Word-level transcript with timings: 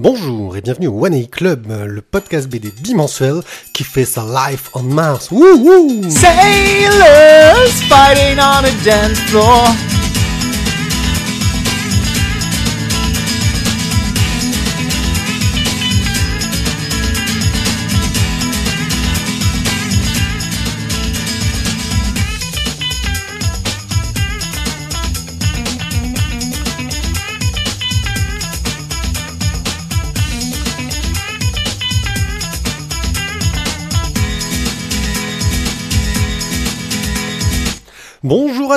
Bonjour 0.00 0.56
et 0.56 0.60
bienvenue 0.60 0.86
au 0.86 1.04
One 1.04 1.12
A 1.12 1.24
Club, 1.24 1.66
le 1.84 2.00
podcast 2.00 2.48
BD 2.48 2.72
bimensuel 2.82 3.40
qui 3.74 3.82
fait 3.82 4.04
sa 4.04 4.22
life 4.22 4.70
on 4.74 4.84
Mars. 4.84 5.32
Wouhou 5.32 6.08
Sailors 6.08 7.72
fighting 7.88 8.38
on 8.38 8.62
a 8.62 8.70
dance 8.84 9.18
floor. 9.26 9.66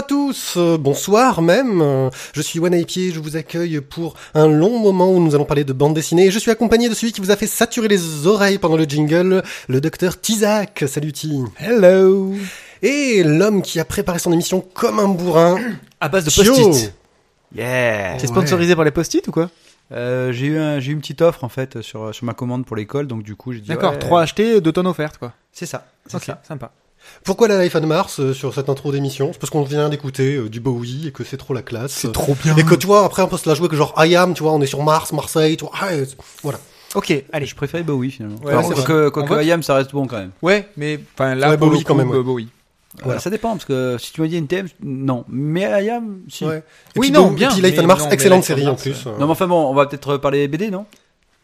À 0.02 0.04
tous, 0.04 0.56
euh, 0.58 0.78
bonsoir 0.80 1.44
même. 1.44 1.80
Euh, 1.80 2.10
Je 2.34 2.42
suis 2.42 2.60
One 2.60 2.84
Pied, 2.86 3.12
je 3.12 3.20
vous 3.20 3.36
accueille 3.38 3.82
pour 3.82 4.16
un 4.34 4.48
long 4.48 4.80
moment 4.80 5.12
où 5.12 5.20
nous 5.20 5.36
allons 5.36 5.46
parler 5.46 5.64
de 5.64 5.74
bande 5.74 5.94
dessinée. 5.94 6.26
Et 6.26 6.32
je 6.32 6.40
suis 6.40 6.50
accompagné 6.50 6.90
de 6.90 6.96
celui 6.96 7.12
qui 7.12 7.22
vous 7.22 7.30
a 7.30 7.36
fait 7.36 7.46
saturer 7.46 7.88
les 7.88 8.26
oreilles 8.26 8.58
pendant 8.58 8.78
le 8.78 8.86
jingle, 8.86 9.44
le 9.68 9.80
docteur 9.82 10.20
Tizak. 10.20 10.86
Salut 10.88 11.12
Ti. 11.14 11.44
Hello. 11.60 12.34
Et 12.82 13.22
l'homme 13.24 13.62
qui 13.62 13.80
a 13.80 13.86
préparé 13.86 14.18
son 14.18 14.34
émission 14.34 14.60
comme 14.74 14.98
un 14.98 15.08
bourrin. 15.08 15.60
À 16.00 16.10
base 16.10 16.26
de 16.26 16.32
post-it. 16.32 16.94
Yeah. 17.56 18.18
T'es 18.18 18.26
sponsorisé 18.26 18.76
par 18.76 18.86
les 18.86 18.92
post-it 18.92 19.28
ou 19.28 19.32
quoi? 19.32 19.52
Euh, 19.92 20.32
j'ai 20.32 20.48
eu 20.48 20.58
un, 20.58 20.80
j'ai 20.80 20.92
eu 20.92 20.94
une 20.96 21.02
petite 21.02 21.22
offre 21.22 21.44
en 21.44 21.50
fait 21.50 21.82
sur 21.84 22.16
sur 22.16 22.26
ma 22.26 22.34
commande 22.34 22.66
pour 22.66 22.76
l'école, 22.76 23.06
donc 23.08 23.22
du 23.24 23.36
coup 23.36 23.52
j'ai 23.54 23.60
dit. 23.60 23.68
D'accord, 23.68 23.92
ouais, 23.92 24.00
3 24.00 24.22
achetés, 24.22 24.62
2 24.62 24.72
tonnes 24.72 24.88
offertes 24.88 25.18
quoi. 25.20 25.34
C'est 25.52 25.66
ça. 25.68 25.86
C'est 26.08 26.16
Ok, 26.16 26.24
ça. 26.24 26.42
sympa. 26.48 26.72
Pourquoi 27.24 27.48
la 27.48 27.64
Life 27.64 27.76
on 27.76 27.86
Mars 27.86 28.20
euh, 28.20 28.34
sur 28.34 28.54
cette 28.54 28.70
intro 28.70 28.92
d'émission? 28.92 29.30
C'est 29.34 29.40
parce 29.40 29.50
qu'on 29.52 29.64
vient 29.64 29.90
d'écouter 29.90 30.36
euh, 30.36 30.50
du 30.50 30.60
Bowie 30.60 31.08
et 31.08 31.12
que 31.12 31.24
c'est 31.24 31.38
trop 31.38 31.54
la 31.54 31.62
classe. 31.62 32.06
Euh, 32.06 32.10
trop 32.10 32.36
bien. 32.44 32.56
Et 32.58 32.64
que 32.64 32.76
tu 32.76 32.88
vois, 32.88 33.06
après 33.06 33.22
on 33.24 33.28
peut 33.28 33.38
se 33.38 33.48
la 33.48 33.56
jouer 33.56 33.68
que 33.68 33.76
genre 33.76 33.94
I 33.98 34.16
am, 34.16 34.34
tu 34.34 34.44
vois, 34.44 34.54
on 34.54 34.62
est 34.62 34.66
sur 34.68 34.82
Mars, 34.84 35.12
Marseille, 35.14 35.58
tu 35.58 35.66
vois. 35.66 35.74
Ah, 35.80 35.90
euh, 35.92 36.06
voilà. 36.44 36.60
Ok, 36.96 37.14
allez. 37.32 37.46
Je 37.46 37.56
préférais 37.56 37.84
Bowie 37.84 38.12
finalement. 38.12 38.38
Ouais, 38.44 38.52
Alors, 38.52 38.64
c'est 38.66 38.74
quoique 38.74 38.92
vrai. 38.92 39.12
quoique 39.12 39.32
On 39.34 39.36
vote 39.38 39.46
IAM 39.46 39.64
ça 39.64 39.76
reste 39.76 39.92
bon 39.94 40.08
quand 40.08 40.18
même. 40.18 40.32
Ouais, 40.42 40.68
mais 40.78 41.00
enfin 41.14 41.36
là 41.36 41.50
Ouais, 41.52 41.58
pour 41.58 41.68
Bowie, 41.68 41.80
le 41.80 41.86
quand 41.86 41.94
coup, 41.94 42.00
même, 42.00 42.10
ouais. 42.10 42.18
euh, 42.18 42.24
Bowie. 42.24 42.50
Voilà, 43.04 43.22
ça 43.22 43.30
dépend 43.30 43.52
parce 43.52 43.64
que 43.64 43.96
si 44.00 44.12
tu 44.12 44.20
me 44.22 44.28
dis 44.28 44.36
NTM, 44.36 44.68
non. 44.84 45.24
Mais 45.30 45.62
IAM, 45.86 46.20
si. 46.28 46.44
Ouais. 46.44 46.58
Et 46.96 47.00
Oui, 47.00 47.08
puis, 47.08 47.12
non, 47.12 47.28
Bowie- 47.28 47.36
bien, 47.36 47.50
Et 47.50 47.54
puis 47.54 47.62
Life 47.62 47.78
mais 47.78 47.84
on 47.84 47.88
Mars, 47.88 48.00
non, 48.02 48.08
mais 48.10 48.14
excellente 48.16 48.40
Life 48.40 48.46
on 48.46 48.48
série 48.56 48.68
en 48.68 48.72
Mars, 48.72 48.82
plus. 48.82 49.04
euh. 49.08 49.12
Non 49.20 49.26
mais 49.28 49.32
enfin 49.32 49.48
bon, 49.48 49.68
on 49.70 49.74
va 49.74 49.86
peut-être 49.86 50.18
parler 50.18 50.48
BD, 50.50 50.70
non? 50.70 50.86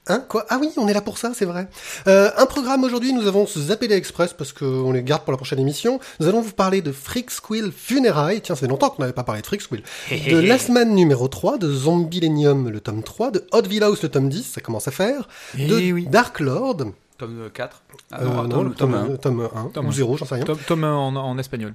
Hein 0.09 0.23
Quoi? 0.27 0.45
Ah 0.49 0.57
oui, 0.59 0.69
on 0.77 0.87
est 0.87 0.93
là 0.93 1.01
pour 1.01 1.17
ça, 1.17 1.31
c'est 1.33 1.45
vrai. 1.45 1.67
Euh, 2.07 2.29
un 2.37 2.45
programme 2.45 2.83
aujourd'hui, 2.83 3.13
nous 3.13 3.27
avons 3.27 3.45
zappé 3.47 3.87
les 3.87 3.95
express 3.95 4.33
parce 4.33 4.53
qu'on 4.53 4.91
les 4.91 5.03
garde 5.03 5.23
pour 5.23 5.31
la 5.31 5.37
prochaine 5.37 5.59
émission. 5.59 5.99
Nous 6.19 6.27
allons 6.27 6.41
vous 6.41 6.51
parler 6.53 6.81
de 6.81 6.91
Freak 6.91 7.31
Squill 7.31 7.71
Funérailles. 7.75 8.41
Tiens, 8.41 8.55
ça 8.55 8.61
fait 8.61 8.67
longtemps 8.67 8.89
qu'on 8.89 9.01
n'avait 9.01 9.13
pas 9.13 9.23
parlé 9.23 9.41
de 9.41 9.47
Freak 9.47 9.61
Squill. 9.61 9.83
de 10.11 10.37
Last 10.37 10.69
Man 10.69 10.93
numéro 10.93 11.27
3, 11.27 11.57
de 11.57 11.71
Zombilenium 11.71 12.69
le 12.69 12.79
tome 12.79 13.03
3, 13.03 13.31
de 13.31 13.45
Hot 13.51 13.63
House 13.81 14.03
le 14.03 14.09
tome 14.09 14.29
10, 14.29 14.43
ça 14.43 14.61
commence 14.61 14.87
à 14.87 14.91
faire. 14.91 15.27
Eh 15.57 15.67
de 15.67 15.91
oui. 15.91 16.07
Dark 16.09 16.39
Lord, 16.39 16.77
Tome 17.17 17.49
4. 17.51 17.81
Ah 18.11 18.21
euh, 18.21 18.25
non, 18.25 18.43
non, 18.43 18.47
tome, 18.49 18.67
le 18.69 18.75
tome, 18.75 18.91
tome 18.91 18.93
1. 18.93 19.09
euh, 19.13 19.17
tome 19.17 19.49
1, 19.55 19.69
Tome 19.73 19.85
ou 19.87 19.89
un. 19.89 19.93
0, 19.93 20.17
j'en 20.17 20.25
sais 20.25 20.35
rien. 20.35 20.43
Tome, 20.45 20.59
tome 20.67 20.83
en, 20.83 21.07
en 21.07 21.37
espagnol. 21.39 21.73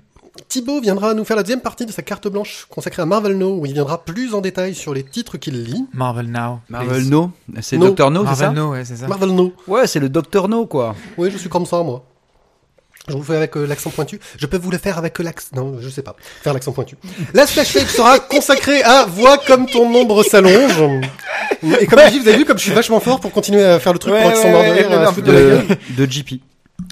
Thibaut 0.48 0.80
viendra 0.80 1.12
nous 1.14 1.24
faire 1.24 1.36
la 1.36 1.42
deuxième 1.42 1.60
partie 1.60 1.84
de 1.84 1.92
sa 1.92 2.02
carte 2.02 2.26
blanche 2.28 2.66
consacrée 2.70 3.02
à 3.02 3.06
Marvel 3.06 3.36
Now, 3.36 3.58
où 3.58 3.66
il 3.66 3.74
viendra 3.74 4.02
plus 4.02 4.34
en 4.34 4.40
détail 4.40 4.74
sur 4.74 4.94
les 4.94 5.02
titres 5.02 5.36
qu'il 5.36 5.62
lit. 5.62 5.86
Marvel 5.92 6.26
Now. 6.30 6.60
Marvel 6.70 7.08
No, 7.08 7.30
c'est 7.60 7.76
No. 7.76 7.86
Doctor 7.86 8.10
No, 8.10 8.20
c'est 8.20 8.24
Marvel 8.24 8.46
ça 8.48 8.52
Now, 8.52 8.70
ouais, 8.72 8.84
c'est 8.84 8.96
ça. 8.96 9.08
Marvel 9.08 9.30
Now. 9.30 9.52
Ouais, 9.66 9.86
c'est 9.86 10.00
le 10.00 10.08
Docteur 10.08 10.48
No 10.48 10.64
quoi. 10.66 10.94
Oui, 11.18 11.30
je 11.30 11.36
suis 11.36 11.50
comme 11.50 11.66
ça, 11.66 11.82
moi. 11.82 12.02
Je 13.08 13.14
vous 13.14 13.18
le 13.18 13.24
fais 13.24 13.36
avec 13.36 13.56
euh, 13.56 13.66
l'accent 13.66 13.90
pointu. 13.90 14.20
Je 14.38 14.46
peux 14.46 14.56
vous 14.56 14.70
le 14.70 14.78
faire 14.78 14.96
avec 14.96 15.18
euh, 15.18 15.24
l'accent... 15.24 15.48
Non, 15.56 15.76
je 15.80 15.88
sais 15.88 16.02
pas. 16.02 16.14
Faire 16.42 16.54
l'accent 16.54 16.70
pointu. 16.70 16.96
La 17.34 17.46
splash 17.48 17.74
page 17.74 17.88
sera 17.88 18.20
consacrée 18.20 18.80
à 18.84 19.04
Vois 19.06 19.38
comme 19.38 19.66
ton 19.66 19.90
nombre 19.90 20.22
s'allonge. 20.22 20.80
Et 21.80 21.86
comme 21.86 21.98
je 22.06 22.10
dis, 22.10 22.18
vous 22.20 22.28
avez 22.28 22.38
vu 22.38 22.44
comme 22.44 22.58
je 22.58 22.62
suis 22.62 22.72
vachement 22.72 23.00
fort 23.00 23.18
pour 23.20 23.32
continuer 23.32 23.64
à 23.64 23.80
faire 23.80 23.92
le 23.92 23.98
truc 23.98 24.14
Ouais, 24.14 24.22
pour 24.22 24.30
être 24.30 24.36
sans 24.40 24.52
ouais, 24.52 25.12
foutre 25.12 25.26
de 25.26 25.32
la 25.32 25.38
gueule. 25.40 25.66
De, 25.96 26.06
de 26.06 26.10
JP. 26.10 26.34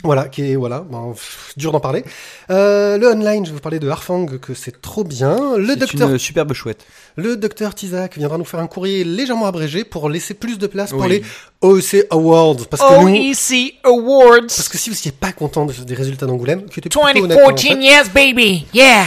Voilà, 0.04 0.28
qui 0.28 0.42
est, 0.50 0.56
voilà, 0.56 0.80
bon, 0.80 1.12
pff, 1.12 1.52
dur 1.56 1.72
d'en 1.72 1.80
parler. 1.80 2.04
Euh, 2.50 2.96
le 2.98 3.08
online, 3.08 3.44
je 3.44 3.50
vais 3.50 3.56
vous 3.56 3.60
parler 3.60 3.78
de 3.78 3.88
Harfang, 3.88 4.26
que 4.40 4.54
c'est 4.54 4.80
trop 4.80 5.04
bien. 5.04 5.56
Le 5.56 5.76
docteur, 5.76 6.10
une 6.10 6.18
superbe 6.18 6.52
chouette. 6.52 6.84
le 7.16 7.36
docteur 7.36 7.74
Tizak 7.74 8.16
viendra 8.16 8.38
nous 8.38 8.44
faire 8.44 8.60
un 8.60 8.66
courrier 8.66 9.04
légèrement 9.04 9.46
abrégé 9.46 9.84
pour 9.84 10.08
laisser 10.08 10.34
plus 10.34 10.58
de 10.58 10.66
place 10.66 10.90
pour 10.90 11.00
Oui. 11.02 11.08
les 11.08 11.22
OEC 11.62 12.06
Awards. 12.10 12.56
Parce 12.70 12.82
que 12.82 13.00
nous, 13.02 13.08
OEC 13.08 13.74
Awards 13.84 14.40
parce 14.48 14.68
que 14.68 14.78
si 14.78 14.90
vous 14.90 14.96
n'étiez 14.96 15.12
pas 15.12 15.32
content 15.32 15.66
de- 15.66 15.72
des 15.72 15.94
résultats 15.94 16.26
d'Angoulême, 16.26 16.64
qui 16.66 16.80
étaient 16.80 16.88
plutôt 16.88 17.02
honnêtes, 17.04 17.16
hein, 17.16 17.36
en 17.44 17.52
2014, 17.52 17.60
fait, 17.62 17.82
yes, 17.82 18.10
baby, 18.10 18.66
yeah. 18.72 19.04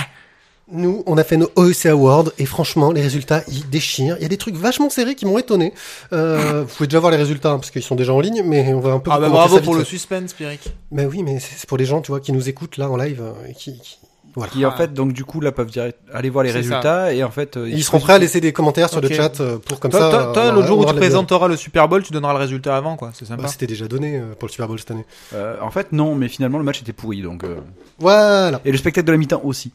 Nous, 0.73 1.03
on 1.05 1.17
a 1.17 1.23
fait 1.23 1.37
nos 1.37 1.49
OEC 1.55 1.85
Awards 1.85 2.31
et 2.39 2.45
franchement, 2.45 2.91
les 2.91 3.01
résultats, 3.01 3.43
ils 3.47 3.69
déchirent. 3.69 4.15
Il 4.19 4.23
y 4.23 4.25
a 4.25 4.29
des 4.29 4.37
trucs 4.37 4.55
vachement 4.55 4.89
serrés 4.89 5.15
qui 5.15 5.25
m'ont 5.25 5.37
étonné. 5.37 5.71
Euh, 6.11 6.63
vous 6.67 6.75
pouvez 6.75 6.87
déjà 6.87 6.99
voir 6.99 7.11
les 7.11 7.17
résultats 7.17 7.51
hein, 7.51 7.59
parce 7.59 7.69
qu'ils 7.71 7.83
sont 7.83 7.95
déjà 7.95 8.11
en 8.13 8.19
ligne, 8.19 8.41
mais 8.43 8.73
on 8.73 8.79
va 8.79 8.91
un 8.93 8.99
peu. 8.99 9.11
Ah 9.13 9.19
bah 9.19 9.29
bravo 9.29 9.59
pour 9.59 9.75
le 9.75 9.83
suspense, 9.83 10.33
Pierrick. 10.33 10.61
Mais 10.91 11.05
oui, 11.05 11.21
mais 11.23 11.39
c'est 11.39 11.67
pour 11.69 11.77
les 11.77 11.85
gens, 11.85 12.01
tu 12.01 12.11
vois, 12.11 12.19
qui 12.19 12.31
nous 12.33 12.49
écoutent 12.49 12.77
là 12.77 12.89
en 12.89 12.97
live, 12.97 13.21
euh, 13.21 13.49
et 13.49 13.53
qui, 13.53 13.79
qui- 13.79 13.97
voilà. 14.35 14.51
Qui 14.51 14.65
en 14.65 14.71
fait 14.71 14.91
donc 14.95 15.13
du 15.13 15.23
coup 15.25 15.41
là 15.41 15.51
peuvent 15.51 15.69
direct 15.69 15.99
aller 16.11 16.31
voir 16.31 16.43
les 16.43 16.49
résultats 16.49 17.13
et 17.13 17.23
en 17.23 17.29
fait 17.29 17.55
euh, 17.55 17.69
Ils 17.69 17.83
seront 17.83 17.99
prêts 17.99 18.13
à 18.13 18.17
laisser 18.17 18.41
des 18.41 18.51
commentaires 18.51 18.89
sur 18.89 18.99
le 18.99 19.07
chat 19.07 19.39
pour 19.63 19.79
comme 19.79 19.91
Toi, 19.91 19.99
ça. 19.99 20.09
toi, 20.09 20.31
toi, 20.33 20.43
on 20.43 20.45
l'autre 20.47 20.57
aura- 20.57 20.67
jour 20.67 20.79
où 20.79 20.85
tu 20.85 20.95
présenteras 20.95 21.47
le 21.47 21.55
Super 21.55 21.87
Bowl, 21.87 22.01
tu 22.01 22.11
donneras 22.13 22.33
le 22.33 22.39
résultat 22.39 22.75
avant, 22.75 22.95
quoi. 22.95 23.11
C'est 23.13 23.25
sympa. 23.25 23.47
C'était 23.47 23.67
déjà 23.67 23.87
donné 23.87 24.19
pour 24.39 24.47
le 24.47 24.51
Super 24.51 24.67
Bowl 24.67 24.79
cette 24.79 24.89
année. 24.89 25.05
Euh, 25.35 25.57
en 25.61 25.69
fait 25.69 25.91
non, 25.91 26.15
mais 26.15 26.29
finalement 26.29 26.57
le 26.57 26.63
match 26.63 26.81
était 26.81 26.93
pourri 26.93 27.21
donc. 27.21 27.43
euh, 27.43 27.57
Voilà. 27.99 28.59
Et 28.65 28.71
le 28.71 28.77
spectacle 28.79 29.05
de 29.05 29.11
la 29.11 29.19
mi-temps 29.19 29.41
aussi. 29.43 29.71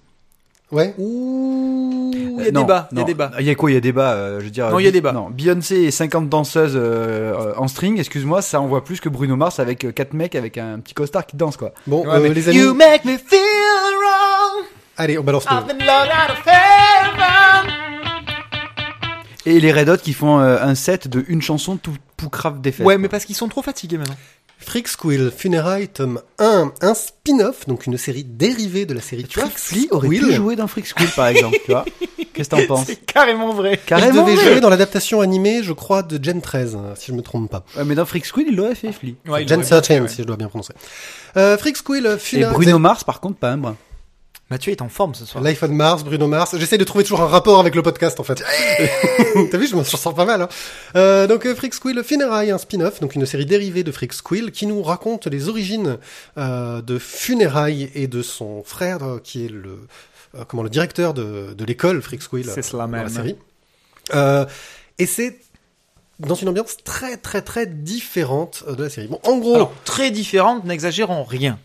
Ouais. 0.71 0.95
Ouh, 0.99 2.11
il 2.15 2.21
y 2.39 2.41
a 2.43 2.49
Euh, 2.49 2.51
débat, 2.51 2.89
il 2.93 2.99
y 2.99 3.01
a 3.01 3.05
débat. 3.05 3.31
Il 3.41 3.47
y 3.47 3.51
a 3.51 3.55
quoi 3.55 3.71
Il 3.71 3.75
y 3.75 3.77
a 3.77 3.81
débat. 3.81 4.13
euh, 4.13 4.39
je 4.41 4.45
veux 4.45 4.51
dire. 4.51 4.69
Non, 4.71 4.79
il 4.79 4.85
y 4.85 4.87
a 4.87 4.91
Bi- 4.91 4.95
débat. 4.99 5.13
Non, 5.13 5.31
Beyoncé 5.31 5.77
et 5.77 5.91
50 5.91 6.29
danseuses 6.29 6.77
euh, 6.77 7.35
euh, 7.35 7.53
en 7.57 7.69
string. 7.69 7.99
Excuse-moi, 7.99 8.43
ça 8.43 8.61
envoie 8.61 8.85
plus 8.85 9.01
que 9.01 9.09
Bruno 9.09 9.35
Mars 9.37 9.59
avec 9.61 9.85
euh, 9.85 9.93
quatre 9.93 10.13
mecs 10.13 10.35
avec 10.35 10.59
un 10.59 10.79
petit 10.79 10.93
costard 10.95 11.25
qui 11.27 11.37
danse 11.37 11.57
quoi. 11.57 11.73
Bon, 11.87 12.05
Ouais, 12.07 12.15
euh, 12.17 12.21
mais- 12.21 12.35
les 12.35 12.49
amis, 12.51 12.59
You 12.59 12.75
make 12.75 13.05
me 13.07 13.17
feel 13.17 13.39
wrong. 13.41 14.67
allez, 14.99 15.17
on 15.19 15.23
balance 15.25 15.47
le. 15.51 15.57
I've 15.57 15.67
been 15.67 15.79
locked 15.87 16.13
out 16.13 16.31
of 16.33 16.47
heaven. 16.47 17.73
Et 19.47 19.61
les 19.61 19.73
Red 19.73 19.89
Hot 19.89 19.97
qui 19.97 20.13
font 20.13 20.41
euh, 20.41 20.59
un 20.61 20.75
set 20.75 21.09
de 21.09 21.25
une 21.29 21.41
chanson 21.41 21.79
tout 21.79 21.95
poucrave 22.19 22.61
des 22.61 22.73
fesses. 22.73 22.85
Ouais, 22.87 22.99
mais 22.99 23.09
parce 23.09 23.25
qu'ils 23.25 23.37
sont 23.37 23.49
trop 23.49 23.63
fatigués 23.63 23.97
maintenant. 23.97 24.17
Freak 24.69 24.87
Squill 24.87 25.33
Funeral 25.35 25.89
tome 25.89 26.21
1, 26.39 26.73
un 26.83 26.93
spin-off, 26.93 27.67
donc 27.67 27.87
une 27.87 27.97
série 27.97 28.23
dérivée 28.23 28.85
de 28.85 28.93
la 28.93 29.01
série 29.01 29.25
Tu 29.25 29.41
vois, 29.41 29.49
Freak 29.49 29.59
Flea 29.59 29.89
aurait 29.93 30.09
pu 30.11 30.31
jouer 30.31 30.57
dans 30.57 30.67
Freak 30.67 30.85
School 30.87 31.09
par 31.17 31.29
exemple, 31.29 31.57
tu 31.65 31.71
vois. 31.71 31.87
Qu'est-ce 32.35 32.51
que 32.51 32.57
t'en 32.57 32.67
penses 32.67 32.85
C'est 32.87 33.03
carrément 33.07 33.55
vrai. 33.55 33.81
Il 33.83 33.87
Carrément. 33.87 34.27
devait 34.27 34.37
ouais. 34.37 34.45
jouer 34.45 34.61
dans 34.61 34.69
l'adaptation 34.69 35.23
animée, 35.23 35.63
je 35.63 35.73
crois, 35.73 36.03
de 36.03 36.23
Gen 36.23 36.43
13, 36.43 36.77
euh, 36.79 36.93
si 36.97 37.07
je 37.07 37.13
me 37.17 37.23
trompe 37.23 37.51
pas. 37.51 37.65
Ouais, 37.79 37.85
mais 37.87 37.95
dans 37.95 38.05
Freak 38.05 38.27
School, 38.27 38.45
il 38.47 38.57
l'aurait 38.57 38.75
fait, 38.75 38.93
Flea. 38.93 39.15
Ouais, 39.27 39.43
il 39.43 39.49
Gen 39.49 39.61
aurait 39.61 39.81
13, 39.81 40.03
pu, 40.03 40.09
si 40.11 40.21
je 40.21 40.27
dois 40.27 40.37
bien 40.37 40.49
prononcer. 40.49 40.75
Euh, 41.39 41.57
Freak 41.57 41.79
Squill 41.79 42.05
Et 42.05 42.19
Funeral... 42.19 42.53
Bruno 42.53 42.79
Mars, 42.79 43.05
par 43.05 43.21
contre, 43.21 43.39
pas 43.39 43.51
un 43.53 43.57
brin. 43.57 43.77
Mathieu 44.51 44.73
est 44.73 44.81
en 44.81 44.89
forme 44.89 45.15
ce 45.15 45.27
soir. 45.27 45.45
L'iPhone 45.45 45.73
Mars, 45.73 46.05
Bruno 46.05 46.27
Mars. 46.27 46.57
J'essaie 46.57 46.79
de 46.79 46.85
trouver 46.85 47.05
toujours 47.05 47.21
un 47.21 47.27
rapport 47.27 47.61
avec 47.61 47.75
le 47.75 47.83
podcast, 47.83 48.19
en 48.19 48.23
fait. 48.25 48.43
T'as 49.51 49.59
vu, 49.59 49.67
je 49.67 49.77
m'en 49.77 49.85
sors 49.85 50.15
pas 50.15 50.25
mal. 50.25 50.41
Hein. 50.41 50.49
Euh, 50.97 51.27
donc, 51.27 51.45
euh, 51.45 51.55
Freak 51.55 51.75
Squill 51.75 51.99
un 51.99 52.59
spin-off, 52.59 53.01
donc 53.01 53.15
une 53.15 53.27
série 53.27 53.45
dérivée 53.45 53.85
de 53.85 53.93
Freak 53.93 54.15
Squill, 54.15 54.51
qui 54.51 54.67
nous 54.67 54.83
raconte 54.83 55.27
les 55.27 55.51
origines 55.51 55.99
euh, 56.39 56.81
de 56.81 56.99
Funeral 56.99 57.89
et 57.95 58.07
de 58.07 58.23
son 58.23 58.63
frère, 58.65 59.03
euh, 59.03 59.19
qui 59.23 59.45
est 59.45 59.51
le, 59.51 59.81
euh, 60.35 60.45
comment, 60.47 60.63
le 60.63 60.71
directeur 60.71 61.13
de, 61.13 61.53
de 61.53 61.65
l'école 61.67 62.01
Freak 62.01 62.23
Squill 62.23 62.47
C'est 62.47 62.63
cela 62.63 62.87
dans 62.87 62.93
la 62.93 63.03
même. 63.05 63.09
série. 63.11 63.37
Euh, 64.15 64.47
et 64.99 65.05
c'est 65.05 65.39
dans 66.19 66.35
une 66.35 66.49
ambiance 66.49 66.79
très 66.83 67.17
très 67.17 67.43
très 67.43 67.67
différente 67.67 68.65
de 68.67 68.83
la 68.83 68.91
série. 68.91 69.09
Bon, 69.09 69.21
en 69.25 69.37
gros, 69.39 69.55
Alors, 69.55 69.73
très 69.85 70.11
différente, 70.11 70.65
n'exagérons 70.65 71.23
rien. 71.25 71.59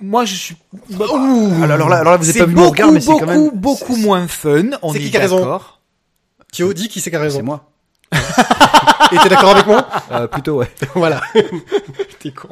Moi, 0.00 0.24
je 0.24 0.34
suis. 0.34 0.56
Alors, 0.94 1.16
alors 1.62 1.88
là, 1.88 1.96
alors 1.98 2.12
là, 2.12 2.16
vous 2.16 2.28
êtes 2.28 2.34
C'est 2.34 2.38
pas 2.40 2.44
venu 2.46 2.54
beaucoup, 2.56 2.66
au 2.68 2.70
regard, 2.70 2.92
mais 2.92 3.00
c'est 3.00 3.06
beaucoup, 3.06 3.20
quand 3.20 3.26
même. 3.32 3.50
beaucoup 3.50 3.96
moins 3.96 4.28
fun. 4.28 4.64
On 4.82 4.92
C'est 4.92 4.98
est 4.98 5.02
qui 5.02 5.10
qui 5.10 5.16
a 5.16 5.20
raison. 5.20 5.60
Thio 6.52 6.72
dit 6.72 6.88
qui 6.88 7.00
c'est 7.00 7.10
qui 7.10 7.16
a 7.16 7.18
C'est 7.18 7.24
raison. 7.24 7.42
moi. 7.42 7.68
Et 9.12 9.16
t'es 9.18 9.28
d'accord 9.28 9.50
avec 9.50 9.66
moi 9.66 9.86
Euh, 10.10 10.26
plutôt, 10.26 10.56
ouais. 10.58 10.70
Voilà. 10.94 11.20
T'es 12.20 12.30
con. 12.30 12.48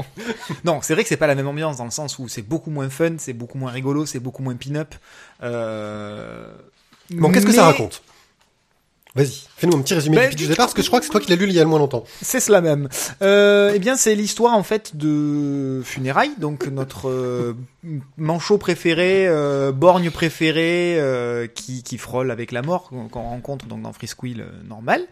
Non, 0.65 0.81
c'est 0.83 0.95
vrai 0.95 1.03
que 1.05 1.09
c'est 1.09 1.17
pas 1.17 1.27
la 1.27 1.35
même 1.35 1.47
ambiance 1.47 1.77
dans 1.77 1.85
le 1.85 1.91
sens 1.91 2.19
où 2.19 2.29
c'est 2.29 2.43
beaucoup 2.43 2.71
moins 2.71 2.91
fun, 2.91 3.13
c'est 3.19 3.33
beaucoup 3.33 3.57
moins 3.59 3.71
rigolo, 3.71 4.05
c'est 4.07 4.19
beaucoup 4.21 4.43
moins 4.43 4.57
pin-up. 4.57 4.95
Euh... 5.43 6.51
Bon, 7.11 7.31
qu'est-ce 7.31 7.47
que 7.47 7.53
ça 7.53 7.65
raconte 7.67 8.03
Vas-y, 9.15 9.43
fais-nous 9.57 9.77
un 9.77 9.83
petit 9.83 9.95
résumé 9.95 10.17
Ben, 10.17 10.31
du 10.31 10.37
pitch 10.37 10.45
de 10.45 10.51
départ, 10.51 10.67
parce 10.67 10.75
que 10.75 10.83
je 10.83 10.87
crois 10.87 11.01
que 11.01 11.07
c'est 11.07 11.11
toi 11.11 11.21
qui 11.21 11.31
l'as 11.31 11.37
lu 11.37 11.47
il 11.47 11.53
y 11.53 11.59
a 11.59 11.63
le 11.63 11.69
moins 11.69 11.81
longtemps. 11.81 12.05
C'est 12.23 12.39
cela 12.39 12.61
même. 12.61 12.89
Euh, 13.23 13.73
eh 13.75 13.79
bien, 13.81 13.97
c'est 13.97 14.15
l'histoire 14.15 14.55
en 14.55 14.63
fait 14.63 14.97
de 14.97 15.83
Funérailles, 15.85 16.35
donc 16.39 16.69
notre 16.69 17.09
euh, 17.09 17.55
manchot 18.17 18.59
préféré, 18.59 19.27
euh, 19.27 19.73
borgne 19.73 20.11
préféré, 20.11 20.97
euh, 20.99 21.49
qui, 21.49 21.83
qui 21.83 21.99
frôle 21.99 22.31
avec 22.31 22.53
la 22.53 22.63
mort 22.63 22.89
qu'on 22.89 23.23
rencontre 23.23 23.67
donc 23.67 23.83
dans 23.83 23.93
Free 23.93 24.09
euh, 24.39 24.45
normal, 24.69 25.05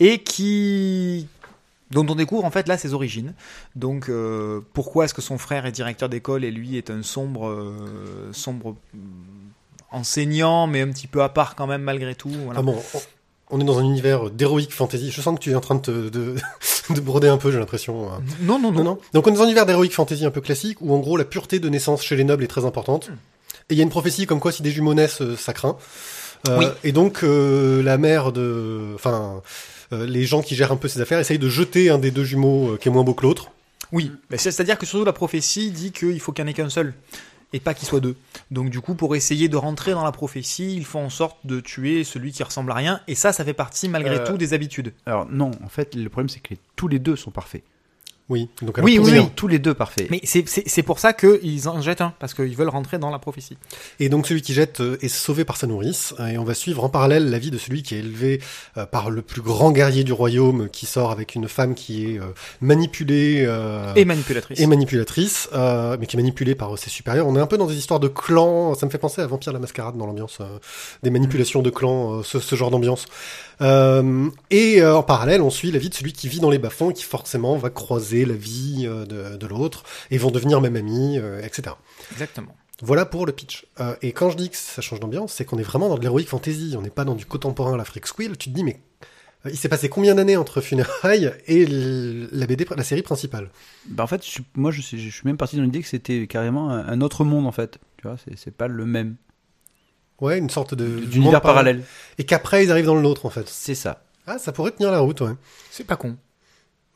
et 0.00 0.18
qui 0.18 1.28
dont 1.92 2.06
on 2.08 2.16
découvre 2.16 2.44
en 2.44 2.50
fait 2.50 2.66
là 2.66 2.76
ses 2.76 2.92
origines. 2.92 3.34
Donc 3.76 4.10
pourquoi 4.72 5.04
est-ce 5.04 5.14
que 5.14 5.22
son 5.22 5.38
frère 5.38 5.64
est 5.64 5.70
directeur 5.70 6.08
d'école 6.08 6.42
et 6.44 6.50
lui 6.50 6.76
est 6.76 6.90
un 6.90 7.04
sombre 7.04 7.72
sombre 8.32 8.74
hum, 8.94 9.00
enseignant, 9.92 10.66
mais 10.66 10.80
un 10.80 10.88
petit 10.88 11.06
peu 11.06 11.22
à 11.22 11.28
part 11.28 11.54
quand 11.54 11.68
même 11.68 11.82
malgré 11.82 12.16
tout. 12.16 12.30
Voilà. 12.30 12.60
Ah 12.60 12.62
bon, 12.62 12.82
on- 13.56 13.60
est 13.60 13.64
dans 13.64 13.78
un 13.78 13.84
univers 13.84 14.30
d'héroïque 14.30 14.72
fantasy. 14.72 15.10
Je 15.10 15.20
sens 15.20 15.34
que 15.38 15.42
tu 15.42 15.50
es 15.50 15.54
en 15.54 15.60
train 15.60 15.76
de, 15.76 15.80
te- 15.80 16.08
de, 16.10 16.34
de 16.94 17.00
broder 17.00 17.28
un 17.28 17.38
peu, 17.38 17.50
j'ai 17.52 17.58
l'impression. 17.58 18.06
euh. 18.06 18.16
Non, 18.42 18.58
non, 18.58 18.70
non, 18.72 18.78
Non, 18.78 18.84
non. 18.84 18.98
Donc 19.12 19.26
on 19.26 19.30
est 19.32 19.36
dans 19.36 19.42
un 19.42 19.46
univers 19.46 19.66
d'héroïque 19.66 19.94
fantasy 19.94 20.24
un 20.24 20.30
peu 20.30 20.40
classique, 20.40 20.78
où 20.80 20.94
en 20.94 20.98
gros 20.98 21.16
la 21.16 21.24
pureté 21.24 21.58
de 21.60 21.68
naissance 21.68 22.02
chez 22.02 22.16
les 22.16 22.24
nobles 22.24 22.44
est 22.44 22.48
très 22.48 22.64
importante. 22.64 23.10
Et 23.70 23.74
il 23.74 23.76
y 23.78 23.80
a 23.80 23.82
une 23.84 23.90
prophétie 23.90 24.26
comme 24.26 24.40
quoi 24.40 24.52
si 24.52 24.62
des 24.62 24.70
jumeaux 24.70 24.94
naissent, 24.94 25.22
euh, 25.22 25.36
ça 25.36 25.52
craint. 25.54 25.76
Euh, 26.48 26.58
Oui. 26.58 26.66
Et 26.84 26.92
donc 26.92 27.22
euh, 27.24 27.82
la 27.82 27.96
mère 27.96 28.30
de... 28.32 28.92
Enfin, 28.94 29.40
euh, 29.92 30.06
les 30.06 30.24
gens 30.24 30.42
qui 30.42 30.54
gèrent 30.54 30.72
un 30.72 30.76
peu 30.76 30.88
ces 30.88 31.00
affaires 31.00 31.18
essayent 31.18 31.38
de 31.38 31.48
jeter 31.48 31.88
un 31.90 31.98
des 31.98 32.10
deux 32.10 32.24
jumeaux 32.24 32.76
qui 32.80 32.88
est 32.88 32.92
moins 32.92 33.04
beau 33.04 33.14
que 33.14 33.22
l'autre. 33.22 33.50
Oui, 33.92 34.10
c'est-à-dire 34.36 34.76
que 34.76 34.86
surtout 34.86 35.04
la 35.04 35.12
prophétie 35.12 35.70
dit 35.70 35.92
qu'il 35.92 36.18
faut 36.20 36.32
qu'il 36.32 36.44
n'y 36.44 36.48
en 36.48 36.52
ait 36.52 36.54
qu'un 36.54 36.68
seul 36.68 36.94
et 37.54 37.60
pas 37.60 37.72
qu'il 37.72 37.86
soit 37.88 38.00
deux. 38.00 38.16
Donc 38.50 38.68
du 38.68 38.80
coup, 38.80 38.94
pour 38.94 39.14
essayer 39.16 39.48
de 39.48 39.56
rentrer 39.56 39.92
dans 39.92 40.02
la 40.04 40.12
prophétie, 40.12 40.74
ils 40.76 40.84
font 40.84 41.04
en 41.06 41.08
sorte 41.10 41.38
de 41.44 41.60
tuer 41.60 42.02
celui 42.04 42.32
qui 42.32 42.42
ressemble 42.42 42.70
à 42.72 42.74
rien 42.74 43.00
et 43.06 43.14
ça, 43.14 43.32
ça 43.32 43.44
fait 43.44 43.54
partie 43.54 43.88
malgré 43.88 44.16
Euh, 44.16 44.26
tout 44.26 44.36
des 44.36 44.52
habitudes. 44.54 44.92
Alors 45.06 45.26
non, 45.30 45.52
en 45.64 45.68
fait, 45.68 45.94
le 45.94 46.08
problème 46.10 46.28
c'est 46.28 46.40
que 46.40 46.54
tous 46.76 46.88
les 46.88 46.98
deux 46.98 47.16
sont 47.16 47.30
parfaits. 47.30 47.62
Oui. 48.30 48.48
Donc 48.62 48.78
Oui, 48.82 48.98
oui, 48.98 49.10
oui. 49.18 49.26
Tous 49.36 49.48
les 49.48 49.58
deux 49.58 49.74
parfaits. 49.74 50.10
Mais 50.10 50.20
c'est- 50.24 50.48
c'est 50.48 50.62
c'est 50.66 50.82
pour 50.82 50.98
ça 50.98 51.12
qu'ils 51.12 51.68
en 51.68 51.82
jettent 51.82 52.00
un 52.00 52.14
parce 52.18 52.32
qu'ils 52.32 52.56
veulent 52.56 52.70
rentrer 52.70 52.98
dans 52.98 53.10
la 53.10 53.18
prophétie. 53.18 53.58
Et 54.00 54.08
donc 54.08 54.26
celui 54.26 54.40
qui 54.40 54.54
jette 54.54 54.80
euh, 54.80 54.96
est 55.02 55.08
sauvé 55.08 55.44
par 55.44 55.58
sa 55.58 55.66
nourrice, 55.66 56.14
euh, 56.20 56.28
et 56.28 56.38
on 56.38 56.44
va 56.44 56.54
suivre 56.54 56.82
en 56.84 56.88
parallèle 56.88 57.28
la 57.30 57.38
vie 57.38 57.50
de 57.50 57.58
celui 57.58 57.82
qui 57.82 57.94
est 57.94 57.98
élevé 57.98 58.40
euh, 58.78 58.86
par 58.86 59.10
le 59.10 59.20
plus 59.20 59.42
grand 59.42 59.72
guerrier 59.72 60.04
du 60.04 60.14
royaume, 60.14 60.70
qui 60.70 60.86
sort 60.86 61.10
avec 61.10 61.34
une 61.34 61.48
femme 61.48 61.74
qui 61.74 62.06
est 62.14 62.20
manipulée 62.62 63.44
euh, 63.46 63.92
Et 63.94 64.04
manipulatrice. 64.06 64.58
et 64.58 64.66
manipulatrice, 64.66 65.48
euh, 65.52 65.96
mais 66.00 66.06
qui 66.06 66.16
est 66.16 66.20
manipulée 66.20 66.54
par 66.54 66.78
ses 66.78 66.88
supérieurs. 66.90 67.26
On 67.26 67.36
est 67.36 67.40
un 67.40 67.46
peu 67.46 67.58
dans 67.58 67.66
des 67.66 67.76
histoires 67.76 68.00
de 68.00 68.08
clans, 68.08 68.74
ça 68.74 68.86
me 68.86 68.90
fait 68.90 68.98
penser 68.98 69.20
à 69.20 69.26
Vampire 69.26 69.52
la 69.52 69.58
Mascarade 69.58 69.96
dans 69.98 70.06
l'ambiance, 70.06 70.38
euh, 70.40 70.46
des 71.02 71.10
manipulations 71.10 71.60
de 71.60 71.70
clans, 71.70 72.20
euh, 72.20 72.22
ce, 72.22 72.40
ce 72.40 72.56
genre 72.56 72.70
d'ambiance. 72.70 73.04
Euh, 73.60 74.28
et 74.50 74.82
euh, 74.82 74.96
en 74.96 75.02
parallèle, 75.02 75.42
on 75.42 75.50
suit 75.50 75.70
la 75.70 75.78
vie 75.78 75.88
de 75.90 75.94
celui 75.94 76.12
qui 76.12 76.28
vit 76.28 76.40
dans 76.40 76.50
les 76.50 76.58
bas-fonds 76.58 76.90
et 76.90 76.94
qui 76.94 77.04
forcément 77.04 77.56
va 77.56 77.70
croiser 77.70 78.24
la 78.24 78.34
vie 78.34 78.84
euh, 78.86 79.04
de, 79.04 79.36
de 79.36 79.46
l'autre, 79.46 79.84
et 80.10 80.18
vont 80.18 80.30
devenir 80.30 80.60
même 80.60 80.76
amis, 80.76 81.18
euh, 81.18 81.40
etc. 81.42 81.76
Exactement. 82.12 82.54
Voilà 82.82 83.06
pour 83.06 83.24
le 83.24 83.32
pitch. 83.32 83.66
Euh, 83.80 83.94
et 84.02 84.12
quand 84.12 84.30
je 84.30 84.36
dis 84.36 84.50
que 84.50 84.56
ça 84.56 84.82
change 84.82 85.00
d'ambiance, 85.00 85.32
c'est 85.32 85.44
qu'on 85.44 85.58
est 85.58 85.62
vraiment 85.62 85.88
dans 85.88 85.96
de 85.96 86.04
l'heroic 86.04 86.24
fantasy. 86.24 86.74
On 86.76 86.82
n'est 86.82 86.90
pas 86.90 87.04
dans 87.04 87.14
du 87.14 87.24
contemporain 87.24 87.74
à 87.74 87.76
la 87.76 87.84
Freak 87.84 88.06
Squill. 88.06 88.36
Tu 88.36 88.50
te 88.50 88.54
dis, 88.54 88.64
mais 88.64 88.80
euh, 89.46 89.50
il 89.50 89.56
s'est 89.56 89.68
passé 89.68 89.88
combien 89.88 90.16
d'années 90.16 90.36
entre 90.36 90.60
Funérailles 90.60 91.32
et 91.46 91.66
la 91.66 92.46
BD, 92.46 92.66
la 92.76 92.82
série 92.82 93.02
principale? 93.02 93.50
Bah, 93.88 94.02
en 94.02 94.06
fait, 94.08 94.26
je 94.26 94.40
moi 94.56 94.72
je 94.72 94.80
suis, 94.80 94.98
je 94.98 95.08
suis 95.08 95.22
même 95.24 95.36
parti 95.36 95.56
dans 95.56 95.62
l'idée 95.62 95.82
que 95.82 95.88
c'était 95.88 96.26
carrément 96.26 96.70
un, 96.70 96.86
un 96.86 97.00
autre 97.00 97.24
monde 97.24 97.46
en 97.46 97.52
fait. 97.52 97.78
Tu 97.98 98.08
vois, 98.08 98.16
c'est 98.36 98.54
pas 98.54 98.66
le 98.66 98.84
même. 98.84 99.16
Ouais, 100.20 100.38
une 100.38 100.50
sorte 100.50 100.74
de 100.74 100.86
monde 100.86 101.04
D'univers 101.06 101.40
parallèle. 101.40 101.84
Et 102.18 102.24
qu'après 102.24 102.64
ils 102.64 102.70
arrivent 102.70 102.86
dans 102.86 102.94
l'autre 102.94 103.26
en 103.26 103.30
fait. 103.30 103.48
C'est 103.48 103.74
ça. 103.74 104.02
Ah, 104.26 104.38
ça 104.38 104.52
pourrait 104.52 104.70
tenir 104.70 104.90
la 104.90 105.00
route, 105.00 105.20
ouais. 105.20 105.32
C'est 105.70 105.84
pas 105.84 105.96
con. 105.96 106.16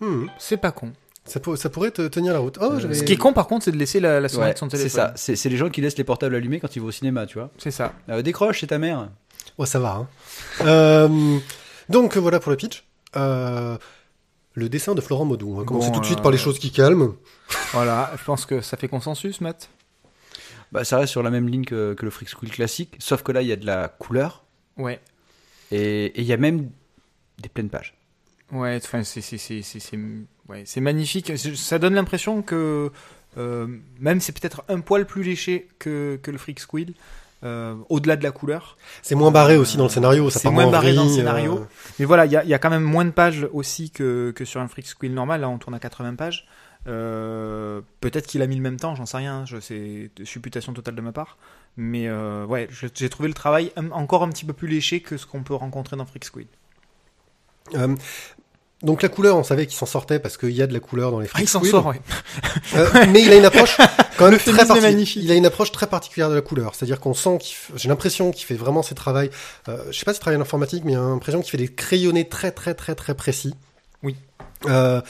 Hmm. 0.01 0.27
C'est 0.39 0.57
pas 0.57 0.71
con. 0.73 0.93
Ça, 1.27 1.41
pour- 1.41 1.59
ça 1.59 1.69
pourrait 1.69 1.91
te 1.91 2.07
tenir 2.09 2.33
la 2.33 2.39
route. 2.39 2.57
Oh, 2.61 2.65
Euh, 2.73 2.79
j'avais- 2.81 2.95
Ce 2.95 3.03
qui 3.03 3.13
est 3.13 3.17
con 3.19 3.33
par 3.35 3.47
contre, 3.49 3.65
c'est 3.67 3.73
de 3.73 3.77
laisser 3.77 4.01
la, 4.01 4.15
la 4.21 4.23
Ouais, 4.23 4.29
sonnette 4.29 4.55
de 4.55 4.59
son 4.61 4.71
c'est 4.71 4.77
téléphone. 4.79 5.01
ça. 5.09 5.13
C'est 5.17 5.37
c'est 5.37 5.49
les 5.51 5.57
gens 5.59 5.69
qui 5.69 5.81
laissent 5.83 5.99
les 5.99 6.05
portables 6.05 6.35
allumés 6.35 6.59
quand 6.61 6.75
ils 6.75 6.81
vont 6.81 6.89
au 6.89 6.93
cinéma, 6.93 7.27
tu 7.27 7.39
vois. 7.39 7.51
C'est 7.59 7.71
ça. 7.71 7.93
Euh, 8.09 8.23
décroche, 8.23 8.61
c'est 8.61 8.69
ta 8.69 8.79
mère. 8.79 9.11
Ouais, 9.59 9.67
ça 9.67 9.79
va. 9.79 9.91
Hein. 9.97 10.09
Euh, 10.65 11.39
donc 11.89 12.17
voilà 12.17 12.41
pour 12.41 12.51
le 12.51 12.57
pitch. 12.57 12.85
Euh, 13.17 13.77
le 14.55 14.69
dessin 14.69 14.95
de 14.95 15.01
Florent 15.01 15.25
Maudou. 15.25 15.53
On 15.53 15.59
va 15.59 15.65
commencer 15.65 15.89
Bon, 15.89 15.95
tout 15.95 16.01
de 16.01 16.07
suite 16.07 16.23
par 16.23 16.31
les 16.31 16.39
choses 16.39 16.59
qui 16.59 16.71
calment. 16.71 17.15
Voilà, 17.73 18.11
je 18.19 18.25
pense 18.25 18.47
que 18.47 18.61
ça 18.61 18.77
fait 18.77 18.89
consensus, 18.89 19.41
Matt. 19.41 19.69
Bah, 20.73 20.85
ça 20.85 20.99
reste 20.99 21.11
sur 21.13 21.23
la 21.23 21.31
même 21.31 21.49
ligne 21.49 21.65
que, 21.65 21.95
que 21.95 22.05
le 22.05 22.11
Freak 22.11 22.29
School 22.29 22.51
classique, 22.51 22.97
sauf 22.99 23.23
que 23.23 23.33
là 23.33 23.43
il 23.43 23.49
y 23.49 23.53
a 23.53 23.57
de 23.57 23.67
la 23.67 23.89
couleur 23.89 24.45
Ouais. 24.77 25.01
et 25.71 26.07
et 26.07 26.21
il 26.21 26.27
y 26.27 26.33
a 26.33 26.37
même 26.37 26.71
des 27.41 27.49
pleines 27.49 27.71
pages. 27.71 27.95
Ouais, 28.53 28.79
enfin, 28.83 29.03
c'est 29.05 29.21
c'est 29.21 29.39
c'est 29.39 29.63
c'est 29.63 29.81
c'est 29.81 29.99
ouais, 30.49 30.63
c'est 30.65 30.81
magnifique. 30.81 31.33
Ça 31.37 31.79
donne 31.79 31.95
l'impression 31.95 32.43
que 32.43 32.91
euh, 33.37 33.67
même 34.01 34.21
c'est 34.21 34.33
peut-être 34.39 34.65
un 34.69 34.81
poil 34.81 35.07
plus 35.07 35.23
léché 35.23 35.69
que 35.79 36.19
que 36.23 36.31
le 36.31 36.39
Freak 36.39 36.59
Squill, 36.61 36.95
euh, 37.45 37.75
au-delà 37.91 38.17
de 38.17 38.23
la 38.25 38.31
couleur. 38.31 38.77
C'est 39.03 39.15
moins 39.15 39.31
barré 39.31 39.57
aussi 39.59 39.77
dans 39.77 39.85
le 39.85 39.91
scénario. 39.91 40.31
Ça 40.31 40.41
C'est 40.41 40.51
moins 40.51 40.71
barré 40.71 40.95
dans 40.95 41.05
le 41.05 41.11
scénario. 41.11 41.59
euh, 41.59 41.65
Mais 41.99 42.05
voilà, 42.07 42.25
il 42.27 42.33
y 42.33 42.37
a, 42.37 42.43
il 42.45 42.49
y 42.51 42.55
a 42.55 42.59
quand 42.59 42.71
même 42.71 42.83
moins 42.83 43.05
de 43.05 43.11
pages 43.11 43.47
aussi 43.53 43.91
que 43.91 44.33
que 44.35 44.45
sur 44.47 44.61
un 44.61 44.69
Freak 44.69 44.87
Squill 44.87 45.13
normal. 45.13 45.43
Là, 45.43 45.49
on 45.51 45.59
tourne 45.59 45.75
à 45.75 45.79
80 45.79 46.15
pages. 46.15 46.47
Euh, 46.87 47.81
peut-être 48.01 48.27
qu'il 48.27 48.41
a 48.43 48.47
mis 48.47 48.57
le 48.57 48.63
même 48.63 48.79
temps, 48.79 48.95
j'en 48.95 49.05
sais 49.07 49.17
rien. 49.19 49.45
Je 49.47 49.61
c'est 49.61 50.11
supputation 50.25 50.73
totale 50.73 50.95
de 50.95 51.01
ma 51.01 51.13
part. 51.13 51.37
Mais 51.77 52.09
euh, 52.09 52.45
ouais, 52.47 52.69
j'ai 52.95 53.09
trouvé 53.09 53.29
le 53.29 53.35
travail 53.35 53.73
encore 53.93 54.23
un 54.23 54.29
petit 54.31 54.45
peu 54.45 54.53
plus 54.53 54.69
léché 54.69 55.01
que 55.01 55.17
ce 55.17 55.27
qu'on 55.27 55.43
peut 55.43 55.55
rencontrer 55.55 55.97
dans 55.97 56.07
Freak 56.07 56.25
Squill. 56.25 56.47
Euh, 57.75 57.95
donc 58.83 59.03
la 59.03 59.09
couleur, 59.09 59.37
on 59.37 59.43
savait 59.43 59.67
qu'il 59.67 59.77
s'en 59.77 59.87
sortait 59.87 60.19
parce 60.21 60.37
qu'il 60.37 60.51
y 60.53 60.63
a 60.63 60.67
de 60.67 60.73
la 60.73 60.81
couleur 60.81 61.11
dans 61.11 61.19
les 61.21 61.27
Ah, 61.27 61.31
Freak 61.31 61.45
il 61.45 61.49
s'en 61.49 61.63
sort, 61.71 61.87
ouais. 61.87 62.01
Euh, 62.75 63.07
mais 63.13 63.23
il 63.23 63.33
a 63.33 63.37
une 63.37 63.45
approche 63.45 63.77
quand 64.17 64.31
même 64.31 64.39
très 64.39 64.81
magnifique. 64.81 65.23
Il 65.23 65.31
a 65.31 65.35
une 65.35 65.47
approche 65.47 65.73
très 65.73 65.87
particulière 65.89 66.31
de 66.31 66.35
la 66.37 66.41
couleur. 66.41 66.75
C'est-à-dire 66.75 67.01
qu'on 67.01 67.15
sent 67.15 67.39
qu'il, 67.39 67.57
f- 67.57 67.71
j'ai 67.77 67.89
l'impression 67.89 68.31
qu'il 68.31 68.47
fait 68.47 68.55
vraiment 68.55 68.83
ses 68.83 68.95
travaux. 68.95 69.29
Euh, 69.69 69.85
je 69.91 69.99
sais 69.99 70.05
pas 70.05 70.15
s'il 70.15 70.21
travaille 70.21 70.39
en 70.39 70.43
informatique, 70.43 70.85
mais 70.85 70.93
il 70.93 70.97
a 70.97 71.01
l'impression 71.01 71.41
qu'il 71.43 71.51
fait 71.51 71.59
des 71.59 71.69
crayonnés 71.73 72.29
très 72.29 72.51
très 72.53 72.75
très 72.75 72.95
très 72.95 73.15
précis. 73.15 73.55
Oui. 74.03 74.17
Euh, 74.67 75.01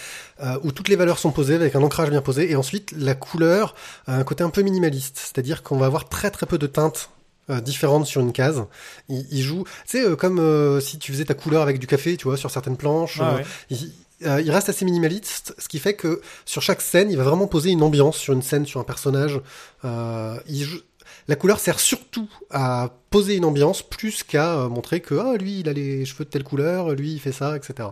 euh, 0.43 0.59
où 0.63 0.73
toutes 0.73 0.89
les 0.89 0.97
valeurs 0.97 1.19
sont 1.19 1.31
posées 1.31 1.55
avec 1.55 1.75
un 1.75 1.83
ancrage 1.83 2.11
bien 2.11 2.21
posé 2.21 2.51
et 2.51 2.55
ensuite 2.57 2.93
la 2.97 3.15
couleur 3.15 3.75
a 4.07 4.15
un 4.17 4.23
côté 4.23 4.45
un 4.45 4.51
peu 4.51 4.61
minimaliste 4.61 5.17
c'est-à-dire 5.17 5.63
qu'on 5.63 5.79
va 5.79 5.87
avoir 5.87 6.07
très 6.11 6.31
très 6.31 6.45
peu 6.45 6.59
de 6.59 6.67
teintes 6.67 7.09
euh, 7.49 7.61
différentes 7.63 8.05
sur 8.07 8.21
une 8.21 8.33
case 8.33 8.65
il, 9.09 9.27
il 9.31 9.41
joue 9.43 9.65
tu 9.87 9.99
sais 9.99 10.05
euh, 10.05 10.17
comme 10.17 10.81
si 10.83 10.99
tu 10.99 11.13
faisais 11.13 11.25
ta 11.25 11.33
couleur 11.33 11.63
avec 11.63 11.79
du 11.79 11.87
café 11.87 12.19
tu 12.19 12.25
vois 12.25 12.37
sur 12.37 12.51
certaines 12.51 12.77
planches 12.77 13.21
Ah 13.23 13.37
ouais. 13.37 13.45
il, 13.71 13.91
euh, 14.27 14.41
il 14.43 14.51
reste 14.51 14.69
assez 14.69 14.85
minimaliste, 14.85 15.55
ce 15.59 15.67
qui 15.69 15.79
fait 15.79 15.95
que 15.95 16.21
sur 16.45 16.61
chaque 16.61 16.83
scène, 16.83 17.09
il 17.11 17.17
va 17.17 17.23
vraiment 17.25 17.47
poser 17.47 17.71
une 17.71 17.83
ambiance 17.85 18.17
sur 18.19 18.35
une 18.35 18.43
scène, 18.43 18.67
sur 18.67 18.81
un 18.81 18.85
personnage. 18.85 19.41
Euh, 19.85 20.37
il 20.49 20.65
joue- 20.65 20.81
La 21.29 21.37
couleur 21.37 21.61
sert 21.61 21.79
surtout 21.79 22.29
à 22.51 22.91
poser 23.11 23.37
une 23.37 23.45
ambiance 23.45 23.81
plus 23.81 24.25
qu'à 24.25 24.57
euh, 24.59 24.69
montrer 24.69 24.99
que 25.01 25.15
ah 25.15 25.37
lui 25.37 25.61
il 25.61 25.69
a 25.69 25.73
les 25.73 26.05
cheveux 26.05 26.25
de 26.25 26.31
telle 26.31 26.43
couleur, 26.43 26.91
lui 26.97 27.13
il 27.13 27.21
fait 27.21 27.31
ça, 27.33 27.57
etc. 27.57 27.91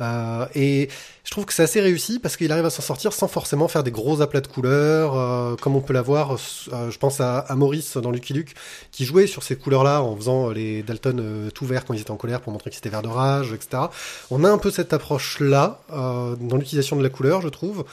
Euh, 0.00 0.46
et 0.54 0.88
je 1.24 1.30
trouve 1.30 1.44
que 1.44 1.52
c'est 1.52 1.62
assez 1.62 1.80
réussi 1.80 2.18
parce 2.18 2.36
qu'il 2.36 2.50
arrive 2.52 2.64
à 2.64 2.70
s'en 2.70 2.82
sortir 2.82 3.12
sans 3.12 3.28
forcément 3.28 3.68
faire 3.68 3.82
des 3.82 3.90
gros 3.90 4.22
aplats 4.22 4.40
de 4.40 4.46
couleurs, 4.46 5.16
euh, 5.16 5.56
comme 5.56 5.76
on 5.76 5.80
peut 5.80 5.92
l'avoir. 5.92 6.32
euh, 6.32 6.90
je 6.90 6.98
pense 6.98 7.20
à, 7.20 7.38
à 7.38 7.54
Maurice 7.54 7.96
dans 7.96 8.10
Lucky 8.10 8.32
Luke 8.32 8.54
qui 8.90 9.04
jouait 9.04 9.26
sur 9.26 9.42
ces 9.42 9.56
couleurs-là 9.56 10.02
en 10.02 10.16
faisant 10.16 10.50
euh, 10.50 10.54
les 10.54 10.82
Dalton 10.82 11.50
tout 11.54 11.66
verts 11.66 11.84
quand 11.84 11.94
ils 11.94 12.00
étaient 12.00 12.10
en 12.10 12.16
colère 12.16 12.40
pour 12.40 12.52
montrer 12.52 12.70
qu'ils 12.70 12.78
étaient 12.78 12.88
verts 12.88 13.02
de 13.02 13.08
rage, 13.08 13.52
etc. 13.52 13.84
On 14.30 14.44
a 14.44 14.50
un 14.50 14.58
peu 14.58 14.70
cette 14.70 14.92
approche-là 14.92 15.80
dans 15.90 16.56
l'utilisation 16.56 16.96
de 16.96 17.02
la 17.02 17.10
couleur, 17.10 17.40
je 17.42 17.48
trouve, 17.48 17.84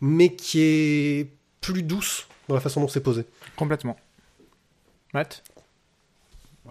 mais 0.00 0.34
qui 0.34 0.60
est 0.60 1.30
plus 1.60 1.82
douce 1.82 2.26
dans 2.48 2.54
la 2.54 2.60
façon 2.60 2.80
dont 2.80 2.88
c'est 2.88 3.00
posé. 3.00 3.24
Complètement. 3.56 3.96
Matt? 5.12 5.42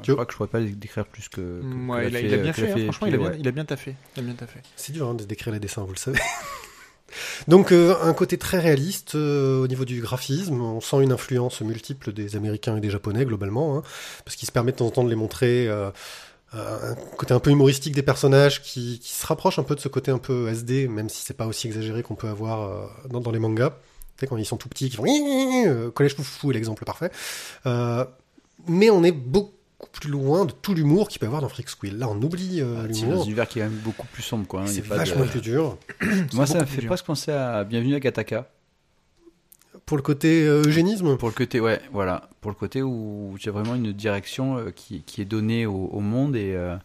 Je 0.01 0.11
crois 0.11 0.25
que 0.25 0.31
je 0.31 0.37
pourrais 0.37 0.49
pas 0.49 0.59
les 0.59 0.71
décrire 0.71 1.05
plus 1.05 1.29
que. 1.29 1.61
ouais, 1.87 2.07
il, 2.09 2.15
a, 2.15 2.19
il 2.21 2.33
a 2.33 2.37
bien 2.37 2.53
fait, 2.53 2.71
hein, 2.71 2.77
franchement, 2.83 3.07
il 3.07 3.13
a 3.15 3.17
bien, 3.17 3.27
ouais. 3.29 3.37
il 3.39 3.47
a 3.47 3.51
bien 3.51 3.65
taffé. 3.65 3.95
Il 4.17 4.21
a 4.21 4.23
bien 4.23 4.33
taffé. 4.33 4.59
C'est 4.75 4.91
dur 4.91 5.07
hein, 5.07 5.13
de 5.13 5.23
décrire 5.23 5.53
les 5.53 5.59
dessins, 5.59 5.83
vous 5.83 5.93
le 5.93 5.97
savez. 5.97 6.19
Donc 7.47 7.71
euh, 7.71 7.95
un 8.01 8.13
côté 8.13 8.37
très 8.39 8.59
réaliste 8.59 9.13
euh, 9.13 9.61
au 9.63 9.67
niveau 9.67 9.85
du 9.85 10.01
graphisme, 10.01 10.59
on 10.59 10.81
sent 10.81 11.03
une 11.03 11.11
influence 11.11 11.61
multiple 11.61 12.11
des 12.11 12.35
Américains 12.35 12.77
et 12.77 12.81
des 12.81 12.89
Japonais 12.89 13.23
globalement, 13.25 13.77
hein, 13.77 13.83
parce 14.25 14.35
qu'ils 14.35 14.47
se 14.47 14.51
permettent 14.51 14.75
de 14.75 14.79
temps 14.79 14.87
en 14.87 14.91
temps 14.91 15.03
de 15.03 15.09
les 15.09 15.15
montrer. 15.15 15.67
euh, 15.67 15.91
euh, 16.55 16.91
un 16.91 16.95
côté 17.17 17.33
un 17.33 17.39
peu 17.39 17.49
humoristique 17.49 17.95
des 17.95 18.03
personnages 18.03 18.61
qui, 18.61 18.99
qui 18.99 19.11
se 19.11 19.25
rapproche 19.25 19.57
un 19.57 19.63
peu 19.63 19.73
de 19.73 19.79
ce 19.79 19.87
côté 19.87 20.11
un 20.11 20.19
peu 20.19 20.47
SD, 20.49 20.87
même 20.87 21.09
si 21.09 21.23
c'est 21.25 21.33
pas 21.33 21.47
aussi 21.47 21.65
exagéré 21.67 22.03
qu'on 22.03 22.13
peut 22.15 22.27
avoir 22.27 22.61
euh, 22.61 22.85
dans, 23.09 23.21
dans 23.21 23.31
les 23.31 23.39
mangas. 23.39 23.71
Tu 23.71 24.19
sais, 24.19 24.27
quand 24.27 24.37
ils 24.37 24.45
sont 24.45 24.57
tout 24.57 24.69
petits, 24.69 24.89
qui 24.91 24.95
font 24.97 25.03
Collège 25.95 26.15
Foufou 26.15 26.51
est 26.51 26.53
l'exemple 26.53 26.85
parfait. 26.85 27.09
Euh, 27.65 28.05
mais 28.67 28.91
on 28.91 29.03
est 29.03 29.11
beaucoup 29.11 29.53
plus 29.91 30.09
loin 30.09 30.45
de 30.45 30.51
tout 30.51 30.73
l'humour 30.73 31.07
qu'il 31.07 31.19
peut 31.19 31.25
y 31.25 31.27
avoir 31.27 31.41
dans 31.41 31.49
Freak 31.49 31.69
Squill. 31.69 31.97
Là, 31.97 32.07
on 32.09 32.21
oublie 32.21 32.61
euh, 32.61 32.77
Ah, 32.79 32.87
C'est 32.91 33.01
l'humour. 33.01 33.21
un 33.21 33.25
univers 33.25 33.47
qui 33.47 33.59
est 33.59 33.63
quand 33.63 33.69
même 33.69 33.79
beaucoup 33.79 34.07
plus 34.07 34.23
sombre, 34.23 34.47
quoi. 34.47 34.61
hein, 34.61 34.67
C'est 34.67 34.81
de- 34.81 34.87
vachement 34.87 35.25
plus 35.25 35.41
dur. 35.41 35.77
Moi, 36.33 36.45
C'est 36.45 36.53
ça 36.53 36.59
me 36.61 36.65
fait 36.65 36.85
presque 36.85 37.05
penser 37.05 37.31
à 37.31 37.63
Bienvenue 37.63 37.95
à 37.95 37.99
Gataka. 37.99 38.49
Pour 39.85 39.97
le 39.97 40.03
côté 40.03 40.43
euh, 40.47 40.61
eugénisme 40.65 41.17
Pour 41.17 41.27
le 41.27 41.33
côté, 41.33 41.59
ouais, 41.59 41.81
voilà. 41.91 42.29
Pour 42.41 42.51
le 42.51 42.55
côté 42.55 42.81
où 42.81 43.35
tu 43.39 43.49
as 43.49 43.51
vraiment 43.51 43.75
une 43.75 43.91
direction 43.91 44.57
euh, 44.57 44.71
qui, 44.71 45.01
qui 45.03 45.21
est 45.21 45.25
donnée 45.25 45.65
au, 45.65 45.87
au 45.91 45.99
monde 45.99 46.35
et, 46.35 46.53
euh, 46.55 46.75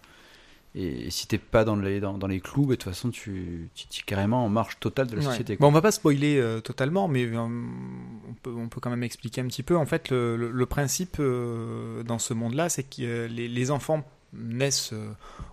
Et 0.80 1.10
si 1.10 1.26
t'es 1.26 1.38
pas 1.38 1.64
dans 1.64 1.74
les, 1.74 1.98
dans, 1.98 2.16
dans 2.16 2.28
les 2.28 2.38
clous, 2.40 2.62
bah, 2.62 2.74
de 2.74 2.74
toute 2.76 2.84
façon, 2.84 3.10
tu, 3.10 3.68
tu, 3.74 3.88
tu 3.88 4.00
es 4.00 4.04
carrément 4.04 4.44
en 4.44 4.48
marche 4.48 4.78
totale 4.78 5.08
de 5.08 5.16
la 5.16 5.22
Ouais. 5.22 5.28
société. 5.30 5.56
quoi. 5.56 5.64
Bon, 5.64 5.70
on 5.70 5.74
va 5.74 5.82
pas 5.82 5.90
spoiler 5.90 6.36
euh, 6.38 6.60
totalement, 6.60 7.08
mais 7.08 7.24
euh, 7.24 7.36
on, 7.40 8.34
peut, 8.42 8.52
on 8.56 8.68
peut 8.68 8.78
quand 8.80 8.90
même 8.90 9.02
expliquer 9.02 9.40
un 9.40 9.46
petit 9.48 9.64
peu. 9.64 9.76
En 9.76 9.86
fait, 9.86 10.10
le, 10.10 10.36
le- 10.36 10.52
le 10.52 10.66
principe 10.66 11.16
euh, 11.18 12.04
dans 12.04 12.20
ce 12.20 12.32
monde-là, 12.32 12.68
c'est 12.68 12.84
que 12.84 13.26
les, 13.26 13.48
les 13.48 13.70
enfants 13.72 14.04
naissent 14.32 14.94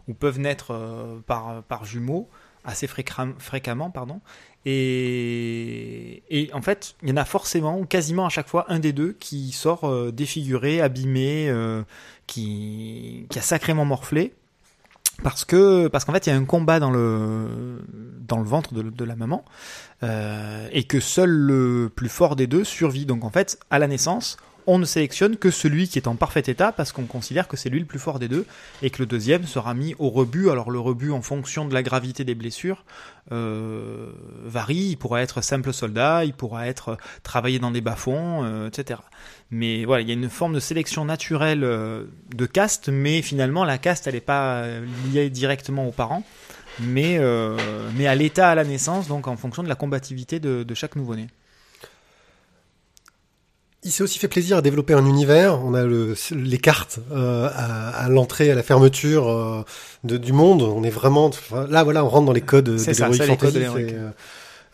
ou 0.07 0.13
peuvent 0.13 0.37
naître 0.39 1.21
par, 1.25 1.63
par 1.63 1.85
jumeaux 1.85 2.29
assez 2.63 2.85
fréquem- 2.87 3.33
fréquemment, 3.39 3.89
pardon. 3.89 4.21
Et, 4.65 6.23
et 6.29 6.53
en 6.53 6.61
fait, 6.61 6.95
il 7.03 7.09
y 7.09 7.11
en 7.11 7.17
a 7.17 7.25
forcément, 7.25 7.79
ou 7.79 7.85
quasiment 7.85 8.25
à 8.25 8.29
chaque 8.29 8.47
fois, 8.47 8.65
un 8.69 8.79
des 8.79 8.93
deux 8.93 9.13
qui 9.13 9.51
sort 9.51 10.11
défiguré, 10.11 10.81
abîmé, 10.81 11.51
qui, 12.27 13.25
qui 13.29 13.39
a 13.39 13.41
sacrément 13.41 13.85
morflé. 13.85 14.33
Parce 15.23 15.45
que 15.45 15.87
parce 15.87 16.05
qu'en 16.05 16.13
fait 16.13 16.27
il 16.27 16.29
y 16.29 16.33
a 16.33 16.35
un 16.35 16.45
combat 16.45 16.79
dans 16.79 16.91
le 16.91 17.47
dans 18.27 18.37
le 18.37 18.43
ventre 18.43 18.73
de, 18.73 19.05
la 19.05 19.15
maman 19.15 19.45
euh, 20.03 20.67
et 20.71 20.83
que 20.83 20.99
seul 20.99 21.29
le 21.29 21.91
plus 21.93 22.09
fort 22.09 22.35
des 22.35 22.47
deux 22.47 22.63
survit. 22.63 23.05
Donc 23.05 23.23
en 23.23 23.29
fait 23.29 23.59
à 23.69 23.79
la 23.79 23.87
naissance 23.87 24.37
on 24.67 24.79
ne 24.79 24.85
sélectionne 24.85 25.37
que 25.37 25.51
celui 25.51 25.87
qui 25.87 25.99
est 25.99 26.07
en 26.07 26.15
parfait 26.15 26.43
état 26.47 26.71
parce 26.71 26.91
qu'on 26.91 27.05
considère 27.05 27.47
que 27.47 27.57
c'est 27.57 27.69
lui 27.69 27.79
le 27.79 27.85
plus 27.85 27.99
fort 27.99 28.19
des 28.19 28.27
deux 28.27 28.45
et 28.81 28.89
que 28.89 28.99
le 28.99 29.05
deuxième 29.05 29.45
sera 29.45 29.73
mis 29.73 29.95
au 29.99 30.09
rebut. 30.09 30.49
Alors 30.49 30.71
le 30.71 30.79
rebut 30.79 31.11
en 31.11 31.21
fonction 31.21 31.65
de 31.65 31.73
la 31.73 31.83
gravité 31.83 32.23
des 32.23 32.35
blessures 32.35 32.83
euh, 33.31 34.11
varie. 34.43 34.89
Il 34.89 34.97
pourra 34.97 35.21
être 35.21 35.41
simple 35.41 35.73
soldat, 35.73 36.25
il 36.25 36.33
pourra 36.33 36.67
être 36.67 36.97
travaillé 37.23 37.59
dans 37.59 37.71
des 37.71 37.81
bas-fonds, 37.81 38.43
euh, 38.43 38.67
etc. 38.67 38.99
Mais 39.51 39.85
voilà, 39.85 40.01
il 40.01 40.07
y 40.07 40.11
a 40.11 40.15
une 40.15 40.29
forme 40.29 40.53
de 40.53 40.59
sélection 40.59 41.05
naturelle 41.05 41.63
euh, 41.63 42.05
de 42.35 42.45
caste, 42.45 42.89
mais 42.89 43.21
finalement 43.21 43.63
la 43.63 43.77
caste 43.77 44.07
elle 44.07 44.15
n'est 44.15 44.19
pas 44.19 44.63
euh, 44.63 44.85
liée 45.13 45.29
directement 45.29 45.87
aux 45.87 45.91
parents, 45.91 46.23
mais, 46.79 47.17
euh, 47.19 47.55
mais 47.95 48.07
à 48.07 48.15
l'état 48.15 48.49
à 48.49 48.55
la 48.55 48.63
naissance, 48.63 49.07
donc 49.07 49.27
en 49.27 49.37
fonction 49.37 49.61
de 49.61 49.69
la 49.69 49.75
combativité 49.75 50.39
de, 50.39 50.63
de 50.63 50.73
chaque 50.73 50.95
nouveau-né. 50.95 51.27
Il 53.83 53.91
s'est 53.91 54.01
aussi 54.01 54.17
fait 54.17 54.27
plaisir 54.27 54.57
à 54.57 54.61
développer 54.63 54.95
un 54.95 55.05
univers. 55.05 55.63
On 55.63 55.75
a 55.75 55.83
le, 55.83 56.15
les 56.31 56.57
cartes 56.57 56.97
euh, 57.11 57.47
à, 57.53 57.89
à 57.89 58.09
l'entrée, 58.09 58.49
à 58.49 58.55
la 58.55 58.63
fermeture 58.63 59.29
euh, 59.29 59.63
de, 60.03 60.17
du 60.17 60.33
monde. 60.33 60.63
On 60.63 60.83
est 60.83 60.89
vraiment 60.89 61.29
là, 61.69 61.83
voilà, 61.83 62.03
on 62.03 62.09
rentre 62.09 62.25
dans 62.25 62.33
les 62.33 62.41
codes 62.41 62.65
de 62.65 62.77
codes 62.77 63.21
Fantasy, 63.21 63.59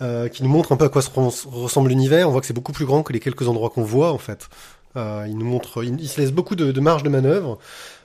euh, 0.02 0.28
qui 0.28 0.44
nous 0.44 0.50
montrent 0.50 0.72
un 0.72 0.78
peu 0.78 0.86
à 0.86 0.90
quoi 0.90 1.02
se 1.02 1.10
res- 1.10 1.48
ressemble 1.50 1.90
l'univers. 1.90 2.28
On 2.28 2.32
voit 2.32 2.42
que 2.42 2.48
c'est 2.48 2.54
beaucoup 2.54 2.74
plus 2.74 2.86
grand 2.86 3.04
que 3.04 3.14
les 3.14 3.20
quelques 3.20 3.48
endroits 3.48 3.70
qu'on 3.70 3.84
voit 3.84 4.12
en 4.12 4.18
fait. 4.18 4.50
Euh, 4.98 5.26
il 5.28 5.38
nous 5.38 5.46
montre, 5.46 5.84
il, 5.86 6.00
il 6.02 6.10
se 6.10 6.20
laisse 6.20 6.32
beaucoup 6.34 6.56
de, 6.56 6.72
de 6.74 6.80
marge 6.82 7.04
de 7.04 7.10
manœuvre. 7.10 7.58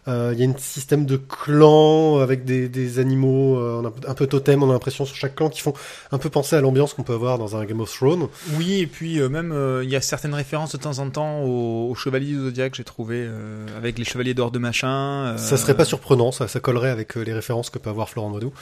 Euh, 0.09 0.31
il 0.33 0.41
y 0.41 0.47
a 0.47 0.49
un 0.49 0.57
système 0.57 1.05
de 1.05 1.17
clans 1.17 2.19
avec 2.21 2.45
des, 2.45 2.69
des 2.69 3.01
animaux 3.01 3.59
euh, 3.59 3.91
un 4.07 4.15
peu- 4.15 4.29
totem, 4.29 4.63
on 4.63 4.71
a 4.71 4.73
l'impression 4.73 5.05
sur 5.05 5.17
chaque 5.17 5.35
clan 5.35 5.49
qui 5.49 5.61
font 5.61 5.73
un 6.13 6.19
peu 6.19 6.31
penser 6.31 6.55
à 6.55 6.61
l'ambiance 6.61 6.95
qu'on 6.95 7.03
peut 7.03 7.15
avoir 7.15 7.39
dans 7.39 7.57
un 7.57 7.65
Game 7.65 7.81
of 7.81 7.93
Thrones. 7.93 8.29
Oui, 8.57 8.83
et 8.83 8.87
puis 8.87 9.19
euh, 9.19 9.29
même 9.29 9.51
euh, 9.51 9.83
il 9.83 9.91
y 9.91 9.97
a 9.97 10.01
certaines 10.01 10.35
références 10.35 10.71
de 10.71 10.77
temps 10.77 11.01
en 11.01 11.11
temps 11.11 11.43
aux, 11.43 11.91
aux 11.91 11.95
chevaliers 11.97 12.27
du 12.27 12.39
zodiaque, 12.39 12.77
j'ai 12.77 12.85
trouvé 12.85 13.17
euh, 13.27 13.67
avec 13.77 13.99
les 13.99 14.05
chevaliers 14.05 14.35
d'or 14.35 14.53
de 14.53 14.61
machin. 14.61 15.37
Ça 15.39 15.57
serait 15.57 15.75
pas 15.77 15.85
surprenant, 15.85 16.31
ça, 16.31 16.47
ça 16.47 16.61
collerait 16.61 16.91
avec 16.91 17.17
les 17.17 17.33
références 17.33 17.69
que 17.71 17.81
peut 17.81 17.91
avoir 17.91 18.09
Florent 18.09 18.29
Modou. 18.31 18.53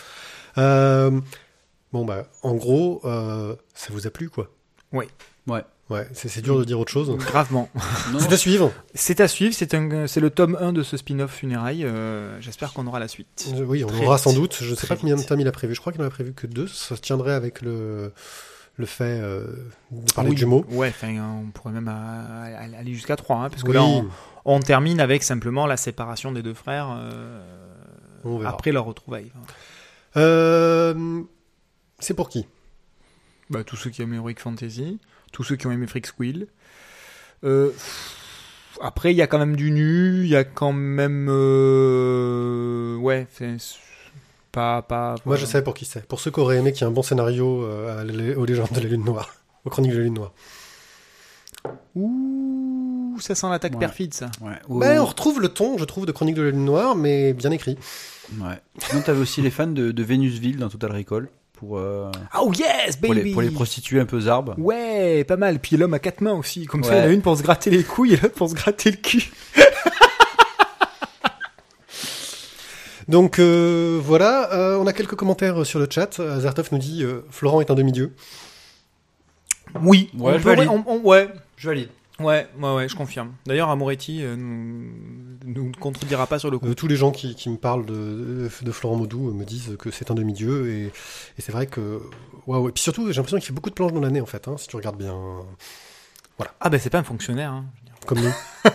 Euh, 1.95 1.99
bon 1.99 2.05
bah, 2.05 2.27
en 2.43 2.55
gros, 2.55 3.01
euh, 3.05 3.55
ça 3.75 3.89
vous 3.93 4.07
a 4.07 4.11
plu 4.11 4.29
quoi 4.29 4.51
Oui. 4.93 5.07
Ouais. 5.47 5.63
Ouais, 5.91 6.09
c'est 6.15 6.29
c'est 6.29 6.41
dur 6.41 6.59
de 6.59 6.65
dire 6.65 6.81
autre 6.81 6.91
chose. 6.91 7.15
Gravement. 7.19 7.69
Non, 8.13 8.19
C'est 8.19 8.33
à 8.33 8.37
suivre. 8.39 8.73
C'est 8.95 9.21
à 9.21 9.29
suivre, 9.29 9.55
c'est 9.55 9.75
un, 9.75 10.07
c'est 10.07 10.21
le 10.21 10.31
tome 10.31 10.57
1 10.59 10.73
de 10.73 10.83
ce 10.83 10.97
spin-off 10.97 11.31
funérailles. 11.31 11.85
euh, 11.85 12.41
J'espère 12.41 12.73
qu'on 12.73 12.87
aura 12.87 12.99
la 13.01 13.09
suite. 13.09 13.53
Euh, 13.55 13.65
Oui, 13.67 13.85
on 13.85 13.89
Très 13.89 14.07
aura 14.07 14.17
sans 14.17 14.33
doute. 14.33 14.57
Je 14.63 14.71
sais 14.75 14.87
Très 14.87 14.95
pas 14.95 14.97
combien 14.97 15.15
de 15.17 15.23
temps 15.23 15.37
il 15.39 15.47
a 15.47 15.53
prévu. 15.53 15.75
Je 15.75 15.81
crois 15.81 15.93
qu'il 15.93 16.01
en 16.01 16.07
a 16.07 16.11
prévu 16.11 16.33
que 16.33 16.47
deux. 16.47 16.67
Ça 16.69 16.97
se 16.97 17.01
tiendrait 17.03 17.35
avec 17.35 17.61
le 17.61 18.13
le 18.77 18.87
fait 18.87 19.21
euh, 19.23 19.45
de 19.93 20.13
parler 20.15 20.31
Oui. 20.31 20.35
de 20.37 20.41
jumeaux. 20.41 20.65
Ouais, 20.71 20.89
enfin, 20.89 21.15
on 21.47 21.51
pourrait 21.53 21.75
même 21.75 21.87
à- 21.87 22.45
aller 22.81 22.93
jusqu'à 22.95 23.15
3, 23.17 23.37
hein, 23.37 23.51
parce 23.51 23.63
que 23.63 23.69
Oui, 23.69 23.75
là, 23.75 23.85
on, 23.85 24.07
on 24.47 24.59
termine 24.61 24.99
avec 25.01 25.23
simplement 25.23 25.67
la 25.67 25.77
séparation 25.77 26.33
des 26.33 26.43
deux 26.43 26.55
frères 26.55 26.89
euh, 26.99 27.41
on 28.25 28.39
verra. 28.39 28.51
après 28.51 28.73
leur 28.73 28.85
retrouvaille. 28.87 29.31
Euh, 30.17 31.23
c'est 32.05 32.15
pour 32.15 32.29
qui? 32.29 32.47
Bah, 33.51 33.65
tous 33.65 33.77
ceux 33.77 33.91
qui 33.91 34.01
aiment 34.03 34.15
Heroic 34.15 34.37
Fantasy, 34.39 34.99
tous 35.33 35.45
ceux 35.45 35.57
qui 35.57 35.67
ont 35.67 35.73
aimé 35.73 35.87
Freak 35.87 36.07
Squill. 36.07 36.47
Euh, 37.45 37.71
après, 38.81 39.13
il 39.13 39.17
y 39.17 39.23
a 39.23 39.27
quand 39.27 39.39
même 39.39 39.55
du 39.57 39.71
nu, 39.71 40.23
il 40.25 40.29
y 40.29 40.37
a 40.37 40.45
quand 40.45 40.73
même. 40.73 41.29
euh, 41.31 42.97
ouais, 42.97 43.27
c'est 43.33 43.57
pas. 44.53 44.83
pas 44.83 45.17
Moi, 45.27 45.37
je 45.37 45.45
sais 45.47 45.63
pour 45.63 45.75
qui 45.75 45.85
c'est. 45.85 46.07
Pour 46.07 46.21
ceux 46.21 46.31
qui 46.31 46.41
auraient 46.41 46.57
aimé 46.57 46.73
qu'il 46.73 46.83
y 46.83 46.85
ait 46.85 46.89
un 46.91 46.95
bon 46.95 47.03
scénario 47.03 47.63
euh, 47.65 48.35
aux 48.37 48.45
légendes 48.45 48.69
de 48.73 48.81
la 48.81 48.89
Lune 48.89 49.05
Noire, 49.05 49.35
aux 49.65 49.71
chroniques 49.71 49.93
de 49.93 49.99
la 49.99 50.05
Lune 50.05 50.15
Noire. 50.15 50.33
Ouh, 51.95 53.17
ça 53.21 53.35
sent 53.35 53.49
l'attaque 53.49 53.73
Ouais. 53.75 53.79
perfide, 53.79 54.15
ça. 54.15 54.31
Ouais. 54.41 54.53
Ou- 54.69 54.79
Ben, 54.81 55.01
on 55.01 55.05
retrouve 55.05 55.41
le 55.41 55.49
ton, 55.49 55.79
je 55.79 55.85
trouve, 55.85 56.07
de 56.07 56.13
Chroniques 56.13 56.35
de 56.37 56.43
la 56.43 56.51
Lune 56.51 56.65
Noire, 56.65 56.97
mais 56.97 57.33
bien 57.33 57.51
écrit. 57.51 57.77
ouais. 58.41 58.61
Sinon, 58.79 59.03
t'avais 59.03 59.21
aussi 59.21 59.41
les 59.43 59.51
fans 59.51 59.67
de, 59.67 59.93
de 59.93 60.03
Vénusville 60.03 60.59
dans 60.59 60.69
Total 60.69 60.93
Recall 60.93 61.29
pour, 61.55 61.79
euh, 61.79 62.11
Oh 62.39 62.53
yes, 62.53 62.97
pour, 62.97 63.09
baby 63.11 63.23
les, 63.29 63.33
pour 63.33 63.43
les 63.43 63.51
prostituées 63.51 64.01
un 64.01 64.07
peu 64.07 64.21
zarbes. 64.21 64.55
Ouais, 64.59 65.25
pas 65.25 65.37
mal. 65.37 65.59
Puis 65.61 65.77
l'homme 65.77 65.95
a 65.95 65.99
quatre 65.99 66.21
mains 66.21 66.33
aussi. 66.35 66.67
Comme 66.67 66.83
ça, 66.85 66.95
il 66.97 66.99
y 66.99 67.01
en 67.03 67.05
a 67.05 67.13
une 67.13 67.23
pour 67.23 67.37
se 67.37 67.43
gratter 67.43 67.71
les 67.71 67.85
couilles 67.85 68.15
et 68.15 68.17
l'autre 68.17 68.35
pour 68.35 68.49
se 68.51 68.55
gratter 68.55 68.91
le 68.91 68.97
cul. 68.99 69.31
Donc 73.09 73.39
euh, 73.39 74.01
voilà, 74.03 74.53
euh, 74.55 74.79
on 74.79 74.87
a 74.87 74.93
quelques 74.95 75.15
commentaires 75.15 75.67
sur 75.67 75.79
le 75.79 75.87
chat. 75.91 76.19
Azertov 76.21 76.69
nous 76.73 76.79
dit 76.79 77.03
euh, 77.05 77.21
Florent 77.31 77.61
est 77.61 77.71
un 77.71 77.75
demi-dieu. 77.75 78.15
Oui, 79.83 80.11
Ouais, 80.17 80.33
on 80.35 80.39
je 80.39 80.43
peut- 80.43 80.55
valide. 80.55 80.69
on- 80.71 80.85
on- 80.87 81.01
ouais, 81.01 81.29
Je 81.57 81.69
valide. 81.69 81.89
Ouais, 82.21 82.49
ouais, 82.59 82.75
ouais, 82.75 82.89
je 82.89 82.97
confirme. 82.97 83.33
D'ailleurs, 83.47 83.71
Amoretti 83.71 84.23
euh, 84.23 84.37
nous, 84.37 84.91
nous 85.45 85.73
contredira 85.81 86.27
pas 86.27 86.39
sur 86.39 86.51
le 86.51 86.59
coup. 86.59 86.67
Euh, 86.67 86.75
tous 86.75 86.87
les 86.89 86.97
gens 86.97 87.11
qui, 87.13 87.35
qui 87.35 87.49
me 87.51 87.57
parlent 87.57 87.87
de, 87.87 88.49
de 88.63 88.73
Florent 88.73 88.97
Maudou 88.97 89.29
euh, 89.29 89.33
me 89.33 89.45
disent 89.45 89.77
que 89.79 89.91
c'est 89.91 90.11
un 90.11 90.15
demi-dieu 90.15 90.69
et, 90.71 90.83
et 90.87 90.93
c'est 91.41 91.53
vrai 91.53 91.67
que 91.67 92.01
waouh. 92.47 92.69
Et 92.69 92.73
puis 92.73 92.83
surtout, 92.83 93.07
j'ai 93.09 93.15
l'impression 93.17 93.39
qu'il 93.39 93.47
fait 93.47 93.53
beaucoup 93.53 93.71
de 93.71 93.75
planches 93.75 93.93
dans 93.93 94.01
l'année 94.01 94.21
en 94.21 94.27
fait. 94.27 94.47
Hein, 94.49 94.57
si 94.59 94.69
tu 94.69 94.77
regardes 94.77 94.99
bien, 94.99 95.17
Ah 96.61 96.69
ben 96.71 96.79
c'est 96.81 96.91
pas 96.91 96.99
un 96.99 97.05
fonctionnaire. 97.05 97.51
Hein. 97.53 97.65
comme 98.07 98.21
nous. 98.21 98.33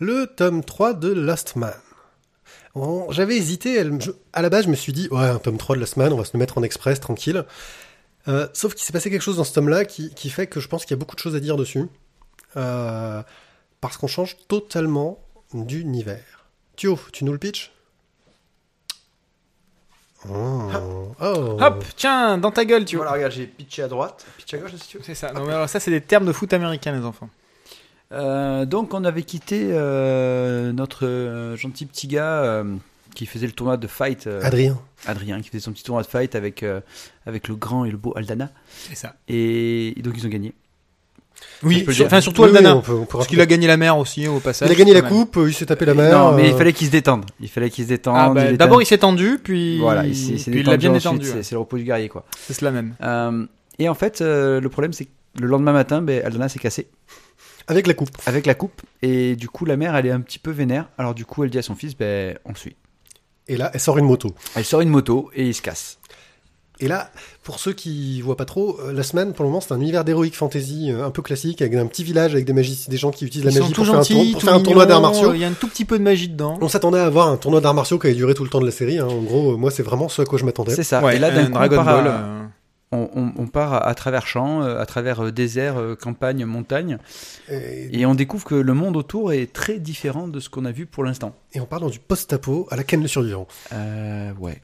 Le 0.00 0.26
tome 0.26 0.64
3 0.64 0.94
de 0.94 1.12
Last 1.12 1.56
Man. 1.56 1.72
Bon, 2.74 3.10
J'avais 3.12 3.36
hésité, 3.36 3.76
elle- 3.76 4.00
je- 4.00 4.10
à 4.32 4.42
la 4.42 4.50
base 4.50 4.64
je 4.64 4.70
me 4.70 4.74
suis 4.74 4.92
dit, 4.92 5.08
ouais, 5.12 5.24
un 5.28 5.38
tome 5.38 5.56
3 5.58 5.76
de 5.76 5.80
Last 5.80 5.96
Man, 5.96 6.12
on 6.12 6.16
va 6.16 6.24
se 6.24 6.32
le 6.34 6.40
mettre 6.40 6.58
en 6.58 6.62
express, 6.64 6.98
tranquille. 6.98 7.44
Euh, 8.26 8.48
sauf 8.52 8.74
qu'il 8.74 8.84
s'est 8.84 8.92
passé 8.92 9.10
quelque 9.10 9.22
chose 9.22 9.36
dans 9.36 9.44
ce 9.44 9.52
tome-là 9.52 9.84
qui, 9.84 10.14
qui 10.14 10.30
fait 10.30 10.46
que 10.46 10.60
je 10.60 10.68
pense 10.68 10.84
qu'il 10.84 10.92
y 10.92 10.98
a 10.98 10.98
beaucoup 10.98 11.16
de 11.16 11.20
choses 11.20 11.36
à 11.36 11.40
dire 11.40 11.56
dessus. 11.56 11.86
Euh, 12.56 13.22
parce 13.80 13.96
qu'on 13.96 14.06
change 14.06 14.36
totalement 14.48 15.18
d'univers. 15.52 16.46
Thio, 16.76 16.98
tu 17.12 17.24
nous 17.24 17.32
le 17.32 17.38
pitch 17.38 17.70
Oh. 20.26 20.70
Oh. 21.20 21.58
Hop, 21.60 21.84
tiens, 21.96 22.38
dans 22.38 22.50
ta 22.50 22.64
gueule, 22.64 22.86
tu 22.86 22.96
vois. 22.96 23.04
Voilà, 23.04 23.16
regarde, 23.18 23.32
j'ai 23.32 23.46
pitché 23.46 23.82
à 23.82 23.88
droite, 23.88 24.24
pitché 24.38 24.56
à 24.56 24.60
gauche 24.60 24.74
si 24.76 24.88
tu 24.88 24.96
veux. 24.96 25.04
C'est 25.04 25.14
ça. 25.14 25.32
Non, 25.32 25.44
mais 25.44 25.52
alors 25.52 25.68
ça, 25.68 25.80
c'est 25.80 25.90
des 25.90 26.00
termes 26.00 26.24
de 26.24 26.32
foot 26.32 26.50
américain, 26.54 26.92
les 26.92 27.04
enfants. 27.04 27.28
Euh, 28.12 28.64
donc 28.64 28.94
on 28.94 29.04
avait 29.04 29.22
quitté 29.22 29.68
euh, 29.72 30.72
notre 30.72 31.06
euh, 31.06 31.56
gentil 31.56 31.86
petit 31.86 32.06
gars 32.06 32.42
euh, 32.44 32.76
qui 33.14 33.26
faisait 33.26 33.46
le 33.46 33.52
tournoi 33.52 33.76
de 33.76 33.86
fight, 33.86 34.26
euh, 34.26 34.40
Adrien. 34.42 34.78
Adrien, 35.06 35.40
qui 35.40 35.48
faisait 35.48 35.60
son 35.60 35.72
petit 35.72 35.84
tournoi 35.84 36.02
de 36.02 36.08
fight 36.08 36.34
avec, 36.34 36.62
euh, 36.62 36.80
avec 37.26 37.48
le 37.48 37.54
grand 37.56 37.84
et 37.84 37.90
le 37.90 37.96
beau 37.96 38.12
Aldana. 38.16 38.50
C'est 38.88 38.96
ça. 38.96 39.14
Et 39.28 39.94
donc 40.02 40.14
ils 40.18 40.26
ont 40.26 40.30
gagné. 40.30 40.52
Oui, 41.62 41.84
sur- 41.90 42.06
enfin 42.06 42.20
surtout 42.20 42.42
Oui, 42.42 42.50
oui, 42.50 42.56
Aldana. 42.58 42.76
on 42.76 42.80
peut- 42.80 42.92
on 42.92 43.06
peut 43.06 43.18
parce 43.18 43.26
qu'il 43.26 43.40
a 43.40 43.46
gagné 43.46 43.66
la 43.66 43.76
mer 43.76 43.98
aussi 43.98 44.26
au 44.28 44.38
passage. 44.40 44.68
Il 44.68 44.72
a 44.72 44.74
gagné 44.76 44.94
la 44.94 45.02
coupe, 45.02 45.38
il 45.46 45.52
s'est 45.52 45.66
tapé 45.66 45.84
la 45.84 45.94
mer. 45.94 46.12
non, 46.16 46.32
mais 46.32 46.48
il 46.48 46.54
euh, 46.54 46.56
fallait 46.56 46.72
qu'il 46.72 46.86
se 46.86 46.92
détende. 46.92 47.24
Il 47.40 47.48
fallait 47.48 47.70
qu'il 47.70 47.84
se 47.84 47.88
détende. 47.88 48.16
Ah, 48.16 48.30
bah, 48.30 48.52
D'abord, 48.52 48.80
il 48.82 48.86
s'est 48.86 48.98
tendu, 48.98 49.38
puis, 49.42 49.78
Voilà, 49.80 50.06
il 50.06 50.14
s'est 50.16 50.50
détendu 50.50 50.76
bien 50.78 50.90
ensuite, 50.90 51.04
étendu. 51.12 51.26
c'est- 51.26 51.34
ouais. 51.34 51.42
C'est 51.42 51.54
le 51.54 51.58
repos 51.60 51.76
du 51.76 51.84
guerrier, 51.84 52.08
quoi. 52.08 52.24
C'est 52.38 52.52
cela 52.54 52.70
même. 52.70 52.94
Euh, 53.02 53.46
et 53.78 53.88
en 53.88 53.94
fait, 53.94 54.20
euh, 54.20 54.60
le 54.60 54.68
problème, 54.68 54.92
c'est 54.92 55.06
que 55.06 55.10
le 55.40 55.46
lendemain 55.48 55.72
matin, 55.72 56.00
ben, 56.02 56.24
Aldana 56.24 56.48
s'est 56.48 56.60
cassé 56.60 56.86
Avec 57.66 57.86
la 57.88 57.94
coupe. 57.94 58.10
avec 58.26 58.46
la 58.46 58.54
coupe. 58.54 58.80
Et 59.02 59.34
du 59.36 59.48
coup, 59.48 59.64
la 59.64 59.76
mère, 59.76 59.96
elle 59.96 60.06
est 60.06 60.10
un 60.12 60.20
petit 60.20 60.38
peu 60.38 60.50
vénère. 60.52 60.88
Alors, 60.98 61.14
du 61.14 61.24
coup, 61.24 61.42
elle 61.44 61.50
dit 61.50 61.58
à 61.58 61.62
son 61.62 61.74
fils, 61.74 61.96
ben, 61.96 62.38
on 62.44 62.50
le 62.50 62.56
suit. 62.56 62.76
Et 63.48 63.56
là, 63.56 63.70
elle 63.74 63.80
sort 63.80 63.98
une 63.98 64.06
moto. 64.06 64.30
Elle 64.56 64.64
sort 64.64 64.80
une 64.80 64.88
moto 64.88 65.30
et 65.34 65.46
il 65.46 65.54
se 65.54 65.62
casse. 65.62 65.98
Et 66.80 66.88
là, 66.88 67.10
pour 67.44 67.60
ceux 67.60 67.72
qui 67.72 68.20
voient 68.20 68.36
pas 68.36 68.44
trop, 68.46 68.80
euh, 68.80 68.92
la 68.92 69.04
semaine, 69.04 69.32
pour 69.32 69.44
le 69.44 69.48
moment, 69.50 69.60
c'est 69.60 69.72
un 69.72 69.80
univers 69.80 70.02
d'héroïque 70.04 70.34
fantasy 70.34 70.90
euh, 70.90 71.04
un 71.06 71.10
peu 71.10 71.22
classique, 71.22 71.62
avec 71.62 71.72
un 71.74 71.86
petit 71.86 72.02
village 72.02 72.32
avec 72.32 72.44
des 72.46 72.52
magiciens, 72.52 72.90
des 72.90 72.96
gens 72.96 73.12
qui 73.12 73.24
utilisent 73.24 73.44
la 73.44 73.52
Ils 73.52 73.60
magie 73.60 73.72
pour 73.74 73.84
faire 73.84 73.94
un, 73.94 73.98
gentils, 73.98 74.12
tour- 74.14 74.32
pour 74.32 74.40
tout 74.40 74.46
faire 74.46 74.54
un 74.56 74.60
tournoi 74.60 74.84
d'arts 74.86 75.00
martiaux. 75.00 75.32
Il 75.34 75.40
y 75.40 75.44
a 75.44 75.48
un 75.48 75.52
tout 75.52 75.68
petit 75.68 75.84
peu 75.84 75.98
de 75.98 76.02
magie 76.02 76.28
dedans. 76.28 76.58
On 76.60 76.68
s'attendait 76.68 76.98
à 76.98 77.04
avoir 77.06 77.28
un 77.28 77.36
tournoi 77.36 77.60
d'arts 77.60 77.74
martiaux 77.74 77.98
qui 78.00 78.08
avait 78.08 78.16
duré 78.16 78.34
tout 78.34 78.42
le 78.42 78.50
temps 78.50 78.60
de 78.60 78.66
la 78.66 78.72
série. 78.72 78.98
hein. 78.98 79.06
En 79.08 79.22
gros, 79.22 79.52
euh, 79.52 79.56
moi, 79.56 79.70
c'est 79.70 79.84
vraiment 79.84 80.08
ce 80.08 80.22
à 80.22 80.24
quoi 80.24 80.36
je 80.36 80.44
m'attendais. 80.44 80.74
C'est 80.74 80.82
ça. 80.82 81.00
Ouais, 81.00 81.14
et 81.16 81.18
là, 81.20 81.30
d'un 81.30 81.48
Dragon 81.50 81.76
Ball. 81.84 82.12
On, 82.94 83.10
on- 83.14 83.32
on 83.36 83.46
part 83.46 83.74
à, 83.74 83.86
à 83.86 83.94
travers 83.94 84.26
champs, 84.26 84.62
euh, 84.62 84.80
à 84.80 84.86
travers 84.86 85.24
euh, 85.24 85.32
déserts, 85.32 85.78
euh, 85.78 85.94
campagnes, 85.96 86.44
montagnes, 86.44 86.98
Et, 87.50 88.00
et 88.00 88.06
on 88.06 88.14
découvre 88.14 88.44
que 88.44 88.54
le 88.54 88.74
monde 88.74 88.96
autour 88.96 89.32
est 89.32 89.52
très 89.52 89.78
différent 89.78 90.28
de 90.28 90.40
ce 90.40 90.48
qu'on 90.48 90.64
a 90.64 90.72
vu 90.72 90.86
pour 90.86 91.04
l'instant. 91.04 91.34
et 91.52 91.60
on 91.60 91.66
part 91.66 91.80
dans 91.80 91.90
du 91.90 91.98
post-apo 91.98 92.66
à 92.70 92.76
la 92.76 92.84
canne 92.84 93.02
le 93.02 93.08
survivant. 93.08 93.46
Euh, 93.72 94.30
ouais. 94.38 94.60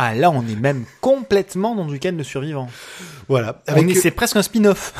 Ah 0.00 0.14
là, 0.14 0.30
on 0.30 0.42
est 0.46 0.54
même 0.54 0.84
complètement 1.00 1.74
dans 1.74 1.86
du 1.86 1.98
Ken 1.98 2.16
le 2.16 2.22
survivant. 2.22 2.68
Voilà. 3.28 3.62
C'est 4.00 4.12
presque 4.12 4.36
un 4.36 4.42
spin-off. 4.42 4.92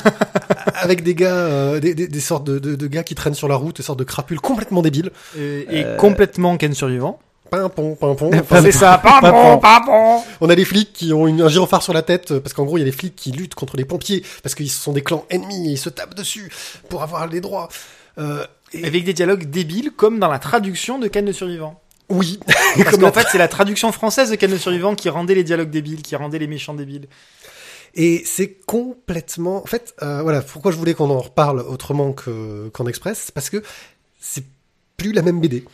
avec 0.74 1.04
des 1.04 1.14
gars, 1.14 1.36
euh, 1.36 1.78
des, 1.80 1.94
des, 1.94 2.08
des 2.08 2.20
sortes 2.20 2.44
de, 2.44 2.58
de, 2.58 2.74
de 2.74 2.86
gars 2.88 3.04
qui 3.04 3.14
traînent 3.14 3.34
sur 3.34 3.46
la 3.48 3.54
route, 3.54 3.76
des 3.76 3.82
sortes 3.84 3.98
de 4.00 4.04
crapules 4.04 4.40
complètement 4.40 4.82
débiles. 4.82 5.12
Et, 5.38 5.66
et 5.78 5.84
Euh. 5.84 5.96
complètement 5.96 6.56
Ken 6.56 6.74
survivant. 6.74 7.20
Pimpon, 7.50 7.94
pimpon. 7.96 8.30
C'est 8.62 8.72
ça. 8.72 8.98
Pardon, 8.98 9.58
pardon. 9.58 10.22
On 10.40 10.48
a 10.48 10.54
des 10.54 10.64
flics 10.64 10.92
qui 10.92 11.12
ont 11.12 11.26
une- 11.26 11.42
un 11.42 11.48
gyrophare 11.48 11.82
sur 11.82 11.92
la 11.92 12.02
tête, 12.02 12.30
euh, 12.30 12.40
parce 12.40 12.52
qu'en 12.54 12.64
gros, 12.64 12.76
il 12.78 12.80
y 12.80 12.82
a 12.82 12.86
des 12.86 12.92
flics 12.92 13.16
qui 13.16 13.32
luttent 13.32 13.54
contre 13.54 13.76
les 13.76 13.84
pompiers, 13.84 14.24
parce 14.42 14.54
qu'ils 14.54 14.70
sont 14.70 14.92
des 14.92 15.02
clans 15.02 15.24
ennemis 15.30 15.68
et 15.68 15.72
ils 15.72 15.78
se 15.78 15.88
tapent 15.88 16.14
dessus 16.14 16.50
pour 16.88 17.02
avoir 17.02 17.26
les 17.26 17.40
droits. 17.40 17.68
Euh, 18.18 18.44
et- 18.72 18.84
Avec 18.84 19.04
des 19.04 19.12
dialogues 19.14 19.44
débiles, 19.50 19.90
comme 19.96 20.18
dans 20.18 20.28
la 20.28 20.38
traduction 20.38 20.98
de 20.98 21.08
Ken 21.08 21.26
le 21.26 21.32
survivant. 21.32 21.80
oui. 22.08 22.38
Parce 22.84 22.96
qu'en 22.98 23.12
fait, 23.12 23.26
c'est 23.32 23.38
la 23.38 23.48
traduction 23.48 23.90
française 23.92 24.30
de 24.30 24.36
Ken 24.36 24.50
le 24.50 24.58
survivant 24.58 24.94
qui 24.94 25.08
rendait 25.08 25.34
les 25.34 25.44
dialogues 25.44 25.70
débiles, 25.70 26.02
qui 26.02 26.14
rendait 26.16 26.38
les 26.38 26.46
méchants 26.46 26.74
débiles. 26.74 27.08
Et 27.96 28.22
c'est 28.24 28.56
complètement. 28.66 29.62
En 29.62 29.66
fait, 29.66 29.94
euh, 30.02 30.22
voilà, 30.22 30.42
pourquoi 30.42 30.70
je 30.70 30.76
voulais 30.76 30.94
qu'on 30.94 31.10
en 31.10 31.18
reparle 31.18 31.60
autrement 31.60 32.12
que 32.12 32.68
qu'en 32.72 32.86
express, 32.86 33.22
c'est 33.26 33.34
parce 33.34 33.50
que 33.50 33.62
c'est 34.20 34.44
plus 34.96 35.12
la 35.12 35.22
même 35.22 35.40
BD. 35.40 35.64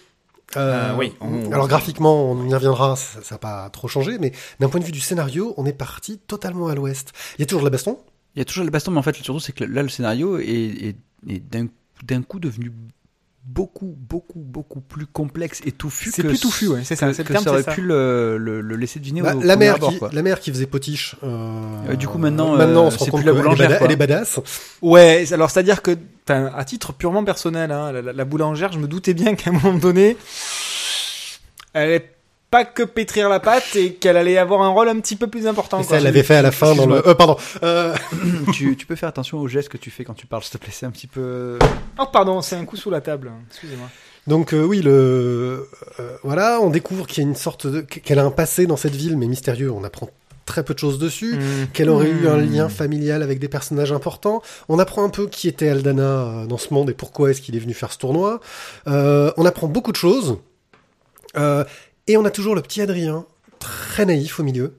Euh, 0.56 0.92
Euh, 0.92 0.96
oui, 0.96 1.12
on- 1.20 1.50
Alors 1.52 1.66
graphiquement, 1.68 2.30
on 2.30 2.48
y 2.48 2.54
reviendra, 2.54 2.94
ça 2.96 3.20
n'a 3.30 3.38
pas 3.38 3.68
trop 3.70 3.88
changé, 3.88 4.18
mais 4.18 4.32
d'un 4.60 4.68
point 4.68 4.80
de 4.80 4.84
vue 4.84 4.92
du 4.92 5.00
scénario, 5.00 5.54
on 5.56 5.66
est 5.66 5.72
parti 5.72 6.18
totalement 6.18 6.68
à 6.68 6.74
l'ouest. 6.74 7.12
Il 7.36 7.40
y 7.40 7.42
a 7.42 7.46
toujours 7.46 7.64
la 7.64 7.70
baston, 7.70 7.98
Il 8.34 8.38
y 8.38 8.42
a 8.42 8.44
toujours 8.44 8.64
le 8.64 8.70
baston, 8.70 8.90
mais 8.92 8.98
en 8.98 9.02
fait, 9.02 9.16
surtout, 9.16 9.40
c'est 9.40 9.52
que 9.52 9.64
là, 9.64 9.82
le 9.82 9.88
scénario 9.88 10.38
est, 10.38 10.44
est, 10.46 10.96
est 11.28 11.40
d'un 11.40 11.66
d'un 12.04 12.22
coup 12.22 12.38
devenu 12.38 12.70
beaucoup, 13.48 13.96
beaucoup, 13.96 14.40
beaucoup 14.40 14.80
plus 14.80 15.06
complexe 15.06 15.60
et 15.64 15.70
touffu 15.72 16.10
C'est 16.10 16.22
que 16.22 16.28
plus 16.28 16.40
touffu, 16.40 16.66
ouais, 16.68 16.80
c'est 16.84 16.96
ça, 16.96 17.06
que- 17.06 17.12
c'est 17.12 17.22
le 17.22 17.28
que 17.28 17.32
terme, 17.32 17.44
ça 17.44 17.50
aurait 17.50 17.60
c'est 17.62 17.70
ça. 17.70 17.74
pu 17.74 17.80
le, 17.80 18.36
le, 18.38 18.60
le 18.60 18.76
laisser 18.76 18.98
deviner 18.98 19.22
Bah, 19.22 19.34
au 19.36 19.40
la 19.40 19.54
mère 19.56 19.76
abord, 19.76 19.90
qui, 19.90 19.98
quoi. 19.98 20.10
la 20.12 20.22
mère 20.22 20.40
qui 20.40 20.50
faisait 20.50 20.66
potiche. 20.66 21.14
euh, 21.22 21.90
Euh, 21.90 21.94
du 21.94 22.08
coup, 22.08 22.18
maintenant, 22.18 22.56
maintenant, 22.56 22.82
euh, 22.84 22.86
on 22.86 22.90
se 22.90 22.98
rend 22.98 23.04
c'est 23.04 23.10
compte 23.12 23.24
la 23.24 23.32
qu'elle 23.32 23.70
est 23.72 23.78
elle 23.80 23.92
est 23.92 23.96
badass. 23.96 24.40
Ouais, 24.82 25.24
alors 25.32 25.50
c'est-à-dire 25.50 25.80
que, 25.80 25.96
enfin, 26.28 26.50
à 26.56 26.64
titre 26.64 26.92
purement 26.92 27.22
personnel, 27.24 27.70
hein, 27.70 27.92
la, 27.92 28.02
la- 28.02 28.12
la 28.12 28.24
boulangère, 28.24 28.72
je 28.72 28.78
me 28.78 28.88
doutais 28.88 29.14
bien 29.14 29.34
qu'à 29.36 29.50
un 29.50 29.52
moment 29.54 29.78
donné, 29.78 30.16
elle 31.72 31.82
allait 31.82 32.10
pas 32.56 32.64
que 32.64 32.82
pétrir 32.82 33.28
la 33.28 33.38
pâte 33.38 33.76
et 33.76 33.94
qu'elle 33.94 34.16
allait 34.16 34.38
avoir 34.38 34.62
un 34.62 34.70
rôle 34.70 34.88
un 34.88 34.98
petit 35.00 35.16
peu 35.16 35.26
plus 35.26 35.46
important. 35.46 35.78
Et 35.78 35.82
quoi. 35.82 35.90
ça, 35.90 35.96
elle 35.98 36.04
l'avait 36.04 36.22
fait 36.22 36.36
à 36.36 36.42
la 36.42 36.52
fin 36.52 36.74
dans 36.74 36.86
le. 36.86 37.06
Euh, 37.06 37.14
pardon. 37.14 37.36
Euh, 37.62 37.94
tu, 38.54 38.76
tu 38.76 38.86
peux 38.86 38.96
faire 38.96 39.10
attention 39.10 39.38
aux 39.38 39.48
gestes 39.48 39.68
que 39.68 39.76
tu 39.76 39.90
fais 39.90 40.04
quand 40.04 40.14
tu 40.14 40.26
parles, 40.26 40.42
s'il 40.42 40.52
te 40.52 40.58
plaît. 40.58 40.72
C'est 40.72 40.86
un 40.86 40.90
petit 40.90 41.06
peu. 41.06 41.58
Oh 41.98 42.06
pardon, 42.10 42.40
c'est 42.40 42.56
un 42.56 42.64
coup 42.64 42.76
sous 42.76 42.90
la 42.90 43.02
table. 43.02 43.30
Excusez-moi. 43.50 43.88
Donc 44.26 44.54
euh, 44.54 44.62
oui, 44.64 44.80
le 44.80 45.68
euh, 46.00 46.16
voilà, 46.24 46.58
on 46.62 46.70
découvre 46.70 47.06
qu'il 47.06 47.22
y 47.22 47.26
a 47.26 47.28
une 47.28 47.36
sorte 47.36 47.66
de 47.66 47.82
qu'elle 47.82 48.18
a 48.18 48.24
un 48.24 48.30
passé 48.30 48.66
dans 48.66 48.76
cette 48.78 48.94
ville, 48.96 49.18
mais 49.18 49.26
mystérieux. 49.26 49.70
On 49.70 49.84
apprend 49.84 50.08
très 50.46 50.64
peu 50.64 50.72
de 50.72 50.78
choses 50.78 50.98
dessus. 50.98 51.34
Hmm. 51.36 51.66
Qu'elle 51.74 51.90
aurait 51.90 52.08
eu 52.08 52.26
un 52.26 52.38
Hmm. 52.38 52.52
lien 52.52 52.68
familial 52.70 53.22
avec 53.22 53.38
des 53.38 53.48
personnages 53.48 53.92
importants. 53.92 54.40
On 54.70 54.78
apprend 54.78 55.04
un 55.04 55.10
peu 55.10 55.26
qui 55.26 55.46
était 55.46 55.68
Aldana 55.68 56.02
euh, 56.02 56.46
dans 56.46 56.58
ce 56.58 56.72
monde 56.72 56.88
et 56.88 56.94
pourquoi 56.94 57.30
est-ce 57.30 57.42
qu'il 57.42 57.54
est 57.54 57.60
venu 57.60 57.74
faire 57.74 57.92
ce 57.92 57.98
tournoi. 57.98 58.40
Euh, 58.88 59.30
on 59.36 59.44
apprend 59.44 59.66
beaucoup 59.66 59.92
de 59.92 59.96
choses. 59.96 60.38
Et 62.06 62.16
on 62.16 62.24
a 62.24 62.30
toujours 62.30 62.54
le 62.54 62.62
petit 62.62 62.80
Adrien, 62.80 63.26
très 63.58 64.04
naïf 64.06 64.38
au 64.40 64.42
milieu, 64.44 64.74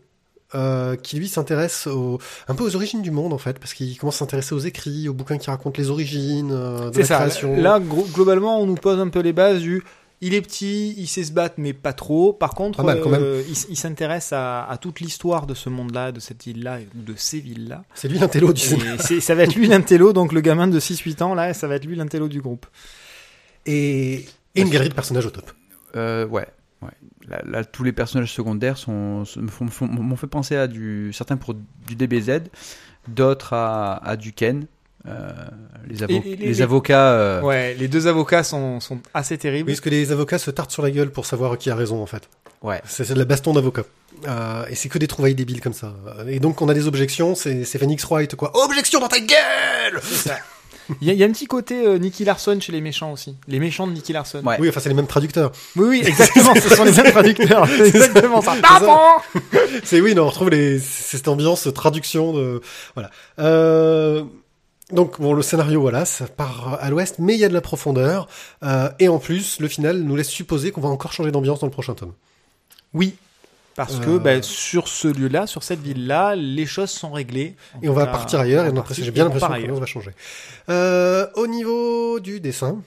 euh, 0.55 0.96
qui 0.96 1.17
lui 1.17 1.27
s'intéresse 1.27 1.88
un 2.48 2.55
peu 2.55 2.63
aux 2.63 2.75
origines 2.75 3.01
du 3.01 3.12
monde 3.12 3.34
en 3.34 3.38
fait, 3.38 3.60
parce 3.60 3.74
qu'il 3.74 3.98
commence 3.98 4.15
à 4.15 4.19
s'intéresser 4.19 4.55
aux 4.55 4.60
écrits, 4.60 5.10
aux 5.10 5.13
bouquins 5.13 5.38
qui 5.38 5.50
racontent 5.50 5.77
les 5.81 5.89
origines 5.89 6.51
euh, 6.53 6.89
de 6.89 6.93
C'est 6.96 7.01
la 7.01 7.05
ça. 7.07 7.17
création. 7.17 7.57
Là, 7.62 7.79
globalement, 8.13 8.62
on 8.62 8.65
nous 8.65 8.75
pose 8.75 9.00
un 9.00 9.10
peu 9.10 9.19
les 9.19 9.34
bases 9.34 9.62
du. 9.62 9.84
Il 10.19 10.34
est 10.34 10.41
petit, 10.41 10.96
il 10.98 11.05
sait 11.05 11.24
se 11.24 11.31
battre, 11.31 11.55
mais 11.60 11.74
pas 11.74 11.93
trop. 11.93 12.34
Par 12.34 12.55
contre, 12.55 12.81
mal, 12.84 13.00
euh, 13.05 13.43
il, 13.69 13.77
s'intéresse 13.77 14.34
à, 14.34 14.63
à 14.67 14.77
toute 14.77 15.00
l'histoire 15.00 15.46
de 15.46 15.53
ce 15.53 15.69
monde-là, 15.69 16.12
de 16.12 16.19
cette 16.19 16.48
île-là, 16.48 16.79
ou 16.98 17.01
de 17.03 17.13
ces 17.15 17.39
villes-là. 17.39 17.84
C'est 17.93 18.07
lui 18.07 18.17
l'intello 18.17 18.51
du 18.51 18.63
c'est- 19.00 19.19
ça 19.19 19.36
va 19.36 19.43
être 19.43 19.53
lui 19.53 19.67
l'intello, 19.67 20.13
donc 20.13 20.31
le 20.31 20.41
gamin 20.41 20.67
de 20.67 20.79
6-8 20.79 21.22
ans, 21.22 21.36
là, 21.36 21.53
ça 21.53 21.67
va 21.67 21.75
être 21.75 21.86
lui 21.86 21.96
l'intello 21.96 22.27
du 22.29 22.41
groupe. 22.41 22.65
Et, 23.67 24.25
et 24.55 24.62
une 24.62 24.69
galerie 24.69 24.89
de 24.89 24.96
personnages 24.96 25.25
au 25.27 25.29
top. 25.29 25.51
Euh, 25.96 26.25
ouais. 26.25 26.48
Ouais. 27.29 27.36
Là, 27.38 27.41
là, 27.46 27.63
tous 27.65 27.84
les 27.84 27.91
personnages 27.91 28.31
secondaires 28.34 28.77
sont, 28.77 29.24
m'ont 29.81 30.16
fait 30.16 30.27
penser 30.27 30.55
à 30.55 30.68
du. 30.68 31.11
Certains 31.13 31.37
pour 31.37 31.53
du 31.53 31.96
DBZ, 31.96 32.42
d'autres 33.07 33.53
à, 33.53 33.96
à 34.07 34.16
du 34.16 34.33
Ken. 34.33 34.66
Euh, 35.07 35.31
les, 35.87 36.00
avo- 36.03 36.09
Et- 36.11 36.16
et 36.16 36.22
les- 36.22 36.35
les 36.35 36.48
les- 36.48 36.61
avocats. 36.61 37.11
euh, 37.13 37.42
Ouais, 37.42 37.74
les 37.75 37.87
deux 37.87 38.07
avocats 38.07 38.44
sont, 38.44 38.79
sont 38.81 39.00
assez 39.13 39.37
terribles. 39.37 39.70
Oui, 39.70 39.74
parce 39.75 39.81
que 39.81 39.90
les 39.90 40.11
avocats 40.11 40.37
se 40.37 40.51
tartent 40.51 40.72
sur 40.72 40.83
la 40.83 40.92
gueule 40.92 41.11
pour 41.11 41.25
savoir 41.25 41.57
qui 41.57 41.70
a 41.70 41.75
raison 41.75 42.01
en 42.01 42.05
fait. 42.07 42.27
ouais. 42.61 42.81
C'est 42.85 43.05
c'est 43.05 43.13
de 43.13 43.20
la 43.20 43.25
baston 43.25 43.53
d'avocats. 43.53 43.83
Euh, 44.27 44.66
et 44.70 44.75
c'est 44.75 44.90
que 44.90 44.98
des 44.98 45.07
trouvailles 45.07 45.35
débiles 45.35 45.61
comme 45.61 45.74
ça. 45.74 45.94
Et 46.27 46.40
donc 46.42 46.61
on 46.61 46.68
a 46.68 46.74
des 46.74 46.87
objections, 46.87 47.35
c'est 47.35 47.63
c'est 47.63 47.77
Phoenix 47.79 48.03
Wright 48.05 48.35
quoi. 48.35 48.51
Objection 48.66 49.00
dans 49.00 49.07
ta 49.07 49.20
gueule 49.20 50.01
ça. 50.01 50.37
Il 51.01 51.07
y, 51.07 51.09
a- 51.09 51.13
il 51.13 51.19
y 51.19 51.23
a 51.23 51.27
un 51.27 51.31
petit 51.31 51.45
côté 51.47 51.85
euh, 51.85 51.97
Nicky 51.97 52.23
Larson 52.25 52.57
chez 52.61 52.71
les 52.71 52.81
méchants 52.81 53.11
aussi. 53.11 53.35
Les 53.47 53.59
méchants 53.59 53.87
de 53.87 53.91
Nicky 53.93 54.13
Larson. 54.13 54.41
Ouais. 54.45 54.57
Oui, 54.59 54.69
enfin 54.69 54.79
c'est 54.79 54.89
les 54.89 54.95
mêmes 54.95 55.07
traducteurs. 55.07 55.51
Oui, 55.75 55.87
oui, 55.89 56.03
exactement, 56.07 56.53
ce 56.55 56.69
sont 56.75 56.83
les 56.83 56.91
mêmes 56.93 57.11
traducteurs. 57.11 57.67
C'est 57.77 57.87
exactement 57.87 58.41
ça. 58.41 58.55
C'est 59.83 60.01
oui, 60.01 60.15
non, 60.15 60.23
on 60.23 60.29
retrouve 60.29 60.50
les, 60.50 60.79
c'est 60.79 61.17
cette 61.17 61.27
ambiance 61.27 61.67
traduction 61.73 62.33
de, 62.33 62.61
voilà. 62.95 63.09
Euh, 63.39 64.23
donc 64.91 65.19
bon, 65.19 65.33
le 65.33 65.41
scénario, 65.41 65.81
voilà, 65.81 66.05
ça 66.05 66.27
part 66.27 66.77
à 66.81 66.89
l'ouest, 66.89 67.15
mais 67.19 67.33
il 67.35 67.39
y 67.39 67.45
a 67.45 67.50
de 67.50 67.53
la 67.53 67.61
profondeur. 67.61 68.27
Euh, 68.63 68.89
et 69.00 69.09
en 69.09 69.19
plus, 69.19 69.59
le 69.59 69.67
final 69.67 70.00
nous 70.01 70.15
laisse 70.15 70.29
supposer 70.29 70.71
qu'on 70.71 70.81
va 70.81 70.89
encore 70.89 71.11
changer 71.11 71.31
d'ambiance 71.31 71.59
dans 71.59 71.67
le 71.67 71.71
prochain 71.71 71.93
tome. 71.93 72.13
Oui. 72.93 73.15
Parce 73.77 74.00
que 74.00 74.09
Euh. 74.09 74.20
bah, 74.20 74.42
sur 74.42 74.87
ce 74.90 75.07
lieu-là, 75.07 75.48
sur 75.48 75.63
cette 75.63 75.79
ville-là, 75.81 76.35
les 76.35 76.66
choses 76.66 76.90
sont 76.90 77.11
réglées. 77.11 77.55
Et 77.81 77.87
on 77.87 77.94
va 77.94 78.07
partir 78.07 78.40
ailleurs. 78.42 78.66
Et 78.66 78.74
j'ai 79.03 79.11
bien 79.11 79.24
l'impression 79.25 79.48
que 79.48 79.53
l'ambiance 79.53 79.79
va 79.79 79.85
changer. 79.85 80.11
Euh, 80.70 81.27
au 81.35 81.48
niveau 81.48 82.20
du 82.20 82.40
dessin, 82.42 82.81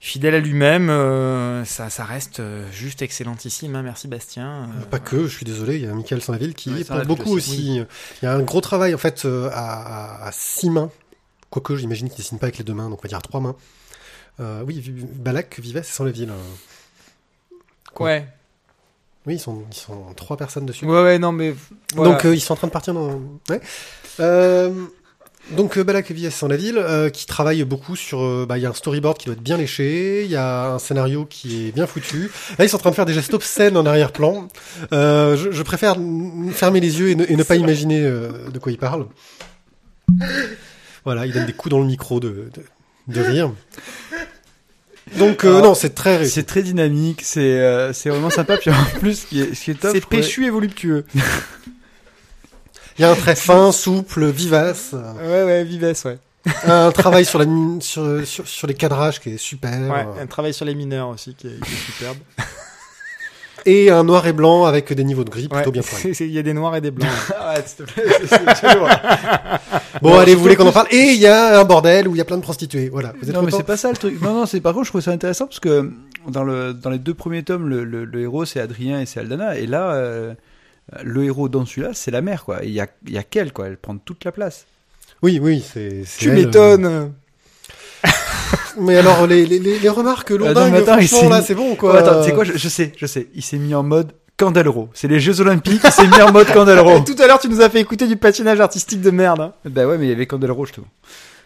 Fidèle 0.00 0.36
à 0.36 0.38
lui-même, 0.38 0.88
euh, 0.90 1.64
ça, 1.64 1.90
ça 1.90 2.04
reste 2.04 2.38
euh, 2.38 2.70
juste 2.70 3.02
excellentissime. 3.02 3.74
Hein, 3.74 3.82
merci 3.82 4.06
Bastien. 4.06 4.70
Euh, 4.80 4.84
Pas 4.84 5.00
que, 5.00 5.26
je 5.26 5.36
suis 5.36 5.44
désolé, 5.44 5.74
il 5.76 5.82
y 5.84 5.88
a 5.88 5.92
Michael 5.92 6.22
Sanlaville 6.22 6.54
qui 6.54 6.70
Ouais, 6.72 6.84
porte 6.84 7.04
beaucoup 7.08 7.32
aussi. 7.34 7.78
Il 8.22 8.24
y 8.24 8.26
a 8.26 8.32
un 8.34 8.42
gros 8.42 8.60
travail 8.60 8.94
en 8.94 8.98
fait 8.98 9.24
euh, 9.24 9.50
à, 9.52 10.22
à, 10.22 10.28
à 10.28 10.32
six 10.32 10.70
mains, 10.70 10.90
quoique 11.50 11.74
j'imagine 11.74 12.08
qu'il 12.08 12.18
dessine 12.18 12.38
pas 12.38 12.46
avec 12.46 12.58
les 12.58 12.64
deux 12.64 12.74
mains, 12.74 12.88
donc 12.88 13.00
on 13.00 13.02
va 13.02 13.08
dire 13.08 13.18
à 13.18 13.22
trois 13.22 13.40
mains. 13.40 13.56
Euh, 14.38 14.62
oui, 14.64 14.80
Balak, 15.16 15.58
Vives 15.58 15.78
et 15.78 15.82
Sanlaville. 15.82 16.30
euh. 16.30 17.54
Quoi 17.92 18.06
Ouais. 18.06 18.28
Oui, 19.26 19.34
ils 19.34 19.40
sont, 19.40 19.62
ils 19.70 19.76
sont 19.76 20.14
trois 20.16 20.36
personnes 20.36 20.64
dessus. 20.66 20.86
Ouais, 20.86 21.02
ouais, 21.02 21.18
non, 21.18 21.32
mais. 21.32 21.54
voilà. 21.94 22.12
Donc 22.12 22.24
euh, 22.24 22.34
ils 22.34 22.40
sont 22.40 22.54
en 22.54 22.56
train 22.56 22.66
de 22.68 22.72
partir 22.72 22.94
dans. 22.94 23.20
Ouais. 23.50 23.60
Euh, 24.20 24.72
donc 25.50 25.76
euh, 25.76 25.84
Balak 25.84 26.10
Vives 26.10 26.30
sans 26.30 26.48
la 26.48 26.56
ville, 26.56 26.78
euh, 26.78 27.10
qui 27.10 27.26
travaille 27.26 27.62
beaucoup 27.64 27.94
sur. 27.96 28.46
bah, 28.46 28.56
il 28.58 28.62
y 28.62 28.66
a 28.66 28.70
un 28.70 28.74
storyboard 28.74 29.18
qui 29.18 29.26
doit 29.26 29.34
être 29.34 29.42
bien 29.42 29.56
léché, 29.56 30.24
il 30.24 30.30
y 30.30 30.36
a 30.36 30.72
un 30.72 30.78
scénario 30.78 31.26
qui 31.28 31.68
est 31.68 31.72
bien 31.72 31.86
foutu. 31.86 32.30
Là, 32.58 32.64
ils 32.64 32.68
sont 32.68 32.76
en 32.76 32.80
train 32.80 32.90
de 32.90 32.94
faire 32.94 33.06
des 33.06 33.12
gestes 33.12 33.34
obscènes 33.34 33.76
en 33.76 33.84
arrière-plan. 33.84 34.48
Je, 34.92 35.48
je 35.50 35.62
préfère 35.62 35.96
fermer 36.52 36.80
les 36.80 36.98
yeux 37.00 37.10
et 37.10 37.14
ne, 37.14 37.24
et 37.28 37.36
ne 37.36 37.42
pas 37.42 37.56
imaginer 37.56 38.00
de 38.02 38.58
quoi 38.58 38.72
ils 38.72 38.78
parlent. 38.78 39.06
Voilà, 41.04 41.26
il 41.26 41.32
donne 41.32 41.46
des 41.46 41.52
coups 41.52 41.70
dans 41.70 41.80
le 41.80 41.86
micro 41.86 42.20
de, 42.20 42.50
de, 42.54 43.14
de 43.14 43.20
rire. 43.20 43.52
Donc 45.16 45.44
euh, 45.44 45.48
Alors, 45.48 45.62
non, 45.62 45.74
c'est 45.74 45.94
très. 45.94 46.24
C'est 46.26 46.42
très 46.44 46.62
dynamique, 46.62 47.20
c'est 47.22 47.40
euh, 47.40 47.92
c'est 47.92 48.10
vraiment 48.10 48.30
sympa. 48.30 48.56
Puis 48.56 48.70
en 48.70 48.84
plus, 49.00 49.20
ce 49.20 49.26
qui 49.26 49.40
est, 49.40 49.54
ce 49.54 49.64
qui 49.64 49.70
est 49.72 49.74
top, 49.80 49.92
c'est 49.94 50.04
péchu 50.04 50.46
et 50.46 50.50
voluptueux. 50.50 51.04
Il 52.98 53.02
y 53.02 53.04
a 53.04 53.10
un 53.10 53.14
trait 53.14 53.36
fin, 53.36 53.70
souple, 53.70 54.26
vivace. 54.26 54.92
Ouais, 54.92 55.44
ouais, 55.44 55.64
Vives, 55.64 55.94
ouais. 56.04 56.18
un 56.64 56.90
travail 56.90 57.24
sur, 57.24 57.38
la, 57.38 57.46
sur, 57.80 58.26
sur, 58.26 58.48
sur 58.48 58.66
les 58.66 58.74
cadrages 58.74 59.20
qui 59.20 59.30
est 59.30 59.38
super. 59.38 59.70
Ouais, 59.70 60.20
un 60.20 60.26
travail 60.26 60.52
sur 60.52 60.64
les 60.64 60.74
mineurs 60.74 61.08
aussi 61.08 61.34
qui 61.34 61.46
est, 61.46 61.60
qui 61.64 61.72
est 61.72 61.76
superbe. 61.76 62.18
Et 63.66 63.90
un 63.90 64.04
noir 64.04 64.26
et 64.26 64.32
blanc 64.32 64.64
avec 64.64 64.92
des 64.92 65.04
niveaux 65.04 65.24
de 65.24 65.30
gris 65.30 65.48
plutôt 65.48 65.66
Ouais, 65.66 65.72
bien 65.72 65.82
c'est- 65.82 66.10
Il 66.26 66.30
y 66.32 66.38
a 66.38 66.42
des 66.42 66.52
noirs 66.52 66.76
et 66.76 66.80
des 66.80 66.90
blancs. 66.90 67.08
Arrête, 67.38 67.68
s'il 67.68 67.84
te 67.86 67.92
plaît. 67.92 68.04
c'est-. 68.26 68.38
Bon, 70.02 70.10
Non, 70.10 70.18
allez, 70.20 70.34
vous 70.34 70.42
voulez 70.42 70.54
qu'on 70.56 70.66
en 70.66 70.72
parle 70.72 70.86
Et 70.92 71.12
il 71.12 71.18
y 71.20 71.26
a 71.26 71.58
un 71.60 71.64
bordel 71.64 72.06
où 72.08 72.14
il 72.14 72.18
y 72.18 72.20
a 72.20 72.24
plein 72.24 72.36
de 72.36 72.42
prostituées. 72.42 72.88
Voilà. 72.88 73.12
Vous 73.20 73.28
êtes 73.28 73.34
non, 73.34 73.42
mais 73.42 73.50
c'est 73.50 73.62
pas 73.64 73.76
ça 73.76 73.90
le 73.90 73.96
truc. 73.96 74.20
Non, 74.22 74.32
non, 74.34 74.46
c'est 74.46 74.60
par 74.60 74.72
contre, 74.74 74.84
je 74.86 74.90
trouve 74.90 75.00
ça 75.00 75.10
intéressant 75.10 75.46
parce 75.46 75.60
que 75.60 75.90
dans 76.28 76.44
le 76.44 76.72
dans 76.74 76.90
les 76.90 76.98
deux 76.98 77.14
premiers 77.14 77.42
tomes, 77.42 77.68
le, 77.68 77.84
le, 77.84 78.04
le 78.04 78.20
héros 78.20 78.44
c'est 78.44 78.60
Adrien 78.60 79.00
et 79.00 79.06
c'est 79.06 79.20
Aldana, 79.20 79.56
et 79.58 79.66
là, 79.66 79.92
euh, 79.92 80.34
le 81.02 81.24
héros 81.24 81.48
dans 81.48 81.64
celui-là, 81.66 81.90
c'est 81.94 82.10
la 82.10 82.20
mère, 82.20 82.44
quoi. 82.44 82.62
Et 82.64 82.68
Il 82.68 82.72
y 82.74 82.80
a 82.80 82.86
il 83.06 83.12
y 83.12 83.18
a 83.18 83.22
qu'elle, 83.22 83.52
quoi. 83.52 83.66
Elle 83.66 83.76
prend 83.76 83.96
toute 83.96 84.24
la 84.24 84.32
place. 84.32 84.66
Oui, 85.22 85.40
oui, 85.42 85.64
c'est. 85.66 86.04
tu 86.18 86.30
m'étonnes. 86.30 87.12
Euh. 88.52 88.56
Mais 88.80 88.96
alors, 88.96 89.26
les, 89.26 89.46
les, 89.46 89.58
les, 89.58 89.88
remarques 89.88 90.30
lourdingues, 90.30 90.74
il 90.78 90.84
franchement, 90.84 91.18
s'est 91.20 91.28
là, 91.28 91.42
c'est 91.42 91.54
bon, 91.54 91.74
quoi. 91.74 91.92
Ouais, 91.94 91.98
attends, 91.98 92.20
tu 92.22 92.28
sais 92.28 92.34
quoi, 92.34 92.44
je, 92.44 92.52
je 92.56 92.68
sais, 92.68 92.92
je 92.96 93.06
sais. 93.06 93.28
Il 93.34 93.42
s'est 93.42 93.58
mis 93.58 93.74
en 93.74 93.82
mode 93.82 94.12
Candeloro. 94.36 94.88
C'est 94.94 95.08
les 95.08 95.18
Jeux 95.20 95.40
Olympiques, 95.40 95.82
c'est 95.90 96.06
mis 96.06 96.22
en 96.22 96.32
mode 96.32 96.46
Candeloro. 96.52 97.00
Tout 97.06 97.16
à 97.20 97.26
l'heure, 97.26 97.38
tu 97.40 97.48
nous 97.48 97.60
as 97.60 97.68
fait 97.70 97.80
écouter 97.80 98.06
du 98.06 98.16
patinage 98.16 98.60
artistique 98.60 99.00
de 99.00 99.10
merde. 99.10 99.40
hein. 99.40 99.52
bah 99.64 99.86
ouais, 99.86 99.98
mais 99.98 100.06
il 100.06 100.10
y 100.10 100.12
avait 100.12 100.26
Candeloro, 100.26 100.64
je 100.66 100.72
trouve. 100.74 100.84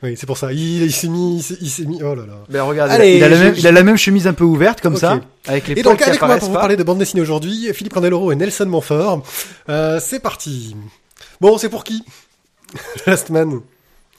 Oui, 0.02 0.16
c'est 0.18 0.26
pour 0.26 0.36
ça. 0.36 0.52
Il, 0.52 0.82
il 0.82 0.92
s'est 0.92 1.06
mis, 1.06 1.36
il 1.36 1.42
s'est- 1.44 1.58
il 1.60 1.70
s'est 1.70 1.84
mis. 1.84 2.02
Oh 2.02 2.14
là 2.16 2.26
là. 2.26 2.34
Ben 2.48 2.62
regarde, 2.64 2.90
Allez, 2.90 3.18
il, 3.18 3.22
a 3.24 3.28
la 3.28 3.36
je- 3.36 3.42
même, 3.44 3.54
je- 3.54 3.60
il 3.60 3.66
a 3.68 3.72
la 3.72 3.82
même 3.84 3.96
chemise 3.96 4.26
un 4.26 4.32
peu 4.32 4.42
ouverte 4.42 4.80
comme 4.80 4.96
ça, 4.96 5.20
avec 5.46 5.68
les 5.68 5.78
Et 5.78 5.82
donc 5.84 6.02
avec 6.02 6.20
moi 6.20 6.36
pour 6.38 6.48
vous 6.48 6.54
parler 6.54 6.74
de 6.76 6.82
bande 6.82 6.98
dessinée 6.98 7.22
aujourd'hui, 7.22 7.70
Philippe 7.72 7.94
Candeloro 7.94 8.32
et 8.32 8.34
Nelson 8.34 8.66
Montfort. 8.66 9.22
Euh, 9.68 10.00
c'est 10.02 10.18
parti. 10.18 10.74
Bon, 11.40 11.56
c'est 11.56 11.68
pour 11.68 11.84
qui? 11.84 12.02
Last 13.06 13.30
Man. 13.30 13.60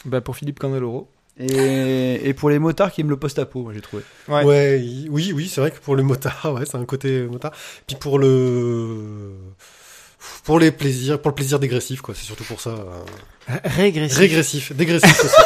Bah, 0.06 0.22
pour 0.22 0.36
Philippe 0.38 0.60
Candeloro. 0.60 1.08
Et, 1.40 2.30
et 2.30 2.34
pour 2.34 2.50
les 2.52 2.60
motards 2.60 2.92
qui 2.92 3.02
aiment 3.02 3.10
le 3.10 3.18
post-apo, 3.18 3.64
moi 3.64 3.74
j'ai 3.74 3.82
trouvé. 3.82 4.04
Ouais. 4.28 4.44
Ouais, 4.44 4.84
oui, 5.10 5.32
oui, 5.34 5.50
c'est 5.52 5.62
vrai 5.62 5.72
que 5.72 5.80
pour 5.80 5.96
le 5.96 6.04
motard, 6.04 6.54
ouais, 6.54 6.66
c'est 6.70 6.78
un 6.78 6.86
côté 6.86 7.24
motard. 7.24 7.52
Puis 7.88 7.96
pour 7.96 8.20
le, 8.20 9.32
pour 10.44 10.60
les 10.60 10.72
plaisirs, 10.72 11.20
pour 11.20 11.32
le 11.32 11.36
plaisir 11.36 11.58
dégressif, 11.60 12.02
quoi. 12.02 12.14
C'est 12.16 12.26
surtout 12.26 12.44
pour 12.44 12.62
ça. 12.62 12.70
euh, 12.70 13.54
Régressif. 13.66 14.18
Régressif, 14.20 14.72
dégressif 14.74 15.24
aussi. 15.24 15.36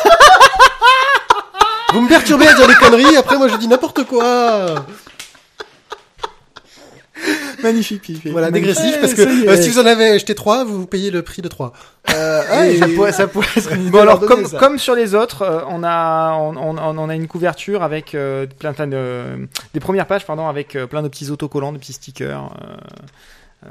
Vous 1.94 2.02
me 2.02 2.10
perturbez 2.10 2.46
à 2.48 2.54
dire 2.54 2.68
des 2.68 2.76
conneries, 2.76 3.16
après 3.16 3.38
moi 3.38 3.48
je 3.48 3.56
dis 3.56 3.68
n'importe 3.70 4.04
quoi. 4.04 4.86
Magnifique. 7.64 8.12
Voilà, 8.32 8.52
dégressif, 8.52 9.00
parce 9.02 9.14
ça 9.14 9.24
y 9.24 9.26
que 9.26 9.50
euh, 9.50 9.62
si 9.62 9.70
vous 9.70 9.80
en 9.80 9.86
avez 9.86 10.08
acheté 10.10 10.36
trois, 10.36 10.64
vous 10.64 10.86
payez 10.86 11.12
le 11.12 11.22
prix 11.22 11.42
de 11.42 11.48
trois. 11.48 11.74
Ah, 12.08 12.68
Et- 12.68 12.78
ça, 12.78 12.88
pourrait, 12.88 13.12
ça 13.12 13.28
pourrait 13.28 13.48
être 13.56 13.76
Bon 13.92 14.00
alors 14.00 14.20
comme 14.20 14.46
ça. 14.46 14.58
comme 14.60 14.78
sur 14.80 14.96
les 14.96 15.14
autres, 15.16 15.42
euh, 15.42 15.62
on 15.70 15.84
a 15.84 16.34
on, 16.40 16.56
on, 16.58 16.78
on 16.78 17.10
a 17.10 17.16
une 17.16 17.28
couverture 17.28 17.84
avec 17.84 18.16
euh, 18.16 18.46
plein 18.60 18.74
plein 18.74 18.88
de 18.88 19.48
des 19.74 19.80
premières 19.80 20.08
pages 20.08 20.26
pardon 20.26 20.48
avec 20.48 20.76
euh, 20.76 20.88
plein 20.88 21.02
de 21.04 21.08
petits 21.10 21.30
autocollants, 21.32 21.74
de 21.74 21.78
petits 21.78 21.94
stickers 21.94 22.50
euh, 23.66 23.70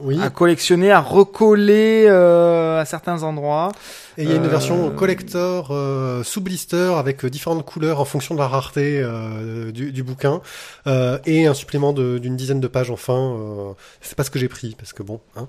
Oui. 0.00 0.20
à 0.22 0.30
collectionner, 0.30 0.90
à 0.92 1.00
recoller 1.00 2.06
euh, 2.08 2.80
à 2.80 2.84
certains 2.84 3.22
endroits. 3.22 3.72
Et 4.18 4.22
il 4.22 4.28
y 4.28 4.32
a 4.32 4.36
une 4.36 4.44
Euh, 4.44 4.48
version 4.48 4.90
collector 4.90 5.68
euh, 5.70 6.22
sous 6.22 6.40
blister 6.40 6.94
avec 6.96 7.24
euh, 7.24 7.30
différentes 7.30 7.64
couleurs 7.64 8.00
en 8.00 8.04
fonction 8.04 8.34
de 8.34 8.40
la 8.40 8.48
rareté 8.48 9.00
euh, 9.02 9.70
du, 9.72 9.92
du 9.92 10.02
bouquin 10.02 10.40
euh, 10.86 11.18
et 11.26 11.46
un 11.46 11.54
supplément 11.54 11.92
d'une 11.92 12.36
dizaine 12.36 12.60
de 12.60 12.68
pages 12.68 12.90
enfin. 12.90 13.36
Euh, 13.38 13.72
c'est 14.00 14.16
pas 14.16 14.24
ce 14.24 14.30
que 14.30 14.38
j'ai 14.38 14.48
pris 14.48 14.74
parce 14.78 14.92
que 14.92 15.02
bon, 15.02 15.20
hein, 15.36 15.48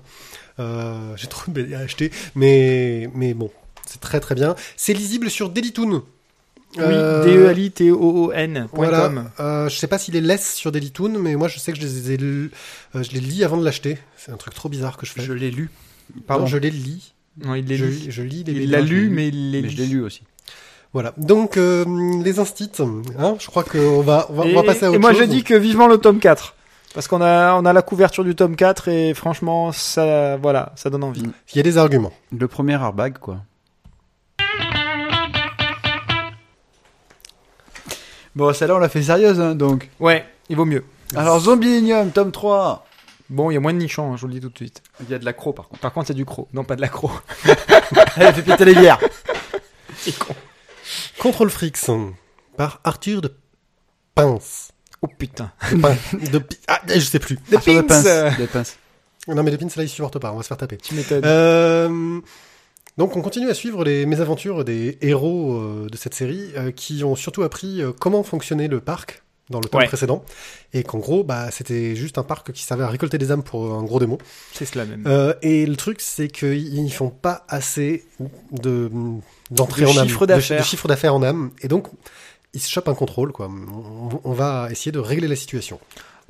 euh, 0.60 1.12
j'ai 1.16 1.26
trop 1.28 1.50
de 1.50 1.52
BD 1.52 1.74
à 1.74 1.80
acheter, 1.80 2.10
mais 2.34 3.08
mais 3.14 3.34
bon, 3.34 3.50
c'est 3.86 4.00
très 4.00 4.20
très 4.20 4.34
bien. 4.34 4.54
C'est 4.76 4.92
lisible 4.92 5.30
sur 5.30 5.48
Dailytoon. 5.50 6.02
Oui, 6.76 6.82
Euh, 6.84 7.24
D 7.24 7.34
E 7.36 7.46
L 7.50 7.58
I 7.58 7.70
T 7.70 7.90
O 7.90 7.98
O 8.26 8.32
N. 8.32 8.68
Voilà. 8.72 9.10
Euh, 9.40 9.68
je 9.68 9.76
sais 9.76 9.86
pas 9.86 9.98
s'il 9.98 10.16
est 10.16 10.20
laisse 10.20 10.54
sur 10.54 10.70
Dailytoon, 10.70 11.18
mais 11.18 11.34
moi 11.34 11.48
je 11.48 11.58
sais 11.58 11.72
que 11.72 11.78
je 11.78 11.82
les 11.82 12.12
ai, 12.12 12.16
lu- 12.18 12.50
euh, 12.94 13.02
je 13.02 13.10
les 13.12 13.20
lis 13.20 13.42
avant 13.42 13.56
de 13.56 13.64
l'acheter. 13.64 13.98
C'est 14.16 14.32
un 14.32 14.36
truc 14.36 14.54
trop 14.54 14.68
bizarre 14.68 14.96
que 14.96 15.06
je 15.06 15.12
fais. 15.12 15.22
Je 15.22 15.32
l'ai 15.32 15.50
lu. 15.50 15.70
Pardon. 16.26 16.42
Non, 16.44 16.46
je 16.48 16.58
les 16.58 16.70
lis. 16.70 17.14
Non, 17.44 17.54
il 17.54 17.66
Je, 17.74 17.84
lu. 17.84 17.98
je 18.08 18.22
lis 18.22 18.44
les 18.44 18.52
Il 18.52 18.70
l'a 18.70 18.80
lu, 18.80 19.08
mais 19.10 19.28
il 19.28 19.50
les 19.52 19.62
Mais 19.62 19.68
je 19.70 19.76
l'ai 19.78 19.86
lu 19.86 20.02
aussi. 20.02 20.22
Voilà. 20.92 21.12
Donc 21.16 21.56
euh, 21.56 21.84
les 22.22 22.38
instits, 22.38 22.70
hein, 22.80 23.36
je 23.38 23.46
crois 23.46 23.62
qu'on 23.64 24.00
va, 24.00 24.26
on 24.30 24.34
va, 24.34 24.44
on 24.44 24.54
va 24.54 24.60
Et, 24.62 24.64
passer 24.66 24.84
à 24.86 24.88
autre 24.88 24.96
et 24.96 24.98
moi 24.98 25.12
chose. 25.12 25.20
je 25.20 25.24
dis 25.26 25.44
que 25.44 25.54
vivement 25.54 25.86
le 25.86 25.98
tome 25.98 26.18
4. 26.18 26.54
Parce 26.94 27.06
qu'on 27.06 27.20
a, 27.20 27.54
on 27.54 27.64
a 27.66 27.72
la 27.74 27.82
couverture 27.82 28.24
du 28.24 28.34
tome 28.34 28.56
4 28.56 28.88
et 28.88 29.12
franchement, 29.14 29.72
ça, 29.72 30.36
voilà, 30.38 30.72
ça 30.76 30.88
donne 30.90 31.04
envie. 31.04 31.22
Mm. 31.22 31.32
Il 31.52 31.56
y 31.58 31.60
a 31.60 31.62
des 31.62 31.76
arguments. 31.78 32.12
Le 32.36 32.48
premier 32.48 32.72
airbag, 32.72 33.18
quoi. 33.18 33.40
Bon, 38.38 38.52
celle-là, 38.52 38.76
on 38.76 38.78
l'a 38.78 38.88
fait 38.88 39.02
sérieuse, 39.02 39.40
hein, 39.40 39.56
donc. 39.56 39.90
Ouais, 39.98 40.24
il 40.48 40.54
vaut 40.54 40.64
mieux. 40.64 40.84
Alors, 41.16 41.40
Zombienium, 41.40 42.12
tome 42.12 42.30
3. 42.30 42.86
Bon, 43.30 43.50
il 43.50 43.54
y 43.54 43.56
a 43.56 43.60
moins 43.60 43.72
de 43.72 43.78
nichons, 43.78 44.12
hein, 44.12 44.16
je 44.16 44.20
vous 44.20 44.28
le 44.28 44.34
dis 44.34 44.40
tout 44.40 44.48
de 44.48 44.56
suite. 44.56 44.80
Il 45.02 45.10
y 45.10 45.14
a 45.14 45.18
de 45.18 45.24
la 45.24 45.32
croc, 45.32 45.56
par 45.56 45.66
contre. 45.66 45.80
Par 45.80 45.92
contre, 45.92 46.06
c'est 46.06 46.14
du 46.14 46.24
croc. 46.24 46.46
Non, 46.52 46.62
pas 46.62 46.76
de 46.76 46.80
l'accro. 46.80 47.10
Elle 48.16 48.32
fait 48.32 48.42
péter 48.42 48.64
les 48.64 48.74
bières. 48.76 49.00
C'est 49.96 50.16
con. 50.16 50.36
Control 51.18 51.50
Freaks 51.50 51.90
par 52.56 52.80
Arthur 52.84 53.20
de 53.22 53.34
Pince. 54.14 54.70
Oh 55.02 55.08
putain. 55.08 55.50
De 55.72 55.76
Pin- 55.80 55.96
de 56.30 56.38
Pi- 56.38 56.58
ah, 56.68 56.80
je 56.86 57.00
sais 57.00 57.18
plus. 57.18 57.38
De 57.50 57.56
Arthur 57.56 57.74
de 57.82 57.88
Pince. 57.88 58.04
pince. 58.04 58.38
De 58.38 58.46
pince. 58.46 58.76
Non 59.26 59.42
mais 59.42 59.50
les 59.50 59.58
pins 59.58 59.66
là 59.76 59.82
ils 59.82 59.88
supportent 59.88 60.20
pas, 60.20 60.32
on 60.32 60.36
va 60.36 60.42
se 60.44 60.48
faire 60.48 60.56
taper. 60.56 60.76
Tu 60.76 60.94
m'étonnes. 60.94 61.22
Euh, 61.24 62.20
donc 62.98 63.16
on 63.16 63.22
continue 63.22 63.48
à 63.48 63.54
suivre 63.54 63.84
les 63.84 64.04
mésaventures 64.04 64.64
des 64.64 64.98
héros 65.00 65.54
euh, 65.54 65.86
de 65.90 65.96
cette 65.96 66.14
série 66.14 66.50
euh, 66.56 66.70
qui 66.72 67.02
ont 67.04 67.16
surtout 67.16 67.42
appris 67.44 67.80
euh, 67.80 67.92
comment 67.98 68.22
fonctionnait 68.22 68.68
le 68.68 68.80
parc 68.80 69.22
dans 69.50 69.60
le 69.60 69.64
tome 69.68 69.80
Ouais. 69.80 69.86
précédent 69.86 70.22
et 70.74 70.82
qu'en 70.82 70.98
gros 70.98 71.24
bah 71.24 71.50
c'était 71.50 71.96
juste 71.96 72.18
un 72.18 72.22
parc 72.22 72.52
qui 72.52 72.62
servait 72.62 72.84
à 72.84 72.88
récolter 72.88 73.16
des 73.16 73.30
âmes 73.32 73.42
pour 73.42 73.72
un 73.72 73.82
gros 73.82 73.98
démon. 73.98 74.18
C'est 74.52 74.66
cela 74.66 74.84
même. 74.84 75.04
Euh, 75.06 75.32
et 75.40 75.64
le 75.64 75.76
truc, 75.76 76.02
c'est 76.02 76.28
qu'ils 76.28 76.92
font 76.92 77.08
pas 77.08 77.46
assez 77.48 78.04
de 78.52 78.90
d'entrée 79.50 79.82
De 79.82 79.86
en 79.86 79.96
âme, 79.96 80.06
chiffre 80.06 80.26
de- 80.26 80.34
d'affaires. 80.34 80.60
de, 80.60 80.64
chiffre 80.66 80.86
d'affaires 80.86 81.14
en 81.14 81.22
âme, 81.22 81.50
et 81.62 81.68
donc 81.68 81.86
ils 82.52 82.60
se 82.60 82.68
chopent 82.70 82.88
un 82.88 82.94
contrôle. 82.94 83.32
Quoi. 83.32 83.48
On, 83.48 84.20
on 84.22 84.32
va 84.32 84.68
essayer 84.70 84.92
de 84.92 84.98
régler 84.98 85.28
la 85.28 85.36
situation. 85.36 85.80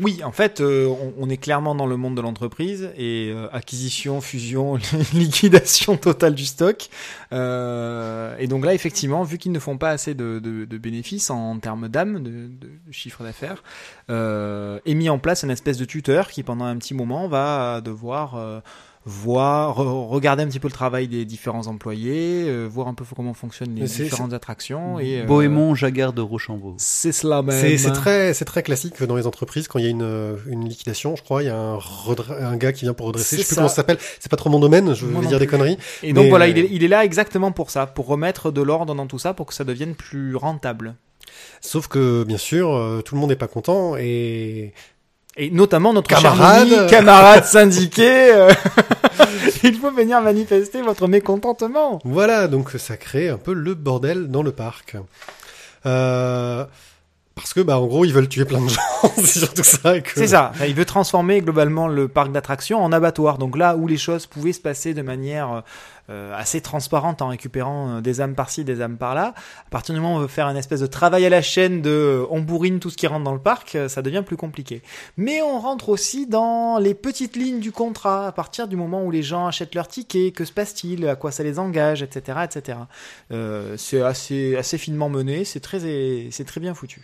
Oui, 0.01 0.23
en 0.23 0.31
fait, 0.31 0.61
euh, 0.61 0.87
on, 0.87 1.13
on 1.19 1.29
est 1.29 1.39
clairement 1.39 1.75
dans 1.75 1.87
le 1.87 1.97
monde 1.97 2.17
de 2.17 2.21
l'entreprise 2.21 2.93
et 2.97 3.33
euh, 3.33 3.49
acquisition, 3.53 4.21
fusion, 4.21 4.79
liquidation 5.13 5.97
totale 5.97 6.37
du 6.37 6.47
stock. 6.47 6.89
Euh, 7.33 8.37
et 8.39 8.47
donc 8.47 8.65
là, 8.65 8.75
effectivement, 8.75 9.25
vu 9.25 9.39
qu'ils 9.39 9.51
ne 9.51 9.59
font 9.59 9.77
pas 9.77 9.91
assez 9.91 10.15
de, 10.15 10.39
bénéfices 10.79 11.31
en, 11.31 11.59
termes 11.59 11.89
d'âme, 11.89 12.23
de, 12.23 12.47
de 12.47 12.71
chiffre 12.93 13.25
d'affaires, 13.25 13.65
euh, 14.09 14.79
est 14.87 14.95
mis 14.95 15.09
en 15.09 15.19
place 15.19 15.43
une 15.43 15.51
espèce 15.51 15.79
de 15.79 15.85
tuteur 15.85 16.29
qui, 16.29 16.45
pendant 16.45 16.65
un 16.65 16.77
petit 16.77 16.95
moment, 16.95 17.27
va 17.27 17.81
devoir 17.81 18.37
euh, 18.37 18.61
voir, 19.09 19.79
re- 19.79 20.09
regarder 20.09 20.43
un 20.43 20.47
petit 20.47 20.61
peu 20.61 20.69
le 20.69 20.73
travail 20.73 21.09
des 21.09 21.25
différents 21.25 21.67
employés, 21.67 22.45
euh, 22.47 22.67
voir 22.71 22.89
un 22.89 22.95
peu 22.95 23.05
comment 23.17 23.33
fonctionnent 23.33 23.75
les 23.75 23.87
différentes 23.87 24.35
attractions. 24.35 25.01
Et, 25.01 25.23
euh, 25.23 25.25
Bohémond, 25.25 25.75
Jagard 25.75 26.13
de 26.13 26.21
Rochambeau. 26.21 26.75
C'est 26.77 27.13
cela 27.13 27.43
même. 27.43 27.79
C'est 27.79 27.93
très, 27.93 28.35
c'est 28.35 28.45
très 28.45 28.63
classique 28.63 29.03
dans 29.03 29.17
les 29.17 29.27
entreprises 29.27 29.67
quand 29.67 29.79
il 29.79 29.85
y 29.87 29.89
a 29.89 29.91
une, 29.91 30.03
euh, 30.03 30.37
une 30.47 30.69
liquidation. 30.69 31.17
Je 31.17 31.23
crois 31.23 31.43
il 31.43 31.47
y 31.47 31.51
a 31.51 31.57
un, 31.57 31.79
un 32.41 32.57
gars 32.57 32.73
qui 32.73 32.85
vient 32.85 32.95
pour 32.95 33.07
redresser. 33.07 33.37
Je 33.37 33.43
sais 33.43 33.47
plus 33.49 33.55
comment 33.57 33.69
ça 33.69 33.77
s'appelle. 33.77 33.99
C'est 34.21 34.31
pas 34.31 34.37
trop 34.37 34.51
mon 34.51 34.61
domaine. 34.61 34.95
Je 34.95 35.07
Moi 35.07 35.23
vais 35.23 35.29
dire 35.29 35.39
des 35.39 35.47
conneries. 35.47 35.79
Et 36.03 36.13
donc 36.13 36.29
voilà, 36.29 36.45
euh, 36.45 36.49
il 36.49 36.59
est, 36.59 36.69
il 36.71 36.85
est 36.85 36.89
là 36.89 37.05
exactement 37.05 37.51
pour 37.51 37.71
ça, 37.71 37.87
pour 37.87 38.07
remettre 38.07 38.51
de 38.51 38.61
l'ordre 38.61 38.95
dans 38.95 39.07
tout 39.07 39.19
ça, 39.19 39.33
pour 39.33 39.47
que 39.47 39.55
ça 39.55 39.65
devienne 39.65 39.95
plus 39.95 40.37
rentable. 40.37 40.95
Sauf 41.61 41.89
que 41.89 42.25
bien 42.25 42.39
sûr, 42.39 42.75
euh, 42.75 43.01
tout 43.03 43.15
le 43.15 43.21
monde 43.21 43.31
n'est 43.31 43.37
pas 43.37 43.49
content 43.49 43.97
et 43.97 44.73
Et 45.41 45.51
notamment 45.51 45.93
notre 45.93 46.09
Camarade. 46.11 46.69
cher 46.69 46.79
ami, 46.81 46.91
camarade 46.91 47.45
syndiqué. 47.45 48.33
euh, 48.35 48.51
il 49.63 49.75
faut 49.77 49.93
venir 49.93 50.21
manifester 50.21 50.83
votre 50.83 51.07
mécontentement. 51.07 52.01
Voilà, 52.05 52.49
donc 52.49 52.71
ça 52.73 52.97
crée 52.97 53.29
un 53.29 53.37
peu 53.39 53.53
le 53.53 53.75
bordel 53.75 54.29
dans 54.29 54.43
le 54.43 54.51
parc. 54.53 54.97
Euh, 55.87 56.65
parce 57.37 57.55
que, 57.55 57.61
bah, 57.61 57.79
en 57.79 57.87
gros, 57.87 58.05
ils 58.05 58.13
veulent 58.13 58.29
tuer 58.29 58.45
plein 58.45 58.61
de 58.61 58.69
gens, 58.69 58.81
c'est 59.17 59.39
surtout 59.39 59.63
ça. 59.63 60.01
que- 60.01 60.11
C'est 60.17 60.27
ça. 60.27 60.51
Il 60.67 60.75
veut 60.75 60.85
transformer 60.85 61.41
globalement 61.41 61.87
le 61.87 62.09
parc 62.09 62.33
d'attractions 62.33 62.83
en 62.83 62.91
abattoir. 62.91 63.39
Donc 63.39 63.57
là 63.57 63.77
où 63.77 63.87
les 63.87 63.97
choses 63.97 64.27
pouvaient 64.27 64.53
se 64.53 64.61
passer 64.61 64.93
de 64.93 65.03
manière 65.03 65.53
euh, 65.53 65.61
assez 66.09 66.61
transparente 66.61 67.21
en 67.21 67.29
récupérant 67.29 67.97
euh, 67.97 68.01
des 68.01 68.21
âmes 68.21 68.35
par-ci, 68.35 68.65
des 68.65 68.81
âmes 68.81 68.97
par-là, 68.97 69.35
à 69.67 69.71
partir 69.71 69.95
du 69.95 70.01
moment 70.01 70.15
où 70.15 70.19
on 70.19 70.21
veut 70.21 70.27
faire 70.27 70.47
une 70.47 70.57
espèce 70.57 70.81
de 70.81 70.87
travail 70.87 71.27
à 71.27 71.29
la 71.29 71.43
chaîne 71.43 71.83
de 71.83 71.91
euh, 71.91 72.27
on 72.31 72.41
bourrine 72.41 72.81
tout 72.81 72.91
ce 72.91 72.97
qui 72.97 73.07
rentre 73.07 73.25
dans 73.25 73.35
le 73.35 73.41
parc, 73.41 73.75
euh, 73.75 73.89
ça 73.89 74.01
devient 74.01 74.23
plus 74.25 74.37
compliqué. 74.37 74.83
Mais 75.17 75.43
on 75.43 75.61
rentre 75.61 75.89
aussi 75.91 76.27
dans 76.27 76.79
les 76.79 76.95
petites 76.95 77.37
lignes 77.37 77.61
du 77.61 77.73
contrat. 77.73 78.27
À 78.29 78.33
partir 78.33 78.69
du 78.69 78.77
moment 78.77 79.05
où 79.05 79.11
les 79.11 79.23
gens 79.23 79.47
achètent 79.47 79.75
leur 79.75 79.89
ticket, 79.89 80.31
que 80.31 80.45
se 80.45 80.53
passe-t-il, 80.53 81.07
à 81.07 81.17
quoi 81.17 81.31
ça 81.31 81.43
les 81.43 81.59
engage, 81.59 82.03
etc., 82.03 82.39
etc. 82.45 82.79
Euh, 83.33 83.77
c'est 83.77 84.03
assez 84.03 84.79
finement 84.79 85.09
mené. 85.09 85.45
C'est 85.45 85.61
très 85.61 85.81
bien 86.61 86.75
foutu. 86.75 87.03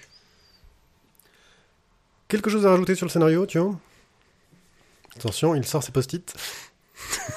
Quelque 2.29 2.51
chose 2.51 2.67
à 2.67 2.71
rajouter 2.71 2.95
sur 2.95 3.07
le 3.07 3.11
scénario, 3.11 3.47
tu 3.47 3.59
Attention, 5.17 5.55
il 5.55 5.65
sort 5.65 5.83
ses 5.83 5.93
post-it. 5.93 6.35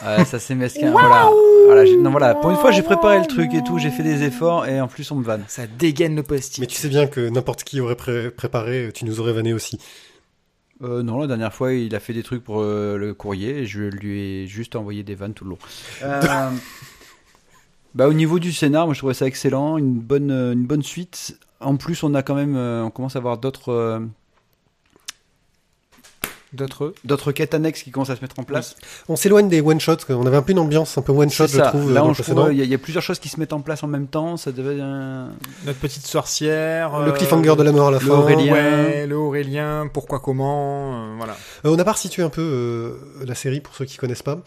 Ah, 0.02 0.24
ça 0.26 0.40
c'est 0.40 0.56
mesquin. 0.56 0.92
Voilà. 0.92 1.30
Voilà, 1.66 1.86
j'ai- 1.86 1.98
non, 1.98 2.12
voilà. 2.12 2.36
Pour 2.36 2.50
une 2.52 2.58
fois, 2.58 2.72
j'ai 2.72 2.84
préparé 2.84 3.20
le 3.20 3.26
truc 3.26 3.54
et 3.54 3.64
tout, 3.64 3.78
j'ai 3.78 3.90
fait 3.90 4.04
des 4.04 4.24
efforts 4.24 4.66
et 4.68 4.80
en 4.80 4.88
plus 4.88 5.10
on 5.12 5.16
me 5.16 5.24
vanne. 5.24 5.44
Ça 5.48 5.68
dégaine 5.68 6.16
le 6.16 6.24
post-it. 6.24 6.60
Mais 6.62 6.68
tu 6.68 6.76
sais 6.78 6.88
bien 6.90 7.08
que 7.08 7.28
n'importe 7.30 7.64
qui 7.64 7.82
aurait 7.82 7.96
pré- 7.96 8.30
préparé, 8.32 8.92
tu 8.94 9.06
nous 9.06 9.20
aurais 9.20 9.34
vanné 9.34 9.54
aussi. 9.54 9.80
Euh, 10.84 11.02
non, 11.02 11.18
la 11.20 11.28
dernière 11.28 11.54
fois, 11.54 11.74
il 11.74 11.96
a 11.96 12.00
fait 12.00 12.14
des 12.14 12.22
trucs 12.24 12.44
pour 12.44 12.62
euh, 12.62 12.98
le 12.98 13.14
courrier 13.16 13.60
et 13.60 13.66
je 13.66 13.82
lui 13.82 14.20
ai 14.44 14.48
juste 14.48 14.76
envoyé 14.76 15.02
des 15.04 15.16
vannes 15.16 15.34
tout 15.34 15.44
le 15.44 15.50
long. 15.52 15.58
Euh, 16.04 16.22
bah, 17.96 18.08
au 18.08 18.14
niveau 18.14 18.38
du 18.38 18.54
scénar, 18.54 18.86
moi 18.86 18.94
je 18.94 19.00
trouvais 19.00 19.16
ça 19.16 19.26
excellent, 19.26 19.78
une 19.78 20.00
bonne, 20.00 20.30
une 20.32 20.66
bonne 20.68 20.84
suite. 20.84 21.38
En 21.60 21.76
plus, 21.78 22.04
on 22.04 22.14
a 22.14 22.22
quand 22.22 22.36
même, 22.36 22.56
euh, 22.56 22.84
on 22.84 22.92
commence 22.92 23.16
à 23.16 23.20
avoir 23.20 23.40
d'autres, 23.40 23.70
euh, 23.74 24.00
D'autres 26.54 26.94
D'autres 27.04 27.32
quêtes 27.34 27.54
annexes 27.54 27.84
qui 27.84 27.92
commencent 27.92 28.10
à 28.10 28.16
se 28.16 28.22
mettre 28.22 28.40
en 28.40 28.44
place. 28.44 28.76
On 29.10 29.16
s'éloigne 29.18 29.50
des 29.50 29.60
one 29.62 29.80
shots. 29.82 29.98
On 30.10 30.26
avait 30.26 30.38
un 30.38 30.42
peu 30.42 30.54
une 30.54 30.60
ambiance 30.60 30.98
un 30.98 31.02
peu 31.02 31.12
one 31.12 31.30
shot, 31.30 31.48
C'est 31.48 31.58
je 31.58 31.64
ça. 31.64 31.68
trouve. 31.70 31.92
Là, 31.94 32.04
il 32.52 32.58
y, 32.58 32.62
a- 32.62 32.64
il 32.64 32.70
y 32.70 32.74
a 32.74 32.78
plusieurs 32.78 33.04
choses 33.04 33.20
qui 33.20 33.28
se 33.28 33.38
mettent 33.40 33.52
en 33.54 33.60
place 33.60 33.84
en 33.84 33.88
même 33.88 34.08
temps. 34.08 34.38
Ça 34.38 34.52
devait. 34.54 34.78
euh, 34.80 35.28
Notre 35.66 35.80
petite 35.80 36.08
sorcière. 36.08 37.00
Le 37.02 37.10
euh, 37.10 37.12
cliffhanger 37.12 37.56
de 37.58 37.64
la 37.64 37.72
mort 37.74 37.90
à 37.90 37.92
la 37.92 38.00
le 38.00 38.06
fin. 38.06 38.14
Aurélien. 38.14 38.54
Ouais, 38.54 39.06
le 39.08 39.18
Aurélien, 39.18 39.90
pourquoi, 39.94 40.20
comment, 40.20 40.94
euh, 40.96 41.16
voilà. 41.18 41.34
Euh, 41.66 41.70
on 41.76 41.80
a 41.80 41.84
pas 41.84 41.92
resitué 41.94 42.24
un 42.24 42.30
peu 42.30 42.42
euh, 42.42 42.94
la 43.26 43.36
série 43.36 43.60
pour 43.60 43.76
ceux 43.76 43.86
qui 43.86 43.98
connaissent 43.98 44.24
pas. 44.24 44.40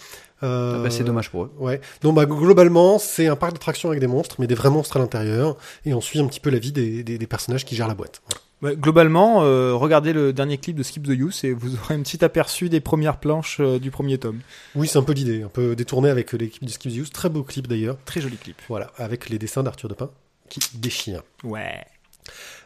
Euh, 0.42 0.76
ah 0.76 0.82
bah, 0.82 0.90
c'est 0.90 1.04
dommage 1.04 1.30
pour 1.30 1.44
eux. 1.44 1.52
Ouais. 1.58 1.82
Donc 2.00 2.14
bah, 2.14 2.24
globalement, 2.24 2.98
c'est 2.98 3.26
un 3.26 3.36
parc 3.36 3.52
d'attractions 3.52 3.90
avec 3.90 4.00
des 4.00 4.06
monstres, 4.06 4.36
mais 4.38 4.46
des 4.46 4.54
vrais 4.54 4.70
monstres 4.70 4.96
à 4.96 5.00
l'intérieur, 5.00 5.56
et 5.84 5.92
on 5.92 6.00
suit 6.00 6.18
un 6.18 6.26
petit 6.26 6.40
peu 6.40 6.48
la 6.48 6.58
vie 6.58 6.72
des, 6.72 7.02
des, 7.04 7.18
des 7.18 7.26
personnages 7.26 7.66
qui 7.66 7.76
gèrent 7.76 7.88
la 7.88 7.94
boîte. 7.94 8.22
Voilà. 8.26 8.40
Ouais, 8.62 8.76
globalement, 8.76 9.42
euh, 9.42 9.74
regardez 9.74 10.12
le 10.12 10.32
dernier 10.32 10.58
clip 10.58 10.76
de 10.76 10.82
Skip 10.82 11.04
the 11.04 11.10
Use 11.10 11.44
et 11.44 11.52
vous 11.52 11.76
aurez 11.76 11.94
un 11.94 12.02
petit 12.02 12.22
aperçu 12.24 12.68
des 12.68 12.80
premières 12.80 13.18
planches 13.18 13.58
euh, 13.60 13.78
du 13.78 13.90
premier 13.90 14.18
tome. 14.18 14.40
Oui, 14.74 14.86
c'est 14.86 14.98
un 14.98 15.02
peu 15.02 15.12
l'idée, 15.12 15.42
un 15.42 15.48
peu 15.48 15.74
détourné 15.74 16.10
avec 16.10 16.32
l'équipe 16.32 16.64
du 16.64 16.72
Skip 16.72 16.92
the 16.92 16.96
Use. 16.96 17.10
Très 17.10 17.30
beau 17.30 17.42
clip 17.42 17.66
d'ailleurs. 17.66 17.96
Très 18.04 18.20
joli 18.20 18.36
clip. 18.36 18.56
Voilà, 18.68 18.92
avec 18.98 19.30
les 19.30 19.38
dessins 19.38 19.62
d'Arthur 19.62 19.88
Depin 19.88 20.10
qui 20.50 20.60
déchirent. 20.74 21.22
Ouais. 21.42 21.80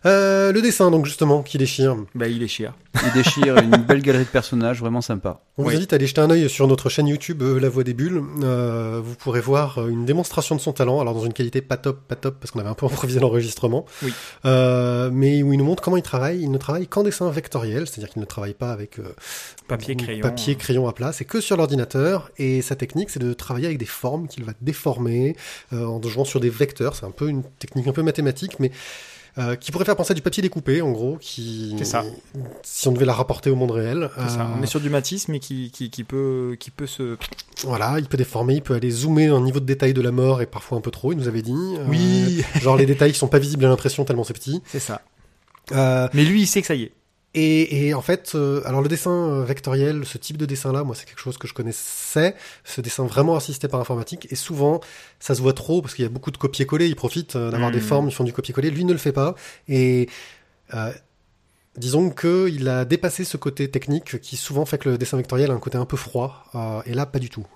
Euh, 0.06 0.52
le 0.52 0.60
dessin, 0.60 0.90
donc 0.90 1.06
justement, 1.06 1.42
qui 1.42 1.56
déchire. 1.56 1.96
Bah, 2.14 2.28
il 2.28 2.42
est 2.42 2.48
chier. 2.48 2.68
Ils 3.06 3.12
déchirent 3.14 3.56
une 3.56 3.70
belle 3.88 4.02
galerie 4.02 4.24
de 4.24 4.28
personnages, 4.28 4.80
vraiment 4.80 5.00
sympa. 5.00 5.40
On 5.56 5.62
Oui. 5.64 5.70
vous 5.70 5.76
invite 5.78 5.94
à 5.94 5.96
aller 5.96 6.06
jeter 6.06 6.20
un 6.20 6.28
œil 6.28 6.50
sur 6.50 6.68
notre 6.68 6.90
chaîne 6.90 7.06
YouTube 7.06 7.40
euh, 7.42 7.58
La 7.58 7.70
Voix 7.70 7.84
des 7.84 7.94
Bulles. 7.94 8.22
Euh, 8.42 9.00
vous 9.02 9.14
pourrez 9.14 9.40
voir 9.40 9.88
une 9.88 10.04
démonstration 10.04 10.56
de 10.56 10.60
son 10.60 10.74
talent, 10.74 11.00
alors 11.00 11.14
dans 11.14 11.24
une 11.24 11.32
qualité 11.32 11.62
pas 11.62 11.78
top, 11.78 12.00
pas 12.06 12.16
top, 12.16 12.36
parce 12.38 12.50
qu'on 12.50 12.58
avait 12.60 12.68
un 12.68 12.74
peu 12.74 12.84
improvisé 12.92 13.18
l'enregistrement. 13.18 13.86
Oui. 14.02 14.12
Euh, 14.44 15.08
mais 15.10 15.42
où 15.42 15.54
il 15.54 15.56
nous 15.58 15.64
montre 15.64 15.82
comment 15.82 15.96
il 15.96 16.02
travaille. 16.02 16.42
Il 16.42 16.50
ne 16.50 16.58
travaille 16.58 16.86
qu'en 16.86 17.02
dessin 17.02 17.30
vectoriel, 17.30 17.86
c'est-à-dire 17.86 18.12
qu'il 18.12 18.20
ne 18.20 18.26
travaille 18.26 18.54
pas 18.54 18.72
avec 18.72 18.98
euh, 18.98 19.04
Papier, 19.68 19.96
crayon. 19.96 20.20
papier, 20.20 20.54
crayon 20.56 20.86
à 20.86 20.92
plat, 20.92 21.12
c'est 21.14 21.24
que 21.24 21.40
sur 21.40 21.56
l'ordinateur. 21.56 22.30
Et 22.36 22.60
sa 22.60 22.76
technique, 22.76 23.08
c'est 23.08 23.20
de 23.20 23.32
travailler 23.32 23.66
avec 23.66 23.78
des 23.78 23.86
formes 23.86 24.28
qu'il 24.28 24.44
va 24.44 24.52
déformer 24.60 25.34
euh, 25.72 25.86
en 25.86 26.02
jouant 26.02 26.26
sur 26.26 26.40
des 26.40 26.50
vecteurs. 26.50 26.94
C'est 26.94 27.06
un 27.06 27.10
peu 27.10 27.30
une 27.30 27.42
technique 27.58 27.86
un 27.88 27.92
peu 27.92 28.02
mathématique, 28.02 28.60
mais 28.60 28.70
euh, 29.38 29.56
qui 29.56 29.72
pourrait 29.72 29.84
faire 29.84 29.96
penser 29.96 30.12
à 30.12 30.14
du 30.14 30.22
papier 30.22 30.42
découpé, 30.42 30.80
en 30.82 30.92
gros, 30.92 31.16
qui, 31.20 31.74
C'est 31.78 31.84
ça. 31.84 32.04
si 32.62 32.86
on 32.88 32.92
devait 32.92 33.04
la 33.06 33.14
rapporter 33.14 33.50
au 33.50 33.56
monde 33.56 33.72
réel. 33.72 34.10
C'est 34.16 34.28
ça. 34.30 34.42
Euh, 34.42 34.54
On 34.58 34.62
est 34.62 34.66
sur 34.66 34.80
du 34.80 34.90
Matisse, 34.90 35.28
mais 35.28 35.40
qui, 35.40 35.70
qui, 35.72 35.90
qui 35.90 36.04
peut, 36.04 36.56
qui 36.60 36.70
peut 36.70 36.86
se. 36.86 37.16
Voilà, 37.64 37.98
il 37.98 38.06
peut 38.06 38.16
déformer, 38.16 38.54
il 38.54 38.62
peut 38.62 38.74
aller 38.74 38.90
zoomer 38.90 39.28
un 39.34 39.40
niveau 39.40 39.60
de 39.60 39.64
détail 39.66 39.92
de 39.94 40.00
la 40.02 40.12
mort 40.12 40.40
et 40.42 40.46
parfois 40.46 40.78
un 40.78 40.80
peu 40.80 40.90
trop, 40.90 41.12
il 41.12 41.18
nous 41.18 41.28
avait 41.28 41.42
dit. 41.42 41.52
Euh, 41.54 41.84
Oui. 41.88 42.42
genre 42.60 42.76
les 42.76 42.86
détails 42.86 43.12
qui 43.12 43.18
sont 43.18 43.28
pas 43.28 43.38
visibles 43.38 43.64
à 43.64 43.68
l'impression 43.68 44.04
tellement 44.04 44.24
c'est 44.24 44.34
petit. 44.34 44.62
C'est 44.66 44.80
ça. 44.80 45.00
Euh, 45.72 46.08
Mais 46.12 46.24
lui, 46.24 46.42
il 46.42 46.46
sait 46.46 46.60
que 46.60 46.66
ça 46.66 46.74
y 46.74 46.82
est. 46.84 46.92
et, 47.34 47.86
et 47.88 47.94
en 47.94 48.02
fait, 48.02 48.32
euh, 48.34 48.62
alors 48.64 48.80
le 48.82 48.88
dessin 48.88 49.10
euh, 49.10 49.44
vectoriel, 49.44 50.04
ce 50.04 50.18
type 50.18 50.36
de 50.36 50.46
dessin-là, 50.46 50.84
moi 50.84 50.94
c'est 50.94 51.04
quelque 51.04 51.18
chose 51.20 51.36
que 51.38 51.46
je 51.48 51.54
connaissais, 51.54 52.34
ce 52.64 52.80
dessin 52.80 53.04
vraiment 53.06 53.34
assisté 53.36 53.68
par 53.68 53.80
informatique, 53.80 54.26
et 54.30 54.36
souvent 54.36 54.80
ça 55.20 55.34
se 55.34 55.42
voit 55.42 55.52
trop 55.52 55.82
parce 55.82 55.94
qu'il 55.94 56.04
y 56.04 56.06
a 56.06 56.10
beaucoup 56.10 56.30
de 56.30 56.36
copier-coller, 56.36 56.86
ils 56.86 56.96
profitent 56.96 57.36
euh, 57.36 57.50
d'avoir 57.50 57.70
des 57.70 57.80
formes, 57.80 58.08
ils 58.08 58.14
font 58.14 58.24
du 58.24 58.32
copier-coller, 58.32 58.70
lui 58.70 58.84
ne 58.84 58.92
le 58.92 58.98
fait 58.98 59.12
pas, 59.12 59.34
et 59.68 60.08
euh, 60.74 60.92
disons 61.76 62.10
que 62.10 62.48
il 62.48 62.68
a 62.68 62.84
dépassé 62.84 63.24
ce 63.24 63.36
côté 63.36 63.68
technique 63.70 64.20
qui 64.20 64.36
souvent 64.36 64.64
fait 64.64 64.78
que 64.78 64.88
le 64.90 64.98
dessin 64.98 65.16
vectoriel 65.16 65.50
a 65.50 65.54
un 65.54 65.58
côté 65.58 65.76
un 65.76 65.86
peu 65.86 65.96
froid, 65.96 66.44
et 66.86 66.94
là 66.94 67.04
pas 67.06 67.18
du 67.18 67.30
tout. 67.30 67.46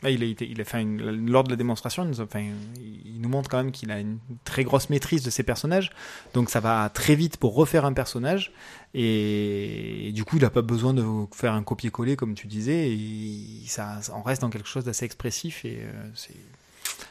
Là, 0.00 0.10
il 0.10 0.22
a 0.22 0.26
été, 0.26 0.48
il 0.48 0.60
a 0.60 0.64
fait 0.64 0.80
une, 0.80 1.26
lors 1.28 1.42
de 1.42 1.50
la 1.50 1.56
démonstration, 1.56 2.04
il 2.04 2.10
nous, 2.10 2.20
a- 2.20 2.24
enfin, 2.24 2.44
il 2.76 3.20
nous 3.20 3.28
montre 3.28 3.50
quand 3.50 3.56
même 3.56 3.72
qu'il 3.72 3.90
a 3.90 3.98
une 3.98 4.18
très 4.44 4.62
grosse 4.62 4.90
maîtrise 4.90 5.24
de 5.24 5.30
ses 5.30 5.42
personnages. 5.42 5.90
Donc 6.34 6.50
ça 6.50 6.60
va 6.60 6.88
très 6.88 7.16
vite 7.16 7.36
pour 7.36 7.56
refaire 7.56 7.84
un 7.84 7.92
personnage. 7.92 8.52
Et, 8.94 10.10
du 10.14 10.24
coup, 10.24 10.36
il 10.36 10.42
n'a 10.42 10.50
pas 10.50 10.62
besoin 10.62 10.94
de 10.94 11.04
faire 11.32 11.52
un 11.52 11.62
copier-coller 11.62 12.16
comme 12.16 12.34
tu 12.34 12.46
disais. 12.46 12.90
Et 12.90 13.62
ça, 13.66 14.00
on 14.14 14.22
reste 14.22 14.42
dans 14.42 14.50
quelque 14.50 14.68
chose 14.68 14.84
d'assez 14.84 15.04
expressif 15.04 15.64
et 15.64 15.80
euh, 15.82 16.10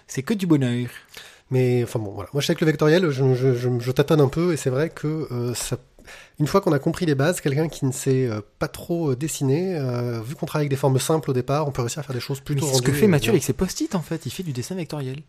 c'est, 0.07 0.23
que 0.23 0.33
du 0.33 0.47
bonheur. 0.47 0.87
Mais 1.49 1.83
enfin 1.83 1.99
bon, 1.99 2.11
voilà. 2.11 2.29
Moi, 2.33 2.41
je 2.41 2.47
sais 2.47 2.55
que 2.55 2.65
le 2.65 2.71
vectoriel, 2.71 3.09
je, 3.09 3.33
je, 3.33 3.53
je, 3.53 3.79
je 3.79 3.91
tâtonne 3.91 4.19
un 4.19 4.27
peu, 4.27 4.53
et 4.53 4.57
c'est 4.57 4.69
vrai 4.69 4.89
que 4.89 5.27
euh, 5.31 5.53
ça, 5.53 5.77
une 6.39 6.47
fois 6.47 6.61
qu'on 6.61 6.71
a 6.71 6.79
compris 6.79 7.05
les 7.05 7.15
bases, 7.15 7.41
quelqu'un 7.41 7.67
qui 7.67 7.85
ne 7.85 7.91
sait 7.91 8.27
euh, 8.27 8.41
pas 8.59 8.67
trop 8.67 9.11
euh, 9.11 9.15
dessiner, 9.15 9.75
euh, 9.75 10.21
vu 10.21 10.35
qu'on 10.35 10.45
travaille 10.45 10.63
avec 10.63 10.69
des 10.69 10.77
formes 10.77 10.99
simples 10.99 11.31
au 11.31 11.33
départ, 11.33 11.67
on 11.67 11.71
peut 11.71 11.81
réussir 11.81 11.99
à 11.99 12.03
faire 12.03 12.15
des 12.15 12.21
choses 12.21 12.39
plutôt 12.39 12.65
c'est 12.65 12.75
ce 12.75 12.81
que 12.81 12.91
fait 12.91 13.07
Mathieu 13.07 13.31
avec 13.31 13.43
ses 13.43 13.53
post-it 13.53 13.95
en 13.95 14.01
fait. 14.01 14.25
Il 14.25 14.31
fait 14.31 14.43
du 14.43 14.53
dessin 14.53 14.75
vectoriel. 14.75 15.21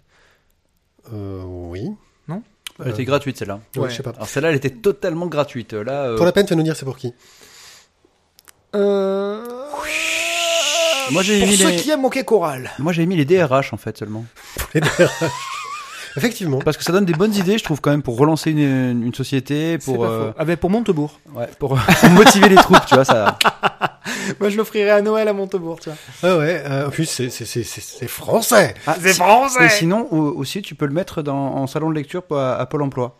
Euh, 1.12 1.42
oui. 1.44 1.90
Elle 2.84 2.90
était 2.92 3.04
gratuite 3.04 3.36
celle-là. 3.38 3.60
Ouais, 3.76 3.82
Ouais. 3.82 3.90
je 3.90 3.96
sais 3.96 4.02
pas. 4.02 4.10
Alors 4.10 4.28
celle-là, 4.28 4.50
elle 4.50 4.56
était 4.56 4.70
totalement 4.70 5.26
gratuite. 5.26 5.72
Là, 5.72 6.04
euh, 6.04 6.16
Pour 6.16 6.26
la 6.26 6.32
peine, 6.32 6.46
tu 6.46 6.50
vas 6.50 6.56
nous 6.56 6.62
dire 6.62 6.76
c'est 6.76 6.84
pour 6.84 6.96
qui. 6.96 7.12
moi 11.10 11.22
j'ai 11.22 11.38
Pour 11.40 11.48
mis 11.48 11.56
ceux 11.56 11.68
les, 11.70 11.76
qui 11.76 11.90
aiment 11.90 12.02
Moquet 12.02 12.24
Choral. 12.24 12.70
moi 12.78 12.92
j'ai 12.92 13.06
mis 13.06 13.16
les 13.16 13.24
DRH 13.24 13.72
en 13.72 13.76
fait 13.78 13.96
seulement. 13.96 14.24
Effectivement. 16.16 16.58
Parce 16.60 16.76
que 16.76 16.84
ça 16.84 16.92
donne 16.92 17.04
des 17.04 17.12
bonnes 17.12 17.34
idées, 17.34 17.58
je 17.58 17.64
trouve 17.64 17.80
quand 17.80 17.90
même 17.90 18.02
pour 18.02 18.16
relancer 18.18 18.50
une, 18.50 19.02
une 19.04 19.14
société, 19.14 19.76
C'est 19.80 19.84
pour 19.92 20.04
pas 20.04 20.10
euh, 20.10 20.28
faux. 20.30 20.34
Ah 20.38 20.44
ben, 20.44 20.56
pour 20.56 20.70
Montebourg. 20.70 21.18
ouais, 21.34 21.48
pour, 21.58 21.78
pour 22.00 22.10
motiver 22.10 22.48
les 22.48 22.56
troupes, 22.56 22.84
tu 22.86 22.94
vois 22.94 23.04
ça. 23.04 23.38
Moi, 24.40 24.48
je 24.48 24.56
l'offrirai 24.56 24.90
à 24.90 25.02
Noël 25.02 25.28
à 25.28 25.32
Montebourg, 25.32 25.80
tu 25.80 25.90
vois. 25.90 25.98
Ah 26.22 26.38
ouais, 26.38 26.62
euh, 26.64 26.86
en 26.86 26.90
plus, 26.90 27.06
c'est, 27.06 27.30
c'est, 27.30 27.44
c'est, 27.44 27.62
c'est, 27.62 27.80
c'est 27.82 28.08
français. 28.08 28.74
c'est 29.00 29.14
français 29.14 29.66
Et 29.66 29.68
sinon 29.68 30.06
au- 30.10 30.32
aussi 30.38 30.62
tu 30.62 30.74
peux 30.74 30.86
le 30.86 30.94
mettre 30.94 31.22
dans, 31.22 31.36
en 31.56 31.66
salon 31.66 31.90
de 31.90 31.94
lecture 31.94 32.22
pour- 32.22 32.38
à, 32.38 32.56
à 32.56 32.66
Pôle 32.66 32.82
Emploi. 32.82 33.18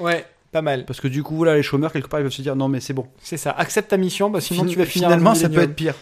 Ouais, 0.00 0.24
pas 0.52 0.62
mal. 0.62 0.84
Parce 0.86 1.00
que 1.00 1.08
du 1.08 1.22
coup 1.22 1.44
là 1.44 1.54
les 1.54 1.62
chômeurs 1.62 1.92
quelque 1.92 2.08
part 2.08 2.20
ils 2.20 2.24
peuvent 2.24 2.32
se 2.32 2.42
dire 2.42 2.56
non 2.56 2.68
mais 2.68 2.80
c'est 2.80 2.92
bon. 2.94 3.06
C'est 3.22 3.36
ça. 3.36 3.50
Accepte 3.50 3.90
ta 3.90 3.96
mission, 3.96 4.30
bah, 4.30 4.40
sinon 4.40 4.62
Fin- 4.62 4.68
tu 4.68 4.78
vas 4.78 4.84
finir 4.86 5.08
finalement 5.08 5.34
ça 5.34 5.48
peut 5.48 5.60
être 5.62 5.74
pire. 5.74 5.94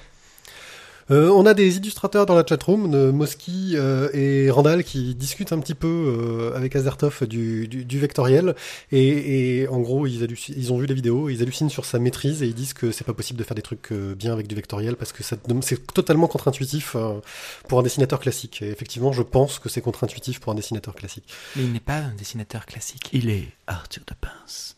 Euh, 1.10 1.30
on 1.30 1.46
a 1.46 1.54
des 1.54 1.76
illustrateurs 1.76 2.26
dans 2.26 2.34
la 2.34 2.44
chatroom, 2.44 2.90
de 2.90 3.10
Moski 3.10 3.74
euh, 3.74 4.08
et 4.12 4.50
Randall, 4.50 4.82
qui 4.82 5.14
discutent 5.14 5.52
un 5.52 5.60
petit 5.60 5.74
peu 5.74 5.86
euh, 5.86 6.56
avec 6.56 6.74
Azertov 6.74 7.26
du, 7.26 7.68
du, 7.68 7.84
du 7.84 7.98
vectoriel. 7.98 8.56
Et, 8.90 9.60
et 9.60 9.68
en 9.68 9.80
gros, 9.80 10.06
ils, 10.06 10.26
ils 10.56 10.72
ont 10.72 10.78
vu 10.78 10.86
la 10.86 10.94
vidéo, 10.94 11.28
ils 11.28 11.42
hallucinent 11.42 11.70
sur 11.70 11.84
sa 11.84 11.98
maîtrise 11.98 12.42
et 12.42 12.46
ils 12.46 12.54
disent 12.54 12.72
que 12.72 12.90
c'est 12.90 13.04
pas 13.04 13.14
possible 13.14 13.38
de 13.38 13.44
faire 13.44 13.54
des 13.54 13.62
trucs 13.62 13.92
euh, 13.92 14.14
bien 14.14 14.32
avec 14.32 14.48
du 14.48 14.54
vectoriel 14.54 14.96
parce 14.96 15.12
que 15.12 15.22
c'est 15.22 15.86
totalement 15.92 16.26
contre-intuitif 16.26 16.96
euh, 16.96 17.20
pour 17.68 17.78
un 17.78 17.82
dessinateur 17.82 18.18
classique. 18.18 18.62
Et 18.62 18.70
effectivement, 18.70 19.12
je 19.12 19.22
pense 19.22 19.58
que 19.58 19.68
c'est 19.68 19.80
contre-intuitif 19.80 20.40
pour 20.40 20.52
un 20.52 20.56
dessinateur 20.56 20.94
classique. 20.94 21.28
Mais 21.54 21.64
il 21.64 21.72
n'est 21.72 21.80
pas 21.80 21.98
un 21.98 22.14
dessinateur 22.18 22.66
classique. 22.66 23.10
Il 23.12 23.30
est 23.30 23.48
Arthur 23.68 24.02
de 24.06 24.14
Pince. 24.20 24.76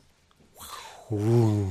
Ouh. 1.10 1.66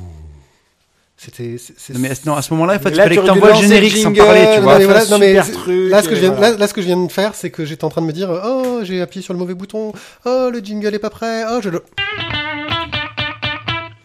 C'était. 1.20 1.58
Non 1.94 2.00
mais 2.00 2.12
non 2.28 2.36
à 2.36 2.44
ce 2.44 2.54
moment-là 2.54 2.76
il 2.76 2.80
fallait 2.80 3.10
tu 3.10 3.20
que 3.20 3.26
t'envoies 3.26 3.54
le 3.54 3.62
générique 3.62 3.98
sans 3.98 4.14
parler 4.14 4.48
tu 4.54 4.58
non, 4.58 4.62
vois. 4.62 4.78
mais 4.78 4.86
voilà, 4.86 5.06
non, 5.06 5.18
mais 5.18 5.42
truc, 5.42 5.90
là, 5.90 6.04
ce 6.04 6.10
que 6.10 6.16
je 6.16 6.22
viens, 6.22 6.32
voilà. 6.32 6.52
là, 6.52 6.58
là, 6.58 6.68
ce 6.68 6.76
que 6.76 6.82
je 6.82 6.86
viens 6.86 7.04
de 7.04 7.12
faire, 7.12 7.34
c'est 7.34 7.50
que 7.50 7.66
j'étais 7.66 7.86
en 7.86 7.90
train 7.90 8.02
de 8.02 8.06
me 8.06 8.14
dire, 8.14 8.30
oh, 8.30 8.82
j'ai 8.84 9.02
appuyé 9.02 9.24
sur 9.24 9.34
le 9.34 9.40
mauvais 9.40 9.56
bouton, 9.56 9.94
oh, 10.26 10.50
le 10.52 10.60
jingle 10.60 10.94
est 10.94 11.00
pas 11.00 11.10
prêt, 11.10 11.44
oh, 11.50 11.60
je 11.60 11.70
le. 11.70 11.84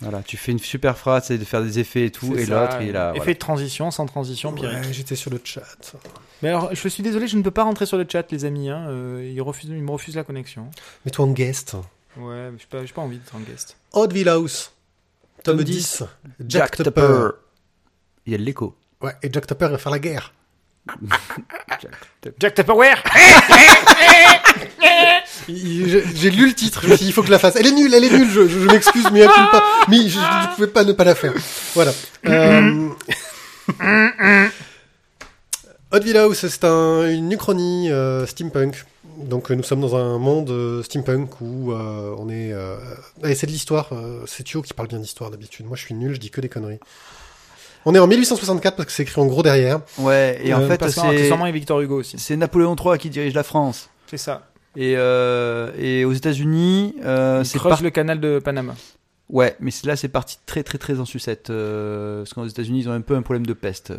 Voilà, 0.00 0.22
tu 0.22 0.36
fais 0.36 0.52
une 0.52 0.58
super 0.58 0.96
phrase, 0.98 1.24
c'est 1.26 1.38
de 1.38 1.44
faire 1.44 1.62
des 1.62 1.78
effets 1.78 2.06
et 2.06 2.10
tout, 2.10 2.34
et 2.36 2.46
l'autre 2.46 2.78
il 2.80 2.96
a. 2.96 3.10
Effet 3.10 3.18
voilà. 3.18 3.34
de 3.34 3.38
transition, 3.38 3.90
sans 3.90 4.06
transition. 4.06 4.52
Ouais, 4.54 4.80
j'étais 4.90 5.14
sur 5.14 5.30
le 5.30 5.40
chat. 5.44 5.62
Mais 6.42 6.48
alors, 6.48 6.74
je 6.74 6.88
suis 6.88 7.02
désolé, 7.02 7.28
je 7.28 7.36
ne 7.36 7.42
peux 7.42 7.52
pas 7.52 7.62
rentrer 7.62 7.86
sur 7.86 7.98
le 7.98 8.06
chat, 8.10 8.30
les 8.32 8.44
amis. 8.44 8.68
Hein. 8.68 8.86
euh, 8.88 9.30
ils, 9.32 9.40
refusent, 9.40 9.70
ils 9.70 9.82
me 9.82 9.90
refusent 9.90 10.16
la 10.16 10.24
connexion. 10.24 10.66
Mets-toi 11.04 11.26
en 11.26 11.30
guest. 11.30 11.76
Ouais, 12.16 12.50
mais 12.50 12.58
j'ai 12.58 12.66
pas, 12.68 12.84
j'ai 12.84 12.92
pas 12.92 13.02
envie 13.02 13.18
d'être 13.18 13.34
en 13.34 13.40
guest. 13.40 13.76
Oddville 13.92 14.28
House. 14.28 14.72
Tome 15.42 15.56
Tome 15.56 15.64
10. 15.64 16.04
Jack, 16.46 16.76
Tupper. 16.76 17.28
Il 18.26 18.32
y 18.32 18.34
a 18.34 18.38
de 18.38 18.42
l'écho. 18.42 18.76
Ouais, 19.00 19.12
et 19.22 19.30
Jack 19.32 19.46
Tupper 19.46 19.68
va 19.68 19.78
faire 19.78 19.92
la 19.92 19.98
guerre. 19.98 20.32
Jack 22.40 22.54
Tupperware 22.54 23.02
J'ai 25.48 26.04
j'ai 26.14 26.30
lu 26.30 26.46
le 26.46 26.54
titre, 26.54 26.80
je 26.82 26.88
me 26.88 26.96
suis 26.96 27.04
dit, 27.04 27.10
il 27.10 27.12
faut 27.12 27.22
que 27.22 27.26
je 27.26 27.32
la 27.32 27.38
fasse. 27.38 27.56
Elle 27.56 27.66
est 27.66 27.72
nulle, 27.72 27.92
elle 27.94 28.04
est 28.04 28.10
nulle, 28.10 28.30
je, 28.30 28.46
je, 28.46 28.60
je 28.60 28.66
m'excuse, 28.66 29.10
mais 29.12 29.20
elle 29.20 29.28
pas. 29.28 29.62
Mais 29.88 30.08
je 30.08 30.18
ne 30.18 30.54
pouvais 30.54 30.68
pas 30.68 30.84
ne 30.84 30.92
pas 30.92 31.04
la 31.04 31.14
faire. 31.14 31.32
Voilà. 31.74 31.92
Euh... 32.26 32.88
Oddville 35.90 36.16
House, 36.16 36.46
c'est 36.46 36.64
un, 36.64 37.08
une 37.10 37.30
uchronie 37.32 37.90
euh, 37.90 38.26
steampunk. 38.26 38.84
Donc 39.18 39.50
euh, 39.50 39.54
nous 39.54 39.62
sommes 39.62 39.80
dans 39.80 39.96
un 39.96 40.18
monde 40.18 40.50
euh, 40.50 40.82
steampunk 40.82 41.40
où 41.40 41.72
euh, 41.72 42.14
on 42.18 42.28
est... 42.28 42.52
Euh... 42.52 42.76
allez, 43.22 43.34
c'est 43.34 43.46
de 43.46 43.52
l'histoire, 43.52 43.88
euh, 43.92 44.24
c'est 44.26 44.42
Thio 44.44 44.62
qui 44.62 44.74
parle 44.74 44.88
bien 44.88 44.98
d'histoire 44.98 45.30
d'habitude. 45.30 45.66
Moi 45.66 45.76
je 45.76 45.84
suis 45.84 45.94
nul, 45.94 46.14
je 46.14 46.20
dis 46.20 46.30
que 46.30 46.40
des 46.40 46.48
conneries. 46.48 46.80
On 47.84 47.94
est 47.94 47.98
en 47.98 48.06
1864 48.06 48.76
parce 48.76 48.86
que 48.86 48.92
c'est 48.92 49.02
écrit 49.02 49.20
en 49.20 49.26
gros 49.26 49.42
derrière. 49.42 49.80
Ouais, 49.98 50.40
et 50.44 50.54
en 50.54 50.60
Euh, 50.60 50.68
fait 50.68 50.88
c'est 50.90 51.52
Victor 51.52 51.80
Hugo 51.80 51.96
aussi. 52.00 52.18
c'est 52.18 52.36
Napoléon 52.36 52.76
III 52.76 52.98
qui 52.98 53.10
dirige 53.10 53.34
la 53.34 53.42
France. 53.42 53.88
C'est 54.06 54.18
ça. 54.18 54.48
Et, 54.76 54.94
euh, 54.96 55.70
et 55.78 56.04
aux 56.04 56.12
États-Unis, 56.12 56.94
euh, 57.04 57.40
Il 57.42 57.46
c'est 57.46 57.58
par... 57.58 57.82
le 57.82 57.90
canal 57.90 58.20
de 58.20 58.38
Panama. 58.38 58.74
Ouais, 59.28 59.56
mais 59.60 59.70
c'est- 59.70 59.86
là 59.86 59.96
c'est 59.96 60.08
parti 60.08 60.38
très 60.46 60.62
très 60.62 60.78
très 60.78 61.00
en 61.00 61.04
sucette. 61.04 61.50
euh, 61.50 62.22
parce 62.22 62.34
qu'aux 62.34 62.46
États-Unis 62.46 62.80
ils 62.80 62.88
ont 62.88 62.92
un 62.92 63.00
peu 63.00 63.16
un 63.16 63.22
problème 63.22 63.46
de 63.46 63.52
peste. 63.54 63.92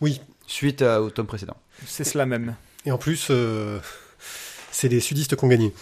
Oui. 0.00 0.20
Suite 0.46 0.80
à- 0.82 1.02
au 1.02 1.10
tome 1.10 1.26
précédent. 1.26 1.56
C'est 1.86 2.04
cela 2.04 2.24
même. 2.24 2.54
Et 2.86 2.90
en 2.92 2.98
plus, 2.98 3.26
euh, 3.30 3.78
c'est 4.70 4.88
les 4.88 5.00
sudistes 5.00 5.36
qui 5.36 5.44
ont 5.44 5.48
gagné. 5.48 5.72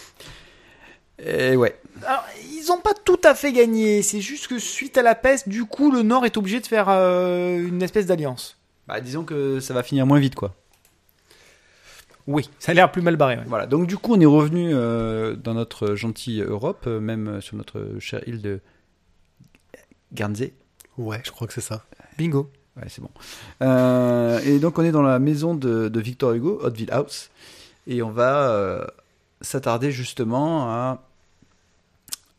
Et 1.19 1.55
ouais. 1.55 1.79
Alors, 2.05 2.23
ils 2.51 2.71
ont 2.71 2.79
pas 2.79 2.93
tout 2.93 3.19
à 3.23 3.33
fait 3.33 3.51
gagné. 3.51 4.01
C'est 4.03 4.21
juste 4.21 4.47
que 4.47 4.59
suite 4.59 4.97
à 4.97 5.01
la 5.01 5.15
peste, 5.15 5.49
du 5.49 5.65
coup, 5.65 5.91
le 5.91 6.03
Nord 6.03 6.25
est 6.25 6.37
obligé 6.37 6.59
de 6.59 6.67
faire 6.67 6.87
euh, 6.89 7.67
une 7.67 7.81
espèce 7.81 8.05
d'alliance. 8.05 8.57
Bah, 8.87 9.01
disons 9.01 9.23
que 9.23 9.59
ça 9.59 9.73
va 9.73 9.83
finir 9.83 10.05
moins 10.05 10.19
vite, 10.19 10.35
quoi. 10.35 10.55
Oui, 12.27 12.49
ça 12.59 12.71
a 12.71 12.75
l'air 12.75 12.91
plus 12.91 13.01
mal 13.01 13.15
barré. 13.15 13.37
ouais. 13.37 13.43
Voilà, 13.47 13.65
donc 13.67 13.87
du 13.87 13.97
coup, 13.97 14.13
on 14.13 14.19
est 14.19 14.25
revenu 14.25 14.71
euh, 14.73 15.35
dans 15.35 15.53
notre 15.53 15.95
gentille 15.95 16.41
Europe, 16.41 16.83
euh, 16.85 16.99
même 16.99 17.39
sur 17.41 17.55
notre 17.55 17.95
chère 17.99 18.27
île 18.27 18.41
de 18.41 18.59
Guernsey. 20.13 20.53
Ouais, 20.97 21.21
je 21.23 21.31
crois 21.31 21.47
que 21.47 21.53
c'est 21.53 21.61
ça. 21.61 21.85
Bingo. 22.17 22.51
Ouais, 22.75 22.87
c'est 22.89 23.01
bon. 23.01 23.09
Euh, 23.61 24.39
et 24.45 24.59
donc, 24.59 24.77
on 24.77 24.83
est 24.83 24.91
dans 24.91 25.01
la 25.01 25.19
maison 25.19 25.55
de, 25.55 25.87
de 25.87 25.99
Victor 25.99 26.33
Hugo, 26.33 26.59
Hauteville 26.61 26.91
House, 26.91 27.29
et 27.87 28.03
on 28.03 28.11
va 28.11 28.49
euh, 28.51 28.85
s'attarder 29.41 29.91
justement 29.91 30.69
à. 30.69 31.03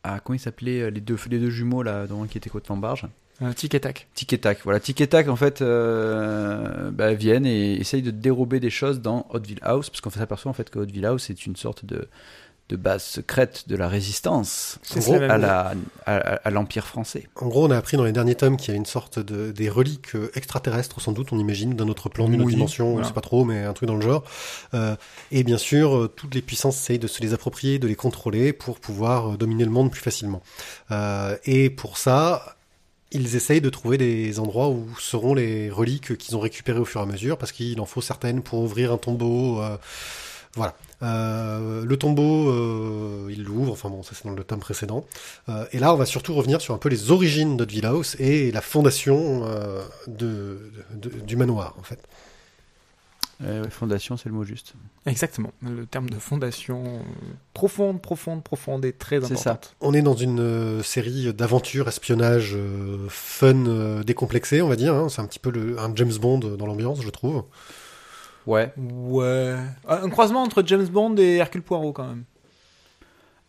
à 0.04 0.20
comment 0.20 0.36
ils 0.36 0.40
s'appelaient 0.40 0.90
les 0.90 1.00
deux, 1.00 1.16
les 1.28 1.38
deux 1.38 1.50
jumeaux 1.50 1.82
là, 1.82 2.06
dont 2.06 2.22
un 2.22 2.26
qui 2.26 2.38
était 2.38 2.50
côte 2.50 2.68
Lambarge 2.68 3.06
Un 3.40 3.52
tic 3.52 3.74
et 3.74 3.80
tac. 3.80 4.06
Tic 4.14 4.32
et 4.32 4.38
Tac. 4.38 4.60
Voilà, 4.62 4.78
Tic 4.78 5.00
et 5.00 5.06
Tac, 5.06 5.28
en 5.28 5.36
fait, 5.36 5.62
euh, 5.62 6.90
bah, 6.90 7.14
viennent 7.14 7.46
et 7.46 7.74
essayent 7.74 8.02
de 8.02 8.10
dérober 8.10 8.60
des 8.60 8.70
choses 8.70 9.00
dans 9.00 9.26
Hauteville 9.30 9.60
House, 9.62 9.90
parce 9.90 10.00
qu'on 10.00 10.10
s'aperçoit 10.10 10.50
en 10.50 10.54
fait 10.54 10.70
que 10.70 10.78
Hauteville 10.78 11.06
House 11.06 11.30
est 11.30 11.46
une 11.46 11.56
sorte 11.56 11.84
de, 11.84 12.08
de 12.68 12.76
base 12.76 13.02
secrète 13.02 13.64
de 13.66 13.76
la 13.76 13.88
résistance 13.88 14.78
gros, 14.94 15.14
à 15.14 15.38
la- 15.38 15.72
à- 16.04 16.16
à 16.16 16.50
l'Empire 16.50 16.86
français. 16.86 17.26
En 17.36 17.46
gros, 17.48 17.66
on 17.66 17.70
a 17.70 17.76
appris 17.78 17.96
dans 17.96 18.04
les 18.04 18.12
derniers 18.12 18.34
tomes 18.34 18.58
qu'il 18.58 18.72
y 18.72 18.74
a 18.74 18.76
une 18.76 18.84
sorte 18.84 19.18
de 19.18 19.52
des 19.52 19.70
reliques 19.70 20.14
euh, 20.14 20.30
extraterrestres, 20.34 21.00
sans 21.00 21.12
doute, 21.12 21.32
on 21.32 21.38
imagine, 21.38 21.74
d'un 21.74 21.88
autre 21.88 22.10
plan, 22.10 22.28
d'une 22.28 22.40
autre 22.42 22.50
dimension, 22.50 22.88
on 22.88 22.92
voilà. 22.92 23.08
sait 23.08 23.14
pas 23.14 23.22
trop, 23.22 23.44
mais 23.46 23.64
un 23.64 23.72
truc 23.72 23.86
dans 23.88 23.96
le 23.96 24.02
genre. 24.02 24.22
Euh, 24.74 24.96
et 25.32 25.44
bien 25.44 25.56
sûr, 25.58 25.96
euh, 25.96 26.08
toutes 26.08 26.34
les 26.34 26.42
puissances 26.42 26.76
essayent 26.76 26.98
de 26.98 27.06
se 27.06 27.22
les 27.22 27.32
approprier, 27.32 27.78
de 27.78 27.88
les 27.88 27.96
contrôler 27.96 28.52
pour 28.52 28.80
pouvoir 28.80 29.38
dominer 29.38 29.64
le 29.64 29.70
monde 29.70 29.90
plus 29.90 30.02
facilement. 30.02 30.42
Euh, 30.90 31.36
et 31.46 31.70
pour 31.70 31.96
ça, 31.96 32.56
ils 33.12 33.34
essayent 33.34 33.62
de 33.62 33.70
trouver 33.70 33.96
des 33.96 34.38
endroits 34.40 34.68
où 34.68 34.86
seront 35.00 35.32
les 35.32 35.70
reliques 35.70 36.18
qu'ils 36.18 36.36
ont 36.36 36.40
récupérées 36.40 36.80
au 36.80 36.84
fur 36.84 37.00
et 37.00 37.04
à 37.04 37.06
mesure, 37.06 37.38
parce 37.38 37.52
qu'il 37.52 37.80
en 37.80 37.86
faut 37.86 38.02
certaines 38.02 38.42
pour 38.42 38.60
ouvrir 38.60 38.92
un 38.92 38.98
tombeau. 38.98 39.62
euh, 39.62 39.78
voilà. 40.58 40.74
Euh, 41.02 41.84
le 41.84 41.96
tombeau, 41.96 42.50
euh, 42.50 43.28
il 43.30 43.44
l'ouvre, 43.44 43.72
enfin 43.72 43.88
bon, 43.88 44.02
ça 44.02 44.12
c'est 44.14 44.24
dans 44.26 44.34
le 44.34 44.44
tome 44.44 44.58
précédent. 44.60 45.06
Euh, 45.48 45.64
et 45.72 45.78
là, 45.78 45.94
on 45.94 45.96
va 45.96 46.04
surtout 46.06 46.34
revenir 46.34 46.60
sur 46.60 46.74
un 46.74 46.78
peu 46.78 46.88
les 46.90 47.10
origines 47.10 47.56
d'Hauteville 47.56 47.86
House 47.86 48.16
et 48.18 48.50
la 48.52 48.60
fondation 48.60 49.42
euh, 49.46 49.82
de, 50.08 50.70
de- 50.94 51.08
du 51.20 51.36
manoir, 51.36 51.74
en 51.78 51.82
fait. 51.82 52.00
Euh, 53.44 53.70
fondation, 53.70 54.16
c'est 54.16 54.28
le 54.28 54.34
mot 54.34 54.42
juste. 54.42 54.72
Exactement. 55.06 55.52
Le 55.62 55.86
terme 55.86 56.10
de 56.10 56.16
fondation 56.16 56.82
profonde, 57.54 58.02
profonde, 58.02 58.42
profonde 58.42 58.84
et 58.84 58.92
très 58.92 59.20
C'est 59.20 59.32
importante. 59.34 59.76
On 59.80 59.94
est 59.94 60.02
dans 60.02 60.16
une 60.16 60.82
série 60.82 61.32
d'aventures, 61.32 61.86
espionnage, 61.86 62.56
fun, 63.08 64.00
décomplexé, 64.04 64.60
on 64.60 64.66
va 64.68 64.74
dire. 64.74 64.92
hein. 64.92 65.08
C'est 65.08 65.20
un 65.20 65.26
petit 65.26 65.38
peu 65.38 65.50
le, 65.50 65.78
un 65.78 65.92
James 65.94 66.12
Bond 66.20 66.38
dans 66.40 66.66
l'ambiance, 66.66 67.00
je 67.00 67.10
trouve. 67.10 67.44
Ouais. 68.48 68.72
Ouais. 68.78 69.56
Un 69.86 70.08
croisement 70.08 70.42
entre 70.42 70.62
James 70.64 70.86
Bond 70.86 71.14
et 71.18 71.36
Hercule 71.36 71.60
Poirot 71.60 71.92
quand 71.92 72.06
même. 72.06 72.24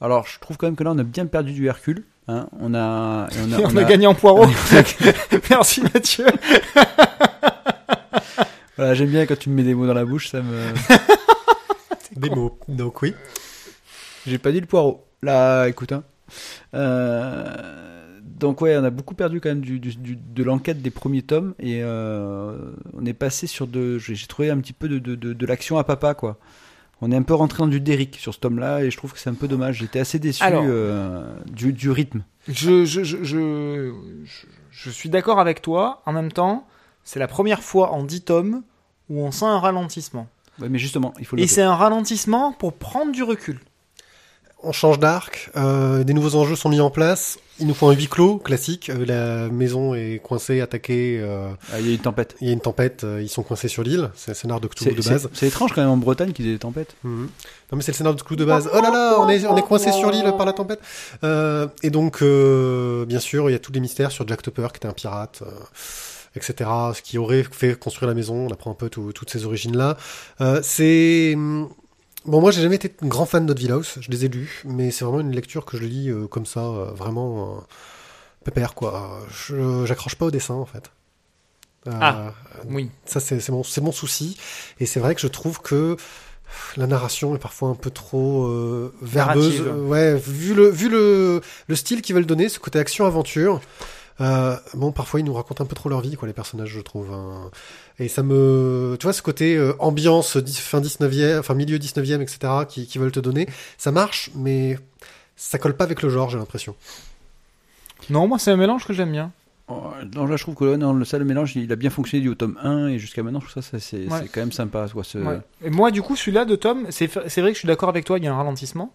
Alors, 0.02 0.28
je 0.28 0.40
trouve 0.40 0.58
quand 0.58 0.68
même 0.68 0.76
que 0.76 0.84
là, 0.84 0.92
on 0.92 0.98
a 0.98 1.04
bien 1.04 1.26
perdu 1.26 1.54
du 1.54 1.68
Hercule. 1.68 2.04
hein. 2.28 2.48
On 2.60 2.74
a, 2.74 3.28
et 3.32 3.36
on 3.48 3.54
a, 3.54 3.62
on, 3.64 3.78
a, 3.78 3.84
gagné 3.86 4.08
en 4.08 4.14
Poirot. 4.14 4.46
Merci 5.50 5.84
Mathieu. 5.84 6.26
Voilà, 8.76 8.94
j'aime 8.94 9.10
bien 9.10 9.26
quand 9.26 9.40
tu 9.40 9.50
me 9.50 9.56
mets 9.56 9.64
des 9.64 9.74
mots 9.74 9.88
dans 9.88 9.94
la 9.94 10.04
bouche, 10.04 10.28
ça 10.30 10.42
me. 10.42 10.74
Des 12.18 12.30
mots. 12.30 12.60
Donc 12.68 13.02
oui. 13.02 13.16
J'ai 14.28 14.38
pas 14.38 14.52
dit 14.52 14.60
le 14.60 14.68
poireau. 14.68 15.06
Là, 15.24 15.68
écoute, 15.68 15.94
hein. 15.94 16.04
Euh, 16.74 17.99
donc 18.40 18.62
ouais, 18.62 18.78
on 18.78 18.84
a 18.84 18.90
beaucoup 18.90 19.16
perdu 19.16 19.40
quand 19.42 19.50
même 19.50 19.62
du, 19.62 19.80
du- 19.80 19.96
du- 19.96 20.16
de 20.18 20.44
l'enquête 20.44 20.82
des 20.82 20.90
premiers 20.90 21.22
tomes 21.22 21.54
et 21.60 21.82
euh, 21.84 22.72
on 22.98 23.06
est 23.06 23.14
passé 23.14 23.48
sur 23.48 23.68
de, 23.68 23.98
j'ai 24.00 24.16
trouvé 24.28 24.50
un 24.50 24.58
petit 24.60 24.74
peu 24.74 24.88
de, 24.90 25.00
de, 25.00 25.16
de, 25.16 25.34
de 25.34 25.46
l'action 25.46 25.78
à 25.78 25.84
papa 25.84 26.14
quoi. 26.14 26.38
On 27.02 27.12
est 27.12 27.16
un 27.16 27.22
peu 27.24 27.34
rentré 27.34 27.60
dans 27.60 27.68
du 27.68 27.80
Derrick 27.80 28.18
sur 28.18 28.34
ce 28.34 28.40
tome-là 28.40 28.84
et 28.84 28.92
je 28.92 28.98
trouve 28.98 29.14
que 29.14 29.20
c'est 29.20 29.30
un 29.30 29.34
peu 29.34 29.48
dommage. 29.48 29.78
J'étais 29.78 30.00
assez 30.00 30.20
déçu 30.20 30.44
Alors. 30.44 30.66
euh, 30.68 31.34
du, 31.50 31.72
du 31.72 31.90
rythme. 31.92 32.24
Je, 32.50 32.84
je, 32.84 33.04
je, 33.06 33.94
je, 34.70 34.90
suis 34.90 35.08
d'accord 35.10 35.40
avec 35.40 35.62
toi. 35.62 36.02
En 36.06 36.12
même 36.12 36.30
temps, 36.32 36.68
c'est 37.06 37.20
la 37.20 37.28
première 37.30 37.64
fois 37.64 37.92
en 37.92 38.04
10 38.04 38.22
tomes 38.24 38.64
où 39.10 39.22
on 39.22 39.32
sent 39.32 39.46
un 39.46 39.60
ralentissement. 39.60 40.28
Ouais, 40.60 40.68
mais 40.68 40.78
justement, 40.78 41.14
il 41.20 41.26
faut 41.26 41.38
le 41.38 41.42
Et 41.42 41.48
c'est 41.48 41.62
un 41.62 41.76
ralentissement 41.76 42.52
pour 42.52 42.74
prendre 42.74 43.14
du 43.14 43.24
recul. 43.24 43.60
On 44.62 44.74
change 44.74 45.00
d'arc, 45.00 45.52
euh, 45.56 46.04
des 46.04 46.14
nouveaux 46.14 46.36
enjeux 46.36 46.58
sont 46.58 46.68
mis 46.68 46.82
en 46.82 46.90
place. 46.90 47.40
Il 47.62 47.68
nous 47.68 47.74
faut 47.74 47.88
un 47.88 47.94
huis 47.94 48.08
clos 48.08 48.38
classique. 48.40 48.90
Euh, 48.90 49.06
la 49.06 49.50
maison 49.50 49.94
est 49.96 50.20
coincée, 50.22 50.60
attaquée. 50.60 51.18
euh, 51.22 51.50
Ah, 51.72 51.80
Il 51.80 51.88
y 51.88 51.92
a 51.92 51.94
une 51.94 52.00
tempête. 52.00 52.36
il 52.42 52.48
y 52.48 52.50
a 52.50 52.54
une 52.54 52.60
tempête. 52.60 53.06
euh, 53.06 53.22
ils 53.22 53.30
sont 53.30 53.42
coincés 53.42 53.70
sur 53.70 53.84
l'île. 53.84 54.12
C'est 54.16 54.32
le 54.32 54.36
scénar 54.36 54.60
de 54.60 54.68
Cthulhu 54.68 54.96
de 54.96 55.02
base. 55.02 55.30
c'est 55.34 55.48
étrange 55.48 55.72
quand 55.74 55.80
même 55.82 55.90
en 55.90 55.96
Bretagne 55.98 56.34
qu'ils 56.34 56.46
aient 56.50 56.54
des 56.54 56.60
tempêtes. 56.60 56.94
Mhm. 57.04 57.30
Non 57.72 57.78
mais 57.78 57.82
c'est 57.82 57.94
le 57.94 57.98
scénario 57.98 58.18
de 58.18 58.22
Clou 58.22 58.36
de 58.36 58.44
base. 58.44 58.70
Oh 58.74 58.82
là 58.82 58.92
là, 58.92 59.16
on 59.20 59.30
est 59.30 59.46
on 59.46 59.56
est 59.56 59.62
coincé 59.62 59.94
sur 59.94 60.12
l'île 60.12 60.34
par 60.38 60.46
la 60.46 60.52
tempête. 60.54 60.82
Euh, 61.24 61.68
et 61.82 61.90
donc 61.90 62.22
euh, 62.22 63.06
bien 63.06 63.20
sûr 63.20 63.50
il 63.50 63.54
y 63.54 63.56
a 63.56 63.60
tous 63.60 63.72
les 63.72 63.80
mystères 63.80 64.12
sur 64.12 64.28
Jack 64.28 64.42
Topper 64.42 64.68
qui 64.74 64.78
était 64.78 64.88
un 64.90 64.94
pirate, 64.94 65.42
euh, 65.44 65.52
etc. 66.36 66.70
Ce 66.94 67.02
qui 67.02 67.18
aurait 67.18 67.44
fait 67.50 67.80
construire 67.80 68.10
la 68.10 68.16
maison. 68.16 68.48
On 68.48 68.52
apprend 68.52 68.72
un 68.72 68.76
peu 68.76 68.90
tout- 68.90 69.14
toutes 69.14 69.30
ces 69.30 69.46
origines 69.46 69.78
là. 69.78 69.96
Euh, 70.42 70.60
c'est 70.64 71.34
hum, 71.36 71.70
bon 72.26 72.42
moi 72.42 72.52
j'ai 72.52 72.62
jamais 72.62 72.76
été 72.76 72.94
un 73.02 73.08
grand 73.08 73.26
fan 73.26 73.46
d'Hauteville 73.46 73.72
House. 73.72 73.98
Je 74.02 74.10
les 74.12 74.26
ai 74.26 74.28
lus, 74.28 74.62
mais 74.66 74.92
c'est 74.92 75.06
vraiment 75.06 75.22
une 75.22 75.32
lecture 75.32 75.66
que 75.66 75.78
je 75.78 75.84
lis 75.84 76.10
euh, 76.10 76.28
comme 76.28 76.46
ça, 76.46 76.62
euh, 76.62 76.92
vraiment 76.92 77.58
euh, 77.58 77.62
pépère 78.44 78.74
quoi. 78.76 79.20
J'accroche 79.86 80.16
pas 80.16 80.26
au 80.26 80.32
dessin 80.32 80.56
en 80.56 80.66
fait. 80.66 80.92
Euh, 81.88 81.92
Ah. 82.02 82.34
Oui. 82.68 82.90
ça, 83.06 83.20
c'est 83.20 83.48
mon, 83.50 83.64
mon 83.82 83.92
souci. 83.92 84.38
Et 84.80 84.86
c'est 84.86 85.00
vrai 85.00 85.16
que 85.16 85.22
je 85.22 85.28
trouve 85.28 85.62
que 85.62 85.96
la 86.78 86.88
narration 86.88 87.36
est 87.36 87.40
parfois 87.40 87.70
un 87.70 87.76
peu 87.76 87.90
trop 87.90 88.48
euh, 88.48 88.94
verbeuse. 89.02 89.62
Ouais, 89.62 90.16
vu 90.16 90.54
le, 90.54 90.68
vu 90.68 90.90
le, 90.90 91.42
le 91.68 91.76
style 91.76 92.02
qu'ils 92.02 92.16
veulent 92.16 92.26
donner, 92.26 92.50
ce 92.50 92.60
côté 92.60 92.80
action-aventure. 92.80 93.62
Euh, 94.20 94.58
bon, 94.74 94.92
parfois 94.92 95.22
ils 95.22 95.26
nous 95.26 95.34
racontent 95.34 95.64
un 95.64 95.68
peu 95.68 95.76
trop 95.76 95.88
leur 95.88 96.02
vie, 96.02 96.16
quoi, 96.18 96.28
les 96.28 96.34
personnages, 96.34 96.70
je 96.72 96.82
trouve. 96.82 97.14
hein. 97.14 97.50
Et 98.00 98.08
ça 98.08 98.24
me, 98.24 98.96
tu 99.00 99.04
vois, 99.06 99.14
ce 99.14 99.22
côté 99.22 99.56
euh, 99.58 99.74
ambiance 99.80 100.40
fin 100.60 100.80
19e, 100.80 101.40
enfin 101.40 101.54
milieu 101.54 101.78
19e, 101.78 102.22
etc., 102.22 102.40
qui, 102.68 102.88
qui 102.88 102.98
veulent 102.98 103.12
te 103.12 103.20
donner, 103.20 103.48
ça 103.78 103.92
marche, 103.92 104.32
mais 104.36 104.78
ça 105.36 105.58
colle 105.60 105.76
pas 105.76 105.84
avec 105.84 106.02
le 106.02 106.10
genre, 106.10 106.30
j'ai 106.30 106.38
l'impression. 106.38 106.76
Non, 108.10 108.28
moi, 108.28 108.40
c'est 108.40 108.52
un 108.52 108.58
mélange 108.58 108.86
que 108.86 108.94
j'aime 108.94 109.12
bien. 109.12 109.32
Oh, 109.68 109.92
non, 110.16 110.26
là, 110.26 110.36
je 110.36 110.44
trouve 110.44 110.56
que 110.56 110.66
là, 110.66 110.78
non, 110.78 110.94
le, 110.94 111.06
ça, 111.06 111.20
le 111.20 111.26
mélange, 111.26 111.56
il 111.56 111.72
a 111.72 111.76
bien 111.76 111.90
fonctionné 111.92 112.24
du 112.24 112.30
au 112.30 112.36
tome 112.36 112.58
1 112.64 112.88
et 112.88 113.00
jusqu'à 113.00 113.22
maintenant, 113.22 113.40
je 113.40 113.48
trouve 113.50 113.62
ça, 113.62 113.70
ça, 113.72 113.80
c'est 113.80 114.08
Ouais. 114.08 114.28
quand 114.34 114.40
même 114.40 114.52
sympa. 114.52 114.88
Quoi, 114.92 115.04
ce... 115.04 115.20
Ouais. 115.20 115.40
Et 115.64 115.70
moi, 115.70 115.92
du 115.92 116.02
coup, 116.02 116.16
celui-là 116.16 116.46
de 116.46 116.56
Tom, 116.56 116.88
c'est 116.90 117.08
c'est 117.28 117.42
vrai 117.42 117.52
que 117.52 117.56
je 117.56 117.60
suis 117.60 117.68
d'accord 117.68 117.90
avec 117.90 118.06
toi, 118.06 118.18
il 118.18 118.24
y 118.24 118.28
a 118.28 118.34
un 118.34 118.38
ralentissement. 118.38 118.92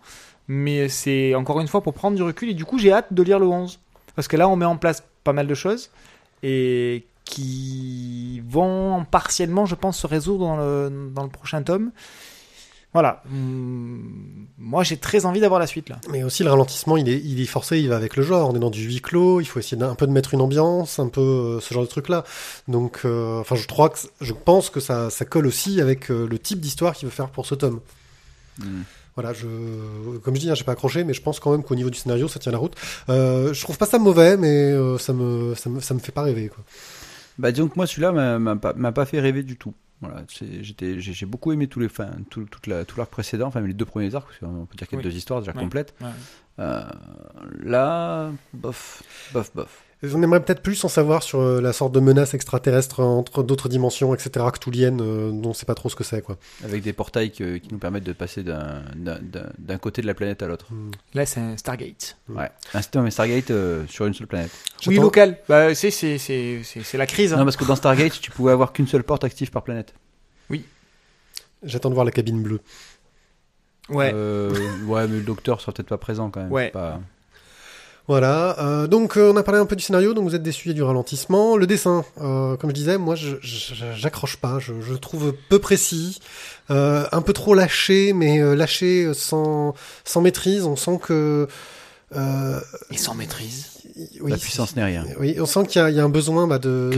Mais 0.48 0.88
c'est 0.88 1.34
encore 1.36 1.60
une 1.60 1.68
fois 1.68 1.80
pour 1.82 1.94
prendre 1.94 2.16
du 2.16 2.22
recul. 2.22 2.48
Et 2.50 2.54
du 2.54 2.64
coup, 2.64 2.78
j'ai 2.78 2.92
hâte 2.92 3.12
de 3.12 3.22
lire 3.22 3.38
le 3.38 3.46
11. 3.46 3.78
Parce 4.16 4.26
que 4.28 4.36
là, 4.36 4.48
on 4.48 4.56
met 4.56 4.64
en 4.66 4.76
place 4.76 5.04
pas 5.22 5.32
mal 5.32 5.46
de 5.46 5.54
choses. 5.54 5.90
Et 6.42 7.04
qui 7.24 8.42
vont 8.48 9.04
partiellement, 9.10 9.66
je 9.66 9.74
pense, 9.74 9.98
se 9.98 10.06
résoudre 10.06 10.46
dans 10.46 10.56
le, 10.56 11.10
dans 11.14 11.22
le 11.22 11.30
prochain 11.30 11.62
tome. 11.62 11.90
Voilà. 12.94 13.24
Hum, 13.28 14.46
moi, 14.56 14.84
j'ai 14.84 14.96
très 14.96 15.26
envie 15.26 15.40
d'avoir 15.40 15.58
la 15.58 15.66
suite 15.66 15.88
là. 15.88 15.98
Mais 16.10 16.22
aussi 16.22 16.44
le 16.44 16.50
ralentissement, 16.50 16.96
il 16.96 17.08
est, 17.08 17.20
il 17.24 17.40
est 17.40 17.46
forcé, 17.46 17.80
il 17.80 17.88
va 17.88 17.96
avec 17.96 18.14
le 18.16 18.22
genre. 18.22 18.48
On 18.48 18.54
est 18.54 18.60
dans 18.60 18.70
du 18.70 18.84
huis 18.84 19.00
clos, 19.00 19.40
il 19.40 19.46
faut 19.46 19.58
essayer 19.58 19.82
un 19.82 19.96
peu 19.96 20.06
de 20.06 20.12
mettre 20.12 20.32
une 20.32 20.40
ambiance, 20.40 21.00
un 21.00 21.08
peu 21.08 21.20
euh, 21.20 21.60
ce 21.60 21.74
genre 21.74 21.82
de 21.82 21.88
truc 21.88 22.08
là. 22.08 22.24
Donc, 22.68 23.00
euh, 23.04 23.40
enfin, 23.40 23.56
je 23.56 23.66
crois 23.66 23.90
que 23.90 23.98
je 24.20 24.32
pense 24.32 24.70
que 24.70 24.78
ça, 24.78 25.10
ça 25.10 25.24
colle 25.24 25.46
aussi 25.46 25.80
avec 25.80 26.10
euh, 26.10 26.28
le 26.30 26.38
type 26.38 26.60
d'histoire 26.60 26.94
qu'il 26.94 27.08
veut 27.08 27.14
faire 27.14 27.30
pour 27.30 27.46
ce 27.46 27.56
tome. 27.56 27.80
Mm. 28.60 28.82
Voilà, 29.16 29.32
je, 29.32 29.46
comme 30.22 30.36
je 30.36 30.40
dis, 30.40 30.50
hein, 30.50 30.54
j'ai 30.54 30.64
pas 30.64 30.72
accroché, 30.72 31.02
mais 31.02 31.14
je 31.14 31.22
pense 31.22 31.40
quand 31.40 31.50
même 31.50 31.64
qu'au 31.64 31.74
niveau 31.74 31.90
du 31.90 31.98
scénario, 31.98 32.28
ça 32.28 32.38
tient 32.38 32.52
la 32.52 32.58
route. 32.58 32.74
Euh, 33.08 33.52
je 33.52 33.60
trouve 33.60 33.78
pas 33.78 33.86
ça 33.86 33.98
mauvais, 33.98 34.36
mais 34.36 34.72
ça 34.98 35.12
me, 35.12 35.54
ça 35.54 35.70
me, 35.70 35.80
ça 35.80 35.94
me 35.94 36.00
fait 36.00 36.10
pas 36.12 36.22
rêver, 36.22 36.48
quoi. 36.48 36.64
Bah 37.38 37.50
disons 37.52 37.68
que 37.68 37.74
moi 37.76 37.86
celui-là 37.86 38.12
m'a- 38.12 38.38
m'a 38.38 38.56
pas, 38.56 38.72
m'a 38.74 38.92
pas 38.92 39.04
fait 39.06 39.20
rêver 39.20 39.42
du 39.42 39.56
tout. 39.56 39.74
Voilà, 40.00 40.22
c'est- 40.28 40.62
j'étais, 40.62 41.00
j'ai, 41.00 41.12
j'ai 41.12 41.26
beaucoup 41.26 41.52
aimé 41.52 41.66
tous 41.66 41.80
les, 41.80 41.86
enfin, 41.86 42.10
tout, 42.30 42.44
toute 42.44 42.66
la, 42.66 42.84
tout 42.84 42.98
l'arc 42.98 43.10
précédent, 43.10 43.46
enfin 43.46 43.60
les 43.60 43.72
deux 43.74 43.84
premiers 43.86 44.14
arcs, 44.14 44.26
parce 44.28 44.38
qu'on 44.40 44.66
peut 44.66 44.76
dire 44.76 44.86
qu'il 44.88 44.96
y 44.98 45.00
a 45.00 45.04
Oui. 45.04 45.10
deux 45.10 45.16
histoires 45.16 45.40
déjà 45.40 45.52
Ouais. 45.52 45.58
complètes. 45.62 45.94
Ouais. 46.00 46.08
Euh, 46.60 46.82
là, 47.62 48.30
bof, 48.52 49.02
bof, 49.32 49.50
bof. 49.54 49.83
On 50.12 50.22
aimerait 50.22 50.42
peut-être 50.44 50.62
plus 50.62 50.84
en 50.84 50.88
savoir 50.88 51.22
sur 51.22 51.40
euh, 51.40 51.60
la 51.60 51.72
sorte 51.72 51.92
de 51.92 52.00
menace 52.00 52.34
extraterrestre 52.34 53.00
entre 53.00 53.42
d'autres 53.42 53.68
dimensions, 53.68 54.14
etc., 54.14 54.44
cthulhiennes, 54.52 55.00
euh, 55.00 55.30
dont 55.30 55.50
on 55.50 55.52
sait 55.54 55.66
pas 55.66 55.74
trop 55.74 55.88
ce 55.88 55.96
que 55.96 56.04
c'est, 56.04 56.20
quoi. 56.22 56.36
Avec 56.64 56.82
des 56.82 56.92
portails 56.92 57.30
que- 57.30 57.58
qui 57.58 57.68
nous 57.72 57.78
permettent 57.78 58.04
de 58.04 58.12
passer 58.12 58.42
d'un, 58.42 58.82
côté 59.80 60.02
de 60.02 60.06
la 60.06 60.14
planète 60.14 60.42
à 60.42 60.48
l'autre. 60.48 60.66
Là, 61.14 61.24
c'est 61.26 61.40
un 61.40 61.56
Stargate. 61.56 62.16
Mm. 62.28 62.36
Ouais. 62.36 62.50
Un 62.74 62.82
système 62.82 63.10
Stargate 63.10 63.50
euh, 63.50 63.84
sur 63.88 64.06
une 64.06 64.14
seule 64.14 64.26
planète. 64.26 64.50
Oui, 64.86 64.96
local. 64.96 65.38
Bah, 65.48 65.74
c'est 65.74 66.94
la 66.94 67.06
crise. 67.06 67.32
hein. 67.32 67.36
Non, 67.38 67.44
parce 67.44 67.56
que 67.56 67.64
dans 67.64 67.76
Stargate, 67.76 68.20
tu 68.20 68.30
pouvais 68.30 68.52
avoir 68.52 68.72
qu'une 68.72 68.86
seule 68.88 69.04
porte 69.04 69.24
active 69.24 69.50
par 69.50 69.62
planète. 69.62 69.94
J'attends 71.66 71.88
de 71.88 71.94
voir 71.94 72.04
la 72.04 72.10
cabine 72.12 72.42
bleue. 72.42 72.60
Ouais. 73.88 74.10
Euh, 74.14 74.50
ouais, 74.84 75.06
mais 75.08 75.16
le 75.16 75.22
docteur 75.22 75.62
sera 75.62 75.72
peut-être 75.72 75.88
pas 75.88 75.96
présent 75.96 76.28
quand 76.30 76.40
même. 76.42 76.52
Ouais. 76.52 76.70
Pas... 76.70 77.00
Voilà. 78.06 78.58
euh, 78.58 78.86
donc 78.86 79.16
euh, 79.16 79.32
on 79.32 79.36
a 79.36 79.42
parlé 79.42 79.60
un 79.60 79.66
peu 79.66 79.76
du 79.76 79.82
scénario, 79.82 80.12
donc 80.12 80.24
vous 80.24 80.34
êtes 80.34 80.42
y 80.68 80.70
a 80.70 80.74
du 80.74 80.82
ralentissement. 80.82 81.56
Le 81.56 81.66
dessin, 81.66 82.04
euh, 82.20 82.56
comme 82.56 82.70
je 82.70 82.74
disais, 82.74 82.98
moi 82.98 83.14
j'accroche 83.16 84.36
pas, 84.36 84.58
je, 84.58 84.94
trouve 84.94 85.34
peu 85.48 85.58
précis, 85.58 86.20
euh, 86.70 87.06
un 87.12 87.22
peu 87.22 87.32
trop 87.32 87.54
lâché, 87.54 88.12
mais 88.12 88.40
euh, 88.40 88.54
lâché 88.54 89.12
sans 89.14 89.74
sans 90.04 90.20
maîtrise. 90.20 90.64
On 90.66 90.76
sent 90.76 90.98
que 91.02 91.48
euh, 92.14 92.60
Et 92.90 92.98
sans 92.98 93.14
maîtrise. 93.14 93.73
Oui, 94.20 94.30
La 94.30 94.36
puissance 94.38 94.74
n'est 94.76 94.84
rien. 94.84 95.04
Oui, 95.20 95.36
on 95.38 95.46
sent 95.46 95.66
qu'il 95.66 95.80
y, 95.80 95.84
a- 95.84 95.90
il 95.90 95.96
y 95.96 96.00
a 96.00 96.04
un 96.04 96.08
besoin 96.08 96.46
bah, 96.48 96.58
de 96.58 96.90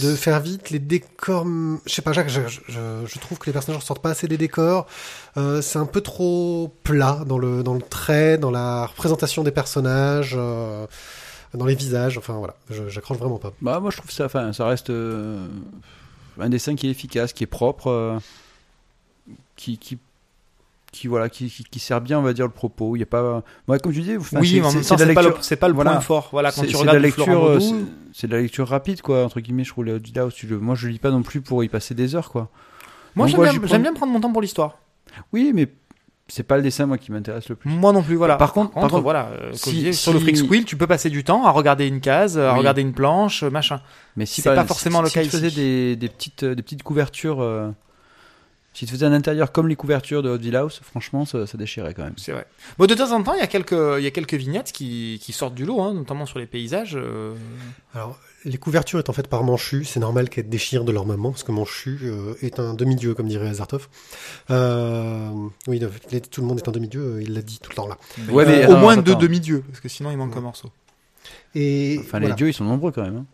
de 0.00 0.14
faire 0.14 0.38
vite 0.40 0.70
les 0.70 0.78
décors 0.78 1.44
je 1.84 1.92
sais 1.92 2.02
pas 2.02 2.12
Jacques 2.12 2.28
je, 2.28 2.40
je, 2.48 2.78
je 3.06 3.18
trouve 3.18 3.38
que 3.38 3.46
les 3.46 3.52
personnages 3.52 3.80
ressortent 3.80 4.02
pas 4.02 4.10
assez 4.10 4.28
des 4.28 4.36
décors. 4.38 4.86
Euh, 5.36 5.60
c'est 5.62 5.78
un 5.78 5.86
peu 5.86 6.00
trop 6.00 6.72
plat 6.84 7.22
dans 7.26 7.38
le 7.38 7.62
dans 7.62 7.74
le 7.74 7.82
trait 7.82 8.38
dans 8.38 8.50
la 8.52 8.86
représentation 8.86 9.42
des 9.42 9.50
personnages 9.50 10.34
euh, 10.38 10.86
dans 11.54 11.66
les 11.66 11.74
visages 11.74 12.18
enfin 12.18 12.34
voilà. 12.34 12.54
J'accroche 12.88 13.18
vraiment 13.18 13.38
pas. 13.38 13.52
Bah, 13.60 13.80
moi 13.80 13.90
je 13.90 13.96
trouve 13.96 14.10
ça, 14.12 14.26
enfin, 14.26 14.52
ça 14.52 14.66
reste 14.66 14.90
euh, 14.90 15.46
un 16.38 16.48
dessin 16.50 16.76
qui 16.76 16.86
est 16.86 16.90
efficace, 16.90 17.32
qui 17.32 17.42
est 17.44 17.48
propre, 17.48 18.20
qui, 19.56 19.76
qui, 19.78 19.98
qui, 20.92 21.06
voilà, 21.06 21.28
qui, 21.28 21.50
qui, 21.50 21.64
qui 21.64 21.78
sert 21.78 22.00
bien, 22.00 22.18
on 22.18 22.22
va 22.22 22.32
dire, 22.32 22.46
le 22.46 22.50
propos. 22.52 22.96
Il 22.96 23.00
y 23.00 23.02
a 23.02 23.06
pas, 23.06 23.42
ouais, 23.68 23.78
comme 23.78 23.92
je 23.92 24.00
disais, 24.00 24.16
enfin, 24.16 24.38
Oui, 24.40 24.48
c'est- 24.48 25.14
pas, 25.14 25.22
le- 25.22 25.56
pas 25.56 25.68
le 25.68 25.74
voilà. 25.74 25.90
point 25.92 26.00
fort. 26.00 26.28
Voilà, 26.32 26.50
quand 26.50 26.62
tu 26.66 26.76
regardes 26.76 26.96
la 26.96 27.02
lecture, 27.02 27.46
euh, 27.46 27.60
c'est- 28.12 28.26
de 28.26 28.32
la 28.34 28.40
lecture 28.42 28.66
rapide, 28.68 29.02
quoi, 29.02 29.24
entre 29.24 29.40
guillemets, 29.40 29.64
je 29.64 29.70
trouve, 29.70 29.86
House. 30.16 30.34
Tu 30.34 30.46
le- 30.46 30.58
Moi, 30.58 30.74
je 30.74 30.88
lis 30.88 30.98
pas 30.98 31.10
non 31.10 31.22
plus 31.22 31.40
pour 31.40 31.62
y 31.62 31.68
passer 31.68 31.94
des 31.94 32.14
heures, 32.14 32.30
quoi. 32.30 32.48
Moi, 33.14 33.26
j'aime 33.26 33.40
bien, 33.42 33.58
prends- 33.60 33.78
bien 33.78 33.92
prendre 33.94 34.12
mon 34.12 34.20
temps 34.20 34.32
pour 34.32 34.42
l'histoire. 34.42 34.78
Oui, 35.32 35.52
mais 35.54 35.68
c'est 36.28 36.42
pas 36.42 36.56
le 36.56 36.62
dessin, 36.62 36.86
moi, 36.86 36.98
qui 36.98 37.10
m'intéresse 37.12 37.48
le 37.48 37.56
plus. 37.56 37.70
Moi 37.70 37.92
non 37.92 38.02
plus, 38.02 38.14
voilà. 38.16 38.36
Par 38.36 38.52
contre- 38.52 38.72
par 38.72 38.82
contre, 38.88 39.02
voilà, 39.02 39.28
euh, 39.32 39.50
si- 39.54 39.70
disais, 39.72 39.92
sur 39.92 40.12
le 40.12 40.18
si- 40.18 40.24
Freak 40.24 40.36
Squill, 40.36 40.64
tu 40.64 40.76
peux 40.76 40.86
passer 40.86 41.10
du 41.10 41.24
temps 41.24 41.44
à 41.46 41.50
regarder 41.50 41.86
une 41.86 42.00
case, 42.00 42.38
à 42.38 42.52
Oui. 42.52 42.58
regarder 42.58 42.82
une 42.82 42.92
planche, 42.92 43.42
machin. 43.44 43.80
Mais 44.16 44.24
si 44.26 44.40
C'est 44.42 44.54
pas 44.54 44.64
forcément 44.64 44.98
si- 44.98 45.04
le 45.04 45.08
si 45.08 45.14
cas 45.14 45.22
tu 45.24 45.30
faisais 45.30 45.50
des, 45.50 45.96
des 45.96 46.08
petites, 46.08 46.42
euh, 46.44 46.54
des 46.54 46.62
petites 46.62 46.82
couvertures, 46.82 47.40
si 48.78 48.86
tu 48.86 48.92
faisais 48.92 49.06
un 49.06 49.12
intérieur 49.12 49.50
comme 49.52 49.68
les 49.68 49.76
couvertures 49.76 50.22
de 50.22 50.30
Hot 50.30 50.54
House, 50.56 50.80
franchement, 50.82 51.24
ça, 51.24 51.46
ça 51.46 51.58
déchirait 51.58 51.94
quand 51.94 52.04
même. 52.04 52.14
C'est 52.16 52.32
vrai. 52.32 52.46
Bon, 52.78 52.86
de 52.86 52.94
temps 52.94 53.10
en 53.12 53.22
temps, 53.22 53.34
il 53.34 53.40
y 53.40 53.42
a 53.42 53.46
quelques, 53.46 53.72
il 53.98 54.02
y 54.04 54.06
a 54.06 54.10
quelques 54.10 54.34
vignettes 54.34 54.72
qui, 54.72 55.18
qui 55.22 55.32
sortent 55.32 55.54
du 55.54 55.64
lot, 55.64 55.80
hein, 55.80 55.94
notamment 55.94 56.26
sur 56.26 56.38
les 56.38 56.46
paysages. 56.46 56.94
euh. 56.96 57.34
alors 57.94 58.18
les 58.44 58.56
couvertures 58.56 59.00
étant 59.00 59.12
faites 59.12 59.26
par 59.26 59.42
Manchu 59.42 59.84
c'est 59.84 59.98
normal 59.98 60.28
qu'elles 60.30 60.48
déchirent 60.48 60.84
de 60.84 60.92
leur 60.92 61.04
maman 61.06 61.32
parce 61.32 61.42
que 61.42 61.50
Manchu 61.50 61.98
euh, 62.04 62.34
est 62.40 62.60
un 62.60 62.72
demi-dieu 62.72 63.12
comme 63.14 63.26
dirait 63.26 63.48
Azartov 63.48 63.88
euh, 64.50 65.28
oui 65.66 65.80
tout 66.30 66.40
le 66.40 66.46
monde 66.46 66.58
est 66.58 66.68
un 66.68 66.72
demi-dieu 66.72 67.18
il 67.20 67.34
l'a 67.34 67.42
dit 67.42 67.58
tout 67.60 67.70
le 67.70 67.74
temps 67.74 67.88
là 67.88 67.98
Ouais, 68.30 68.46
mais 68.46 68.64
au 68.66 68.76
moins 68.76 68.92
attends, 68.92 69.02
deux 69.02 69.16
demi-dieux, 69.16 69.64
parce 69.68 69.80
que 69.80 69.88
sinon 69.88 70.12
il 70.12 70.16
manque 70.16 70.36
un 70.36 70.40
morceau. 70.40 70.70
et 71.56 71.96
Enfin, 71.98 72.08
voilà. 72.20 72.28
les 72.28 72.34
dieux, 72.34 72.48
ils 72.48 72.54
sont 72.54 72.64
nombreux 72.64 72.92
quand 72.92 73.02
même. 73.02 73.16
hein. 73.18 73.26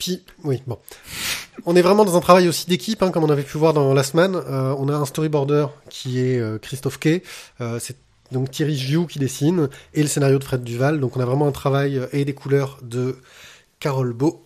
Puis, 0.00 0.24
oui, 0.42 0.60
bon. 0.66 0.78
On 1.66 1.76
est 1.76 1.82
vraiment 1.82 2.04
dans 2.04 2.16
un 2.16 2.20
travail 2.20 2.48
aussi 2.48 2.66
d'équipe, 2.66 3.02
hein, 3.02 3.12
comme 3.12 3.22
on 3.22 3.30
avait 3.30 3.44
pu 3.44 3.58
voir 3.58 3.72
dans 3.72 3.94
la 3.94 4.02
semaine. 4.02 4.34
Euh, 4.34 4.74
on 4.78 4.88
a 4.88 4.94
un 4.94 5.04
storyboarder 5.04 5.66
qui 5.88 6.18
est 6.18 6.38
euh, 6.38 6.58
Christophe 6.58 6.98
Kay. 6.98 7.22
Euh, 7.60 7.78
c'est 7.78 7.96
donc 8.32 8.50
Thierry 8.50 8.76
Giou 8.76 9.06
qui 9.06 9.18
dessine 9.18 9.68
et 9.94 10.02
le 10.02 10.08
scénario 10.08 10.38
de 10.38 10.44
Fred 10.44 10.64
Duval. 10.64 10.98
Donc 10.98 11.16
on 11.16 11.20
a 11.20 11.24
vraiment 11.24 11.46
un 11.46 11.52
travail 11.52 11.98
euh, 11.98 12.06
et 12.12 12.24
des 12.24 12.34
couleurs 12.34 12.78
de 12.82 13.18
Carole 13.78 14.12
Beau. 14.12 14.44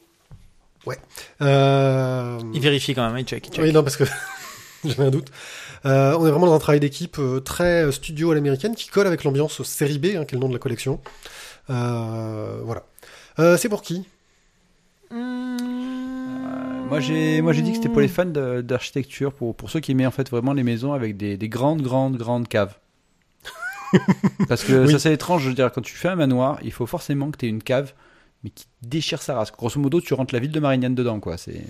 Ouais. 0.84 0.98
Il 1.40 2.60
vérifie 2.60 2.94
quand 2.94 3.06
même, 3.06 3.18
il 3.18 3.24
check, 3.24 3.46
il 3.46 3.54
check. 3.54 3.64
Oui, 3.64 3.72
non, 3.72 3.82
parce 3.82 3.96
que 3.96 4.04
j'avais 4.84 5.04
un 5.04 5.10
doute. 5.10 5.30
Euh, 5.86 6.16
on 6.18 6.26
est 6.26 6.30
vraiment 6.30 6.46
dans 6.46 6.54
un 6.54 6.58
travail 6.58 6.80
d'équipe 6.80 7.18
euh, 7.18 7.40
très 7.40 7.90
studio 7.92 8.30
à 8.30 8.34
l'américaine 8.34 8.74
qui 8.74 8.88
colle 8.88 9.06
avec 9.06 9.24
l'ambiance 9.24 9.62
série 9.62 9.98
B, 9.98 10.06
hein, 10.16 10.24
qui 10.24 10.34
est 10.34 10.38
le 10.38 10.40
nom 10.40 10.48
de 10.48 10.54
la 10.54 10.58
collection. 10.58 11.00
Euh, 11.70 12.60
voilà. 12.64 12.84
C'est 13.58 13.68
pour 13.68 13.82
qui? 13.82 14.06
Euh, 15.12 15.56
moi, 16.88 17.00
j'ai, 17.00 17.40
moi, 17.40 17.52
j'ai 17.52 17.62
dit 17.62 17.70
que 17.70 17.76
c'était 17.76 17.88
pour 17.88 18.00
les 18.00 18.08
fans 18.08 18.24
de- 18.24 18.60
d'architecture, 18.60 19.32
pour, 19.32 19.54
pour 19.54 19.70
ceux 19.70 19.80
qui 19.80 19.92
aimaient 19.92 20.06
en 20.06 20.10
fait 20.10 20.28
vraiment 20.30 20.52
les 20.52 20.62
maisons 20.62 20.92
avec 20.92 21.16
des, 21.16 21.36
des 21.36 21.48
grandes, 21.48 21.82
grandes, 21.82 22.16
grandes 22.16 22.48
caves. 22.48 22.76
Parce 24.48 24.64
que 24.64 24.86
Oui. 24.86 24.92
ça, 24.92 24.98
c'est 24.98 25.12
étrange. 25.12 25.42
Je 25.44 25.48
veux 25.48 25.54
dire, 25.54 25.70
quand 25.72 25.80
tu 25.82 25.94
fais 25.94 26.08
un 26.08 26.16
manoir, 26.16 26.58
il 26.62 26.72
faut 26.72 26.86
forcément 26.86 27.30
que 27.30 27.36
tu 27.38 27.46
aies 27.46 27.48
une 27.50 27.62
cave, 27.62 27.92
mais 28.42 28.50
qui 28.50 28.66
déchire 28.82 29.22
sa 29.22 29.34
race. 29.36 29.52
Grosso 29.52 29.78
modo, 29.80 30.00
tu 30.00 30.14
rentres 30.14 30.34
la 30.34 30.40
ville 30.40 30.52
de 30.52 30.60
Marignane 30.60 30.94
dedans, 30.94 31.20
quoi. 31.20 31.36
C'est. 31.38 31.62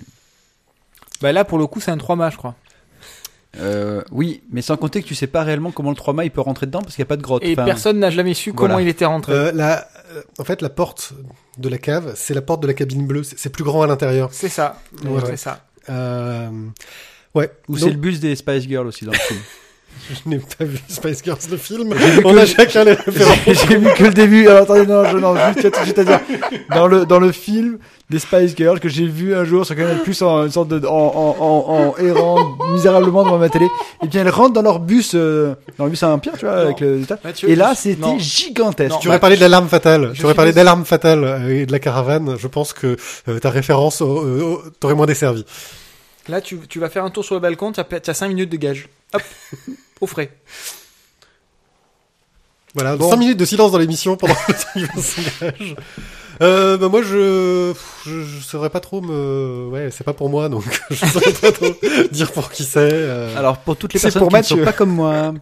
Bah 1.21 1.31
là, 1.31 1.45
pour 1.45 1.57
le 1.57 1.67
coup, 1.67 1.79
c'est 1.79 1.91
un 1.91 1.97
3 1.97 2.15
mâts, 2.15 2.29
je 2.29 2.37
crois. 2.37 2.55
Euh, 3.57 4.01
oui, 4.11 4.43
mais 4.51 4.61
sans 4.61 4.75
compter 4.75 5.01
que 5.01 5.07
tu 5.07 5.15
sais 5.15 5.27
pas 5.27 5.43
réellement 5.43 5.71
comment 5.71 5.91
le 5.91 5.95
3 5.95 6.13
mâts 6.13 6.25
il 6.25 6.31
peut 6.31 6.41
rentrer 6.41 6.65
dedans 6.65 6.81
parce 6.81 6.93
qu'il 6.95 7.03
n'y 7.03 7.07
a 7.07 7.09
pas 7.09 7.15
de 7.15 7.21
grotte. 7.21 7.41
Et 7.45 7.53
Enfin, 7.53 7.63
personne 7.63 7.99
n'a 7.99 8.09
jamais 8.09 8.33
su 8.33 8.51
comment 8.51 8.73
voilà. 8.73 8.81
il 8.85 8.89
était 8.89 9.05
rentré. 9.05 9.31
Euh, 9.31 9.51
la, 9.53 9.79
euh, 9.79 9.83
En 10.39 10.43
fait, 10.43 10.61
la 10.61 10.69
porte 10.69 11.13
de 11.57 11.69
la 11.69 11.77
cave, 11.77 12.13
c'est 12.15 12.33
la 12.33 12.41
porte 12.41 12.61
de 12.61 12.67
la 12.67 12.73
cabine 12.73 13.05
bleue. 13.05 13.23
C'est 13.23 13.49
plus 13.49 13.63
grand 13.63 13.81
à 13.81 13.87
l'intérieur. 13.87 14.29
C'est 14.31 14.49
ça. 14.49 14.81
Ouais, 15.03 15.21
c'est 15.25 15.37
ça. 15.37 15.65
Euh... 15.89 16.49
Ouais. 17.33 17.51
Ou 17.67 17.73
Donc, 17.73 17.83
c'est 17.83 17.91
le 17.91 17.97
bus 17.97 18.19
des 18.19 18.35
Spice 18.35 18.63
Girls 18.63 18.87
aussi 18.87 19.05
dans 19.05 19.11
le 19.11 19.17
film. 19.17 19.39
Je 20.25 20.29
n'ai 20.29 20.37
pas 20.37 20.65
vu 20.65 20.77
Spice 20.87 21.23
Girls 21.23 21.39
le 21.49 21.57
film. 21.57 21.93
On 22.25 22.37
a 22.37 22.45
chacun 22.45 22.83
les 22.83 22.93
références. 23.05 23.37
J'ai 23.47 23.77
vu 23.77 23.87
que 23.95 24.03
le 24.03 24.13
début. 24.13 24.47
Alors 24.47 24.63
attendez, 24.63 24.85
non, 24.85 25.03
je, 25.09 25.17
non, 25.17 25.35
juste, 25.35 25.61
juste, 25.61 25.83
juste 25.85 25.99
à 25.99 26.03
dire, 26.03 26.19
dans 26.75 26.87
le 26.87 27.05
dans 27.05 27.19
le 27.19 27.31
film 27.31 27.79
des 28.11 28.19
Spice 28.19 28.55
Girls 28.55 28.79
que 28.79 28.87
j'ai 28.87 29.07
vu 29.07 29.33
un 29.33 29.45
jour 29.45 29.65
sur 29.65 29.75
Canal 29.75 30.03
Plus 30.03 30.21
en 30.21 30.43
une 30.45 30.51
sorte 30.51 30.67
de 30.67 30.85
en, 30.85 30.91
en, 30.93 31.35
en, 31.39 31.73
en 31.73 31.97
errant 31.97 32.55
misérablement 32.73 33.23
devant 33.23 33.39
ma 33.39 33.49
télé, 33.49 33.65
et 34.03 34.07
bien 34.07 34.21
elles 34.21 34.29
rentrent 34.29 34.53
dans 34.53 34.61
leur 34.61 34.79
bus, 34.79 35.13
euh, 35.15 35.55
dans 35.79 35.85
le 35.85 35.89
bus 35.89 36.03
à 36.03 36.09
un 36.11 36.19
pierre, 36.19 36.37
tu 36.37 36.45
vois, 36.45 36.55
Non. 36.57 36.61
avec 36.61 36.81
le. 36.81 37.01
Mathieu, 37.23 37.49
Et 37.49 37.55
là, 37.55 37.73
c'était 37.73 38.19
gigantesque. 38.19 38.91
Non. 38.91 38.99
Tu 38.99 39.07
aurais 39.07 39.19
parlé 39.19 39.37
de 39.37 39.41
l'alarme 39.41 39.67
fatale. 39.69 40.11
je 40.13 40.19
Tu 40.19 40.25
aurais 40.25 40.35
parlé 40.35 40.51
d'alarme 40.53 40.85
fatale 40.85 41.23
euh, 41.23 41.61
et 41.61 41.65
de 41.65 41.71
la 41.71 41.79
caravane. 41.79 42.35
Je 42.37 42.47
pense 42.47 42.73
que 42.73 42.95
euh, 43.27 43.39
ta 43.39 43.49
référence 43.49 44.03
t'aurait 44.79 44.93
moins 44.95 45.07
desservi. 45.07 45.45
Là, 46.27 46.41
tu, 46.41 46.59
tu 46.69 46.79
vas 46.79 46.89
faire 46.89 47.05
un 47.05 47.09
tour 47.09 47.23
sur 47.25 47.33
le 47.35 47.41
balcon, 47.41 47.71
tu 47.71 47.79
as, 47.79 48.13
5 48.13 48.27
minutes 48.27 48.51
de 48.51 48.57
gage. 48.57 48.87
Hop, 49.13 49.21
au 50.01 50.07
frais. 50.07 50.31
Voilà, 52.73 52.97
Bon. 52.97 53.09
5 53.09 53.15
minutes 53.17 53.37
de 53.37 53.45
silence 53.45 53.71
dans 53.71 53.77
l'émission 53.77 54.17
pendant 54.17 54.35
que 54.35 54.53
s'engage. 55.01 55.75
Euh, 56.41 56.75
bah 56.77 56.89
moi 56.89 57.01
je, 57.01 57.73
je 58.05 58.23
je 58.23 58.39
saurais 58.41 58.69
pas 58.69 58.81
trop 58.81 58.99
me 58.99 59.69
ouais 59.71 59.89
c'est 59.89 60.03
pas 60.03 60.11
pour 60.11 60.29
moi 60.29 60.49
donc 60.49 60.65
je 60.89 61.05
saurais 61.05 61.31
pas 61.31 61.53
trop 61.53 61.67
dire 62.11 62.33
pour 62.33 62.51
qui 62.51 62.65
c'est 62.65 62.79
euh. 62.91 63.37
Alors 63.37 63.59
pour 63.59 63.77
toutes 63.77 63.93
les 63.93 64.01
personnes 64.01 64.19
pour 64.19 64.27
qui 64.27 64.35
ne 64.35 64.41
sont 64.43 64.57
pas 64.57 64.73
comme 64.73 64.89
moi, 64.89 65.33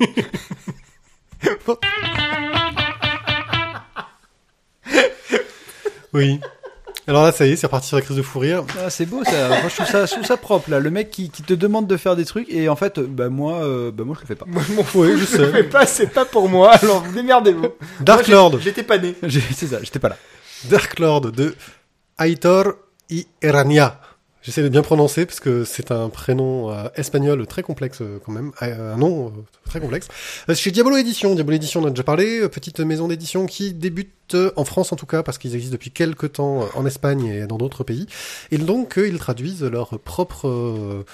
oui 6.14 6.40
alors 7.08 7.22
là 7.24 7.32
ça 7.32 7.46
y 7.46 7.52
est 7.52 7.56
c'est 7.56 7.66
reparti 7.66 7.88
sur 7.88 7.96
la 7.96 8.02
crise 8.02 8.16
de 8.16 8.22
fou 8.22 8.38
rire 8.40 8.64
ah, 8.84 8.90
c'est 8.90 9.06
beau 9.06 9.22
ça. 9.24 9.48
Moi, 9.48 9.58
je 9.68 9.74
trouve 9.74 9.86
ça, 9.86 10.06
je 10.06 10.12
trouve 10.12 10.24
ça 10.24 10.36
propre 10.36 10.70
là. 10.70 10.80
Le 10.80 10.90
mec 10.90 11.10
qui, 11.10 11.30
qui 11.30 11.42
te 11.42 11.54
demande 11.54 11.86
de 11.86 11.96
faire 11.96 12.16
des 12.16 12.24
trucs 12.24 12.48
et 12.50 12.68
en 12.68 12.76
fait, 12.76 12.98
bah 13.00 13.28
moi, 13.28 13.62
euh, 13.64 13.90
bah 13.92 14.04
moi 14.04 14.14
je 14.16 14.22
le 14.22 14.26
fais 14.26 14.34
pas. 14.34 14.46
Moi, 14.48 14.62
je 14.68 14.72
m'en 14.74 14.82
fous. 14.82 15.02
oui 15.04 15.12
je 15.18 15.18
Je 15.20 15.24
sais 15.24 15.50
fais 15.52 15.62
pas, 15.64 15.86
c'est 15.86 16.08
pas 16.08 16.24
pour 16.24 16.48
moi, 16.48 16.72
alors 16.74 17.02
vous 17.02 17.12
démerdez-vous. 17.12 17.68
Dark 18.00 18.26
Moi, 18.28 18.36
Lord 18.36 18.60
J'étais 18.60 18.82
pas 18.82 18.98
né. 18.98 19.14
J'ai- 19.22 19.40
C'est 19.54 19.66
ça, 19.68 19.78
j'étais 19.82 19.98
pas 19.98 20.08
là. 20.08 20.16
Dark 20.64 20.98
Lord 20.98 21.32
de 21.32 21.54
Aitor 22.18 22.74
y 23.10 23.26
Erania. 23.42 24.00
J'essaie 24.46 24.62
de 24.62 24.68
bien 24.68 24.82
prononcer 24.82 25.26
parce 25.26 25.40
que 25.40 25.64
c'est 25.64 25.90
un 25.90 26.08
prénom 26.08 26.70
euh, 26.70 26.84
espagnol 26.94 27.44
très 27.48 27.64
complexe 27.64 27.98
euh, 28.00 28.20
quand 28.24 28.30
même, 28.30 28.52
Euh, 28.62 28.94
un 28.94 28.96
nom 28.96 29.32
très 29.64 29.80
complexe. 29.80 30.06
Chez 30.54 30.70
Diabolo 30.70 30.96
Édition, 30.96 31.34
Diabolo 31.34 31.56
Édition 31.56 31.82
on 31.82 31.86
a 31.86 31.90
déjà 31.90 32.04
parlé, 32.04 32.48
petite 32.48 32.78
maison 32.78 33.08
d'édition 33.08 33.46
qui 33.46 33.72
débute 33.72 34.36
en 34.56 34.64
France 34.64 34.92
en 34.92 34.96
tout 34.96 35.06
cas 35.06 35.22
parce 35.22 35.38
qu'ils 35.38 35.54
existent 35.54 35.72
depuis 35.72 35.90
quelques 35.90 36.34
temps 36.34 36.68
en 36.74 36.86
Espagne 36.86 37.26
et 37.26 37.46
dans 37.46 37.58
d'autres 37.58 37.84
pays. 37.84 38.06
Et 38.50 38.58
donc 38.58 38.94
ils 38.96 39.18
traduisent 39.18 39.64
leur 39.64 39.98
propre 39.98 40.48
euh, 40.48 40.76
euh, 40.76 41.04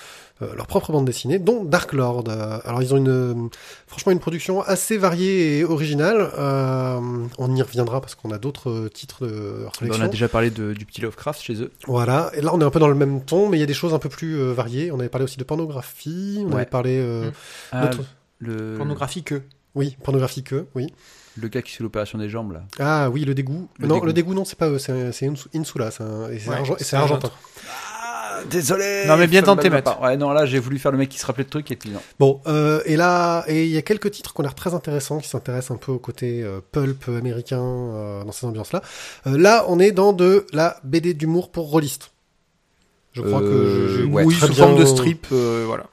leur 0.56 0.66
propre 0.66 0.92
bande 0.92 1.04
dessinée, 1.04 1.38
dont 1.38 1.64
Dark 1.64 1.92
Lord. 1.92 2.24
Euh, 2.28 2.58
alors 2.64 2.82
ils 2.82 2.92
ont 2.94 2.96
une 2.96 3.08
euh, 3.08 3.34
franchement 3.86 4.12
une 4.12 4.18
production 4.20 4.62
assez 4.62 4.96
variée 4.96 5.58
et 5.58 5.64
originale. 5.64 6.30
Euh, 6.38 6.98
on 7.38 7.54
y 7.56 7.62
reviendra 7.62 8.00
parce 8.00 8.14
qu'on 8.14 8.30
a 8.30 8.38
d'autres 8.38 8.70
euh, 8.70 8.88
titres 8.88 9.26
de 9.26 9.62
leur 9.62 9.72
collection. 9.72 10.02
on 10.02 10.06
a 10.06 10.08
déjà 10.08 10.28
parlé 10.28 10.50
de, 10.50 10.72
du 10.72 10.84
petit 10.86 11.00
Lovecraft 11.00 11.42
chez 11.42 11.54
eux. 11.62 11.70
Voilà, 11.86 12.30
et 12.34 12.40
là 12.40 12.50
on 12.54 12.60
est 12.60 12.64
un 12.64 12.70
peu 12.70 12.78
dans 12.80 12.88
le 12.88 12.94
même 12.94 13.22
ton, 13.24 13.48
mais 13.48 13.56
il 13.56 13.60
y 13.60 13.64
a 13.64 13.66
des 13.66 13.74
choses 13.74 13.94
un 13.94 13.98
peu 13.98 14.08
plus 14.08 14.36
euh, 14.38 14.52
variées. 14.52 14.90
On 14.92 14.98
avait 15.00 15.08
parlé 15.08 15.24
aussi 15.24 15.38
de 15.38 15.44
pornographie, 15.44 16.38
on 16.44 16.48
Ouais. 16.50 16.54
avait 16.56 16.66
parlé... 16.66 16.98
euh, 16.98 17.30
Mm. 17.30 17.32
Ah, 17.72 17.86
d'autres- 17.88 18.04
le, 18.40 18.74
Pornographie 18.76 19.22
que. 19.22 19.42
Oui, 19.74 19.96
pornographie 20.02 20.42
que, 20.42 20.66
oui. 20.74 20.92
le 21.38 21.48
gars 21.48 21.62
qui 21.62 21.70
fait 21.72 21.82
l'opération 21.82 22.18
des 22.18 22.28
jambes 22.28 22.52
là. 22.52 22.62
Ah 22.78 23.08
oui, 23.08 23.24
le 23.24 23.34
dégoût. 23.34 23.68
Le 23.78 23.86
non, 23.86 23.94
dégoût. 23.94 24.06
le 24.06 24.12
dégoût, 24.12 24.34
non, 24.34 24.44
c'est 24.44 24.58
pas 24.58 24.68
eux, 24.68 24.78
c'est 24.78 25.12
c'est 25.12 25.26
Insu- 25.26 25.46
Insula, 25.54 25.90
c'est 25.90 26.02
un- 26.02 26.28
et 26.30 26.38
c'est 26.38 26.50
Ouais, 26.50 26.56
argent- 26.56 26.76
argentin. 26.92 27.30
Désolé. 28.50 29.04
Non, 29.06 29.16
mais 29.16 29.26
bien 29.26 29.42
tenté, 29.42 29.64
me 29.68 29.70
va 29.70 29.76
Matt. 29.78 29.84
pas. 29.84 29.98
Ouais, 30.02 30.16
non, 30.16 30.30
là 30.30 30.46
j'ai 30.46 30.58
voulu 30.58 30.78
faire 30.78 30.92
le 30.92 30.98
mec 30.98 31.08
qui 31.08 31.18
se 31.18 31.26
rappelait 31.26 31.44
de 31.44 31.48
trucs 31.50 31.70
et 31.70 31.76
puis 31.76 31.90
non. 31.90 32.00
Bon, 32.18 32.40
euh, 32.46 32.80
et 32.86 32.96
là, 32.96 33.44
et 33.48 33.64
il 33.64 33.70
y 33.70 33.76
a 33.78 33.82
quelques 33.82 34.10
titres 34.10 34.32
qu'on 34.34 34.42
a 34.42 34.46
l'air 34.46 34.54
très 34.54 34.74
intéressants, 34.74 35.18
qui 35.18 35.28
s'intéressent 35.28 35.72
un 35.72 35.76
peu 35.78 35.92
au 35.92 35.98
côté 35.98 36.42
euh, 36.42 36.60
pulp 36.72 37.08
américain, 37.08 37.62
euh, 37.62 38.24
dans 38.24 38.32
ces 38.32 38.46
ambiances-là. 38.46 38.82
Euh, 39.26 39.38
là, 39.38 39.64
on 39.68 39.78
est 39.78 39.92
dans 39.92 40.12
de 40.12 40.46
la 40.52 40.78
BD 40.84 41.14
d'humour 41.14 41.50
pour 41.50 41.70
rôliste. 41.70 42.10
Je 43.12 43.20
crois 43.22 43.42
Euh, 43.42 43.88
que 43.88 43.96
j'ai 43.98 44.04
ouais. 44.04 44.24
oui, 44.24 44.34
très 44.36 44.46
sous 44.46 44.52
bien- 44.54 44.64
forme 44.66 44.78
de 44.78 44.84
strip, 44.86 45.26
euh, 45.32 45.64
voilà. 45.66 45.84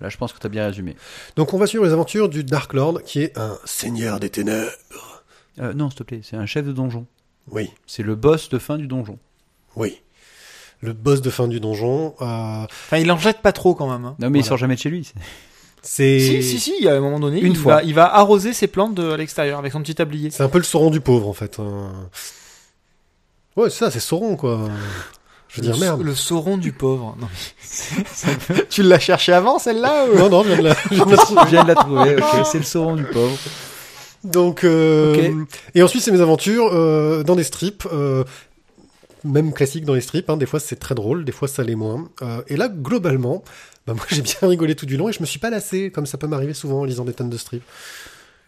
Là, 0.00 0.08
je 0.08 0.16
pense 0.16 0.32
que 0.32 0.38
tu 0.38 0.46
as 0.46 0.50
bien 0.50 0.66
résumé. 0.66 0.96
Donc 1.36 1.52
on 1.54 1.58
va 1.58 1.66
suivre 1.66 1.84
les 1.84 1.92
aventures 1.92 2.28
du 2.28 2.42
Dark 2.44 2.72
Lord, 2.72 3.02
qui 3.04 3.22
est 3.22 3.36
un 3.38 3.58
seigneur 3.64 4.18
des 4.20 4.30
ténèbres. 4.30 4.70
Euh, 5.58 5.74
non, 5.74 5.90
s'il 5.90 5.98
te 5.98 6.02
plaît, 6.04 6.20
c'est 6.22 6.36
un 6.36 6.46
chef 6.46 6.64
de 6.64 6.72
donjon. 6.72 7.06
Oui, 7.50 7.70
C'est 7.86 8.02
le 8.02 8.14
boss 8.14 8.48
de 8.48 8.58
fin 8.58 8.78
du 8.78 8.86
donjon. 8.86 9.18
oui. 9.76 10.00
Le 10.82 10.92
boss 10.94 11.20
de 11.20 11.28
fin 11.30 11.46
du 11.48 11.60
donjon. 11.60 12.14
euh, 12.22 12.64
Enfin, 12.64 12.96
il 12.98 13.10
en 13.12 13.18
jette 13.18 13.40
pas 13.42 13.52
trop 13.52 13.74
quand 13.74 13.90
même. 13.90 14.04
hein. 14.04 14.16
Non, 14.18 14.30
mais 14.30 14.38
il 14.40 14.44
sort 14.44 14.56
jamais 14.56 14.76
de 14.76 14.80
chez 14.80 14.88
lui. 14.90 15.12
c'est- 15.82 16.20
Si, 16.20 16.42
si, 16.42 16.58
si, 16.60 16.74
il 16.78 16.84
y 16.84 16.88
a 16.88 16.94
un 16.94 17.00
moment 17.00 17.20
donné, 17.20 17.40
Une 17.40 17.52
il, 17.52 17.58
fois. 17.58 17.76
Va, 17.76 17.82
il 17.82 17.94
va 17.94 18.14
arroser 18.16 18.52
ses 18.54 18.66
plantes 18.66 18.94
de, 18.94 19.10
à 19.10 19.16
l'extérieur 19.16 19.58
avec 19.58 19.72
son 19.72 19.80
petit 19.82 19.94
tablier. 19.94 20.30
c'est 20.30 20.42
un 20.42 20.48
peu 20.48 20.58
le 20.58 20.64
Sauron 20.64 20.90
du 20.90 21.00
pauvre 21.00 21.28
en 21.28 21.32
fait. 21.34 21.58
hein. 21.58 21.90
Ouais, 23.56 23.68
c'est 23.70 23.78
ça, 23.78 23.90
c'est 23.90 24.00
Sauron 24.00 24.36
quoi. 24.36 24.68
Je 25.48 25.56
veux 25.60 25.66
dire 25.66 25.74
le, 25.74 25.80
merde. 25.80 26.02
Le 26.02 26.14
sauron 26.14 26.56
du 26.58 26.72
pauvre. 26.72 27.16
Non, 27.20 27.26
mais- 27.28 28.64
tu 28.70 28.82
l'as 28.84 29.00
cherché 29.00 29.32
avant 29.32 29.58
celle-là 29.58 30.06
ou... 30.06 30.16
Non, 30.18 30.30
non, 30.30 30.44
je 30.44 30.48
viens 30.52 30.58
de 30.58 30.62
la- 30.62 30.76
je 30.90 30.94
viens 30.94 31.04
de 31.04 31.10
la 31.10 31.16
trouver. 31.16 31.42
Je 31.46 31.50
viens 31.50 31.62
de 31.64 31.68
la 31.68 31.74
trouver, 31.74 32.16
ok, 32.16 32.46
c'est 32.46 32.58
le 32.58 32.64
sauron 32.64 32.94
du 32.96 33.04
pauvre. 33.04 33.36
Donc, 34.22 34.64
euh, 34.64 35.32
et 35.74 35.82
ensuite 35.82 36.02
c'est 36.02 36.12
mes 36.12 36.20
aventures 36.20 36.68
euh, 36.72 37.22
dans 37.24 37.34
des 37.36 37.42
strips, 37.42 37.86
euh, 37.92 38.22
même 39.24 39.52
classiques 39.52 39.84
dans 39.84 39.94
les 39.94 40.00
strips. 40.00 40.28
Hein, 40.30 40.36
des 40.36 40.46
fois 40.46 40.60
c'est 40.60 40.76
très 40.76 40.94
drôle, 40.94 41.24
des 41.24 41.32
fois 41.32 41.48
ça 41.48 41.62
l'est 41.62 41.74
moins. 41.74 42.08
Euh, 42.22 42.42
et 42.48 42.56
là 42.56 42.68
globalement, 42.68 43.42
bah, 43.86 43.94
moi 43.94 44.04
j'ai 44.10 44.22
bien 44.22 44.34
rigolé 44.42 44.74
tout 44.74 44.86
du 44.86 44.96
long 44.96 45.08
et 45.08 45.12
je 45.12 45.20
me 45.20 45.26
suis 45.26 45.38
pas 45.38 45.50
lassé 45.50 45.90
comme 45.90 46.06
ça 46.06 46.18
peut 46.18 46.26
m'arriver 46.26 46.54
souvent 46.54 46.80
en 46.80 46.84
lisant 46.84 47.04
des 47.04 47.12
tonnes 47.12 47.30
de 47.30 47.36
strips. 47.36 47.62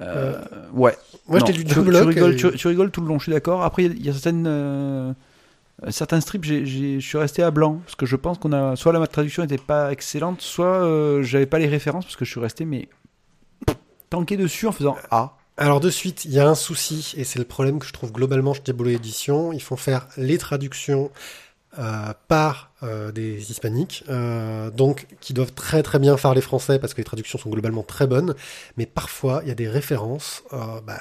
Euh, 0.00 0.40
ouais. 0.72 0.96
Moi 1.28 1.38
Non, 1.40 1.46
je 1.46 1.52
lu 1.52 1.58
tu, 1.64 1.74
deux 1.74 1.82
tu 1.84 2.02
rigoles, 2.02 2.32
et- 2.34 2.36
tu, 2.36 2.50
tu 2.52 2.66
rigoles 2.68 2.90
tout 2.90 3.00
le 3.02 3.06
long, 3.06 3.18
je 3.18 3.24
suis 3.24 3.32
d'accord. 3.32 3.62
Après, 3.62 3.84
il 3.84 3.88
y 3.88 3.92
a- 3.92 3.94
il 3.96 4.06
y, 4.06 4.08
a 4.08 4.12
certaines, 4.12 4.46
euh, 4.48 5.12
certains 5.90 6.20
strips, 6.20 6.42
j'ai- 6.44 6.66
j'ai- 6.66 6.98
je 6.98 7.06
suis 7.06 7.18
resté 7.18 7.42
à 7.44 7.50
blanc 7.52 7.80
parce 7.84 7.94
que 7.94 8.04
je 8.06 8.16
pense 8.16 8.38
qu'on 8.38 8.52
a 8.52 8.74
soit 8.74 8.92
la 8.92 9.06
traduction 9.06 9.42
n'était 9.42 9.58
pas 9.58 9.92
excellente, 9.92 10.40
soit 10.40 10.66
euh, 10.66 11.22
j'avais 11.22 11.46
pas 11.46 11.58
les 11.60 11.68
références 11.68 12.04
parce 12.04 12.16
que 12.16 12.24
je 12.24 12.30
suis 12.30 12.40
resté 12.40 12.64
mais 12.64 12.88
tanké 14.10 14.36
dessus 14.36 14.66
en 14.66 14.72
faisant 14.72 14.96
ah. 15.10 15.36
Alors 15.58 15.80
de 15.80 15.90
suite, 15.90 16.24
il 16.24 16.32
y 16.32 16.38
a 16.38 16.48
un 16.48 16.54
souci, 16.54 17.12
et 17.16 17.24
c'est 17.24 17.38
le 17.38 17.44
problème 17.44 17.78
que 17.78 17.86
je 17.86 17.92
trouve 17.92 18.10
globalement 18.10 18.54
chez 18.54 18.62
Diabolo 18.62 18.90
Édition. 18.90 19.52
Ils 19.52 19.60
font 19.60 19.76
faire 19.76 20.08
les 20.16 20.38
traductions 20.38 21.10
euh, 21.78 22.12
par 22.28 22.70
euh, 22.82 23.12
des 23.12 23.50
hispaniques, 23.50 24.04
euh, 24.10 24.70
donc 24.70 25.06
qui 25.20 25.32
doivent 25.32 25.52
très 25.52 25.82
très 25.82 25.98
bien 25.98 26.18
faire 26.18 26.34
les 26.34 26.42
français 26.42 26.78
parce 26.78 26.92
que 26.92 26.98
les 26.98 27.04
traductions 27.04 27.38
sont 27.38 27.48
globalement 27.48 27.82
très 27.82 28.06
bonnes, 28.06 28.34
mais 28.76 28.86
parfois 28.86 29.40
il 29.42 29.48
y 29.48 29.50
a 29.50 29.54
des 29.54 29.68
références 29.68 30.42
bah, 30.50 31.00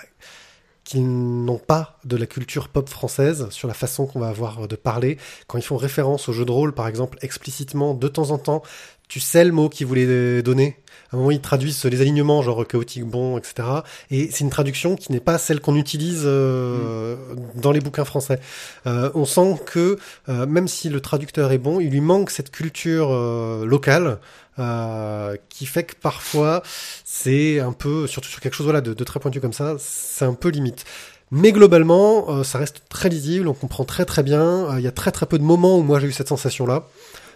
qui 0.85 1.01
n'ont 1.01 1.57
pas 1.57 1.99
de 2.05 2.15
la 2.15 2.25
culture 2.25 2.69
pop 2.69 2.87
française 2.87 3.49
sur 3.49 3.67
la 3.67 3.73
façon 3.73 4.05
qu'on 4.05 4.19
va 4.19 4.29
avoir 4.29 4.67
de 4.67 4.75
parler. 4.77 5.17
Quand 5.47 5.57
ils 5.57 5.63
font 5.63 5.77
référence 5.77 6.29
au 6.29 6.33
jeu 6.33 6.45
de 6.45 6.51
rôle, 6.51 6.73
par 6.73 6.87
exemple, 6.87 7.17
explicitement, 7.21 7.93
de 7.93 8.07
temps 8.07 8.31
en 8.31 8.37
temps, 8.37 8.63
tu 9.09 9.19
sais 9.19 9.43
le 9.43 9.51
mot 9.51 9.67
qu'ils 9.67 9.87
voulaient 9.87 10.41
donner? 10.41 10.80
À 11.11 11.15
un 11.15 11.19
moment, 11.19 11.31
ils 11.31 11.41
traduisent 11.41 11.83
les 11.85 12.01
alignements, 12.01 12.41
genre 12.41 12.65
chaotique 12.65 13.03
bon, 13.05 13.37
etc. 13.37 13.67
Et 14.11 14.29
c'est 14.31 14.43
une 14.45 14.49
traduction 14.49 14.95
qui 14.95 15.11
n'est 15.11 15.19
pas 15.19 15.37
celle 15.37 15.59
qu'on 15.59 15.75
utilise 15.75 16.21
euh, 16.25 17.15
dans 17.55 17.71
les 17.71 17.81
bouquins 17.81 18.05
français. 18.05 18.39
Euh, 18.87 19.11
on 19.13 19.25
sent 19.25 19.59
que 19.65 19.97
euh, 20.29 20.45
même 20.45 20.67
si 20.67 20.89
le 20.89 21.01
traducteur 21.01 21.51
est 21.51 21.57
bon, 21.57 21.79
il 21.79 21.89
lui 21.89 22.01
manque 22.01 22.29
cette 22.29 22.49
culture 22.51 23.09
euh, 23.11 23.65
locale 23.65 24.19
euh, 24.59 25.35
qui 25.49 25.65
fait 25.65 25.83
que 25.83 25.95
parfois 25.95 26.61
c'est 27.03 27.59
un 27.59 27.73
peu, 27.73 28.07
surtout 28.07 28.29
sur 28.29 28.39
quelque 28.39 28.53
chose 28.55 28.65
voilà, 28.65 28.81
de, 28.81 28.93
de 28.93 29.03
très 29.03 29.19
pointu 29.19 29.41
comme 29.41 29.53
ça, 29.53 29.75
c'est 29.79 30.25
un 30.25 30.33
peu 30.33 30.49
limite. 30.49 30.85
Mais 31.33 31.53
globalement, 31.53 32.25
euh, 32.29 32.43
ça 32.43 32.57
reste 32.57 32.83
très 32.89 33.07
lisible, 33.07 33.47
on 33.47 33.53
comprend 33.53 33.85
très 33.85 34.03
très 34.03 34.21
bien. 34.21 34.41
Euh, 34.41 34.75
Il 34.79 34.83
y 34.83 34.87
a 34.87 34.91
très 34.91 35.11
très 35.11 35.25
peu 35.25 35.37
de 35.39 35.43
moments 35.43 35.77
où 35.77 35.81
moi 35.81 35.99
j'ai 35.99 36.07
eu 36.07 36.11
cette 36.11 36.27
sensation-là. 36.27 36.87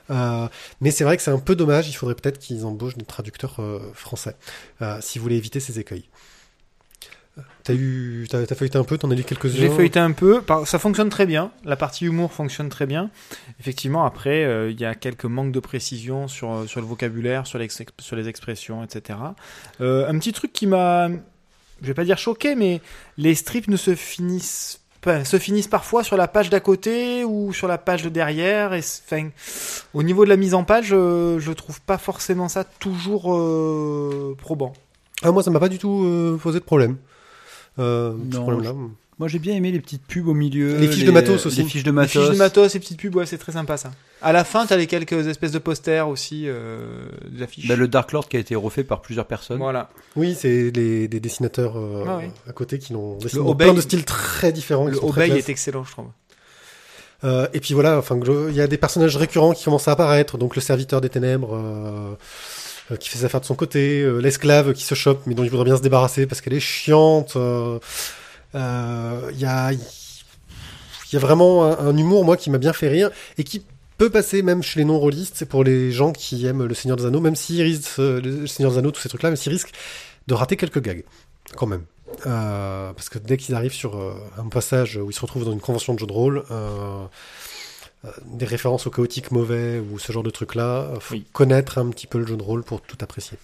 Euh, 0.09 0.47
mais 0.81 0.91
c'est 0.91 1.03
vrai 1.03 1.17
que 1.17 1.23
c'est 1.23 1.31
un 1.31 1.39
peu 1.39 1.55
dommage. 1.55 1.89
Il 1.89 1.93
faudrait 1.93 2.15
peut-être 2.15 2.39
qu'ils 2.39 2.65
embauchent 2.65 2.97
des 2.97 3.05
traducteurs 3.05 3.55
euh, 3.59 3.79
français 3.93 4.35
euh, 4.81 4.97
si 5.01 5.17
vous 5.19 5.23
voulez 5.23 5.37
éviter 5.37 5.59
ces 5.59 5.79
écueils. 5.79 6.05
T'as 7.63 7.73
eu, 7.73 8.27
feuilleté 8.29 8.77
un 8.77 8.83
peu, 8.85 8.97
t'en 8.97 9.11
as 9.11 9.15
lu 9.15 9.23
quelques-uns. 9.23 9.57
J'ai 9.57 9.69
feuilleté 9.69 9.99
un 9.99 10.13
peu. 10.13 10.41
Ça 10.65 10.79
fonctionne 10.79 11.09
très 11.09 11.25
bien. 11.25 11.51
La 11.65 11.75
partie 11.75 12.05
humour 12.05 12.31
fonctionne 12.31 12.69
très 12.69 12.85
bien. 12.85 13.09
Effectivement, 13.59 14.05
après, 14.05 14.69
il 14.71 14.79
y 14.79 14.85
a 14.85 14.95
quelques 14.95 15.25
manques 15.25 15.51
de 15.51 15.59
précision 15.59 16.29
sur, 16.29 16.63
sur 16.69 16.79
le 16.79 16.87
vocabulaire, 16.87 17.45
sur, 17.45 17.59
l'ex- 17.59 17.81
sur 17.99 18.15
les 18.15 18.29
expressions, 18.29 18.83
etc. 18.85 19.19
Un 19.81 20.17
petit 20.19 20.31
truc 20.31 20.53
qui 20.53 20.65
m'a, 20.65 21.09
je 21.81 21.87
vais 21.87 21.93
pas 21.93 22.05
dire 22.05 22.17
choqué, 22.17 22.55
mais 22.55 22.79
les 23.17 23.35
strips 23.35 23.67
ne 23.67 23.75
se 23.77 23.95
finissent 23.95 24.79
se 25.23 25.37
finissent 25.39 25.67
parfois 25.67 26.03
sur 26.03 26.17
la 26.17 26.27
page 26.27 26.49
d'à 26.49 26.59
côté 26.59 27.23
ou 27.23 27.53
sur 27.53 27.67
la 27.67 27.77
page 27.77 28.03
de 28.03 28.09
derrière. 28.09 28.73
Et, 28.73 28.81
c'est- 28.81 29.01
enfin, 29.05 29.29
au 29.93 30.03
niveau 30.03 30.23
de 30.25 30.29
la 30.29 30.35
mise 30.37 30.53
en 30.53 30.63
page, 30.63 30.89
euh, 30.91 31.39
je 31.39 31.51
trouve 31.51 31.79
pas 31.81 31.97
forcément 31.97 32.49
ça 32.49 32.63
toujours 32.63 33.33
euh, 33.35 34.35
probant. 34.37 34.73
Ah 35.23 35.31
moi 35.31 35.43
ça 35.43 35.51
m'a 35.51 35.59
pas 35.59 35.69
du 35.69 35.77
tout 35.79 36.03
euh, 36.05 36.37
posé 36.41 36.59
de 36.59 36.65
problème. 36.65 36.97
Euh, 37.79 38.13
ce 38.31 38.35
Non, 38.37 38.41
problème-là. 38.43 38.73
Moi 39.17 39.29
j'ai 39.29 39.39
bien 39.39 39.55
aimé 39.55 39.71
les 39.71 39.79
petites 39.79 40.05
pubs 40.05 40.27
au 40.27 40.33
milieu. 40.33 40.77
Les 40.77 40.87
fiches 40.89 41.05
de 41.05 41.11
matos 41.11 41.45
aussi. 41.45 41.59
Les 41.63 41.69
fiches 41.69 41.83
de 41.83 41.89
Les 41.89 41.93
matos. 41.95 42.11
fiches 42.23 42.29
de 42.31 42.35
matos, 42.37 42.71
ces 42.71 42.79
petites 42.79 42.99
pubs, 42.99 43.15
ouais, 43.15 43.25
c'est 43.25 43.37
très 43.37 43.53
sympa 43.53 43.77
ça. 43.77 43.91
À 44.21 44.33
la 44.33 44.43
fin, 44.43 44.65
t'as 44.65 44.75
les 44.75 44.87
quelques 44.87 45.27
espèces 45.27 45.51
de 45.53 45.59
posters 45.59 46.07
aussi, 46.09 46.43
euh, 46.47 47.05
des 47.29 47.41
affiches. 47.43 47.67
Bah, 47.67 47.75
le 47.77 47.87
Dark 47.87 48.11
Lord 48.11 48.27
qui 48.27 48.35
a 48.35 48.39
été 48.41 48.55
refait 48.55 48.83
par 48.83 49.01
plusieurs 49.01 49.25
personnes. 49.27 49.59
Voilà. 49.59 49.89
Oui, 50.17 50.35
c'est 50.37 50.69
les, 50.71 51.07
des 51.07 51.19
dessinateurs 51.21 51.77
euh, 51.77 52.03
Ah 52.07 52.17
oui. 52.21 52.29
à 52.49 52.51
côté 52.51 52.77
qui 52.79 52.91
l'ont 52.93 53.17
dessiné 53.17 53.41
Le 53.43 53.49
Obey- 53.49 53.65
plein 53.65 53.73
de 53.73 53.81
styles 53.81 54.03
très 54.03 54.51
différents. 54.51 54.87
Le 54.87 54.97
Obey 55.01 55.29
est 55.29 55.47
excellent, 55.49 55.83
je 55.85 55.91
trouve. 55.91 56.07
Euh, 57.23 57.47
et 57.53 57.59
puis 57.61 57.73
voilà, 57.73 57.97
enfin, 57.97 58.19
il 58.49 58.55
y 58.55 58.61
a 58.61 58.67
des 58.67 58.77
personnages 58.77 59.15
récurrents 59.15 59.53
qui 59.53 59.63
commencent 59.63 59.87
à 59.87 59.93
apparaître. 59.93 60.37
Donc 60.37 60.55
le 60.55 60.61
serviteur 60.61 60.99
des 61.01 61.09
ténèbres 61.09 61.55
euh, 61.55 62.15
euh, 62.91 62.97
qui 62.97 63.07
fait 63.09 63.17
ses 63.19 63.25
affaires 63.25 63.41
de 63.41 63.45
son 63.45 63.55
côté, 63.55 64.01
euh, 64.01 64.19
l'esclave 64.19 64.73
qui 64.73 64.83
se 64.83 64.93
chope 64.95 65.21
mais 65.25 65.35
dont 65.35 65.43
il 65.43 65.49
voudrait 65.49 65.65
bien 65.65 65.77
se 65.77 65.81
débarrasser 65.81 66.25
parce 66.27 66.41
qu'elle 66.41 66.53
est 66.53 66.59
chiante. 66.59 67.37
Euh, 68.53 68.57
euh, 68.57 69.31
Il 69.33 69.39
y 69.39 69.45
a, 69.45 69.71
il 69.73 69.79
y 71.13 71.15
a 71.15 71.19
vraiment 71.19 71.65
un, 71.65 71.87
un 71.87 71.97
humour 71.97 72.25
moi 72.25 72.37
qui 72.37 72.49
m'a 72.49 72.57
bien 72.57 72.73
fait 72.73 72.87
rire 72.89 73.09
et 73.37 73.43
qui 73.43 73.63
peut 73.97 74.09
passer 74.09 74.41
même 74.41 74.61
chez 74.61 74.79
les 74.79 74.85
non-rôlistes. 74.85 75.35
C'est 75.37 75.45
pour 75.47 75.63
les 75.63 75.91
gens 75.91 76.11
qui 76.11 76.45
aiment 76.45 76.65
le 76.65 76.73
Seigneur 76.73 76.97
des 76.97 77.05
Anneaux, 77.05 77.21
même 77.21 77.35
s'ils 77.35 77.61
risquent 77.61 77.99
euh, 77.99 78.21
le 78.21 78.47
Seigneur 78.47 78.71
des 78.73 78.77
Anneaux, 78.79 78.91
tous 78.91 79.01
ces 79.01 79.09
trucs-là, 79.09 79.29
même 79.29 79.37
s'ils 79.37 79.51
risquent 79.53 79.71
de 80.27 80.33
rater 80.33 80.57
quelques 80.57 80.81
gags 80.81 81.03
quand 81.55 81.67
même. 81.67 81.83
Euh, 82.25 82.93
parce 82.93 83.09
que 83.09 83.17
dès 83.19 83.37
qu'ils 83.37 83.55
arrivent 83.55 83.73
sur 83.73 83.97
euh, 83.97 84.13
un 84.37 84.47
passage 84.47 84.97
où 84.97 85.09
ils 85.09 85.13
se 85.13 85.21
retrouvent 85.21 85.45
dans 85.45 85.51
une 85.53 85.59
convention 85.61 85.93
de 85.93 85.99
jeu 85.99 86.07
de 86.07 86.13
rôle, 86.13 86.43
des 88.25 88.45
références 88.45 88.85
au 88.85 88.91
chaotique 88.91 89.31
mauvais 89.31 89.79
ou 89.79 89.97
ce 89.97 90.11
genre 90.11 90.21
de 90.23 90.29
trucs-là, 90.29 90.89
faut 90.99 91.15
Oui. 91.15 91.25
connaître 91.33 91.79
un 91.79 91.89
petit 91.89 92.05
peu 92.05 92.19
le 92.19 92.27
jeu 92.27 92.37
de 92.37 92.43
rôle 92.43 92.63
pour 92.63 92.81
tout 92.81 92.97
apprécier. 93.01 93.37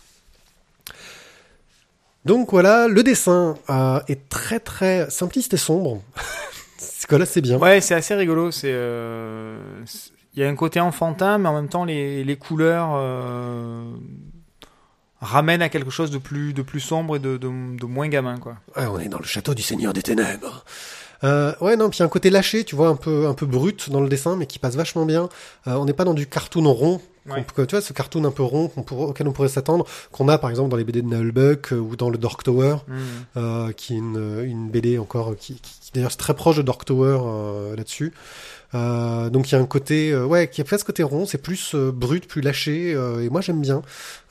Donc 2.25 2.51
voilà, 2.51 2.87
le 2.87 3.03
dessin 3.03 3.57
euh, 3.69 3.99
est 4.07 4.29
très 4.29 4.59
très 4.59 5.09
simpliste 5.09 5.53
et 5.53 5.57
sombre. 5.57 6.01
Ce 6.77 7.07
que 7.07 7.15
là 7.15 7.25
c'est 7.25 7.41
bien. 7.41 7.57
Ouais, 7.57 7.81
c'est 7.81 7.95
assez 7.95 8.13
rigolo. 8.13 8.51
C'est, 8.51 8.71
euh, 8.71 9.57
il 10.33 10.41
y 10.41 10.45
a 10.45 10.49
un 10.49 10.55
côté 10.55 10.79
enfantin, 10.79 11.37
mais 11.37 11.49
en 11.49 11.53
même 11.53 11.67
temps, 11.67 11.83
les, 11.83 12.23
les 12.23 12.35
couleurs 12.37 12.91
euh, 12.93 13.83
ramènent 15.19 15.61
à 15.61 15.69
quelque 15.69 15.89
chose 15.89 16.09
de 16.09 16.17
plus, 16.17 16.53
de 16.53 16.61
plus 16.61 16.79
sombre 16.79 17.17
et 17.17 17.19
de, 17.19 17.37
de, 17.37 17.47
de 17.47 17.85
moins 17.85 18.07
gamin, 18.07 18.37
quoi. 18.37 18.55
Ouais, 18.77 18.85
on 18.85 18.99
est 18.99 19.09
dans 19.09 19.19
le 19.19 19.25
château 19.25 19.53
du 19.53 19.61
Seigneur 19.61 19.93
des 19.93 20.01
Ténèbres. 20.01 20.63
Euh, 21.23 21.53
ouais, 21.61 21.75
non, 21.75 21.89
puis 21.89 21.97
il 21.97 21.99
y 21.99 22.03
a 22.03 22.05
un 22.05 22.09
côté 22.09 22.29
lâché, 22.29 22.63
tu 22.63 22.75
vois, 22.75 22.87
un 22.87 22.95
peu, 22.95 23.27
un 23.27 23.33
peu 23.33 23.45
brut 23.45 23.89
dans 23.89 24.01
le 24.01 24.09
dessin, 24.09 24.35
mais 24.37 24.47
qui 24.47 24.57
passe 24.57 24.75
vachement 24.75 25.05
bien. 25.05 25.29
Euh, 25.67 25.75
on 25.75 25.85
n'est 25.85 25.93
pas 25.93 26.05
dans 26.05 26.13
du 26.13 26.27
cartoon 26.27 26.71
rond. 26.73 27.01
Ouais. 27.29 27.35
qu'on 27.45 27.53
peut- 27.53 27.67
tu 27.67 27.75
vois, 27.75 27.81
ce 27.81 27.93
cartoon 27.93 28.23
un 28.25 28.31
peu 28.31 28.41
rond 28.43 28.67
qu'on 28.67 28.81
pourrait- 28.81 29.05
auquel 29.05 29.27
on 29.27 29.31
pourrait 29.31 29.47
s'attendre, 29.47 29.85
qu'on 30.11 30.27
a 30.27 30.37
par 30.39 30.49
exemple 30.49 30.69
dans 30.69 30.77
les 30.77 30.83
BD 30.83 31.01
de 31.03 31.07
Nullbuck 31.07 31.71
euh, 31.71 31.77
ou 31.77 31.95
dans 31.95 32.09
le 32.09 32.17
Dark 32.17 32.41
Tower, 32.43 32.77
Mm. 32.87 32.93
euh, 33.37 33.71
qui 33.73 33.93
est 33.93 33.97
une, 33.97 34.41
une 34.43 34.69
BD 34.71 34.97
encore 34.97 35.35
qui, 35.37 35.53
qui, 35.55 35.79
qui 35.81 35.91
d'ailleurs 35.93 36.11
c'est 36.11 36.17
très 36.17 36.33
proche 36.33 36.57
de 36.57 36.63
Dark 36.63 36.83
Tower 36.83 37.19
euh, 37.23 37.75
là-dessus. 37.75 38.11
Euh, 38.73 39.29
donc 39.29 39.51
il 39.51 39.55
y 39.55 39.57
a 39.57 39.61
un 39.61 39.65
côté, 39.65 40.11
euh, 40.13 40.25
ouais, 40.25 40.47
qui 40.49 40.61
a 40.61 40.63
pas 40.63 40.77
ce 40.77 40.85
côté 40.85 41.03
rond, 41.03 41.25
c'est 41.25 41.37
plus 41.37 41.75
euh, 41.75 41.91
brut, 41.91 42.25
plus 42.27 42.41
lâché, 42.41 42.93
euh, 42.95 43.21
et 43.23 43.29
moi 43.29 43.41
j'aime 43.41 43.59
bien. 43.61 43.81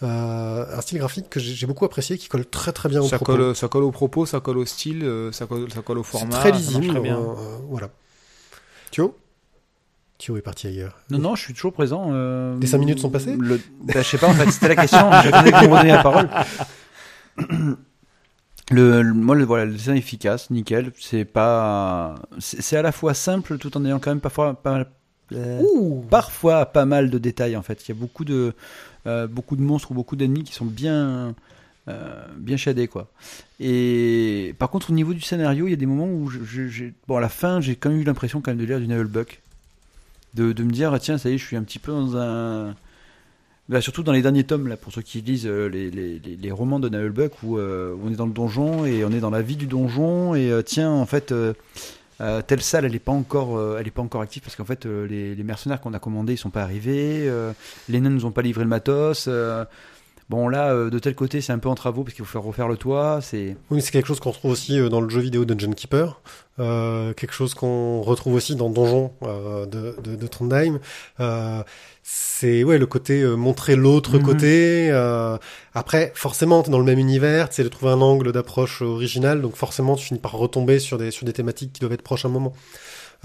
Euh, 0.03 0.65
un 0.77 0.81
style 0.81 0.99
graphique 0.99 1.29
que 1.29 1.39
j'ai 1.39 1.67
beaucoup 1.67 1.85
apprécié, 1.85 2.17
qui 2.19 2.29
colle 2.29 2.47
très 2.47 2.73
très 2.73 2.89
bien 2.89 3.03
au 3.03 3.07
Ça 3.07 3.17
propos. 3.19 3.37
colle, 3.37 3.55
ça 3.55 3.69
colle 3.69 3.85
au 3.85 3.91
propos, 3.93 4.25
ça 4.27 4.41
colle 4.41 4.59
au 4.59 4.65
style, 4.65 5.05
euh, 5.05 5.31
ça 5.31 5.47
colle, 5.47 5.71
ça 5.73 5.83
colle 5.83 5.99
au 5.99 6.05
C'est 6.05 6.11
format. 6.19 6.35
très 6.39 6.53
lisible, 6.53 6.89
très 6.89 7.01
bien. 7.01 7.19
euh, 7.19 7.23
euh, 7.33 7.57
voilà. 7.69 7.91
Thio? 8.91 9.15
Thio 10.21 10.37
est 10.37 10.43
parti 10.43 10.67
ailleurs. 10.67 10.99
Non, 11.11 11.19
non, 11.19 11.35
je 11.35 11.43
suis 11.43 11.55
toujours 11.55 11.73
présent. 11.73 12.11
euh, 12.13 12.57
Les 12.61 12.67
cinq 12.67 12.79
minutes 12.79 12.99
sont 13.01 13.09
passées 13.11 13.37
le... 13.39 13.59
bah, 13.83 13.95
Je 13.97 14.03
sais 14.03 14.19
pas, 14.19 14.29
en 14.29 14.35
fait, 14.35 14.51
c'était 14.51 14.69
la 14.69 14.77
question. 14.77 15.11
J'attendais 15.25 15.51
que 15.51 15.65
vous 15.67 15.75
me 15.75 15.83
la 15.87 16.03
parole. 16.03 16.29
Le, 18.73 19.03
le- 19.03 19.15
moi, 19.15 19.35
le, 19.35 19.45
voilà, 19.45 19.65
le 19.65 19.73
dessin 19.73 19.95
est 19.95 19.99
efficace, 19.99 20.49
nickel. 20.51 20.93
C'est 21.01 21.25
pas, 21.25 22.15
c'est 22.39 22.77
à 22.77 22.83
la 22.83 22.93
fois 22.93 23.15
simple 23.15 23.59
tout 23.59 23.77
en 23.77 23.85
ayant 23.85 23.99
quand 23.99 24.13
même 24.13 24.21
parfois 24.21 24.55
pas 24.55 24.71
mal, 24.73 24.87
euh, 25.33 25.61
parfois 26.09 26.67
pas 26.67 26.85
mal 26.85 27.11
de 27.11 27.19
détails 27.19 27.57
en 27.57 27.63
fait. 27.63 27.83
Il 27.85 27.89
y 27.89 27.93
a 27.93 28.01
beaucoup 28.01 28.25
de, 28.25 28.53
euh, 29.09 29.27
beaucoup 29.27 29.57
de 29.57 29.63
monstres 29.63 29.91
ou 29.91 29.95
beaucoup 29.95 30.15
d'ennemis 30.15 30.45
qui 30.45 30.53
sont 30.55 30.67
bien, 30.67 31.35
euh, 31.89 32.25
bien 32.37 32.57
shadés 32.57 32.87
quoi. 32.87 33.09
Et 33.59 34.55
par 34.61 34.71
contre, 34.71 34.91
au 34.91 34.95
niveau 34.95 35.15
du 35.15 35.21
scénario, 35.21 35.67
il 35.67 35.71
y 35.71 35.75
a 35.75 35.77
des 35.77 35.87
moments 35.87 36.07
où, 36.09 36.29
je, 36.31 36.39
je- 36.45 36.69
j'ai- 36.69 36.95
bon, 37.09 37.17
à 37.17 37.21
la 37.21 37.29
fin, 37.29 37.61
j'ai 37.61 37.75
quand 37.75 37.91
même 37.91 37.99
eu 38.01 38.05
l'impression 38.05 38.41
quand 38.41 38.53
même 38.53 38.59
de 38.59 38.65
lire 38.67 38.79
du 38.79 38.87
Buck, 39.09 39.43
de, 40.35 40.63
me 40.63 40.71
dire 40.71 40.93
ah, 40.93 40.99
tiens, 40.99 41.19
ça 41.19 41.31
y 41.31 41.35
est, 41.35 41.39
je 41.39 41.45
suis 41.45 41.57
un 41.57 41.63
petit 41.63 41.79
peu 41.79 41.93
dans 41.93 42.17
un 42.17 42.75
Bah, 43.69 43.81
surtout 43.81 44.03
dans 44.03 44.13
les 44.13 44.23
derniers 44.23 44.45
tomes, 44.45 44.69
là, 44.69 44.77
pour 44.77 44.93
ceux 44.93 45.03
qui 45.03 45.21
lisent 45.21 45.47
euh, 45.47 45.69
les, 45.69 45.91
les, 45.91 46.19
les, 46.19 46.51
romans 46.51 46.81
de 46.81 46.89
Nullbuck, 46.89 47.43
où, 47.43 47.57
euh, 47.59 47.97
on 48.05 48.13
est 48.13 48.17
dans 48.17 48.27
le 48.27 48.33
donjon 48.33 48.85
et 48.85 49.05
on 49.05 49.11
est 49.11 49.21
dans 49.21 49.31
la 49.31 49.43
vie 49.43 49.57
du 49.57 49.67
donjon 49.67 50.35
et 50.35 50.51
euh, 50.51 50.63
tiens, 50.63 50.91
en 50.91 51.07
fait, 51.07 51.33
telle 52.47 52.63
salle, 52.63 52.85
elle 52.85 52.93
n'est 52.93 52.99
pas 52.99 53.13
encore, 53.13 53.59
pas 53.95 54.03
encore 54.03 54.23
active 54.23 54.43
parce 54.43 54.57
qu'en 54.57 54.65
fait, 54.65 54.85
les, 54.87 55.35
les 55.35 55.43
mercenaires 55.45 55.81
qu'on 55.81 55.95
a 55.95 55.99
commandés, 55.99 56.35
ils 56.35 56.39
sont 56.39 56.51
pas 56.51 56.63
arrivés. 56.63 57.31
les 57.89 58.01
nains 58.01 58.11
nous 58.11 58.27
ont 58.27 58.33
pas 58.33 58.43
livré 58.43 58.63
le 58.65 58.69
matos. 58.69 59.29
Bon, 60.31 60.49
là, 60.49 60.73
euh, 60.73 60.89
de 60.91 60.99
tel 60.99 61.15
côté, 61.15 61.41
c'est 61.43 61.53
un 61.53 61.59
peu 61.59 61.69
en 61.69 61.75
travaux 61.75 62.03
parce 62.05 62.15
qu'il 62.15 62.25
faut 62.25 62.31
faire 62.33 62.43
refaire 62.43 62.69
le 62.69 62.77
toit. 62.79 63.19
C'est 63.21 63.57
Oui, 63.71 63.83
c'est 63.83 63.91
quelque 63.91 64.07
chose 64.07 64.21
qu'on 64.21 64.31
retrouve 64.31 64.53
aussi 64.53 64.79
euh, 64.81 64.89
dans 64.89 65.01
le 65.03 65.09
jeu 65.11 65.21
vidéo 65.21 65.45
Dungeon 65.45 65.73
Keeper, 65.73 66.21
euh, 66.61 67.13
quelque 67.13 67.33
chose 67.35 67.53
qu'on 67.55 68.01
retrouve 68.01 68.35
aussi 68.35 68.55
dans 68.57 68.71
Donjon 68.71 69.13
euh, 69.25 69.67
de, 69.67 69.97
de, 70.03 70.17
de 70.17 70.27
Trondheim. 70.27 70.79
Euh, 71.21 71.63
c'est 72.03 72.65
ouais 72.65 72.79
le 72.79 72.87
côté 72.87 73.21
euh, 73.23 73.35
montrer 73.37 73.77
l'autre 73.77 74.17
Mhm. 74.19 74.23
côté. 74.23 74.89
euh, 74.91 75.37
après, 75.75 76.13
forcément, 76.15 76.63
t'es 76.63 76.71
dans 76.71 76.79
le 76.79 76.85
même 76.85 76.99
univers, 76.99 77.49
c'est 77.51 77.63
de 77.65 77.69
trouver 77.69 77.93
un 77.93 78.01
angle 78.01 78.33
d'approche 78.33 78.81
original, 78.83 79.43
donc 79.43 79.57
forcément, 79.57 79.97
tu 79.97 80.07
finis 80.07 80.21
par 80.21 80.33
retomber 80.33 80.79
sur 80.79 80.97
des 80.97 81.11
sur 81.11 81.27
des 81.27 81.33
thématiques 81.33 81.73
qui 81.75 81.81
doivent 81.81 81.93
être 81.93 82.03
proches 82.03 82.25
à 82.25 82.29
un 82.29 82.33
moment. 82.33 82.53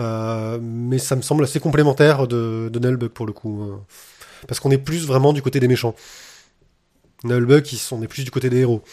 Euh, 0.01 0.59
mais 0.61 0.97
ça 0.97 1.15
me 1.15 1.21
semble 1.21 1.43
assez 1.45 1.59
complémentaire 1.61 2.27
de, 2.27 2.69
de 2.71 3.07
pour 3.07 3.25
le 3.25 3.31
coup, 3.31 3.63
parce 4.47 4.59
qu'on 4.59 4.71
est 4.71 4.77
plus 4.77 5.05
vraiment 5.07 5.31
du 5.31 5.41
côté 5.41 5.59
des 5.61 5.67
méchants. 5.69 5.95
Nullbug, 7.25 7.71
ils 7.71 7.77
sont, 7.77 7.97
on 7.97 8.01
est 8.01 8.07
plus 8.07 8.23
du 8.23 8.31
côté 8.31 8.49
des 8.49 8.59
héros. 8.59 8.83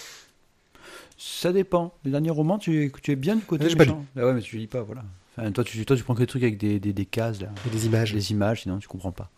Ça 1.18 1.52
dépend. 1.52 1.94
Les 2.04 2.10
derniers 2.10 2.30
romans, 2.30 2.58
tu, 2.58 2.84
es- 2.84 2.92
tu 3.02 3.12
es 3.12 3.16
bien 3.16 3.36
du 3.36 3.42
côté 3.42 3.68
J'ai 3.68 3.76
pas 3.76 3.84
méchant. 3.84 4.04
Ah 4.16 4.26
ouais, 4.26 4.32
mais 4.34 4.40
tu 4.40 4.56
lis 4.56 4.66
pas, 4.66 4.82
voilà. 4.82 5.04
Enfin, 5.36 5.50
toi, 5.52 5.62
tu, 5.64 5.84
toi, 5.86 5.96
tu 5.96 6.02
prends 6.02 6.14
que 6.14 6.20
des 6.20 6.26
trucs 6.26 6.42
avec 6.42 6.58
des, 6.58 6.78
des, 6.80 6.92
des 6.92 7.06
cases, 7.06 7.40
là. 7.40 7.48
Et 7.66 7.70
des 7.70 7.86
images. 7.86 8.12
des 8.12 8.32
images, 8.32 8.62
sinon 8.62 8.78
tu 8.78 8.88
comprends 8.88 9.12
pas. 9.12 9.30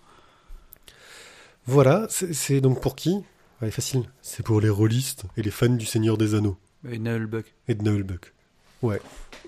Voilà, 1.66 2.06
c'est 2.10 2.60
donc 2.60 2.80
pour 2.82 2.94
qui? 2.96 3.22
Ouais, 3.62 3.70
facile. 3.70 4.02
C'est 4.20 4.42
pour 4.44 4.60
les 4.60 4.68
rôlistes 4.68 5.24
et 5.36 5.42
les 5.42 5.50
fans 5.50 5.68
du 5.68 5.86
Seigneur 5.86 6.18
des 6.18 6.34
Anneaux 6.34 6.58
Et 6.90 6.98
Nullbuck. 6.98 7.54
et 7.68 7.74
de 7.74 7.82
Nullbuck. 7.82 8.32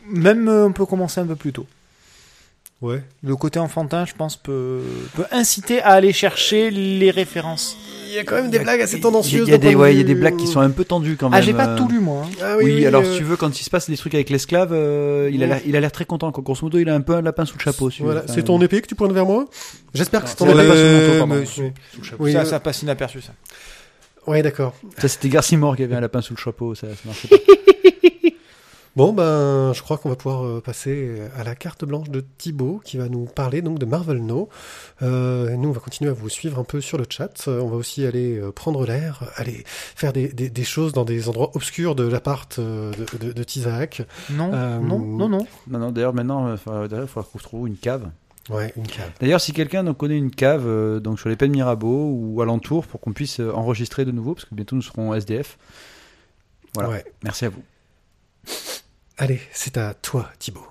Même 0.07 0.49
euh, 0.49 0.66
on 0.66 0.72
peut 0.72 0.86
commencer 0.86 1.20
un 1.20 1.26
peu 1.26 1.36
plus 1.36 1.53
tôt. 1.53 1.66
Ouais. 2.83 3.03
Le 3.22 3.37
côté 3.37 3.59
enfantin, 3.59 4.05
je 4.05 4.12
pense, 4.12 4.37
peut, 4.37 4.81
peut 5.14 5.24
inciter 5.33 5.81
à 5.81 5.93
aller 5.93 6.12
chercher 6.12 6.70
les 6.70 7.11
références. 7.11 7.74
Il 8.09 8.14
y 8.14 8.18
a 8.18 8.24
quand 8.24 8.35
même 8.37 8.51
des 8.51 8.59
blagues 8.59 8.83
assez 8.83 9.01
tendancieuses. 9.01 9.49
Il 9.49 9.51
y 9.51 9.55
a, 9.55 9.59
des, 9.59 9.72
point 9.72 9.81
ouais, 9.85 9.89
de 9.89 9.95
il 9.95 9.99
y 9.99 10.01
a 10.01 10.05
des 10.05 10.12
vue- 10.14 10.20
blagues 10.20 10.37
qui 10.37 10.47
sont 10.47 10.61
un 10.61 10.68
peu 10.70 10.85
tendues 10.85 11.16
quand 11.16 11.31
même. 11.31 11.39
Ah, 11.39 11.43
j'ai 11.43 11.55
pas 11.55 11.68
euh. 11.68 11.77
tout 11.79 11.89
lu, 11.89 12.01
moi. 12.01 12.24
hein. 12.27 12.31
Ah 12.43 12.57
Oui, 12.62 12.85
alors 12.85 13.03
euh, 13.03 13.11
si 13.12 13.18
tu 13.18 13.24
veux, 13.24 13.37
quand 13.37 13.59
il 13.59 13.62
se 13.64 13.70
passe 13.70 13.89
des 13.89 13.97
trucs 13.97 14.14
avec 14.14 14.29
l'esclave, 14.29 14.70
euh, 14.72 15.31
il, 15.33 15.43
a 15.43 15.47
l'air- 15.47 15.61
il 15.66 15.74
a 15.74 15.81
l'air 15.81 15.91
très 15.91 16.05
content. 16.05 16.31
quoi. 16.33 16.45
Grosso 16.45 16.64
modo, 16.66 16.79
il 16.79 16.89
a 16.91 16.95
un 16.95 17.01
peu 17.01 17.14
un 17.14 17.22
lapin 17.22 17.47
sous 17.47 17.57
le 17.57 17.62
chapeau. 17.62 17.89
si. 17.91 18.03
Voilà, 18.03 18.24
c'est 18.29 18.43
ton 18.45 18.61
épée 18.61 18.83
que 18.83 18.87
tu 18.89 18.95
pointes 18.95 19.12
vers 19.12 19.24
moi? 19.27 19.47
J'espère 19.95 20.22
que 20.22 20.29
c'est 20.29 20.37
ton 20.37 20.47
épée. 20.47 20.68
pas 20.68 20.77
sur 20.77 21.27
mon 21.27 21.35
tour, 21.35 21.37
Euh. 21.37 21.41
Oui. 21.41 21.47
sous 21.47 21.99
le 22.01 22.05
chapeau. 22.05 22.29
Ça, 22.31 22.39
euh, 22.41 22.45
ça 22.45 22.61
passe 22.61 22.83
inaperçu, 22.83 23.22
ça. 23.22 23.33
Ouais, 24.27 24.43
d'accord. 24.43 24.74
Ça, 24.99 25.09
c'était 25.09 25.29
Garcimore 25.31 25.77
qui 25.77 25.83
avait 25.83 25.95
un 25.95 26.01
lapin 26.01 26.20
sous 26.20 26.35
le 26.35 26.39
chapeau. 26.41 26.74
Ça, 26.74 26.89
ça 26.89 26.95
marchait 27.07 27.29
pas. 27.29 27.37
Bon, 28.97 29.12
ben, 29.12 29.74
je 29.74 29.82
crois 29.82 29.99
qu'on 29.99 30.09
va 30.09 30.16
pouvoir 30.16 30.47
euh, 30.47 30.62
passer 30.62 31.20
à 31.36 31.44
la 31.44 31.55
carte 31.55 31.84
blanche 31.84 32.09
de 32.09 32.24
Thibaut, 32.38 32.80
qui 32.82 32.97
va 32.97 33.11
nous 33.11 33.26
parler 33.26 33.61
donc 33.61 33.78
de 33.78 33.84
Marvel 33.84 34.24
No. 34.24 34.49
Euh, 35.03 35.51
et 35.51 35.57
nous, 35.59 35.68
on 35.68 35.72
va 35.72 35.80
continuer 35.80 36.11
à 36.11 36.14
vous 36.14 36.30
suivre 36.30 36.59
un 36.59 36.64
peu 36.64 36.80
sur 36.80 36.97
le 36.97 37.05
chat. 37.07 37.47
Euh, 37.47 37.61
on 37.61 37.68
va 37.68 37.76
aussi 37.76 38.07
aller 38.07 38.40
prendre 38.55 38.86
l'air, 38.86 39.30
aller 39.36 39.64
faire 39.66 40.14
des, 40.14 40.28
des, 40.28 40.49
des 40.49 40.64
choses 40.64 40.94
dans 40.94 41.05
des 41.05 41.28
endroits 41.28 41.51
obscurs 41.55 41.94
de 41.94 42.05
l'appart 42.09 42.59
de, 42.59 42.90
de, 43.20 43.32
de 43.32 43.42
Tizak. 43.42 44.03
Non, 44.30 44.51
Euh, 44.55 44.78
non, 44.78 44.99
non, 44.99 45.28
non. 45.28 45.47
non, 45.68 45.78
non, 45.78 45.92
d'ailleurs, 45.92 46.14
maintenant, 46.14 46.53
il 46.55 46.59
faudra 46.59 47.07
qu'on 47.30 47.38
trouve 47.38 47.68
une 47.68 47.76
cave. 47.76 48.09
Ouais, 48.49 48.72
une 48.76 48.86
cave. 48.86 49.11
D'ailleurs, 49.20 49.40
si 49.42 49.53
quelqu'un 49.53 49.92
connaît 49.92 50.16
une 50.16 50.30
cave 50.30 50.64
euh, 50.66 51.01
donc 51.01 51.20
sur 51.20 51.28
les 51.28 51.36
Pennes 51.36 51.51
Mirabeau 51.51 52.12
ou 52.14 52.40
alentour 52.40 52.86
pour 52.86 53.01
qu'on 53.01 53.12
puisse 53.12 53.40
enregistrer 53.40 54.07
de 54.07 54.12
nouveau, 54.12 54.32
parce 54.34 54.47
que 54.47 54.55
bientôt 54.55 54.74
nous 54.74 54.82
serons 54.82 55.12
SDF. 55.12 55.59
Voilà. 56.74 56.88
Ouais. 56.88 57.05
Merci 57.24 57.44
à 57.44 57.51
vous. 57.51 57.62
Allez, 59.19 59.41
c'est 59.51 59.79
à 59.79 59.95
toi, 59.95 60.31
Thibaut. 60.39 60.69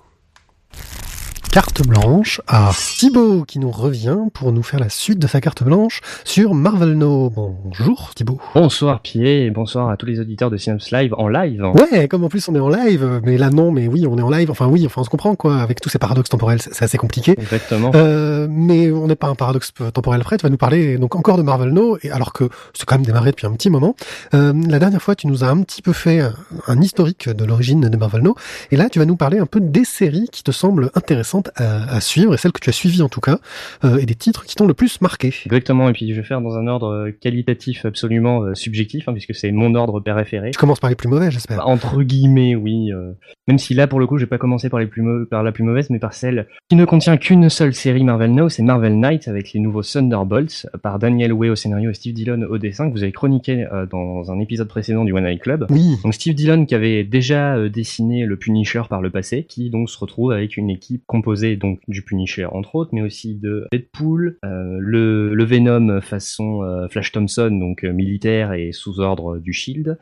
Carte 1.56 1.88
blanche 1.88 2.42
à 2.48 2.70
Thibaut 2.98 3.46
qui 3.46 3.58
nous 3.58 3.70
revient 3.70 4.18
pour 4.34 4.52
nous 4.52 4.62
faire 4.62 4.78
la 4.78 4.90
suite 4.90 5.18
de 5.18 5.26
sa 5.26 5.40
carte 5.40 5.62
blanche 5.62 6.02
sur 6.22 6.52
Marvel 6.52 6.98
No. 6.98 7.30
Bonjour 7.30 8.12
Thibaut. 8.14 8.38
Bonsoir 8.54 9.00
Pierre 9.00 9.46
et 9.46 9.50
bonsoir 9.50 9.88
à 9.88 9.96
tous 9.96 10.04
les 10.04 10.20
auditeurs 10.20 10.50
de 10.50 10.58
Synops 10.58 10.90
Live 10.90 11.14
en 11.16 11.28
live. 11.28 11.64
Ouais, 11.64 12.08
comme 12.08 12.24
en 12.24 12.28
plus 12.28 12.46
on 12.50 12.54
est 12.54 12.60
en 12.60 12.68
live, 12.68 13.22
mais 13.24 13.38
là 13.38 13.48
non, 13.48 13.72
mais 13.72 13.88
oui, 13.88 14.06
on 14.06 14.18
est 14.18 14.22
en 14.22 14.28
live. 14.28 14.50
Enfin 14.50 14.66
oui, 14.66 14.84
enfin 14.84 15.00
on 15.00 15.04
se 15.04 15.08
comprend 15.08 15.34
quoi. 15.34 15.56
Avec 15.56 15.80
tous 15.80 15.88
ces 15.88 15.98
paradoxes 15.98 16.28
temporels, 16.28 16.60
c'est 16.60 16.82
assez 16.84 16.98
compliqué. 16.98 17.34
Exactement. 17.38 17.90
Euh, 17.94 18.46
mais 18.50 18.92
on 18.92 19.06
n'est 19.06 19.16
pas 19.16 19.28
un 19.28 19.34
paradoxe 19.34 19.72
temporel 19.94 20.20
près. 20.20 20.36
Tu 20.36 20.42
vas 20.42 20.50
nous 20.50 20.58
parler 20.58 20.98
donc 20.98 21.16
encore 21.16 21.38
de 21.38 21.42
Marvel 21.42 21.70
No, 21.70 21.96
et 22.02 22.10
alors 22.10 22.34
que 22.34 22.50
c'est 22.74 22.84
quand 22.84 22.96
même 22.96 23.06
démarré 23.06 23.30
depuis 23.30 23.46
un 23.46 23.52
petit 23.52 23.70
moment. 23.70 23.96
Euh, 24.34 24.52
la 24.68 24.78
dernière 24.78 25.00
fois, 25.00 25.14
tu 25.14 25.26
nous 25.26 25.42
as 25.42 25.48
un 25.48 25.62
petit 25.62 25.80
peu 25.80 25.94
fait 25.94 26.20
un 26.66 26.82
historique 26.82 27.30
de 27.30 27.46
l'origine 27.46 27.80
de 27.80 27.96
Marvel 27.96 28.20
No, 28.20 28.34
et 28.70 28.76
là, 28.76 28.90
tu 28.90 28.98
vas 28.98 29.06
nous 29.06 29.16
parler 29.16 29.38
un 29.38 29.46
peu 29.46 29.60
des 29.62 29.86
séries 29.86 30.28
qui 30.30 30.42
te 30.42 30.50
semblent 30.50 30.90
intéressantes 30.94 31.45
à, 31.56 31.94
à 31.96 32.00
suivre, 32.00 32.34
et 32.34 32.36
celles 32.36 32.52
que 32.52 32.60
tu 32.60 32.70
as 32.70 32.72
suivies 32.72 33.02
en 33.02 33.08
tout 33.08 33.20
cas, 33.20 33.38
euh, 33.84 33.98
et 33.98 34.06
des 34.06 34.14
titres 34.14 34.44
qui 34.44 34.54
t'ont 34.54 34.66
le 34.66 34.74
plus 34.74 35.00
marqué. 35.00 35.32
Exactement, 35.44 35.88
et 35.88 35.92
puis 35.92 36.10
je 36.12 36.20
vais 36.20 36.26
faire 36.26 36.40
dans 36.40 36.56
un 36.56 36.66
ordre 36.66 36.88
euh, 36.88 37.10
qualitatif 37.10 37.84
absolument 37.84 38.42
euh, 38.42 38.54
subjectif, 38.54 39.08
hein, 39.08 39.12
puisque 39.12 39.34
c'est 39.34 39.52
mon 39.52 39.74
ordre 39.74 40.00
préféré. 40.00 40.50
Tu 40.50 40.58
commences 40.58 40.80
par 40.80 40.90
les 40.90 40.96
plus 40.96 41.08
mauvais, 41.08 41.30
j'espère. 41.30 41.66
Entre 41.68 42.02
guillemets, 42.02 42.54
oui. 42.54 42.92
euh, 42.92 43.12
même 43.48 43.58
si 43.58 43.74
là, 43.74 43.86
pour 43.86 44.00
le 44.00 44.06
coup, 44.06 44.18
je 44.18 44.24
vais 44.24 44.28
pas 44.28 44.38
commencer 44.38 44.68
par, 44.68 44.80
les 44.80 44.86
plus 44.86 45.04
par 45.30 45.42
la 45.42 45.52
plus 45.52 45.64
mauvaise, 45.64 45.90
mais 45.90 45.98
par 45.98 46.14
celle 46.14 46.46
qui 46.68 46.76
ne 46.76 46.84
contient 46.84 47.16
qu'une 47.16 47.48
seule 47.48 47.74
série 47.74 48.04
Marvel 48.04 48.32
Now, 48.32 48.48
c'est 48.48 48.62
Marvel 48.62 48.98
Knight 48.98 49.28
avec 49.28 49.52
les 49.52 49.60
nouveaux 49.60 49.82
Thunderbolts 49.82 50.66
par 50.82 50.98
Daniel 50.98 51.32
Way 51.32 51.50
au 51.50 51.56
scénario 51.56 51.90
et 51.90 51.94
Steve 51.94 52.14
Dillon 52.14 52.42
au 52.48 52.58
dessin 52.58 52.88
que 52.88 52.92
vous 52.92 53.02
avez 53.02 53.12
chroniqué 53.12 53.66
dans 53.90 54.30
un 54.30 54.40
épisode 54.40 54.68
précédent 54.68 55.04
du 55.04 55.12
One 55.12 55.24
Night 55.24 55.42
Club. 55.42 55.66
Oui. 55.70 55.96
Donc 56.02 56.14
Steve 56.14 56.34
Dillon 56.34 56.64
qui 56.66 56.74
avait 56.74 57.04
déjà 57.04 57.68
dessiné 57.68 58.24
le 58.24 58.36
Punisher 58.36 58.82
par 58.88 59.02
le 59.02 59.10
passé, 59.10 59.44
qui 59.44 59.70
donc 59.70 59.90
se 59.90 59.98
retrouve 59.98 60.32
avec 60.32 60.56
une 60.56 60.70
équipe 60.70 61.02
composée 61.06 61.35
donc 61.56 61.80
du 61.88 62.02
Punisher 62.02 62.46
entre 62.46 62.74
autres, 62.74 62.90
mais 62.92 63.02
aussi 63.02 63.34
de 63.34 63.66
Deadpool, 63.72 64.38
euh, 64.44 64.78
le, 64.80 65.34
le 65.34 65.44
Venom 65.44 66.00
façon 66.00 66.62
euh, 66.62 66.88
Flash 66.88 67.12
Thompson 67.12 67.50
donc 67.50 67.84
euh, 67.84 67.92
militaire 67.92 68.52
et 68.52 68.72
sous 68.72 69.00
ordre 69.00 69.38
du 69.38 69.52
Shield, 69.52 69.98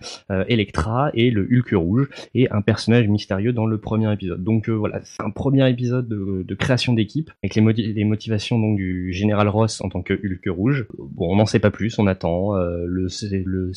Elektra 0.48 1.10
et 1.14 1.30
le 1.30 1.42
Hulk 1.50 1.70
rouge 1.74 2.08
et 2.34 2.50
un 2.50 2.62
personnage 2.62 3.08
mystérieux 3.08 3.52
dans 3.52 3.66
le 3.66 3.78
premier 3.78 4.12
épisode. 4.12 4.42
Donc 4.42 4.68
voilà, 4.68 5.00
c'est 5.04 5.22
un 5.22 5.30
premier 5.30 5.68
épisode 5.68 6.08
de, 6.08 6.44
de 6.46 6.54
création 6.54 6.92
d'équipe 6.92 7.30
avec 7.42 7.54
les, 7.54 8.04
motivations 8.04 8.58
donc 8.58 8.76
du 8.76 9.12
général 9.12 9.48
Ross 9.48 9.80
en 9.80 9.88
tant 9.88 10.02
que 10.02 10.14
Hulk 10.14 10.48
rouge. 10.48 10.86
Bon, 10.98 11.32
on 11.32 11.36
n'en 11.36 11.46
sait 11.46 11.58
pas 11.58 11.70
plus, 11.70 11.98
on 11.98 12.06
attend. 12.06 12.54
le, 12.54 13.08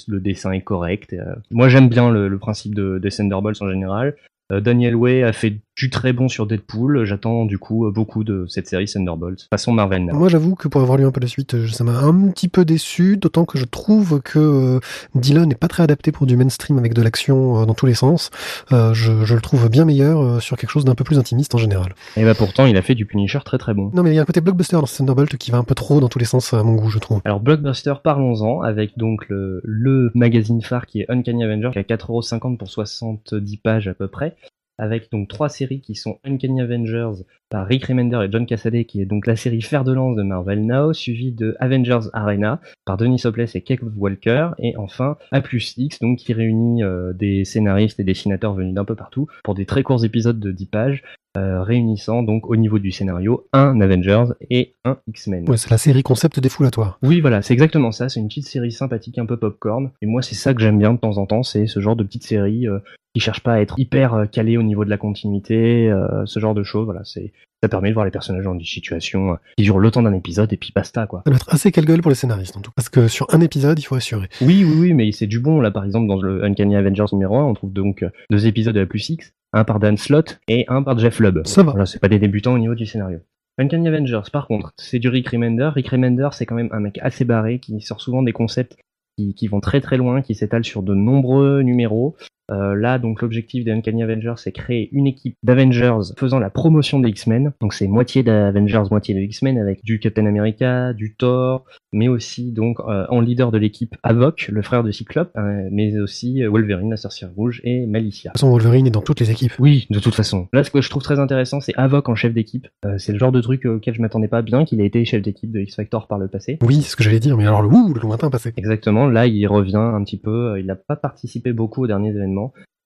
le, 0.08 0.20
dessin 0.20 0.52
est 0.52 0.62
correct. 0.62 1.16
Moi, 1.52 1.70
j'aime 1.70 1.90
bien 1.90 2.12
le, 2.12 2.38
principe 2.38 2.76
de, 2.76 3.00
des 3.00 3.10
Thunderbolts 3.10 3.62
en 3.62 3.70
général. 3.70 4.16
Daniel 4.50 4.96
Way 4.96 5.24
a 5.24 5.34
fait 5.34 5.58
du 5.78 5.90
très 5.90 6.12
bon 6.12 6.28
sur 6.28 6.48
Deadpool. 6.48 7.06
J'attends 7.06 7.46
du 7.46 7.58
coup 7.60 7.90
beaucoup 7.92 8.24
de 8.24 8.46
cette 8.48 8.68
série 8.68 8.86
Thunderbolts 8.86 9.48
façon 9.50 9.72
Marvel. 9.72 10.06
Now. 10.06 10.16
Moi, 10.16 10.30
j'avoue 10.30 10.56
que 10.56 10.68
pour 10.68 10.82
avoir 10.82 10.98
lu 10.98 11.06
un 11.06 11.12
peu 11.12 11.22
la 11.22 11.28
suite, 11.28 11.68
ça 11.68 11.84
m'a 11.84 11.98
un 12.00 12.30
petit 12.30 12.48
peu 12.48 12.66
déçu, 12.66 13.18
d'autant 13.18 13.46
que 13.46 13.58
je 13.58 13.66
trouve 13.66 14.22
que 14.22 14.40
euh, 14.40 14.80
Dylan 15.16 15.48
n'est 15.48 15.56
pas 15.56 15.68
très 15.68 15.84
adapté 15.84 16.12
pour 16.12 16.26
du 16.26 16.36
mainstream 16.36 16.78
avec 16.78 16.94
de 16.94 17.02
l'action 17.02 17.62
euh, 17.62 17.66
dans 17.66 17.74
tous 17.74 17.86
les 17.86 17.94
sens. 17.94 18.30
Euh, 18.72 18.94
je, 18.94 19.26
je 19.26 19.36
le 19.36 19.42
trouve 19.42 19.70
bien 19.70 19.86
meilleur 19.86 20.42
sur 20.42 20.58
quelque 20.58 20.70
chose 20.70 20.86
d'un 20.86 20.96
peu 20.96 21.04
plus 21.04 21.20
intimiste 21.20 21.56
en 21.56 21.58
général. 21.58 21.94
Et 22.16 22.24
bah 22.24 22.36
pourtant, 22.36 22.66
il 22.66 22.78
a 22.78 22.82
fait 22.82 22.96
du 22.96 23.06
Punisher 23.06 23.40
très 23.46 23.58
très 23.58 23.74
bon. 23.74 23.92
Non, 23.94 24.04
mais 24.04 24.12
il 24.12 24.16
y 24.16 24.20
a 24.20 24.22
un 24.22 24.26
côté 24.26 24.42
blockbuster 24.42 24.78
dans 24.78 24.84
Thunderbolt 24.84 25.38
qui 25.38 25.52
va 25.52 25.58
un 25.58 25.64
peu 25.64 25.76
trop 25.76 26.00
dans 26.00 26.10
tous 26.10 26.20
les 26.20 26.26
sens 26.26 26.54
à 26.54 26.64
mon 26.64 26.74
goût, 26.74 26.90
je 26.90 27.00
trouve. 27.00 27.22
Alors 27.26 27.40
Blockbuster, 27.40 27.94
parlons-en, 28.04 28.62
avec 28.62 28.98
donc 28.98 29.28
le, 29.30 29.62
le 29.64 30.12
magazine 30.16 30.62
phare 30.62 30.86
qui 30.86 31.02
est 31.02 31.06
Uncanny 31.10 31.44
Avenger, 31.44 31.70
qui 31.72 31.80
a 31.80 31.84
4,50€ 31.84 32.58
pour 32.58 32.70
70 32.70 33.58
pages 33.58 33.88
à 33.88 33.94
peu 33.94 34.08
près, 34.08 34.36
avec 34.78 35.12
donc 35.12 35.28
trois 35.28 35.50
séries 35.50 35.82
qui 35.82 35.96
sont 35.96 36.20
Uncanny 36.24 36.62
Avengers 36.62 37.24
par 37.50 37.68
Rick 37.68 37.86
Remender 37.86 38.20
et 38.24 38.32
John 38.32 38.46
Cassaday, 38.46 38.86
qui 38.86 39.02
est 39.02 39.06
donc 39.06 39.28
la 39.28 39.36
série 39.36 39.62
fer 39.62 39.84
de 39.84 39.94
lance 39.94 40.16
de 40.16 40.24
Marvel 40.24 40.66
Now, 40.66 40.94
suivie 40.94 41.32
de 41.32 41.56
Avengers 41.60 42.10
Arena 42.14 42.60
par 42.86 42.98
Denis 42.98 43.22
Hopeless 43.26 43.56
et 43.56 43.62
Kev 43.62 43.84
Walker, 43.96 44.50
et 44.60 44.76
enfin 44.78 45.18
A 45.32 45.42
plus 45.42 45.76
X, 45.78 46.00
donc 46.00 46.18
qui 46.18 46.34
réunit 46.34 46.84
euh, 46.84 47.14
des 47.14 47.46
scénaristes 47.46 48.00
et 48.00 48.04
dessinateurs 48.04 48.54
venus 48.54 48.74
d'un 48.74 48.86
peu 48.86 48.96
partout 48.96 49.28
pour 49.44 49.56
des 49.56 49.66
très 49.66 49.84
courts 49.84 50.04
épisodes 50.04 50.40
de 50.40 50.52
10 50.52 50.66
pages, 50.68 51.04
euh, 51.38 51.62
réunissant 51.62 52.24
donc 52.24 52.50
au 52.50 52.56
niveau 52.56 52.80
du 52.80 52.92
scénario 52.92 53.48
un 53.54 53.80
Avengers 53.80 54.34
et 54.50 54.74
un 54.86 54.98
X-Men. 55.08 55.48
Ouais, 55.48 55.58
c'est 55.58 55.70
la 55.70 55.78
série 55.78 56.02
concept 56.02 56.40
défoulatoire. 56.40 56.98
Oui, 57.04 57.22
voilà, 57.22 57.44
c'est 57.44 57.54
exactement 57.54 57.92
ça. 57.92 58.10
C'est 58.10 58.20
une 58.20 58.28
petite 58.28 58.48
série 58.48 58.72
sympathique, 58.72 59.20
un 59.20 59.26
peu 59.26 59.38
popcorn. 59.38 59.92
Et 60.02 60.08
moi, 60.08 60.24
c'est 60.24 60.36
ça 60.36 60.56
que 60.56 60.62
j'aime 60.62 60.80
bien 60.80 60.94
de 60.94 60.98
temps 60.98 61.18
en 61.18 61.28
temps. 61.28 61.44
C'est 61.44 61.68
ce 61.68 61.80
genre 61.80 61.96
de 61.96 62.04
petite 62.04 62.24
série 62.24 62.68
euh, 62.68 62.80
qui 63.14 63.20
cherche 63.20 63.42
pas 63.42 63.54
à 63.54 63.60
être 63.60 63.76
hyper 63.78 64.26
calé 64.32 64.58
au 64.58 64.64
niveau 64.64 64.84
de 64.84 64.90
la 64.90 64.98
continuité, 64.98 65.92
euh, 65.92 66.26
ce 66.26 66.40
genre 66.40 66.56
de 66.56 66.64
choses. 66.64 66.86
Voilà, 66.86 67.02
c'est 67.04 67.34
ça 67.62 67.70
permet 67.70 67.90
de 67.90 67.94
voir 67.94 68.06
les 68.06 68.12
personnages 68.12 68.44
dans 68.44 68.56
des 68.56 68.66
situations 68.66 69.34
euh, 69.34 69.36
qui 69.58 69.64
durent 69.64 69.80
le 69.80 69.90
temps 69.90 70.04
d'un 70.04 70.14
épisode 70.14 70.52
et 70.54 70.58
puis 70.58 70.72
basta 70.76 71.08
quoi. 71.08 71.24
Ça 71.26 71.32
doit 71.32 71.38
être 71.38 71.54
assez 71.54 71.72
quelle 71.72 71.86
gueule 71.86 72.02
pour 72.02 72.12
les 72.12 72.16
scénaristes 72.16 72.56
en 72.56 72.62
tout 72.62 72.72
cas. 72.72 72.76
Parce 72.76 72.90
que 72.90 73.08
sur 73.08 73.34
un 73.34 73.42
épisode, 73.42 73.80
il 73.80 73.84
faut 73.84 73.96
assurer. 73.96 74.28
Oui, 74.42 74.64
oui, 74.64 74.76
oui, 74.80 74.94
mais 74.94 75.12
c'est 75.12 75.28
du 75.28 75.40
bon. 75.40 75.60
Là, 75.60 75.72
par 75.72 75.84
exemple, 75.84 76.08
dans 76.08 76.22
le 76.22 76.44
Uncanny 76.44 76.76
Avengers 76.76 77.06
numéro 77.14 77.36
1, 77.38 77.46
on 77.46 77.54
trouve 77.54 77.74
donc 77.74 78.04
euh, 78.04 78.10
deux 78.30 78.46
épisodes 78.46 78.76
de 78.76 78.80
la 78.80 78.86
plus 78.86 79.10
X, 79.10 79.34
un 79.54 79.64
par 79.64 79.80
Dan 79.80 79.98
Slott 79.98 80.40
et 80.48 80.66
un 80.68 80.84
par 80.84 80.98
Jeff 81.00 81.20
Lubb. 81.20 81.46
Ça 81.46 81.64
va. 81.64 81.72
Voilà, 81.72 81.86
c'est 81.86 82.00
pas 82.00 82.10
des 82.10 82.20
débutants 82.20 82.54
au 82.54 82.60
niveau 82.60 82.76
du 82.76 82.86
scénario. 82.86 83.20
Uncanny 83.60 83.88
Avengers, 83.88 84.30
par 84.32 84.46
contre, 84.46 84.72
c'est 84.78 85.00
du 85.00 85.10
Rick 85.10 85.30
Remender. 85.30 85.72
Rick 85.74 85.90
Remender, 85.90 86.30
c'est 86.34 86.46
quand 86.46 86.56
même 86.56 86.70
un 86.72 86.80
mec 86.80 87.00
assez 87.02 87.26
barré 87.26 87.58
qui 87.58 87.82
sort 87.82 88.02
souvent 88.02 88.22
des 88.22 88.34
concepts 88.34 88.78
qui, 89.18 89.34
qui 89.34 89.48
vont 89.48 89.62
très 89.62 89.82
très 89.82 89.98
loin, 89.98 90.22
qui 90.22 90.36
s'étalent 90.36 90.64
sur 90.64 90.84
de 90.84 90.94
nombreux 90.94 91.62
numéros. 91.62 92.16
Euh, 92.52 92.76
là, 92.76 93.00
donc, 93.00 93.22
l'objectif 93.22 93.64
des 93.64 93.72
Uncanny 93.72 94.04
Avengers, 94.04 94.36
c'est 94.38 94.52
créer 94.52 94.90
une 94.92 95.08
équipe 95.08 95.36
d'Avengers 95.44 96.14
faisant 96.18 96.40
la 96.40 96.50
promotion 96.50 97.00
des 97.00 97.10
X-Men. 97.10 97.54
Donc, 97.62 97.74
c'est 97.74 97.88
moitié 97.88 98.24
d'Avengers, 98.24 98.84
moitié 98.90 99.16
de 99.16 99.20
X-Men 99.20 99.58
avec 99.58 99.84
du 99.84 100.00
Captain 100.00 100.26
America, 100.26 100.94
du 100.94 101.16
Thor, 101.16 101.66
mais 101.94 102.08
aussi 102.08 102.52
donc 102.52 102.80
euh, 102.80 103.06
en 103.10 103.22
leader 103.22 103.52
de 103.52 103.58
l'équipe 103.58 103.96
Havok, 104.04 104.50
le 104.50 104.62
frère 104.62 104.84
de 104.84 104.92
Cyclope, 104.92 105.32
euh, 105.38 105.68
mais 105.72 105.98
aussi 106.00 106.44
euh, 106.44 106.50
Wolverine, 106.50 106.90
la 106.90 106.98
sorcière 106.98 107.30
rouge 107.36 107.62
et 107.64 107.86
Malicia. 107.86 108.30
De 108.30 108.34
toute 108.34 108.42
façon, 108.42 108.52
Wolverine 108.52 108.88
est 108.88 108.92
dans 108.92 109.02
toutes 109.02 109.20
les 109.20 109.32
équipes. 109.32 109.54
Oui, 109.60 109.88
de 109.90 110.00
toute 110.00 110.16
façon. 110.16 110.48
Là, 110.54 110.64
ce 110.64 110.72
que 110.72 110.82
je 110.82 110.90
trouve 110.90 111.04
très 111.04 111.20
intéressant, 111.20 111.60
c'est 111.60 111.74
Havok 111.76 112.10
en 112.10 112.16
chef 112.16 112.34
d'équipe. 112.34 112.68
Euh, 112.86 112.98
c'est 112.98 113.14
le 113.14 113.20
genre 113.20 113.32
de 113.32 113.42
truc 113.42 113.66
auquel 113.66 113.94
je 113.94 114.02
m'attendais 114.02 114.28
pas 114.28 114.42
bien, 114.42 114.66
qu'il 114.66 114.82
a 114.82 114.84
été 114.84 115.04
chef 115.06 115.22
d'équipe 115.22 115.52
de 115.52 115.60
X-Factor 115.60 116.08
par 116.08 116.18
le 116.18 116.28
passé. 116.28 116.60
Oui, 116.62 116.82
c'est 116.82 116.92
ce 116.92 116.96
que 116.96 117.04
j'allais 117.04 117.20
dire, 117.20 117.38
mais 117.38 117.46
alors 117.46 117.62
le 117.62 117.70
ouh, 117.70 117.94
le 117.94 118.00
lointain 118.00 118.30
passé. 118.30 118.54
Exactement, 118.58 119.08
là 119.08 119.28
il 119.28 119.46
revient 119.48 119.78
un 119.78 120.04
petit 120.04 120.18
peu, 120.18 120.60
il 120.60 120.66
n'a 120.66 120.76
pas 120.76 120.96
participé 120.96 121.54
beaucoup 121.54 121.84
aux 121.84 121.88
derniers 121.88 122.10
événements, 122.10 122.37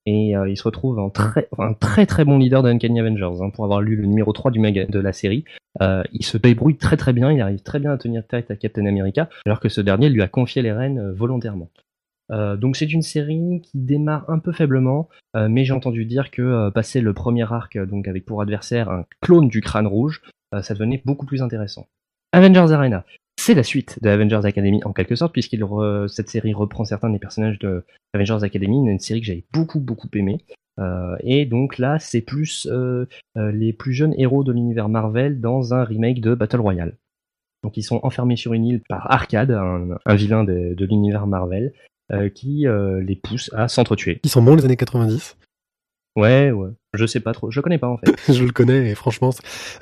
et 0.06 0.36
euh, 0.36 0.50
il 0.50 0.58
se 0.58 0.64
retrouve 0.64 1.00
un 1.00 1.74
très 1.74 2.06
très 2.06 2.26
bon 2.26 2.40
leader 2.40 2.64
de 2.64 2.70
Uncanny 2.70 3.00
Avengers, 3.00 3.42
hein, 3.42 3.50
pour 3.52 3.66
avoir 3.66 3.82
lu 3.82 3.96
le 3.96 4.08
numéro 4.08 4.32
3 4.34 4.52
du 4.52 4.60
maga 4.60 4.86
de 4.86 5.00
la 5.00 5.14
série. 5.14 5.46
Euh, 5.82 6.04
il 6.12 6.26
se 6.26 6.38
débrouille 6.38 6.78
très 6.78 6.98
très 6.98 7.14
bien, 7.14 7.32
il 7.32 7.42
arrive 7.42 7.62
très 7.62 7.80
bien 7.80 7.92
à 7.92 7.98
tenir 7.98 8.26
tête 8.26 8.50
à 8.52 8.56
Captain 8.56 8.86
America, 8.86 9.30
alors 9.46 9.60
que 9.60 9.70
ce 9.70 9.80
dernier 9.80 10.10
lui 10.10 10.22
a 10.22 10.28
confié 10.28 10.62
les 10.62 10.72
rênes 10.72 11.00
euh, 11.00 11.14
volontairement. 11.14 11.70
Donc 12.62 12.78
c'est 12.78 12.94
une 12.94 13.02
série 13.02 13.60
qui 13.62 13.78
démarre 13.78 14.30
un 14.30 14.40
peu 14.40 14.54
faiblement, 14.54 15.10
mais 15.36 15.66
j'ai 15.66 15.74
entendu 15.74 16.06
dire 16.06 16.32
que 16.32 16.70
passer 16.70 17.02
le 17.02 17.14
premier 17.14 17.44
arc, 17.52 17.76
avec 17.76 18.24
pour 18.24 18.42
adversaire 18.42 18.90
un 18.90 19.04
clone 19.20 19.50
du 19.50 19.60
crâne 19.60 19.86
rouge, 19.86 20.22
ça 20.62 20.74
devenait 20.74 21.02
beaucoup 21.04 21.26
plus 21.26 21.42
intéressant. 21.42 21.88
Avengers 22.32 22.72
Arena, 22.72 23.04
c'est 23.42 23.56
la 23.56 23.64
suite 23.64 23.98
de 24.04 24.10
Avengers 24.10 24.46
Academy 24.46 24.84
en 24.84 24.94
quelque 24.94 25.16
sorte, 25.16 25.34
puisqu'il 25.34 25.64
re- 25.64 26.08
cette 26.08 26.30
série 26.30 26.54
reprend 26.54 26.86
certains 26.86 27.10
des 27.10 27.18
personnages 27.18 27.58
de 27.60 27.84
Avengers 28.14 28.44
Academy, 28.44 28.78
une 28.78 29.00
série 29.00 29.22
que 29.22 29.28
j'avais 29.28 29.46
beaucoup 29.52 29.80
beaucoup 29.80 30.10
aimé. 30.14 30.38
Euh, 30.80 31.16
et 31.22 31.46
donc 31.46 31.78
là, 31.78 31.98
c'est 32.00 32.22
plus 32.22 32.68
euh, 32.72 33.08
euh, 33.38 33.52
les 33.52 33.74
plus 33.74 33.94
jeunes 33.94 34.14
héros 34.18 34.44
de 34.44 34.52
l'univers 34.52 34.90
Marvel 34.90 35.42
dans 35.42 35.74
un 35.74 35.84
remake 35.84 36.22
de 36.22 36.36
Battle 36.36 36.62
Royale. 36.62 36.98
Donc 37.64 37.78
ils 37.78 37.84
sont 37.84 38.00
enfermés 38.04 38.36
sur 38.36 38.54
une 38.54 38.66
île 38.66 38.82
par 38.88 39.12
Arcade, 39.12 39.52
un, 39.52 40.16
vilain 40.16 40.44
de, 40.44 40.86
l'univers 40.86 41.28
Marvel, 41.28 41.74
qui 42.34 42.66
les 42.66 43.16
pousse 43.16 43.52
à 43.54 43.68
s'entretuer. 43.68 44.20
Ils 44.24 44.32
sont 44.32 44.42
bons 44.42 44.56
les 44.56 44.66
années 44.66 44.76
90. 44.76 45.38
Ouais, 46.18 46.52
ouais, 46.52 46.70
je 46.94 47.06
sais 47.06 47.22
pas 47.22 47.32
trop, 47.32 47.52
je 47.52 47.62
connais 47.62 47.78
pas 47.78 47.88
en 47.88 47.98
fait. 47.98 48.14
je 48.34 48.44
le 48.44 48.52
connais 48.52 48.90
et 48.90 48.96
franchement, 48.96 49.30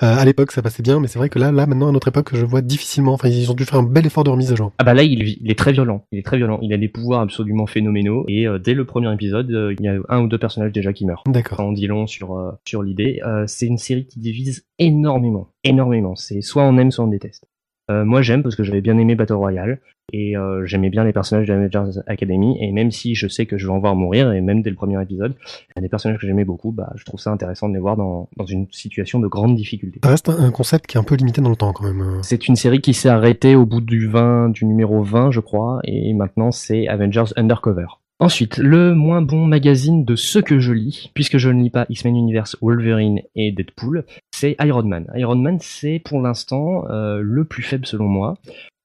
euh, 0.04 0.16
à 0.16 0.24
l'époque 0.26 0.52
ça 0.52 0.62
passait 0.62 0.84
bien, 0.84 1.00
mais 1.00 1.08
c'est 1.08 1.18
vrai 1.18 1.30
que 1.30 1.40
là, 1.40 1.52
là 1.52 1.66
maintenant 1.66 1.90
à 1.90 1.92
notre 1.92 2.10
époque, 2.10 2.36
je 2.36 2.46
vois 2.46 2.62
difficilement. 2.62 3.14
Enfin, 3.14 3.30
ils 3.30 3.50
ont 3.50 3.56
dû 3.56 3.66
faire 3.66 3.80
un 3.80 3.84
bel 3.84 4.06
effort 4.06 4.24
de 4.24 4.30
remise 4.30 4.52
à 4.52 4.56
jour. 4.56 4.72
Ah 4.78 4.84
bah 4.84 4.94
là, 4.94 5.02
il, 5.02 5.24
il 5.24 5.50
est 5.50 5.58
très 5.58 5.72
violent. 5.72 6.06
Il 6.12 6.20
est 6.20 6.26
très 6.26 6.38
violent. 6.38 6.60
Il 6.62 6.72
a 6.72 6.78
des 6.78 6.88
pouvoirs 6.88 7.22
absolument 7.22 7.66
phénoménaux. 7.66 8.26
Et 8.28 8.48
euh, 8.48 8.60
dès 8.60 8.76
le 8.76 8.86
premier 8.86 9.12
épisode, 9.12 9.50
euh, 9.52 9.74
il 9.80 9.84
y 9.84 9.88
a 9.88 9.98
un 10.08 10.22
ou 10.22 10.28
deux 10.28 10.38
personnages 10.38 10.72
déjà 10.72 10.94
qui 10.94 11.08
meurent. 11.08 11.24
D'accord. 11.26 11.62
En 11.62 11.72
dit 11.72 11.88
long 11.88 12.06
sur 12.06 12.38
sur 12.64 12.84
l'idée. 12.84 13.22
C'est 13.48 13.66
une 13.66 13.80
série 13.80 14.06
qui 14.06 14.20
divise 14.20 14.66
énormément, 14.78 15.50
énormément. 15.64 16.16
C'est 16.16 16.42
soit 16.42 16.64
on 16.64 16.78
aime, 16.78 16.92
soit 16.92 17.06
on 17.06 17.08
déteste. 17.08 17.49
Euh, 17.90 18.06
moi, 18.06 18.22
j'aime 18.22 18.44
parce 18.44 18.56
que 18.56 18.64
j'avais 18.64 18.82
bien 18.82 18.98
aimé 18.98 19.16
Battle 19.16 19.34
Royale 19.34 19.80
et 20.12 20.36
euh, 20.38 20.66
j'aimais 20.66 20.90
bien 20.90 21.04
les 21.04 21.14
personnages 21.14 21.48
de 21.48 21.54
Avengers 21.54 22.00
Academy. 22.08 22.58
Et 22.62 22.72
même 22.72 22.92
si 22.92 23.16
je 23.16 23.28
sais 23.28 23.46
que 23.46 23.58
je 23.58 23.68
vais 23.68 23.74
en 23.74 23.80
voir 23.80 23.96
mourir, 23.96 24.32
et 24.32 24.42
même 24.42 24.62
dès 24.62 24.70
le 24.70 24.76
premier 24.76 25.02
épisode, 25.02 25.36
il 25.70 25.74
y 25.76 25.80
a 25.80 25.82
des 25.82 25.90
personnages 25.90 26.20
que 26.20 26.28
j'aimais 26.28 26.46
beaucoup. 26.46 26.72
Bah, 26.72 26.92
je 26.96 27.06
trouve 27.06 27.20
ça 27.20 27.32
intéressant 27.32 27.70
de 27.70 27.74
les 27.74 27.80
voir 27.80 27.98
dans 27.98 28.30
dans 28.38 28.46
une 28.46 28.68
situation 28.72 29.20
de 29.20 29.28
grande 29.28 29.56
difficulté. 29.56 30.00
Ça 30.04 30.10
reste 30.10 30.30
un, 30.30 30.52
concept 30.52 30.88
qui 30.88 30.98
est 30.98 31.00
un 31.00 31.04
peu 31.04 31.16
limité 31.16 31.42
dans 31.42 31.50
le 31.50 31.56
temps 31.56 31.74
quand 31.74 31.86
même. 31.86 32.20
C'est 32.22 32.48
une 32.48 32.56
série 32.56 32.82
qui 32.82 32.94
s'est 32.94 33.10
arrêtée 33.10 33.56
au 33.56 33.66
bout 33.66 33.82
du 33.82 34.08
20, 34.08 34.50
du 34.50 34.66
numéro 34.66 35.04
20, 35.04 35.32
je 35.32 35.40
crois, 35.40 35.80
et 35.84 36.14
maintenant 36.14 36.52
c'est 36.52 36.88
Avengers 36.88 37.32
Undercover. 37.36 37.86
Ensuite, 38.22 38.58
le 38.58 38.94
moins 38.96 39.22
bon 39.22 39.46
magazine 39.46 40.04
de 40.04 40.18
ce 40.18 40.40
que 40.40 40.60
je 40.60 40.74
lis, 40.74 41.10
puisque 41.14 41.38
je 41.38 41.50
ne 41.50 41.64
lis 41.64 41.70
pas 41.70 41.86
X-Men 41.88 42.18
Universe, 42.18 42.58
Wolverine 42.62 43.22
et 43.36 43.54
Deadpool, 43.54 44.04
c'est 44.40 44.56
Iron 44.62 44.84
Man. 44.84 45.06
Iron 45.16 45.36
Man, 45.36 45.58
c'est 45.60 46.00
pour 46.00 46.22
l'instant 46.22 46.90
euh, 46.90 47.20
le 47.22 47.44
plus 47.44 47.62
faible 47.62 47.86
selon 47.86 48.08
moi, 48.08 48.38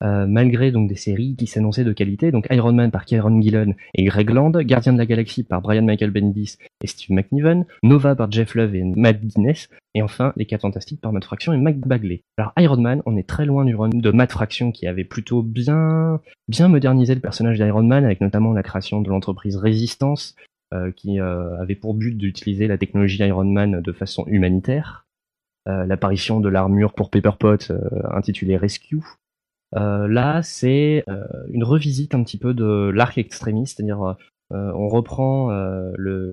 euh, 0.03 0.27
malgré 0.27 0.73
des 0.73 0.97
séries 0.97 1.37
qui 1.37 1.47
s'annonçaient 1.47 1.85
de 1.85 1.93
qualité. 1.93 2.33
Donc 2.33 2.49
Iron 2.51 2.73
Man 2.73 2.91
par 2.91 3.05
Kieron 3.05 3.41
Gillen 3.41 3.77
et 3.95 4.03
Greg 4.03 4.31
Land, 4.31 4.51
Gardien 4.63 4.93
de 4.93 4.99
la 4.99 5.07
Galaxie 5.07 5.45
par 5.45 5.63
Brian 5.63 5.83
Michael 5.83 6.11
Bendis 6.11 6.57
et 6.83 6.89
Steve 6.89 7.15
McNiven, 7.15 7.67
Nova 7.85 8.17
par 8.17 8.33
Jeff 8.33 8.57
Love 8.57 8.75
et 8.75 8.83
Matt 8.83 9.21
Guinness, 9.21 9.69
et 9.95 10.03
enfin 10.03 10.33
Les 10.35 10.45
4 10.45 10.63
Fantastiques 10.63 11.01
par 11.01 11.13
Matt 11.13 11.25
Fraction 11.25 11.53
et 11.53 11.57
Mike 11.57 11.87
Bagley. 11.87 12.23
Alors 12.37 12.53
Iron 12.59 12.81
Man, 12.81 13.03
on 13.07 13.17
est 13.17 13.29
très 13.29 13.47
loin 13.47 13.65
du 13.65 13.77
run 13.77 13.91
de 13.91 14.11
Matt 14.11 14.33
Fraction 14.33 14.73
qui 14.73 14.89
avait 14.89 15.05
plutôt 15.05 15.43
bien 15.43 16.21
bien 16.49 16.67
modernisé 16.67 17.15
le 17.15 17.21
personnage 17.21 17.59
d'Iron 17.59 17.85
Man 17.85 18.05
avec 18.05 18.21
notamment 18.21 18.53
la 18.53 18.65
création 18.65 19.01
de 19.03 19.09
l'entreprise 19.09 19.57
Résistance 19.57 20.35
euh, 20.73 20.91
qui 20.91 21.21
euh, 21.21 21.57
avait 21.61 21.77
pour 21.77 21.95
but 21.95 22.17
d'utiliser 22.17 22.67
la 22.67 22.77
technologie 22.77 23.19
Iron 23.19 23.45
Man 23.45 23.81
de 23.81 23.93
façon 23.93 24.25
humanitaire. 24.27 25.04
Euh, 25.67 25.87
L'apparition 25.87 26.41
de 26.41 26.49
l'armure 26.49 26.93
pour 26.93 27.11
Pepper 27.11 27.33
Pot 27.39 27.71
euh, 27.71 27.81
intitulée 28.11 28.57
Rescue. 28.57 29.03
Euh, 29.75 30.07
là, 30.07 30.43
c'est 30.43 31.05
une 31.49 31.65
revisite 31.65 32.15
un 32.15 32.23
petit 32.23 32.39
peu 32.39 32.55
de 32.55 32.91
l'arc 32.95 33.19
Extremis, 33.19 33.67
c'est-à-dire 33.67 34.17
on 34.51 34.89
reprend 34.89 35.51
euh, 35.51 35.91
le, 35.97 36.31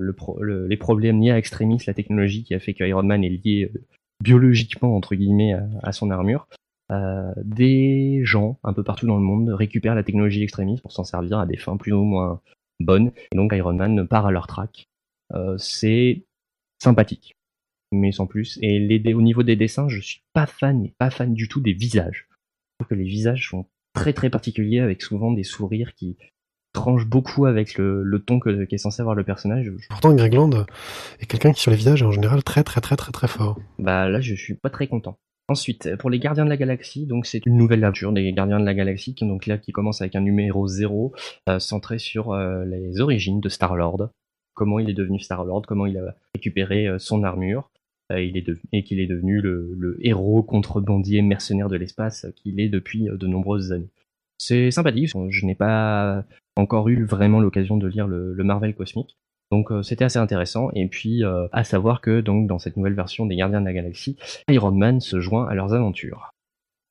les 0.68 0.78
problèmes 0.78 1.22
liés 1.22 1.32
à 1.32 1.38
Extremis, 1.38 1.82
la 1.88 1.94
technologie 1.94 2.44
qui 2.44 2.54
a 2.54 2.60
fait 2.60 2.74
que 2.74 2.84
Iron 2.84 3.04
Man 3.04 3.24
est 3.24 3.30
lié 3.30 3.72
biologiquement 4.24 4.96
entre 4.96 5.16
guillemets 5.16 5.56
à, 5.82 5.92
son 5.92 6.12
armure. 6.12 6.48
Des 7.44 8.22
gens 8.24 8.60
un 8.64 8.74
peu 8.74 8.84
partout 8.84 9.08
dans 9.08 9.16
le 9.16 9.24
monde 9.24 9.50
récupèrent 9.50 9.96
la 9.96 10.04
technologie 10.04 10.44
Extremis 10.44 10.80
pour 10.80 10.92
s'en 10.92 11.06
servir 11.06 11.40
à 11.40 11.48
des 11.48 11.58
fins 11.58 11.78
plus 11.78 11.94
ou 11.94 12.04
moins 12.04 12.42
bonnes, 12.80 13.12
et 13.32 13.36
donc 13.36 13.54
Iron 13.56 13.74
Man 13.74 14.08
part 14.08 14.28
à 14.28 14.32
leur 14.32 14.46
track. 14.46 14.88
C'est 15.58 16.26
sympathique, 16.78 17.36
mais 17.92 18.12
sans 18.12 18.28
plus. 18.28 18.58
Et 18.62 18.80
les, 18.80 19.14
au 19.14 19.22
niveau 19.22 19.44
des 19.44 19.56
dessins, 19.56 19.88
je 19.89 20.00
suis 20.00 20.22
pas 20.34 20.46
fan, 20.46 20.82
mais 20.82 20.94
pas 20.98 21.10
fan 21.10 21.34
du 21.34 21.48
tout 21.48 21.62
des 21.62 21.74
visages. 21.74 22.28
Je 22.30 22.86
trouve 22.86 22.98
que 22.98 23.02
les 23.02 23.08
visages 23.08 23.50
sont 23.50 23.66
très 23.94 24.14
très 24.14 24.30
particuliers, 24.30 24.80
avec 24.80 25.02
souvent 25.02 25.32
des 25.32 25.44
sourires 25.44 25.94
qui 25.96 26.18
tranchent 26.74 27.06
beaucoup 27.06 27.46
avec 27.46 27.78
le, 27.78 28.02
le 28.04 28.20
ton 28.20 28.39
que, 28.39 28.64
qu'est 28.66 28.78
censé 28.78 29.02
avoir 29.02 29.16
le 29.16 29.24
personnage. 29.24 29.72
Pourtant, 29.89 30.14
Greg 30.14 30.34
Land 30.34 30.66
est 31.20 31.26
quelqu'un 31.26 31.52
qui 31.52 31.62
sur 31.62 31.72
les 31.72 31.78
visages 31.78 32.02
est 32.02 32.06
en 32.06 32.12
général 32.12 32.44
très 32.44 32.64
très 32.64 32.80
très 32.80 32.96
très 32.96 33.12
très 33.12 33.28
fort. 33.28 33.60
Bah 33.78 34.10
là, 34.10 34.22
je 34.22 34.36
suis 34.36 34.56
pas 34.56 34.70
très 34.70 34.88
content. 34.88 35.18
Ensuite, 35.52 35.98
pour 35.98 36.10
les 36.10 36.20
Gardiens 36.20 36.46
de 36.46 36.50
la 36.50 36.56
Galaxie, 36.56 37.06
donc 37.06 37.26
c'est 37.26 37.46
une 37.46 37.58
nouvelle 37.58 37.84
aventure 37.84 38.14
des 38.14 38.32
Gardiens 38.32 38.60
de 38.60 38.66
la 38.66 38.74
Galaxie, 38.74 39.16
qui, 39.16 39.28
donc 39.28 39.48
là 39.48 39.58
qui 39.58 39.74
commence 39.74 40.02
avec 40.02 40.16
un 40.16 40.22
numéro 40.22 40.66
0, 40.66 41.14
euh, 41.50 41.60
centré 41.60 42.00
sur 42.00 42.32
euh, 42.32 42.64
les 42.64 43.02
origines 43.02 43.42
de 43.42 43.50
Star-Lord, 43.50 44.12
comment 44.54 44.80
il 44.80 44.89
est 44.89 44.94
devenu 44.94 45.20
Star-Lord, 45.20 45.64
comment 45.68 45.86
il 45.86 45.98
a 45.98 46.16
récupéré 46.36 46.88
euh, 46.88 47.00
son 47.00 47.24
armure, 47.24 47.70
devenu, 48.20 48.62
et 48.72 48.84
qu'il 48.84 48.99
est 48.99 49.07
devenu 49.07 49.41
le, 49.41 49.97
héros 50.01 50.43
contrebandier 50.43 51.22
mercenaire 51.22 51.70
de 51.70 51.76
l'espace 51.76 52.28
qu'il 52.36 52.59
est 52.59 52.70
depuis 52.70 53.09
euh, 53.09 53.18
de 53.18 53.28
nombreuses 53.28 53.72
années. 53.72 53.89
C'est 54.38 54.72
sympathique, 54.72 55.12
je 55.30 55.45
n'ai 55.45 55.55
pas 55.55 56.26
encore 56.55 56.89
eu 56.89 57.03
vraiment 57.03 57.39
l'occasion 57.39 57.78
de 57.78 57.88
lire 57.88 58.07
le, 58.07 58.43
Marvel 58.43 58.74
cosmique, 58.74 59.18
donc 59.51 59.72
euh, 59.72 59.84
c'était 59.84 60.05
assez 60.05 60.20
intéressant. 60.20 60.72
Et 60.74 60.88
puis 60.88 61.24
euh, 61.24 61.47
à 61.51 61.64
savoir 61.64 62.01
que 62.01 62.22
donc 62.22 62.47
dans 62.47 62.57
cette 62.57 62.78
nouvelle 62.78 62.95
version 62.95 63.26
des 63.26 63.36
Gardiens 63.36 63.62
de 63.62 63.66
la 63.66 63.74
Galaxie, 63.74 64.18
Iron 64.49 64.72
Man 64.72 64.99
se 64.99 65.20
joint 65.20 65.47
à 65.47 65.53
leurs 65.53 65.74
aventures. 65.74 66.32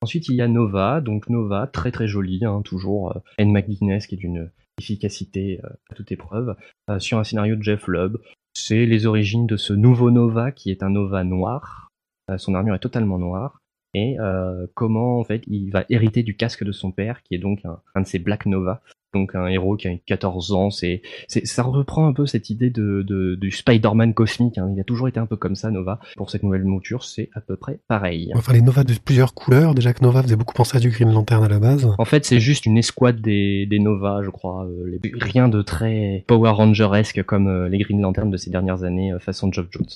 Ensuite 0.03 0.29
il 0.29 0.37
y 0.37 0.43
a 0.43 0.49
Nova, 0.49 1.01
donc 1.01 1.29
Nova 1.29 1.67
très 1.67 1.91
très 1.91 2.07
jolie, 2.07 2.45
hein, 2.45 2.63
toujours 2.65 3.17
euh, 3.17 3.21
Anne 3.39 3.53
McGuinness 3.53 4.07
qui 4.07 4.15
est 4.15 4.19
d'une 4.19 4.51
efficacité 4.81 5.61
euh, 5.63 5.69
à 5.91 5.95
toute 5.95 6.11
épreuve, 6.11 6.57
euh, 6.89 6.99
sur 6.99 7.19
un 7.19 7.25
scénario 7.25 7.55
de 7.57 7.63
Jeff 7.63 7.87
Lubb. 7.87 8.19
C'est 8.55 8.87
les 8.87 9.07
origines 9.07 9.47
de 9.47 9.57
ce 9.57 9.73
nouveau 9.73 10.11
Nova 10.11 10.53
qui 10.53 10.71
est 10.71 10.83
un 10.83 10.91
Nova 10.91 11.25
noir. 11.25 11.89
Euh, 12.31 12.39
son 12.39 12.55
armure 12.55 12.75
est 12.75 12.81
totalement 12.81 13.19
noire. 13.19 13.61
Et 13.95 14.19
euh, 14.21 14.67
comment 14.75 15.19
en 15.19 15.25
fait 15.25 15.43
il 15.47 15.71
va 15.71 15.85
hériter 15.89 16.23
du 16.23 16.37
casque 16.37 16.65
de 16.65 16.73
son 16.73 16.93
père, 16.93 17.23
qui 17.23 17.35
est 17.35 17.39
donc 17.39 17.65
un, 17.65 17.81
un 17.95 18.03
de 18.03 18.07
ces 18.07 18.21
Black 18.21 18.47
Nova, 18.47 18.83
donc 19.15 19.35
un 19.35 19.47
héros 19.47 19.77
qui 19.77 19.89
a 19.89 19.93
14 20.07 20.53
ans. 20.53 20.71
C'est, 20.71 21.03
c'est, 21.29 21.47
ça 21.47 21.63
reprend 21.63 22.07
un 22.07 22.13
peu 22.13 22.27
cette 22.27 22.51
idée 22.51 22.71
de, 22.71 23.03
de 23.07 23.35
du 23.35 23.51
Spider-Man 23.51 24.15
cosmique. 24.15 24.59
hein. 24.59 24.71
Il 24.75 24.81
a 24.81 24.85
toujours 24.85 25.09
été 25.09 25.19
un 25.21 25.27
peu 25.27 25.37
comme 25.37 25.55
ça, 25.57 25.71
Nova. 25.71 25.99
Pour 26.17 26.31
cette 26.31 26.43
nouvelle 26.43 26.65
mouture, 26.65 27.05
c'est 27.05 27.29
à 27.35 27.41
peu 27.41 27.57
près 27.57 27.81
pareil. 27.89 28.31
Enfin, 28.35 28.53
les 28.53 28.63
Nova 28.63 28.85
de 28.85 28.95
plusieurs 29.05 29.35
couleurs. 29.35 29.75
Déjà 29.75 29.93
que 29.93 30.03
Nova 30.03 30.23
faisait 30.23 30.37
beaucoup 30.37 30.55
penser 30.55 30.77
à 30.77 30.81
du 30.81 30.91
Green 30.91 31.13
Lantern 31.13 31.43
à 31.45 31.49
la 31.49 31.59
base. 31.59 31.89
En 31.99 32.05
fait, 32.05 32.25
c'est 32.25 32.41
juste 32.41 32.67
une 32.67 32.79
escouade 32.79 33.21
des, 33.21 33.67
des 33.67 33.79
Nova, 33.79 34.21
je 34.25 34.31
crois. 34.31 34.65
euh, 34.67 34.99
les- 35.03 35.13
rien 35.21 35.49
de 35.49 35.63
très 35.63 36.25
Power 36.27 36.51
Ranger-esque 36.51 37.23
comme 37.25 37.49
euh, 37.49 37.69
les 37.69 37.79
Green 37.79 38.01
Lantern 38.01 38.31
de 38.31 38.37
ces 38.37 38.51
dernières 38.51 38.85
années, 38.85 39.13
euh, 39.13 39.19
façon 39.19 39.51
Geoff 39.53 39.67
Jones. 39.71 39.87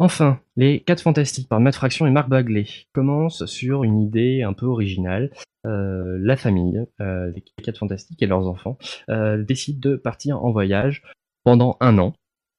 Enfin, 0.00 0.38
les 0.56 0.80
4 0.80 1.00
Fantastiques 1.02 1.48
par 1.48 1.58
Matt 1.58 1.74
Fraction 1.74 2.06
et 2.06 2.10
Mark 2.10 2.28
Bagley 2.28 2.66
commencent 2.92 3.46
sur 3.46 3.82
une 3.82 4.00
idée 4.00 4.42
un 4.42 4.52
peu 4.52 4.66
originale. 4.66 5.30
Euh, 5.66 6.18
la 6.20 6.36
famille, 6.36 6.80
euh, 7.00 7.32
les 7.34 7.42
4 7.64 7.78
Fantastiques 7.78 8.22
et 8.22 8.26
leurs 8.26 8.46
enfants, 8.46 8.78
euh, 9.10 9.42
décident 9.42 9.90
de 9.90 9.96
partir 9.96 10.44
en 10.44 10.52
voyage 10.52 11.02
pendant 11.42 11.76
un 11.80 11.98
an 11.98 12.14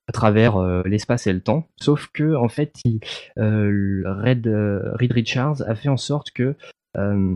à 0.09 0.11
travers 0.11 0.57
euh, 0.57 0.81
l'espace 0.85 1.27
et 1.27 1.33
le 1.33 1.39
temps. 1.39 1.69
Sauf 1.79 2.07
que 2.13 2.35
en 2.35 2.49
fait, 2.49 2.73
euh, 3.37 4.03
euh, 4.05 4.95
Reed 4.95 5.13
Richards 5.13 5.61
a 5.65 5.75
fait 5.75 5.89
en 5.89 5.97
sorte 5.97 6.31
que 6.31 6.55
euh, 6.97 7.35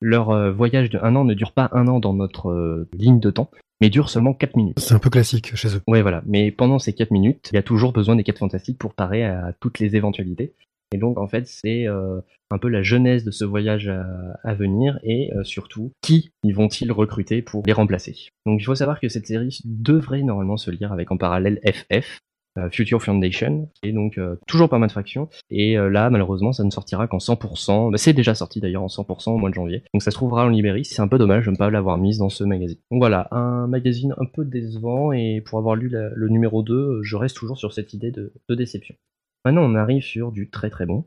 leur 0.00 0.30
euh, 0.30 0.50
voyage 0.50 0.90
de 0.90 0.98
un 0.98 1.14
an 1.14 1.24
ne 1.24 1.34
dure 1.34 1.52
pas 1.52 1.68
un 1.72 1.86
an 1.86 2.00
dans 2.00 2.14
notre 2.14 2.50
euh, 2.50 2.88
ligne 2.92 3.20
de 3.20 3.30
temps, 3.30 3.50
mais 3.80 3.90
dure 3.90 4.10
seulement 4.10 4.34
4 4.34 4.56
minutes. 4.56 4.78
C'est 4.78 4.94
un 4.94 4.98
peu 4.98 5.10
classique 5.10 5.54
chez 5.54 5.76
eux. 5.76 5.82
Ouais, 5.86 6.02
voilà. 6.02 6.22
Mais 6.26 6.50
pendant 6.50 6.78
ces 6.78 6.92
4 6.92 7.10
minutes, 7.10 7.48
il 7.52 7.56
y 7.56 7.58
a 7.58 7.62
toujours 7.62 7.92
besoin 7.92 8.16
des 8.16 8.24
4 8.24 8.38
fantastiques 8.38 8.78
pour 8.78 8.94
parer 8.94 9.24
à 9.24 9.52
toutes 9.60 9.78
les 9.78 9.96
éventualités. 9.96 10.54
Et 10.92 10.98
donc, 10.98 11.18
en 11.18 11.28
fait, 11.28 11.46
c'est 11.46 11.86
euh, 11.86 12.20
un 12.50 12.58
peu 12.58 12.68
la 12.68 12.82
genèse 12.82 13.24
de 13.24 13.30
ce 13.30 13.44
voyage 13.44 13.88
à, 13.88 14.06
à 14.42 14.54
venir 14.54 14.98
et 15.02 15.30
euh, 15.34 15.44
surtout, 15.44 15.92
qui 16.00 16.32
ils 16.42 16.54
vont-ils 16.54 16.90
recruter 16.90 17.42
pour 17.42 17.62
les 17.66 17.72
remplacer 17.72 18.16
Donc, 18.46 18.60
il 18.60 18.64
faut 18.64 18.74
savoir 18.74 19.00
que 19.00 19.08
cette 19.08 19.26
série 19.26 19.60
devrait 19.64 20.22
normalement 20.22 20.56
se 20.56 20.70
lire 20.70 20.92
avec 20.92 21.10
en 21.10 21.18
parallèle 21.18 21.60
FF, 21.66 22.20
Future 22.70 23.02
Foundation, 23.02 23.70
est 23.82 23.92
donc 23.92 24.18
euh, 24.18 24.36
toujours 24.46 24.68
pas 24.68 24.78
mal 24.78 24.88
de 24.88 24.92
fractions. 24.92 25.28
Et 25.50 25.78
euh, 25.78 25.88
là, 25.88 26.10
malheureusement, 26.10 26.52
ça 26.52 26.64
ne 26.64 26.70
sortira 26.70 27.06
qu'en 27.06 27.18
100%. 27.18 27.90
Bah, 27.90 27.98
c'est 27.98 28.12
déjà 28.12 28.34
sorti 28.34 28.60
d'ailleurs 28.60 28.82
en 28.82 28.88
100% 28.88 29.30
au 29.30 29.38
mois 29.38 29.50
de 29.50 29.54
janvier. 29.54 29.82
Donc, 29.92 30.02
ça 30.02 30.10
se 30.10 30.16
trouvera 30.16 30.44
en 30.44 30.48
librairie. 30.48 30.84
C'est 30.84 31.02
un 31.02 31.08
peu 31.08 31.18
dommage 31.18 31.46
de 31.46 31.50
ne 31.50 31.56
pas 31.56 31.70
l'avoir 31.70 31.98
mise 31.98 32.18
dans 32.18 32.28
ce 32.28 32.44
magazine. 32.44 32.78
Donc 32.90 33.00
voilà, 33.00 33.28
un 33.30 33.66
magazine 33.66 34.14
un 34.18 34.26
peu 34.26 34.44
décevant. 34.44 35.12
Et 35.12 35.42
pour 35.44 35.58
avoir 35.58 35.76
lu 35.76 35.88
le 35.90 36.28
numéro 36.28 36.62
2, 36.62 37.00
je 37.02 37.16
reste 37.16 37.36
toujours 37.36 37.58
sur 37.58 37.72
cette 37.72 37.92
idée 37.94 38.10
de, 38.10 38.32
de 38.48 38.54
déception. 38.54 38.94
Maintenant, 39.44 39.62
on 39.62 39.74
arrive 39.74 40.02
sur 40.02 40.32
du 40.32 40.50
très 40.50 40.70
très 40.70 40.86
bon. 40.86 41.04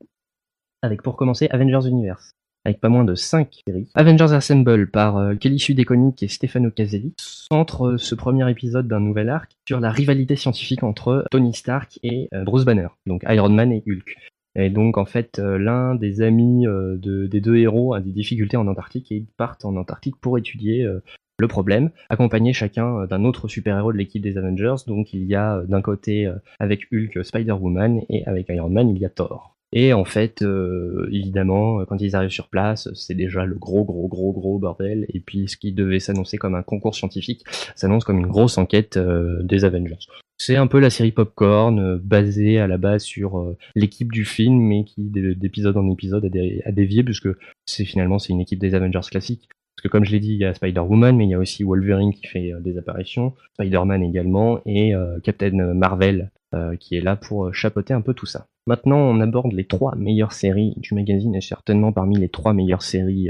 Avec 0.82 1.04
pour 1.04 1.16
commencer 1.16 1.48
Avengers 1.52 1.88
Universe. 1.88 2.32
Avec 2.64 2.80
pas 2.80 2.90
moins 2.90 3.04
de 3.04 3.16
5 3.16 3.62
séries. 3.68 3.90
Avengers 3.96 4.34
Assemble 4.34 4.90
par 4.92 5.18
euh, 5.18 5.36
Kelly 5.36 5.58
Sue 5.58 5.74
DeConnick 5.74 6.22
et 6.22 6.28
Stefano 6.28 6.70
Caselli 6.70 7.14
centre 7.18 7.88
euh, 7.94 7.98
ce 7.98 8.14
premier 8.14 8.50
épisode 8.52 8.88
d'un 8.88 9.00
nouvel 9.00 9.30
arc 9.30 9.52
sur 9.68 9.80
la 9.80 9.90
rivalité 9.90 10.36
scientifique 10.36 10.84
entre 10.84 11.26
Tony 11.32 11.54
Stark 11.54 12.00
et 12.04 12.30
euh, 12.36 12.44
Bruce 12.44 12.64
Banner, 12.66 12.88
donc 13.08 13.24
Iron 13.28 13.50
Man 13.50 13.72
et 13.72 13.84
Hulk. 13.88 14.16
Et 14.56 14.70
donc 14.70 14.98
en 14.98 15.06
fait, 15.06 15.40
euh, 15.40 15.58
l'un 15.58 15.96
des 15.96 16.22
amis 16.22 16.68
euh, 16.68 16.98
de- 16.98 17.26
des 17.26 17.42
deux 17.42 17.56
héros 17.56 17.94
a 17.96 18.00
des 18.02 18.12
difficultés 18.12 18.58
en 18.58 18.68
Antarctique 18.68 19.12
et 19.12 19.16
ils 19.16 19.26
partent 19.38 19.66
en 19.66 19.76
Antarctique 19.76 20.18
pour 20.22 20.38
étudier 20.38 20.84
euh, 20.84 21.00
le 21.40 21.48
problème, 21.48 21.90
accompagnés 22.10 22.54
chacun 22.54 23.00
euh, 23.00 23.08
d'un 23.08 23.24
autre 23.24 23.48
super-héros 23.48 23.92
de 23.94 23.98
l'équipe 23.98 24.22
des 24.22 24.38
Avengers. 24.38 24.76
Donc 24.86 25.14
il 25.14 25.24
y 25.24 25.34
a 25.36 25.56
euh, 25.58 25.64
d'un 25.66 25.82
côté 25.82 26.28
euh, 26.28 26.36
avec 26.60 26.82
Hulk 26.92 27.18
euh, 27.18 27.24
Spider-Woman 27.24 28.02
et 28.10 28.24
avec 28.28 28.50
Iron 28.50 28.70
Man 28.70 28.90
il 28.90 29.00
y 29.02 29.06
a 29.06 29.10
Thor. 29.10 29.51
Et 29.74 29.94
en 29.94 30.04
fait, 30.04 30.42
euh, 30.42 31.08
évidemment, 31.12 31.80
euh, 31.80 31.86
quand 31.86 32.02
ils 32.02 32.16
arrivent 32.16 32.30
sur 32.30 32.50
place, 32.50 32.90
c'est 32.94 33.14
déjà 33.16 33.46
le 33.46 33.56
gros, 33.56 33.86
gros, 33.86 34.08
gros, 34.08 34.34
gros 34.34 34.60
bordel. 34.60 35.06
Et 35.14 35.20
puis, 35.22 35.48
ce 35.48 35.56
qui 35.56 35.72
devait 35.72 36.00
s'annoncer 36.00 36.38
comme 36.38 36.56
un 36.56 36.64
concours 36.64 36.96
scientifique 36.96 37.44
s'annonce 37.76 38.04
comme 38.04 38.20
une 38.20 38.28
grosse 38.28 38.58
enquête 38.58 38.98
euh, 38.98 39.42
des 39.44 39.64
Avengers. 39.64 39.96
C'est 40.38 40.56
un 40.56 40.68
peu 40.68 40.80
la 40.80 40.90
série 40.90 41.12
Popcorn, 41.12 41.98
basée 42.00 42.60
à 42.60 42.68
la 42.68 42.78
base 42.78 43.04
sur 43.04 43.56
l'équipe 43.76 44.12
du 44.12 44.26
film, 44.26 44.60
mais 44.60 44.84
qui, 44.84 45.10
d'é- 45.10 45.36
d'épisode 45.36 45.78
en 45.78 45.90
épisode, 45.90 46.26
a, 46.26 46.30
dé- 46.30 46.62
a 46.66 46.72
dévié, 46.72 47.04
puisque 47.04 47.30
c'est 47.66 47.86
finalement 47.86 48.18
c'est 48.18 48.34
une 48.34 48.42
équipe 48.42 48.60
des 48.60 48.74
Avengers 48.74 49.08
classiques. 49.10 49.48
Parce 49.76 49.84
que 49.84 49.88
comme 49.88 50.04
je 50.04 50.12
l'ai 50.12 50.20
dit, 50.20 50.34
il 50.34 50.40
y 50.40 50.46
a 50.46 50.54
Spider-Woman, 50.54 51.16
mais 51.16 51.26
il 51.26 51.30
y 51.30 51.36
a 51.36 51.40
aussi 51.40 51.64
Wolverine 51.64 52.12
qui 52.12 52.26
fait 52.28 52.52
des 52.60 52.78
apparitions, 52.78 53.34
Spider-Man 53.54 54.04
également, 54.04 54.60
et 54.66 54.94
Captain 55.24 55.74
Marvel 55.76 56.32
euh, 56.54 56.76
qui 56.76 56.98
est 56.98 57.02
là 57.02 57.16
pour 57.16 57.46
euh, 57.46 57.54
chapeauter 57.54 57.94
un 57.94 58.02
peu 58.02 58.14
tout 58.14 58.26
ça. 58.26 58.48
Maintenant, 58.68 58.98
on 58.98 59.22
aborde 59.22 59.54
les 59.54 59.64
trois 59.64 59.96
meilleures 59.96 60.34
séries 60.34 60.74
du 60.76 60.94
magazine 60.94 61.34
et 61.34 61.40
certainement 61.40 61.94
parmi 61.94 62.18
les 62.18 62.28
trois 62.28 62.52
meilleures 62.52 62.82
séries 62.82 63.30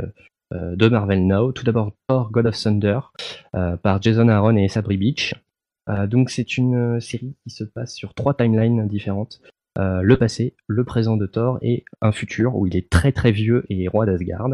euh, 0.54 0.76
de 0.76 0.88
Marvel 0.88 1.28
Now. 1.28 1.52
Tout 1.52 1.64
d'abord, 1.64 1.92
Thor 2.08 2.32
God 2.32 2.48
of 2.48 2.58
Thunder 2.58 3.00
par 3.52 4.02
Jason 4.02 4.28
Aaron 4.28 4.56
et 4.56 4.68
Sabri 4.68 4.98
Beach. 4.98 5.36
Donc, 6.10 6.30
c'est 6.32 6.58
une 6.58 7.00
série 7.00 7.36
qui 7.44 7.52
se 7.52 7.64
passe 7.64 7.94
sur 7.94 8.14
trois 8.14 8.34
timelines 8.34 8.88
différentes. 8.88 9.40
Le 9.78 10.16
passé, 10.16 10.56
le 10.68 10.84
présent 10.84 11.16
de 11.16 11.26
Thor 11.26 11.58
et 11.62 11.86
un 12.02 12.12
futur 12.12 12.58
où 12.58 12.68
il 12.68 12.76
est 12.76 12.90
très 12.90 13.14
très 13.14 13.32
vieux 13.32 13.66
et 13.70 13.88
roi 13.88 14.06
d'Asgard. 14.06 14.50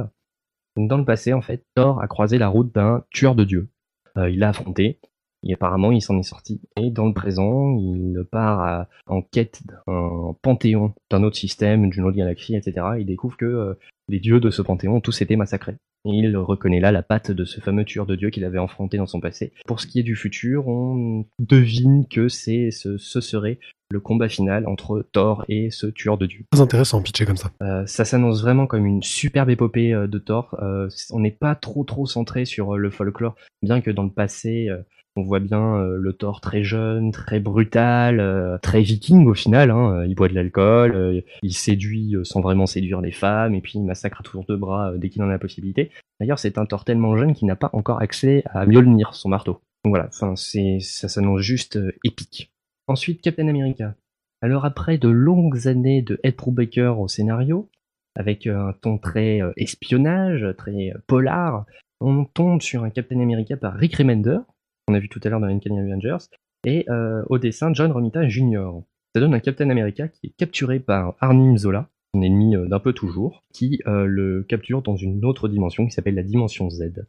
Donc, 0.76 0.88
dans 0.88 0.97
le 0.97 1.05
passé, 1.05 1.34
en 1.34 1.41
fait, 1.41 1.65
Thor 1.74 1.99
a 1.99 2.07
croisé 2.07 2.38
la 2.38 2.47
route 2.47 2.74
d'un 2.76 3.03
tueur 3.09 3.34
de 3.34 3.43
dieu. 3.43 3.70
Il 4.15 4.38
l'a 4.38 4.49
affronté, 4.49 4.99
et 5.44 5.54
apparemment, 5.54 5.92
il 5.92 6.02
s'en 6.02 6.18
est 6.18 6.24
sorti. 6.24 6.62
Et 6.78 6.90
dans 6.92 7.06
le 7.08 7.14
présent, 7.14 7.76
il 7.78 8.24
part 8.32 8.60
à- 8.62 8.88
en 9.08 9.22
quête 9.22 9.62
d'un 9.68 10.34
panthéon, 10.42 10.94
d'un 11.12 11.24
autre 11.24 11.38
système, 11.38 11.90
d'une 11.90 12.04
autre 12.06 12.18
galaxie, 12.18 12.56
etc. 12.56 12.86
Il 13.00 13.06
découvre 13.06 13.38
que 13.38 13.46
euh, 13.46 13.74
les 14.10 14.20
dieux 14.20 14.40
de 14.40 14.50
ce 14.50 14.62
panthéon 14.62 14.96
ont 14.96 15.02
tous 15.02 15.22
été 15.22 15.36
massacrés. 15.36 15.76
Et 16.06 16.12
il 16.12 16.38
reconnaît 16.38 16.80
là 16.80 16.92
la 16.92 17.04
patte 17.04 17.32
de 17.32 17.44
ce 17.44 17.60
fameux 17.60 17.84
tueur 17.84 18.06
de 18.06 18.16
dieu 18.16 18.30
qu'il 18.30 18.46
avait 18.46 18.60
affronté 18.60 18.98
dans 18.98 19.08
son 19.08 19.20
passé. 19.20 19.52
Pour 19.66 19.80
ce 19.82 19.88
qui 19.88 20.00
est 20.00 20.04
du 20.04 20.16
futur, 20.16 20.68
on 20.68 21.26
devine 21.40 22.06
que 22.10 22.30
c'est 22.30 22.72
ce, 22.72 22.98
ce 22.98 23.20
serait 23.20 23.60
le 23.90 24.00
combat 24.00 24.30
final 24.30 24.68
entre 24.68 25.06
Thor 25.12 25.44
et 25.50 25.70
ce 25.72 25.88
tueur 25.88 26.18
de 26.18 26.26
dieu. 26.26 26.44
Très 26.52 26.62
intéressant, 26.62 27.02
pitché 27.02 27.26
comme 27.26 27.38
ça. 27.38 27.52
Euh, 27.62 27.86
ça 27.86 28.06
s'annonce 28.06 28.42
vraiment 28.42 28.68
comme 28.68 28.86
une 28.86 29.02
superbe 29.04 29.50
épopée 29.50 29.94
euh, 29.94 30.08
de 30.08 30.18
Thor. 30.20 30.56
Euh, 30.62 30.88
on 31.12 31.20
n'est 31.20 31.32
pas 31.32 31.56
trop 31.56 31.84
trop 31.84 32.06
centré 32.06 32.46
sur 32.46 32.78
le 32.78 32.90
folklore, 32.90 33.36
bien 33.62 33.82
que 33.82 33.92
dans 33.92 34.04
le 34.04 34.12
passé, 34.12 34.70
on 35.18 35.24
voit 35.24 35.39
bien 35.39 35.76
euh, 35.76 35.97
le 35.99 36.13
Thor 36.13 36.41
très 36.41 36.63
jeune, 36.63 37.11
très 37.11 37.39
brutal, 37.39 38.20
euh, 38.20 38.57
très 38.59 38.82
viking 38.82 39.28
au 39.28 39.34
final. 39.34 39.72
Hein. 39.72 40.05
Il 40.07 40.15
boit 40.15 40.28
de 40.30 40.34
l'alcool, 40.34 40.95
euh, 40.95 41.22
il 41.43 41.53
séduit 41.53 42.15
euh, 42.15 42.24
sans 42.24 42.41
vraiment 42.41 42.65
séduire 42.65 43.01
les 43.01 43.11
femmes, 43.11 43.55
et 43.55 43.61
puis 43.61 43.74
il 43.76 43.84
massacre 43.84 44.22
à 44.22 44.24
tour 44.24 44.45
de 44.47 44.55
bras 44.55 44.91
euh, 44.91 44.97
dès 44.97 45.09
qu'il 45.09 45.22
en 45.24 45.28
a 45.28 45.32
la 45.32 45.39
possibilité. 45.39 45.91
D'ailleurs, 46.20 46.39
c'est 46.39 46.57
un 46.57 46.65
Thor 46.65 46.86
tellement 46.86 47.18
jeune 47.18 47.34
qu'il 47.34 47.47
n'a 47.47 47.55
pas 47.55 47.70
encore 47.74 48.01
accès 48.01 48.43
à 48.45 48.65
Mjolnir, 48.65 49.13
son 49.13 49.30
marteau. 49.30 49.61
Donc 49.84 49.93
voilà, 49.93 50.09
ça 50.11 50.36
s'annonce 50.36 51.41
juste 51.41 51.78
euh, 51.78 51.91
épique. 52.03 52.51
Ensuite, 52.88 53.22
Captain 53.22 53.47
America. 53.47 53.95
Alors 54.41 54.65
après 54.65 54.97
de 54.97 55.09
longues 55.09 55.68
années 55.68 56.03
de 56.03 56.20
Ed 56.24 56.36
Brubaker 56.36 56.99
au 56.99 57.07
scénario, 57.07 57.70
avec 58.15 58.47
euh, 58.47 58.70
un 58.70 58.74
ton 58.74 58.97
très 58.97 59.41
euh, 59.41 59.51
espionnage, 59.57 60.45
très 60.57 60.91
euh, 60.91 60.97
polar, 61.07 61.65
on 61.99 62.26
tombe 62.26 62.61
sur 62.61 62.84
un 62.84 62.89
Captain 62.89 63.20
America 63.20 63.57
par 63.57 63.74
Rick 63.76 63.95
Remender, 63.95 64.39
qu'on 64.88 64.94
a 64.94 65.00
vu 65.00 65.10
tout 65.10 65.20
à 65.24 65.30
l'heure 65.30 65.40
dans 65.40 65.48
Uncanny 65.48 65.80
Avengers, 65.80 66.30
et 66.66 66.86
euh, 66.90 67.24
au 67.28 67.38
dessin 67.38 67.74
John 67.74 67.92
Romita 67.92 68.28
Jr. 68.28 68.70
Ça 69.14 69.22
donne 69.22 69.34
un 69.34 69.40
Captain 69.40 69.70
America 69.70 70.08
qui 70.08 70.28
est 70.28 70.34
capturé 70.38 70.80
par 70.80 71.16
Arnim 71.20 71.58
Zola, 71.58 71.90
son 72.14 72.22
ennemi 72.22 72.56
euh, 72.56 72.68
d'un 72.68 72.80
peu 72.80 72.94
toujours, 72.94 73.44
qui 73.54 73.82
euh, 73.88 74.06
le 74.06 74.44
capture 74.44 74.82
dans 74.82 74.96
une 74.96 75.26
autre 75.26 75.50
dimension 75.50 75.86
qui 75.86 75.92
s'appelle 75.92 76.16
la 76.16 76.24
dimension 76.24 76.70
Z. 76.70 77.06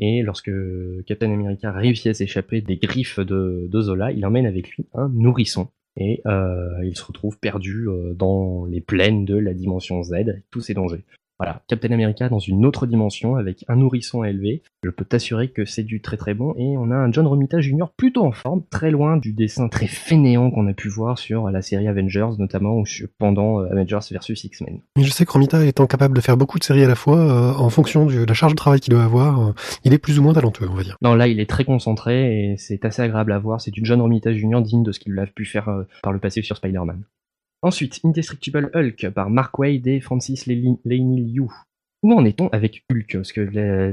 Et 0.00 0.22
lorsque 0.22 0.50
Captain 1.06 1.32
America 1.32 1.72
réussit 1.72 2.08
à 2.08 2.14
s'échapper 2.14 2.60
des 2.60 2.76
griffes 2.76 3.18
de, 3.18 3.68
Zola, 3.80 4.12
il 4.12 4.24
emmène 4.24 4.46
avec 4.46 4.70
lui 4.70 4.86
un 4.94 5.08
nourrisson. 5.08 5.68
Et 6.00 6.22
il 6.84 6.92
se 6.96 7.02
retrouve 7.02 7.36
perdu 7.40 7.88
dans 8.14 8.64
les 8.66 8.80
plaines 8.80 9.24
de 9.24 9.34
la 9.34 9.54
dimension 9.54 10.00
Z, 10.04 10.12
avec 10.12 10.48
tous 10.52 10.60
ses 10.60 10.72
dangers. 10.72 11.02
Voilà, 11.38 11.62
Captain 11.68 11.92
America 11.92 12.28
dans 12.28 12.38
une 12.38 12.66
autre 12.66 12.86
dimension 12.86 13.36
avec 13.36 13.64
un 13.68 13.76
nourrisson 13.76 14.22
à 14.22 14.30
élever. 14.30 14.62
Je 14.82 14.90
peux 14.90 15.04
t'assurer 15.04 15.48
que 15.48 15.64
c'est 15.64 15.84
du 15.84 16.00
très 16.00 16.16
très 16.16 16.34
bon. 16.34 16.54
Et 16.56 16.76
on 16.76 16.90
a 16.90 16.96
un 16.96 17.12
John 17.12 17.26
Romita 17.26 17.60
Jr. 17.60 17.86
plutôt 17.96 18.24
en 18.24 18.32
forme, 18.32 18.62
très 18.70 18.90
loin 18.90 19.16
du 19.16 19.32
dessin 19.32 19.68
très 19.68 19.86
fainéant 19.86 20.50
qu'on 20.50 20.66
a 20.66 20.72
pu 20.72 20.88
voir 20.88 21.18
sur 21.18 21.50
la 21.50 21.62
série 21.62 21.86
Avengers, 21.86 22.30
notamment 22.38 22.76
ou 22.78 22.84
pendant 23.18 23.60
euh, 23.60 23.70
Avengers 23.70 23.98
vs 24.10 24.44
X-Men. 24.44 24.80
Mais 24.96 25.04
je 25.04 25.10
sais 25.10 25.24
que 25.24 25.32
Romita 25.32 25.64
étant 25.64 25.86
capable 25.86 26.16
de 26.16 26.20
faire 26.20 26.36
beaucoup 26.36 26.58
de 26.58 26.64
séries 26.64 26.84
à 26.84 26.88
la 26.88 26.94
fois, 26.94 27.18
euh, 27.18 27.54
en 27.54 27.70
fonction 27.70 28.06
de 28.06 28.24
la 28.24 28.34
charge 28.34 28.52
de 28.52 28.56
travail 28.56 28.80
qu'il 28.80 28.92
doit 28.92 29.04
avoir, 29.04 29.48
euh, 29.48 29.52
il 29.84 29.92
est 29.92 29.98
plus 29.98 30.18
ou 30.18 30.22
moins 30.22 30.34
talentueux, 30.34 30.68
on 30.70 30.74
va 30.74 30.82
dire. 30.82 30.96
Non, 31.02 31.14
là, 31.14 31.28
il 31.28 31.40
est 31.40 31.48
très 31.48 31.64
concentré 31.64 32.52
et 32.52 32.56
c'est 32.56 32.84
assez 32.84 33.02
agréable 33.02 33.32
à 33.32 33.38
voir. 33.38 33.60
C'est 33.60 33.70
du 33.70 33.84
John 33.84 34.00
Romita 34.00 34.32
Jr. 34.32 34.62
digne 34.62 34.82
de 34.82 34.92
ce 34.92 35.00
qu'il 35.00 35.18
a 35.18 35.26
pu 35.26 35.44
faire 35.44 35.68
euh, 35.68 35.84
par 36.02 36.12
le 36.12 36.18
passé 36.18 36.42
sur 36.42 36.56
Spider-Man. 36.56 37.02
Ensuite, 37.62 38.00
Indestructible 38.04 38.70
Hulk 38.72 39.10
par 39.10 39.30
Mark 39.30 39.58
Waid 39.58 39.86
et 39.86 40.00
Francis 40.00 40.46
Laney 40.46 40.78
Liu. 40.84 41.48
Où 42.04 42.12
en 42.12 42.24
est-on 42.24 42.46
avec 42.48 42.84
Hulk? 42.88 43.14
Parce 43.14 43.32
que 43.32 43.40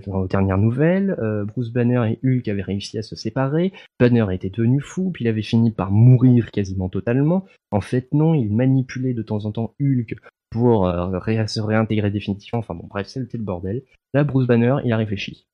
dans 0.05 0.21
les 0.21 0.27
dernières 0.27 0.59
nouvelles, 0.59 1.15
euh, 1.19 1.43
Bruce 1.45 1.71
Banner 1.71 2.11
et 2.11 2.19
Hulk 2.23 2.47
avaient 2.47 2.61
réussi 2.61 2.99
à 2.99 3.01
se 3.01 3.15
séparer. 3.15 3.73
Banner 3.99 4.27
était 4.31 4.51
devenu 4.51 4.79
fou, 4.79 5.09
puis 5.11 5.25
il 5.25 5.27
avait 5.27 5.41
fini 5.41 5.71
par 5.71 5.91
mourir 5.91 6.51
quasiment 6.51 6.89
totalement. 6.89 7.45
En 7.71 7.81
fait, 7.81 8.13
non, 8.13 8.35
il 8.35 8.55
manipulait 8.55 9.15
de 9.15 9.23
temps 9.23 9.45
en 9.45 9.51
temps 9.51 9.73
Hulk 9.81 10.15
pour 10.51 10.87
euh, 10.87 11.19
se 11.47 11.59
réintégrer 11.59 12.11
définitivement. 12.11 12.59
Enfin 12.59 12.75
bon, 12.75 12.85
bref, 12.87 13.07
c'était 13.07 13.39
le 13.39 13.43
bordel. 13.43 13.81
Là, 14.13 14.23
Bruce 14.23 14.45
Banner, 14.45 14.75
il 14.85 14.93
a 14.93 14.97
réfléchi. 14.97 15.47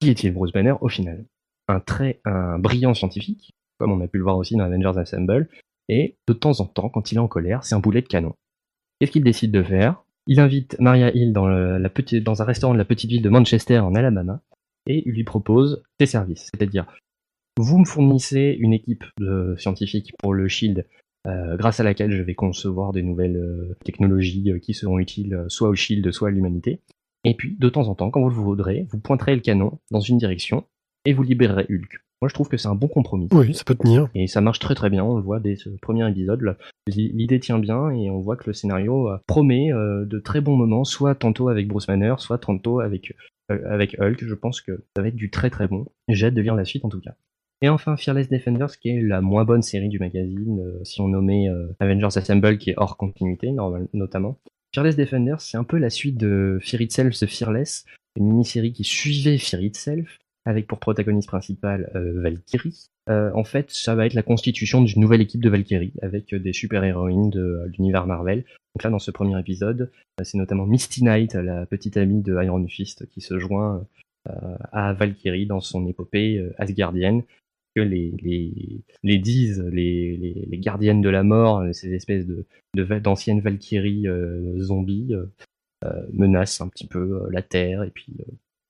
Qui 0.00 0.10
est-il 0.10 0.34
Bruce 0.34 0.52
Banner 0.52 0.74
au 0.82 0.88
final? 0.90 1.24
Un 1.68 1.80
très 1.80 2.20
un 2.26 2.58
brillant 2.58 2.92
scientifique, 2.92 3.54
comme 3.78 3.90
on 3.90 4.02
a 4.02 4.06
pu 4.06 4.18
le 4.18 4.24
voir 4.24 4.36
aussi 4.36 4.54
dans 4.54 4.64
Avengers 4.64 5.00
Assemble, 5.00 5.48
et 5.88 6.16
de 6.26 6.32
temps 6.32 6.60
en 6.60 6.66
temps, 6.66 6.88
quand 6.88 7.12
il 7.12 7.16
est 7.16 7.20
en 7.20 7.28
colère, 7.28 7.64
c'est 7.64 7.74
un 7.74 7.80
boulet 7.80 8.02
de 8.02 8.08
canon. 8.08 8.34
Qu'est-ce 8.98 9.12
qu'il 9.12 9.24
décide 9.24 9.52
de 9.52 9.62
faire? 9.62 10.02
Il 10.26 10.40
invite 10.40 10.76
Maria 10.80 11.14
Hill 11.14 11.32
dans, 11.32 11.46
un 11.46 12.44
restaurant 12.44 12.72
de 12.72 12.78
la 12.78 12.84
petite 12.84 13.10
ville 13.10 13.22
de 13.22 13.28
Manchester 13.28 13.78
en 13.78 13.94
Alabama, 13.94 14.40
et 14.86 15.02
il 15.06 15.12
lui 15.12 15.24
propose 15.24 15.82
ses 16.00 16.06
services, 16.06 16.50
c'est-à-dire 16.52 16.86
vous 17.58 17.78
me 17.78 17.84
fournissez 17.84 18.56
une 18.58 18.72
équipe 18.72 19.04
de 19.18 19.54
scientifiques 19.58 20.12
pour 20.18 20.34
le 20.34 20.48
Shield, 20.48 20.86
euh, 21.26 21.56
grâce 21.56 21.80
à 21.80 21.84
laquelle 21.84 22.12
je 22.12 22.22
vais 22.22 22.34
concevoir 22.34 22.92
des 22.92 23.02
nouvelles 23.02 23.36
euh, 23.36 23.76
technologies 23.84 24.52
euh, 24.52 24.58
qui 24.58 24.74
seront 24.74 24.98
utiles 24.98 25.44
soit 25.48 25.68
au 25.68 25.74
Shield, 25.74 26.10
soit 26.12 26.28
à 26.28 26.30
l'humanité. 26.30 26.82
Et 27.24 27.34
puis, 27.34 27.56
de 27.58 27.68
temps 27.68 27.88
en 27.88 27.94
temps, 27.94 28.10
quand 28.10 28.20
vous 28.20 28.28
le 28.28 28.34
voudrez, 28.34 28.86
vous 28.90 29.00
pointerez 29.00 29.34
le 29.34 29.40
canon 29.40 29.80
dans 29.90 30.00
une 30.00 30.18
direction 30.18 30.64
et 31.04 31.12
vous 31.12 31.22
libérerez 31.22 31.66
Hulk. 31.70 32.00
Moi, 32.22 32.28
je 32.28 32.34
trouve 32.34 32.48
que 32.48 32.56
c'est 32.56 32.68
un 32.68 32.74
bon 32.74 32.88
compromis. 32.88 33.28
Oui, 33.32 33.52
ça 33.52 33.62
peut 33.64 33.74
tenir. 33.74 34.08
Et 34.14 34.26
ça 34.26 34.40
marche 34.40 34.58
très 34.58 34.74
très 34.74 34.88
bien, 34.88 35.04
on 35.04 35.16
le 35.16 35.22
voit 35.22 35.38
dès 35.38 35.56
ce 35.56 35.68
premier 35.82 36.08
épisode. 36.08 36.56
L'idée 36.88 37.40
tient 37.40 37.58
bien 37.58 37.90
et 37.90 38.08
on 38.10 38.20
voit 38.20 38.36
que 38.36 38.44
le 38.46 38.52
scénario 38.54 39.10
euh, 39.10 39.18
promet 39.26 39.72
euh, 39.72 40.04
de 40.06 40.18
très 40.18 40.40
bons 40.40 40.56
moments, 40.56 40.84
soit 40.84 41.14
tantôt 41.14 41.48
avec 41.48 41.68
Bruce 41.68 41.86
Banner, 41.86 42.14
soit 42.18 42.38
tantôt 42.38 42.80
avec, 42.80 43.14
euh, 43.50 43.58
avec 43.68 43.98
Hulk. 44.00 44.24
Je 44.24 44.34
pense 44.34 44.60
que 44.60 44.84
ça 44.96 45.02
va 45.02 45.08
être 45.08 45.16
du 45.16 45.30
très 45.30 45.50
très 45.50 45.68
bon. 45.68 45.84
J'ai 46.08 46.26
hâte 46.28 46.34
de 46.34 46.40
lire 46.42 46.54
la 46.54 46.64
suite 46.64 46.84
en 46.84 46.88
tout 46.88 47.00
cas. 47.00 47.14
Et 47.62 47.68
enfin 47.68 47.96
Fearless 47.96 48.28
Defenders, 48.28 48.78
qui 48.78 48.90
est 48.90 49.00
la 49.00 49.20
moins 49.20 49.44
bonne 49.44 49.62
série 49.62 49.88
du 49.88 49.98
magazine, 49.98 50.60
euh, 50.60 50.84
si 50.84 51.00
on 51.00 51.08
nommait 51.08 51.48
euh, 51.48 51.68
Avengers 51.80 52.16
Assemble, 52.16 52.58
qui 52.58 52.70
est 52.70 52.74
hors 52.76 52.96
continuité 52.96 53.50
normal- 53.50 53.88
notamment. 53.94 54.38
Fearless 54.74 54.96
Defenders, 54.96 55.40
c'est 55.40 55.56
un 55.56 55.64
peu 55.64 55.78
la 55.78 55.88
suite 55.90 56.18
de 56.18 56.58
Fear 56.62 56.82
Itself, 56.82 57.18
The 57.18 57.26
Fearless, 57.26 57.86
une 58.18 58.26
mini-série 58.28 58.72
qui 58.72 58.84
suivait 58.84 59.38
Fear 59.38 59.62
Itself, 59.62 60.18
avec 60.46 60.68
pour 60.68 60.78
protagoniste 60.78 61.28
principale 61.28 61.90
euh, 61.96 62.22
Valkyrie. 62.22 62.86
Euh, 63.10 63.30
en 63.34 63.44
fait, 63.44 63.70
ça 63.70 63.94
va 63.94 64.06
être 64.06 64.14
la 64.14 64.22
constitution 64.22 64.80
d'une 64.80 65.00
nouvelle 65.00 65.20
équipe 65.20 65.42
de 65.42 65.50
Valkyrie, 65.50 65.92
avec 66.02 66.32
euh, 66.32 66.38
des 66.38 66.52
super-héroïnes 66.52 67.30
de 67.30 67.68
l'univers 67.76 68.06
Marvel. 68.06 68.44
Donc 68.74 68.84
là, 68.84 68.90
dans 68.90 69.00
ce 69.00 69.10
premier 69.10 69.38
épisode, 69.38 69.90
c'est 70.22 70.38
notamment 70.38 70.64
Misty 70.64 71.02
Knight, 71.02 71.34
la 71.34 71.66
petite 71.66 71.96
amie 71.96 72.22
de 72.22 72.40
Iron 72.42 72.66
Fist, 72.68 73.06
qui 73.10 73.20
se 73.20 73.38
joint 73.38 73.84
à 74.72 74.92
Valkyrie 74.92 75.46
dans 75.46 75.60
son 75.60 75.86
épopée 75.86 76.44
asgardienne, 76.58 77.22
que 77.76 77.80
les, 77.80 78.12
les, 78.20 78.82
les 79.04 79.18
disent, 79.18 79.64
les, 79.72 80.16
les, 80.50 80.58
gardiennes 80.58 81.00
de 81.00 81.08
la 81.08 81.22
mort, 81.22 81.62
ces 81.72 81.94
espèces 81.94 82.26
de 82.26 82.44
de 82.74 82.82
va- 82.82 82.98
d'anciennes 82.98 83.40
Valkyries 83.40 84.06
zombies, 84.58 85.14
menacent 86.12 86.60
un 86.60 86.68
petit 86.68 86.86
peu 86.86 87.22
la 87.30 87.40
Terre, 87.40 87.84
et 87.84 87.90
puis 87.90 88.12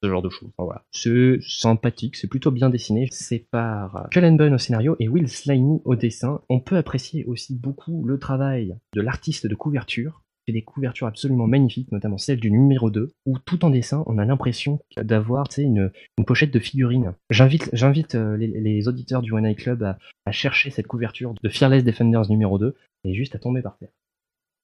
ce 0.06 0.10
genre 0.10 0.22
de 0.22 0.30
choses. 0.30 0.50
C'est 0.92 1.38
sympathique, 1.40 2.16
c'est 2.16 2.28
plutôt 2.28 2.50
bien 2.50 2.70
dessiné. 2.70 3.08
C'est 3.10 3.46
par 3.50 3.96
euh, 3.96 4.08
Cullen 4.10 4.36
Bunn 4.36 4.54
au 4.54 4.58
scénario 4.58 4.96
et 5.00 5.08
Will 5.08 5.28
Slaney 5.28 5.80
au 5.84 5.96
dessin. 5.96 6.40
On 6.48 6.60
peut 6.60 6.76
apprécier 6.76 7.24
aussi 7.24 7.54
beaucoup 7.54 8.04
le 8.06 8.18
travail 8.18 8.76
de 8.94 9.00
l'artiste 9.00 9.46
de 9.46 9.54
couverture. 9.54 10.22
C'est 10.46 10.52
des 10.52 10.62
couvertures 10.62 11.08
absolument 11.08 11.48
magnifiques, 11.48 11.90
notamment 11.90 12.18
celle 12.18 12.38
du 12.38 12.52
numéro 12.52 12.88
2, 12.88 13.10
où 13.26 13.38
tout 13.40 13.64
en 13.64 13.70
dessin, 13.70 14.04
on 14.06 14.16
a 14.16 14.24
l'impression 14.24 14.78
d'avoir 14.96 15.48
une, 15.58 15.90
une 16.18 16.24
pochette 16.24 16.52
de 16.52 16.60
figurines. 16.60 17.14
J'invite, 17.30 17.68
j'invite 17.72 18.14
euh, 18.14 18.36
les, 18.36 18.46
les 18.46 18.86
auditeurs 18.86 19.22
du 19.22 19.32
One 19.32 19.44
Eye 19.44 19.56
Club 19.56 19.82
à, 19.82 19.98
à 20.24 20.30
chercher 20.30 20.70
cette 20.70 20.86
couverture 20.86 21.34
de 21.42 21.48
Fearless 21.48 21.82
Defenders 21.82 22.30
numéro 22.30 22.60
2 22.60 22.76
et 23.02 23.14
juste 23.14 23.34
à 23.34 23.40
tomber 23.40 23.60
par 23.60 23.76
terre. 23.76 23.90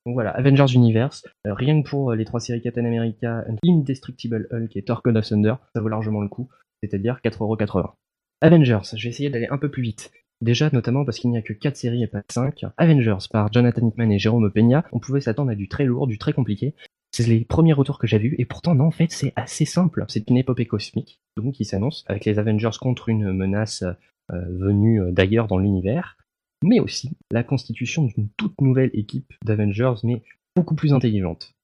Donc 0.05 0.15
voilà, 0.15 0.31
Avengers 0.31 0.75
Universe, 0.75 1.25
euh, 1.47 1.55
rien 1.55 1.81
que 1.81 1.89
pour 1.89 2.11
euh, 2.11 2.17
les 2.17 2.25
trois 2.25 2.41
séries 2.41 2.61
Captain 2.61 2.85
America, 2.85 3.45
Indestructible 3.65 4.49
Hulk 4.51 4.77
et 4.77 4.83
Thor 4.83 5.01
God 5.05 5.17
of 5.17 5.29
Thunder, 5.29 5.55
ça 5.75 5.81
vaut 5.81 5.89
largement 5.89 6.21
le 6.21 6.29
coup, 6.29 6.49
c'est-à-dire 6.83 7.21
4,80€. 7.25 7.93
Avengers, 8.41 8.81
je 8.97 9.03
vais 9.05 9.11
essayer 9.11 9.31
d'aller 9.31 9.47
un 9.49 9.59
peu 9.59 9.71
plus 9.71 9.83
vite. 9.83 10.11
Déjà, 10.41 10.69
notamment 10.73 11.05
parce 11.05 11.21
qu'il 11.21 11.31
n'y 11.31 11.39
a 11.39 11.43
que 11.43 11.53
4 11.53 11.77
séries 11.77 12.03
et 12.03 12.09
pas 12.09 12.23
5. 12.29 12.65
Avengers 12.77 13.29
par 13.31 13.53
Jonathan 13.53 13.87
Hickman 13.87 14.11
et 14.11 14.19
Jérôme 14.19 14.51
Peña, 14.51 14.85
on 14.91 14.99
pouvait 14.99 15.21
s'attendre 15.21 15.53
à 15.53 15.55
du 15.55 15.69
très 15.69 15.85
lourd, 15.85 16.09
du 16.09 16.19
très 16.19 16.33
compliqué. 16.33 16.75
C'est 17.13 17.29
les 17.29 17.45
premiers 17.45 17.75
retours 17.75 17.99
que 18.01 18.09
j'ai 18.09 18.19
vus, 18.19 18.35
et 18.39 18.45
pourtant 18.45 18.75
non, 18.75 18.87
en 18.87 18.91
fait, 18.91 19.13
c'est 19.13 19.33
assez 19.37 19.67
simple. 19.67 20.05
C'est 20.09 20.29
une 20.29 20.39
épopée 20.39 20.67
cosmique, 20.67 21.21
donc 21.37 21.55
qui 21.55 21.65
s'annonce, 21.65 22.05
avec 22.09 22.25
les 22.25 22.41
Avengers 22.41 22.71
contre 22.81 23.09
une 23.09 23.33
menace 23.33 23.85
euh, 24.33 24.45
venue 24.49 25.01
d'ailleurs 25.13 25.47
dans 25.47 25.59
l'univers, 25.59 26.17
mais 26.63 26.81
aussi 26.81 27.11
la 27.31 27.43
constitution 27.43 28.05
d'une 28.05 28.29
toute 28.37 28.61
nouvelle 28.61 28.91
équipe 28.95 29.33
d'Avengers, 29.45 29.95
mais 30.05 30.23
beaucoup 30.57 30.75
plus 30.75 30.93
intelligente. 30.93 31.55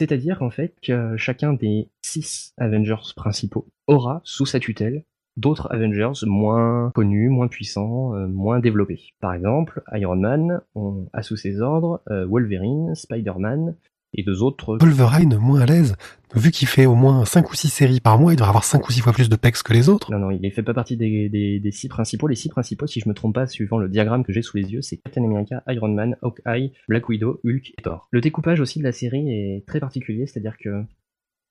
C'est-à-dire 0.00 0.38
qu'en 0.38 0.50
fait, 0.50 0.74
que 0.82 1.16
chacun 1.16 1.52
des 1.52 1.90
6 2.02 2.54
Avengers 2.56 3.12
principaux 3.16 3.68
aura 3.86 4.22
sous 4.24 4.46
sa 4.46 4.58
tutelle 4.58 5.04
d'autres 5.36 5.72
Avengers 5.72 6.26
moins 6.26 6.90
connus, 6.94 7.28
moins 7.28 7.48
puissants, 7.48 8.14
euh, 8.14 8.26
moins 8.26 8.60
développés. 8.60 9.14
Par 9.20 9.34
exemple, 9.34 9.82
Iron 9.92 10.16
Man 10.16 10.60
on 10.74 11.06
a 11.12 11.22
sous 11.22 11.36
ses 11.36 11.60
ordres 11.60 12.02
euh, 12.10 12.26
Wolverine, 12.26 12.94
Spider-Man 12.94 13.76
et 14.14 14.22
deux 14.22 14.42
autres. 14.42 14.78
Wolverine, 14.78 15.36
moins 15.36 15.60
à 15.60 15.66
l'aise. 15.66 15.96
Vu 16.34 16.50
qu'il 16.50 16.68
fait 16.68 16.86
au 16.86 16.94
moins 16.94 17.24
5 17.24 17.50
ou 17.50 17.54
6 17.54 17.68
séries 17.68 18.00
par 18.00 18.18
mois, 18.18 18.32
il 18.32 18.36
devrait 18.36 18.50
avoir 18.50 18.64
5 18.64 18.88
ou 18.88 18.92
6 18.92 19.00
fois 19.00 19.12
plus 19.12 19.28
de 19.28 19.36
pecs 19.36 19.62
que 19.62 19.72
les 19.72 19.88
autres. 19.88 20.12
Non, 20.12 20.18
non, 20.18 20.30
il 20.30 20.40
ne 20.40 20.50
fait 20.50 20.62
pas 20.62 20.74
partie 20.74 20.96
des, 20.96 21.28
des, 21.28 21.58
des 21.58 21.72
six 21.72 21.88
principaux. 21.88 22.28
Les 22.28 22.36
six 22.36 22.48
principaux, 22.48 22.86
si 22.86 23.00
je 23.00 23.08
me 23.08 23.14
trompe 23.14 23.34
pas, 23.34 23.46
suivant 23.46 23.78
le 23.78 23.88
diagramme 23.88 24.24
que 24.24 24.32
j'ai 24.32 24.42
sous 24.42 24.56
les 24.56 24.72
yeux, 24.72 24.82
c'est 24.82 24.98
Captain 24.98 25.24
America, 25.24 25.62
Iron 25.68 25.88
Man, 25.88 26.16
Hawkeye, 26.22 26.72
Black 26.88 27.08
Widow, 27.08 27.40
Hulk 27.44 27.72
et 27.76 27.82
Thor. 27.82 28.08
Le 28.10 28.20
découpage 28.20 28.60
aussi 28.60 28.78
de 28.78 28.84
la 28.84 28.92
série 28.92 29.28
est 29.30 29.66
très 29.66 29.80
particulier, 29.80 30.26
c'est-à-dire 30.26 30.56
que 30.56 30.84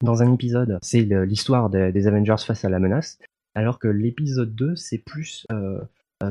dans 0.02 0.24
un 0.24 0.34
épisode, 0.34 0.80
c'est 0.82 1.02
l'histoire 1.02 1.70
des, 1.70 1.92
des 1.92 2.08
Avengers 2.08 2.36
face 2.46 2.64
à 2.64 2.70
la 2.70 2.80
menace, 2.80 3.20
alors 3.56 3.80
que 3.80 3.90
l'épisode 3.90 4.56
2, 4.56 4.76
c'est 4.76 5.00
plus 5.00 5.46
euh, 5.52 5.80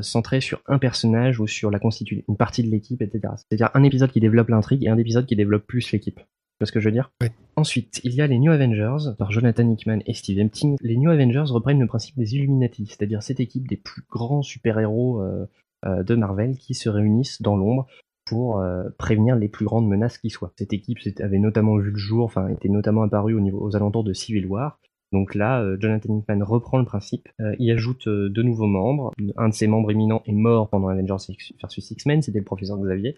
centré 0.01 0.41
sur 0.41 0.61
un 0.67 0.77
personnage 0.77 1.39
ou 1.39 1.47
sur 1.47 1.71
la 1.71 1.79
constitu 1.79 2.23
une 2.27 2.37
partie 2.37 2.63
de 2.63 2.69
l'équipe, 2.69 3.01
etc. 3.01 3.33
C'est-à-dire 3.37 3.71
un 3.73 3.83
épisode 3.83 4.11
qui 4.11 4.19
développe 4.19 4.49
l'intrigue 4.49 4.83
et 4.83 4.89
un 4.89 4.97
épisode 4.97 5.25
qui 5.25 5.35
développe 5.35 5.65
plus 5.65 5.91
l'équipe. 5.91 6.19
Tu 6.59 6.65
vois 6.65 6.67
ce 6.67 6.71
que 6.73 6.81
je 6.81 6.89
veux 6.89 6.91
dire? 6.91 7.09
Ensuite, 7.55 8.01
il 8.03 8.13
y 8.13 8.21
a 8.21 8.27
les 8.27 8.37
New 8.37 8.51
Avengers 8.51 9.13
par 9.17 9.31
Jonathan 9.31 9.69
Hickman 9.69 9.99
et 10.05 10.13
Steve 10.13 10.39
Epting. 10.39 10.75
Les 10.81 10.97
New 10.97 11.09
Avengers 11.09 11.45
reprennent 11.47 11.79
le 11.79 11.87
principe 11.87 12.17
des 12.17 12.35
Illuminati, 12.35 12.85
c'est-à-dire 12.85 13.23
cette 13.23 13.39
équipe 13.39 13.67
des 13.67 13.77
plus 13.77 14.01
grands 14.09 14.41
super-héros 14.41 15.21
euh, 15.21 15.45
euh, 15.85 16.03
de 16.03 16.15
Marvel 16.15 16.57
qui 16.57 16.73
se 16.73 16.89
réunissent 16.89 17.41
dans 17.41 17.55
l'ombre 17.55 17.87
pour 18.25 18.59
euh, 18.59 18.89
prévenir 18.97 19.37
les 19.37 19.47
plus 19.47 19.63
grandes 19.63 19.87
menaces 19.87 20.17
qui 20.17 20.29
soient. 20.29 20.51
Cette 20.57 20.73
équipe 20.73 20.99
avait 21.21 21.39
notamment 21.39 21.77
vu 21.77 21.91
le 21.91 21.97
jour, 21.97 22.25
enfin 22.25 22.49
était 22.49 22.67
notamment 22.67 23.03
apparue 23.03 23.33
au 23.33 23.39
niveau, 23.39 23.61
aux 23.61 23.77
alentours 23.77 24.03
de 24.03 24.11
Civil 24.11 24.45
War. 24.45 24.81
Donc 25.11 25.35
là, 25.35 25.61
euh, 25.61 25.77
Jonathan 25.79 26.19
Hickman 26.19 26.43
reprend 26.43 26.77
le 26.77 26.85
principe, 26.85 27.29
euh, 27.39 27.55
il 27.57 27.71
ajoute 27.71 28.07
euh, 28.07 28.29
deux 28.29 28.43
nouveaux 28.43 28.67
membres. 28.67 29.11
Un 29.37 29.49
de 29.49 29.53
ses 29.53 29.67
membres 29.67 29.91
éminents 29.91 30.21
est 30.25 30.33
mort 30.33 30.69
pendant 30.69 30.87
Avengers 30.87 31.17
versus 31.61 31.91
X-Men, 31.91 32.21
c'était 32.21 32.39
le 32.39 32.45
professeur 32.45 32.77
Xavier. 32.77 33.15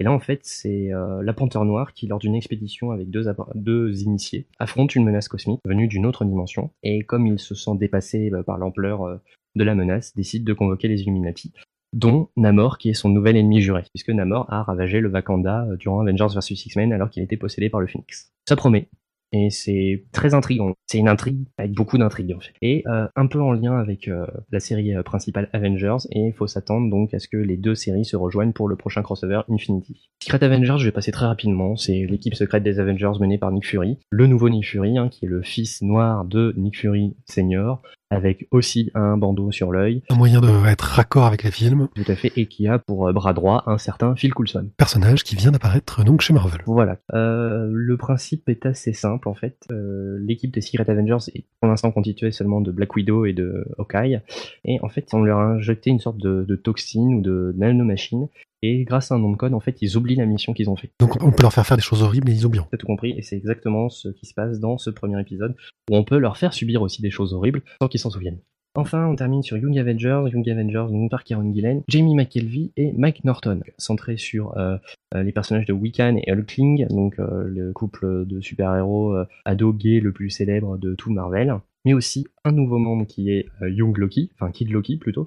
Et 0.00 0.04
là, 0.04 0.12
en 0.12 0.18
fait, 0.18 0.40
c'est 0.42 0.92
euh, 0.92 1.22
la 1.22 1.32
Panthère 1.32 1.64
Noire 1.64 1.92
qui, 1.92 2.06
lors 2.08 2.18
d'une 2.18 2.34
expédition 2.34 2.90
avec 2.90 3.10
deux, 3.10 4.02
initiés, 4.02 4.46
affronte 4.58 4.94
une 4.96 5.04
menace 5.04 5.28
cosmique 5.28 5.60
venue 5.64 5.86
d'une 5.86 6.06
autre 6.06 6.24
dimension. 6.24 6.70
Et 6.82 7.04
comme 7.04 7.26
il 7.26 7.38
se 7.38 7.54
sent 7.54 7.76
dépassé 7.78 8.30
bah, 8.30 8.42
par 8.42 8.58
l'ampleur 8.58 9.02
euh, 9.02 9.16
de 9.54 9.62
la 9.62 9.74
menace, 9.74 10.14
décide 10.16 10.44
de 10.44 10.52
convoquer 10.52 10.88
les 10.88 11.02
Illuminati, 11.02 11.52
dont 11.92 12.28
Namor, 12.36 12.78
qui 12.78 12.90
est 12.90 12.94
son 12.94 13.08
nouvel 13.08 13.36
ennemi 13.36 13.60
juré, 13.60 13.84
puisque 13.94 14.10
Namor 14.10 14.52
a 14.52 14.64
ravagé 14.64 15.00
le 15.00 15.08
Wakanda 15.08 15.64
euh, 15.70 15.76
durant 15.76 16.00
Avengers 16.00 16.34
vs 16.34 16.50
X-Men 16.50 16.92
alors 16.92 17.10
qu'il 17.10 17.22
était 17.22 17.36
possédé 17.36 17.70
par 17.70 17.80
le 17.80 17.86
Phoenix. 17.86 18.32
Ça 18.48 18.56
promet. 18.56 18.88
Et 19.36 19.50
c'est 19.50 20.04
très 20.12 20.32
intriguant. 20.32 20.74
C'est 20.86 20.98
une 20.98 21.08
intrigue 21.08 21.44
avec 21.58 21.72
beaucoup 21.72 21.98
d'intrigues 21.98 22.34
en 22.36 22.40
fait. 22.40 22.52
Et 22.62 22.84
euh, 22.86 23.08
un 23.16 23.26
peu 23.26 23.40
en 23.40 23.50
lien 23.50 23.76
avec 23.76 24.06
euh, 24.06 24.26
la 24.52 24.60
série 24.60 24.94
euh, 24.94 25.02
principale 25.02 25.50
Avengers, 25.52 26.06
et 26.12 26.20
il 26.20 26.32
faut 26.32 26.46
s'attendre 26.46 26.88
donc 26.88 27.12
à 27.14 27.18
ce 27.18 27.26
que 27.26 27.36
les 27.36 27.56
deux 27.56 27.74
séries 27.74 28.04
se 28.04 28.16
rejoignent 28.16 28.52
pour 28.52 28.68
le 28.68 28.76
prochain 28.76 29.02
crossover 29.02 29.40
Infinity. 29.50 30.08
Secret 30.22 30.44
Avengers, 30.44 30.76
je 30.78 30.84
vais 30.84 30.92
passer 30.92 31.10
très 31.10 31.26
rapidement. 31.26 31.74
C'est 31.74 32.06
l'équipe 32.08 32.34
secrète 32.34 32.62
des 32.62 32.78
Avengers 32.78 33.18
menée 33.18 33.38
par 33.38 33.50
Nick 33.50 33.66
Fury, 33.66 33.98
le 34.08 34.28
nouveau 34.28 34.48
Nick 34.50 34.66
Fury, 34.66 34.98
hein, 34.98 35.08
qui 35.08 35.24
est 35.24 35.28
le 35.28 35.42
fils 35.42 35.82
noir 35.82 36.24
de 36.24 36.54
Nick 36.56 36.78
Fury 36.78 37.16
senior, 37.24 37.82
avec 38.14 38.46
aussi 38.50 38.90
un 38.94 39.16
bandeau 39.16 39.50
sur 39.50 39.72
l'œil, 39.72 40.02
Un 40.10 40.14
moyen 40.16 40.40
de 40.40 40.48
être 40.68 40.82
raccord 40.82 41.26
avec 41.26 41.42
les 41.42 41.50
films. 41.50 41.88
tout 41.94 42.04
à 42.08 42.14
fait, 42.14 42.32
et 42.36 42.46
qui 42.46 42.66
a 42.68 42.78
pour 42.78 43.08
euh, 43.08 43.12
bras 43.12 43.32
droit 43.32 43.62
un 43.66 43.78
certain 43.78 44.14
Phil 44.16 44.32
Coulson. 44.32 44.70
Personnage 44.76 45.24
qui 45.24 45.36
vient 45.36 45.50
d'apparaître 45.50 46.04
donc 46.04 46.20
chez 46.20 46.32
Marvel. 46.32 46.60
Voilà. 46.66 46.98
Euh, 47.12 47.68
le 47.70 47.96
principe 47.96 48.48
est 48.48 48.66
assez 48.66 48.92
simple 48.92 49.28
en 49.28 49.34
fait. 49.34 49.58
Euh, 49.70 50.18
L'équipe 50.20 50.52
des 50.52 50.60
Secret 50.60 50.88
Avengers 50.88 51.30
est 51.34 51.44
pour 51.60 51.68
l'instant 51.68 51.90
constituée 51.90 52.30
seulement 52.30 52.60
de 52.60 52.70
Black 52.70 52.94
Widow 52.94 53.26
et 53.26 53.32
de 53.32 53.66
Hawkeye. 53.78 54.20
Et 54.64 54.78
en 54.82 54.88
fait, 54.88 55.08
on 55.12 55.22
leur 55.22 55.38
a 55.38 55.46
injecté 55.54 55.90
une 55.90 56.00
sorte 56.00 56.18
de, 56.18 56.44
de 56.48 56.56
toxine 56.56 57.14
ou 57.14 57.20
de 57.22 57.54
nanomachine. 57.56 58.28
Et 58.66 58.84
grâce 58.84 59.12
à 59.12 59.16
un 59.16 59.18
nom 59.18 59.30
de 59.30 59.36
code, 59.36 59.52
en 59.52 59.60
fait, 59.60 59.82
ils 59.82 59.94
oublient 59.98 60.14
la 60.14 60.24
mission 60.24 60.54
qu'ils 60.54 60.70
ont 60.70 60.76
fait. 60.76 60.90
Donc 60.98 61.22
on 61.22 61.30
peut 61.32 61.42
leur 61.42 61.52
faire 61.52 61.66
faire 61.66 61.76
des 61.76 61.82
choses 61.82 62.02
horribles 62.02 62.30
et 62.30 62.32
ils 62.32 62.46
oublient. 62.46 62.62
T'as 62.70 62.78
tout 62.78 62.86
compris, 62.86 63.12
et 63.14 63.20
c'est 63.20 63.36
exactement 63.36 63.90
ce 63.90 64.08
qui 64.08 64.24
se 64.24 64.32
passe 64.32 64.58
dans 64.58 64.78
ce 64.78 64.88
premier 64.88 65.20
épisode, 65.20 65.54
où 65.90 65.96
on 65.96 66.02
peut 66.02 66.16
leur 66.16 66.38
faire 66.38 66.54
subir 66.54 66.80
aussi 66.80 67.02
des 67.02 67.10
choses 67.10 67.34
horribles 67.34 67.62
sans 67.82 67.88
qu'ils 67.88 68.00
s'en 68.00 68.08
souviennent. 68.08 68.40
Enfin, 68.76 69.06
on 69.06 69.14
termine 69.14 69.44
sur 69.44 69.56
Young 69.56 69.78
Avengers, 69.78 70.24
Young 70.32 70.48
Avengers 70.50 70.86
donc 70.90 71.08
par 71.08 71.22
Karen 71.22 71.54
Gillen, 71.54 71.82
Jamie 71.86 72.16
McKelvey 72.16 72.72
et 72.76 72.92
Mike 72.92 73.22
Norton, 73.22 73.60
centré 73.78 74.16
sur 74.16 74.58
euh, 74.58 74.78
euh, 75.14 75.22
les 75.22 75.30
personnages 75.30 75.66
de 75.66 75.72
Wiccan 75.72 76.16
et 76.16 76.28
Hulkling, 76.32 76.88
donc 76.88 77.20
euh, 77.20 77.44
le 77.46 77.72
couple 77.72 78.26
de 78.26 78.40
super-héros 78.40 79.14
ado 79.44 79.72
gay 79.72 80.00
le 80.00 80.10
plus 80.10 80.28
célèbre 80.28 80.76
de 80.76 80.96
tout 80.96 81.12
Marvel, 81.12 81.54
mais 81.84 81.94
aussi 81.94 82.26
un 82.44 82.50
nouveau 82.50 82.78
membre 82.78 83.06
qui 83.06 83.30
est 83.30 83.46
Young 83.62 83.96
Loki, 83.96 84.30
enfin 84.34 84.50
Kid 84.50 84.70
Loki 84.70 84.96
plutôt, 84.96 85.26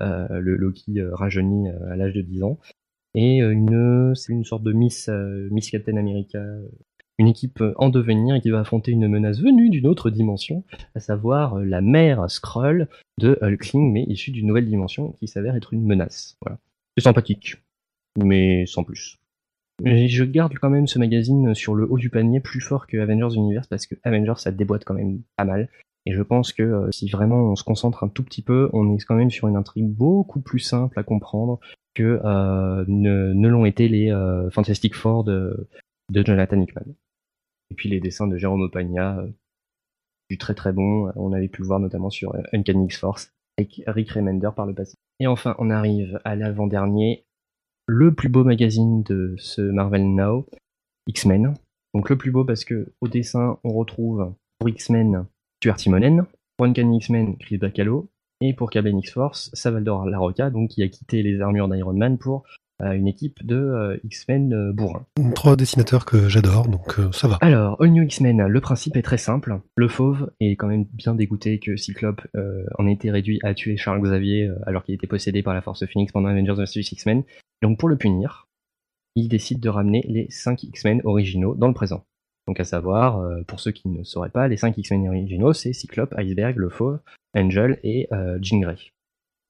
le 0.00 0.56
Loki 0.56 1.00
rajeuni 1.12 1.68
à 1.68 1.94
l'âge 1.94 2.14
de 2.14 2.22
10 2.22 2.42
ans, 2.42 2.58
et 3.14 3.38
une 3.38 4.14
sorte 4.42 4.64
de 4.64 4.72
Miss 4.72 5.08
Captain 5.70 5.96
America 5.96 6.40
une 7.18 7.28
équipe 7.28 7.60
euh, 7.60 7.74
en 7.76 7.88
devenir 7.88 8.40
qui 8.40 8.50
va 8.50 8.60
affronter 8.60 8.92
une 8.92 9.08
menace 9.08 9.40
venue 9.40 9.70
d'une 9.70 9.86
autre 9.86 10.10
dimension, 10.10 10.64
à 10.94 11.00
savoir 11.00 11.58
euh, 11.58 11.64
la 11.64 11.80
mère 11.80 12.30
Skrull 12.30 12.88
de 13.18 13.38
Hulkling, 13.42 13.92
mais 13.92 14.04
issue 14.04 14.30
d'une 14.30 14.46
nouvelle 14.46 14.66
dimension 14.66 15.12
qui 15.12 15.26
s'avère 15.26 15.56
être 15.56 15.72
une 15.72 15.84
menace. 15.84 16.36
Voilà. 16.42 16.58
C'est 16.96 17.04
sympathique, 17.04 17.56
mais 18.16 18.66
sans 18.66 18.84
plus. 18.84 19.18
Je 19.84 20.24
garde 20.24 20.54
quand 20.54 20.70
même 20.70 20.88
ce 20.88 20.98
magazine 20.98 21.54
sur 21.54 21.76
le 21.76 21.88
haut 21.88 21.98
du 21.98 22.10
panier 22.10 22.40
plus 22.40 22.60
fort 22.60 22.88
que 22.88 22.96
Avengers 22.96 23.36
Universe 23.36 23.68
parce 23.68 23.86
que 23.86 23.94
Avengers 24.02 24.34
ça 24.36 24.50
déboîte 24.50 24.84
quand 24.84 24.94
même 24.94 25.20
pas 25.36 25.44
mal. 25.44 25.68
Et 26.04 26.12
je 26.12 26.22
pense 26.22 26.52
que 26.52 26.62
euh, 26.62 26.90
si 26.90 27.08
vraiment 27.08 27.52
on 27.52 27.56
se 27.56 27.62
concentre 27.62 28.02
un 28.02 28.08
tout 28.08 28.24
petit 28.24 28.42
peu, 28.42 28.70
on 28.72 28.92
est 28.96 29.04
quand 29.04 29.14
même 29.14 29.30
sur 29.30 29.46
une 29.46 29.56
intrigue 29.56 29.86
beaucoup 29.86 30.40
plus 30.40 30.58
simple 30.58 30.98
à 30.98 31.04
comprendre 31.04 31.60
que 31.94 32.20
ne, 32.86 33.48
l'ont 33.48 33.64
été 33.64 33.88
les 33.88 34.12
Fantastic 34.52 34.94
Four 34.94 35.24
de, 35.24 35.68
de 36.12 36.24
Jonathan 36.24 36.60
Hickman. 36.60 36.94
Et 37.70 37.74
puis 37.74 37.88
les 37.88 38.00
dessins 38.00 38.26
de 38.26 38.36
Jérôme 38.36 38.62
Opagna, 38.62 39.18
euh, 39.18 39.28
du 40.30 40.38
très 40.38 40.54
très 40.54 40.72
bon, 40.72 41.10
on 41.16 41.32
avait 41.32 41.48
pu 41.48 41.62
le 41.62 41.66
voir 41.66 41.80
notamment 41.80 42.10
sur 42.10 42.34
euh, 42.34 42.42
Uncanny 42.52 42.86
X-Force, 42.86 43.30
avec 43.56 43.82
Rick 43.86 44.10
Remender 44.10 44.50
par 44.54 44.66
le 44.66 44.74
passé. 44.74 44.94
Et 45.20 45.26
enfin, 45.26 45.54
on 45.58 45.70
arrive 45.70 46.20
à 46.24 46.36
l'avant-dernier, 46.36 47.24
le 47.86 48.14
plus 48.14 48.28
beau 48.28 48.44
magazine 48.44 49.02
de 49.02 49.34
ce 49.38 49.62
Marvel 49.62 50.14
Now, 50.14 50.46
X-Men. 51.06 51.54
Donc 51.94 52.10
le 52.10 52.18
plus 52.18 52.30
beau 52.30 52.44
parce 52.44 52.64
que 52.64 52.92
au 53.00 53.08
dessin, 53.08 53.58
on 53.64 53.72
retrouve 53.72 54.34
pour 54.58 54.68
X-Men 54.68 55.26
Stuart 55.60 55.76
Timonen, 55.76 56.26
pour 56.56 56.66
Uncanny 56.66 56.98
X-Men 56.98 57.36
Chris 57.38 57.58
Bacalo, 57.58 58.10
et 58.40 58.54
pour 58.54 58.70
Cable 58.70 58.96
X-Force, 58.98 59.50
Salvador 59.52 60.06
Larocca, 60.06 60.50
donc 60.50 60.70
qui 60.70 60.82
a 60.82 60.88
quitté 60.88 61.22
les 61.22 61.40
armures 61.40 61.68
d'Iron 61.68 61.94
Man 61.94 62.18
pour 62.18 62.44
euh, 62.82 62.92
une 62.92 63.08
équipe 63.08 63.44
de 63.44 63.56
euh, 63.56 63.96
X-Men 64.04 64.52
euh, 64.52 64.72
bourrin. 64.72 65.06
Trois 65.34 65.56
dessinateurs 65.56 66.04
que 66.04 66.28
j'adore, 66.28 66.68
donc 66.68 66.98
euh, 66.98 67.10
ça 67.12 67.28
va. 67.28 67.38
Alors, 67.40 67.80
All 67.80 67.90
New 67.90 68.04
X-Men, 68.04 68.46
le 68.46 68.60
principe 68.60 68.96
est 68.96 69.02
très 69.02 69.18
simple. 69.18 69.60
Le 69.76 69.88
fauve 69.88 70.30
est 70.40 70.56
quand 70.56 70.68
même 70.68 70.84
bien 70.92 71.14
dégoûté 71.14 71.58
que 71.58 71.76
Cyclope 71.76 72.26
en 72.78 72.86
ait 72.86 72.92
été 72.92 73.10
réduit 73.10 73.40
à 73.42 73.54
tuer 73.54 73.76
Charles 73.76 74.00
Xavier 74.02 74.50
alors 74.66 74.84
qu'il 74.84 74.94
était 74.94 75.06
possédé 75.06 75.42
par 75.42 75.54
la 75.54 75.62
Force 75.62 75.84
Phoenix 75.86 76.12
pendant 76.12 76.28
Avengers 76.28 76.54
vs 76.54 76.92
X-Men. 76.92 77.22
Donc 77.62 77.78
pour 77.78 77.88
le 77.88 77.96
punir, 77.96 78.48
il 79.14 79.28
décide 79.28 79.60
de 79.60 79.68
ramener 79.68 80.04
les 80.08 80.26
5 80.30 80.62
X-Men 80.62 81.00
originaux 81.04 81.54
dans 81.54 81.68
le 81.68 81.74
présent. 81.74 82.04
Donc 82.46 82.60
à 82.60 82.64
savoir, 82.64 83.22
pour 83.46 83.60
ceux 83.60 83.72
qui 83.72 83.88
ne 83.88 84.04
sauraient 84.04 84.30
pas, 84.30 84.48
les 84.48 84.56
5 84.56 84.76
X-Men 84.78 85.08
originaux, 85.08 85.52
c'est 85.52 85.72
Cyclope, 85.72 86.14
Iceberg, 86.16 86.56
le 86.56 86.68
fauve, 86.68 87.00
Angel 87.34 87.78
et 87.82 88.08
euh, 88.12 88.38
Jean 88.40 88.60
Grey. 88.60 88.76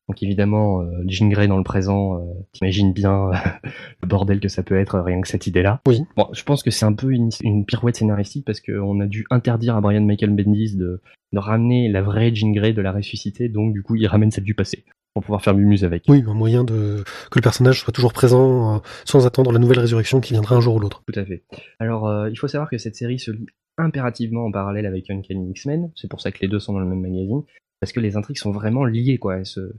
Donc 0.09 0.23
évidemment, 0.23 0.81
euh, 0.81 0.87
Jean 1.07 1.29
Grey 1.29 1.49
dans 1.49 1.59
le 1.59 1.65
présent, 1.65 2.15
euh, 2.19 2.33
t'imagines 2.53 2.93
bien 2.93 3.29
euh, 3.31 3.35
le 4.03 4.09
bordel 4.09 4.41
que 4.41 4.49
ça 4.49 4.63
peut 4.63 4.79
être 4.79 4.99
rien 5.01 5.21
que 5.21 5.29
cette 5.29 5.47
idée-là. 5.47 5.81
Oui. 5.87 6.01
Bon, 6.17 6.29
je 6.33 6.43
pense 6.45 6.63
que 6.63 6.71
c'est 6.71 6.87
un 6.87 6.95
peu 6.95 7.11
une, 7.13 7.31
une 7.43 7.65
pirouette 7.67 7.97
scénaristique 7.97 8.45
parce 8.47 8.61
qu'on 8.61 9.01
a 9.01 9.07
dû 9.07 9.27
interdire 9.31 9.77
à 9.77 9.81
Brian 9.81 10.01
Michael 10.03 10.31
Bendis 10.31 10.77
de, 10.77 11.03
de 11.33 11.39
ramener 11.39 11.89
la 11.91 12.01
vraie 12.03 12.35
Jean 12.35 12.53
Grey 12.53 12.73
de 12.73 12.81
la 12.81 12.93
ressuscité, 12.93 13.49
donc 13.51 13.73
du 13.75 13.83
coup 13.83 13.97
il 13.97 14.07
ramène 14.07 14.31
celle 14.31 14.45
du 14.45 14.55
passé 14.55 14.85
pour 15.15 15.23
pouvoir 15.25 15.43
faire 15.43 15.55
mumuse 15.55 15.85
avec. 15.85 16.05
Oui, 16.09 16.23
un 16.27 16.35
moyen 16.35 16.65
de 16.65 17.03
que 17.31 17.39
le 17.39 17.43
personnage 17.43 17.81
soit 17.81 17.93
toujours 17.93 18.13
présent 18.13 18.77
euh, 18.77 18.79
sans 19.05 19.27
attendre 19.27 19.53
la 19.53 19.59
nouvelle 19.59 19.81
résurrection 19.81 20.21
qui 20.21 20.33
viendra 20.33 20.57
un 20.57 20.61
jour 20.61 20.77
ou 20.77 20.79
l'autre. 20.81 21.03
Tout 21.13 21.19
à 21.21 21.25
fait. 21.25 21.45
Alors, 21.81 22.07
euh, 22.09 22.31
il 22.31 22.37
faut 22.37 22.49
savoir 22.49 22.71
que 22.71 22.79
cette 22.79 22.95
série 22.97 23.19
se 23.19 23.31
lit 23.31 23.47
impérativement 23.79 24.45
en 24.47 24.51
parallèle 24.53 24.87
avec 24.87 25.11
Uncanny 25.11 25.51
X-Men. 25.51 25.91
C'est 25.97 26.09
pour 26.09 26.21
ça 26.21 26.31
que 26.33 26.39
les 26.41 26.49
deux 26.49 26.59
sont 26.61 26.73
dans 26.73 26.81
le 26.81 26.87
même 26.87 27.01
magazine, 27.01 27.43
parce 27.81 27.93
que 27.93 28.01
les 28.01 28.17
intrigues 28.17 28.39
sont 28.39 28.53
vraiment 28.53 28.85
liées, 28.85 29.19
quoi. 29.19 29.37
Elles 29.39 29.47
se- 29.47 29.73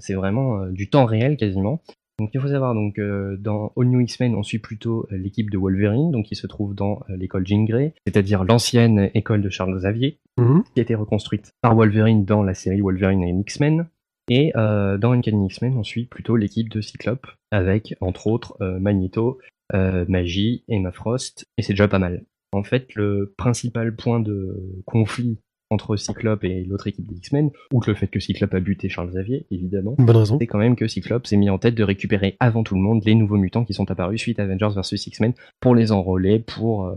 c'est 0.00 0.14
vraiment 0.14 0.62
euh, 0.62 0.70
du 0.70 0.88
temps 0.90 1.04
réel 1.04 1.36
quasiment. 1.36 1.80
Donc, 2.18 2.30
il 2.34 2.40
faut 2.40 2.48
savoir 2.48 2.74
donc 2.74 2.98
euh, 2.98 3.36
dans 3.38 3.72
All 3.76 3.86
New 3.86 4.00
X-Men, 4.00 4.34
on 4.34 4.42
suit 4.42 4.58
plutôt 4.58 5.06
euh, 5.12 5.16
l'équipe 5.16 5.50
de 5.50 5.56
Wolverine, 5.58 6.10
donc 6.10 6.26
qui 6.26 6.34
se 6.34 6.48
trouve 6.48 6.74
dans 6.74 7.00
euh, 7.10 7.16
l'école 7.16 7.46
Jean 7.46 7.62
Grey, 7.64 7.94
c'est-à-dire 8.06 8.42
l'ancienne 8.44 9.10
école 9.14 9.40
de 9.40 9.50
Charles 9.50 9.76
Xavier, 9.76 10.18
Mhm. 10.36 10.62
qui 10.74 10.80
a 10.80 10.82
été 10.82 10.94
reconstruite 10.96 11.52
par 11.62 11.74
Wolverine 11.76 12.24
dans 12.24 12.42
la 12.42 12.54
série 12.54 12.80
Wolverine 12.80 13.22
et 13.22 13.30
X-Men. 13.30 13.86
Et 14.30 14.52
euh, 14.56 14.98
dans 14.98 15.12
Uncanny 15.12 15.46
X-Men, 15.46 15.76
on 15.76 15.82
suit 15.84 16.06
plutôt 16.06 16.36
l'équipe 16.36 16.68
de 16.68 16.80
Cyclope, 16.80 17.26
avec, 17.50 17.94
entre 18.00 18.26
autres, 18.26 18.56
euh, 18.60 18.78
Magneto, 18.78 19.38
euh, 19.74 20.04
Magie, 20.08 20.64
Emma 20.68 20.90
Frost, 20.92 21.46
et 21.56 21.62
c'est 21.62 21.72
déjà 21.72 21.88
pas 21.88 21.98
mal. 21.98 22.24
En 22.52 22.62
fait, 22.64 22.94
le 22.94 23.32
principal 23.36 23.94
point 23.94 24.20
de 24.20 24.82
conflit 24.86 25.38
entre 25.70 25.96
Cyclope 25.96 26.44
et 26.44 26.64
l'autre 26.64 26.86
équipe 26.86 27.06
des 27.06 27.16
X-Men, 27.16 27.50
outre 27.72 27.90
le 27.90 27.94
fait 27.94 28.08
que 28.08 28.20
Cyclope 28.20 28.54
a 28.54 28.60
buté 28.60 28.88
Charles 28.88 29.10
Xavier, 29.10 29.46
évidemment, 29.50 29.94
bonne 29.98 30.16
raison. 30.16 30.38
c'est 30.40 30.46
quand 30.46 30.58
même 30.58 30.76
que 30.76 30.88
Cyclope 30.88 31.26
s'est 31.26 31.36
mis 31.36 31.50
en 31.50 31.58
tête 31.58 31.74
de 31.74 31.84
récupérer 31.84 32.36
avant 32.40 32.62
tout 32.62 32.74
le 32.74 32.80
monde 32.80 33.02
les 33.04 33.14
nouveaux 33.14 33.36
mutants 33.36 33.64
qui 33.64 33.74
sont 33.74 33.90
apparus 33.90 34.20
suite 34.20 34.38
à 34.38 34.44
Avengers 34.44 34.70
vs 34.74 35.06
X-Men 35.06 35.34
pour 35.60 35.74
les 35.74 35.92
enrôler, 35.92 36.38
pour 36.38 36.86
euh, 36.86 36.96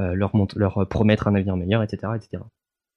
euh, 0.00 0.14
leur, 0.14 0.32
leur 0.56 0.88
promettre 0.88 1.28
un 1.28 1.34
avenir 1.34 1.56
meilleur, 1.56 1.82
etc. 1.82 2.12
etc. 2.16 2.42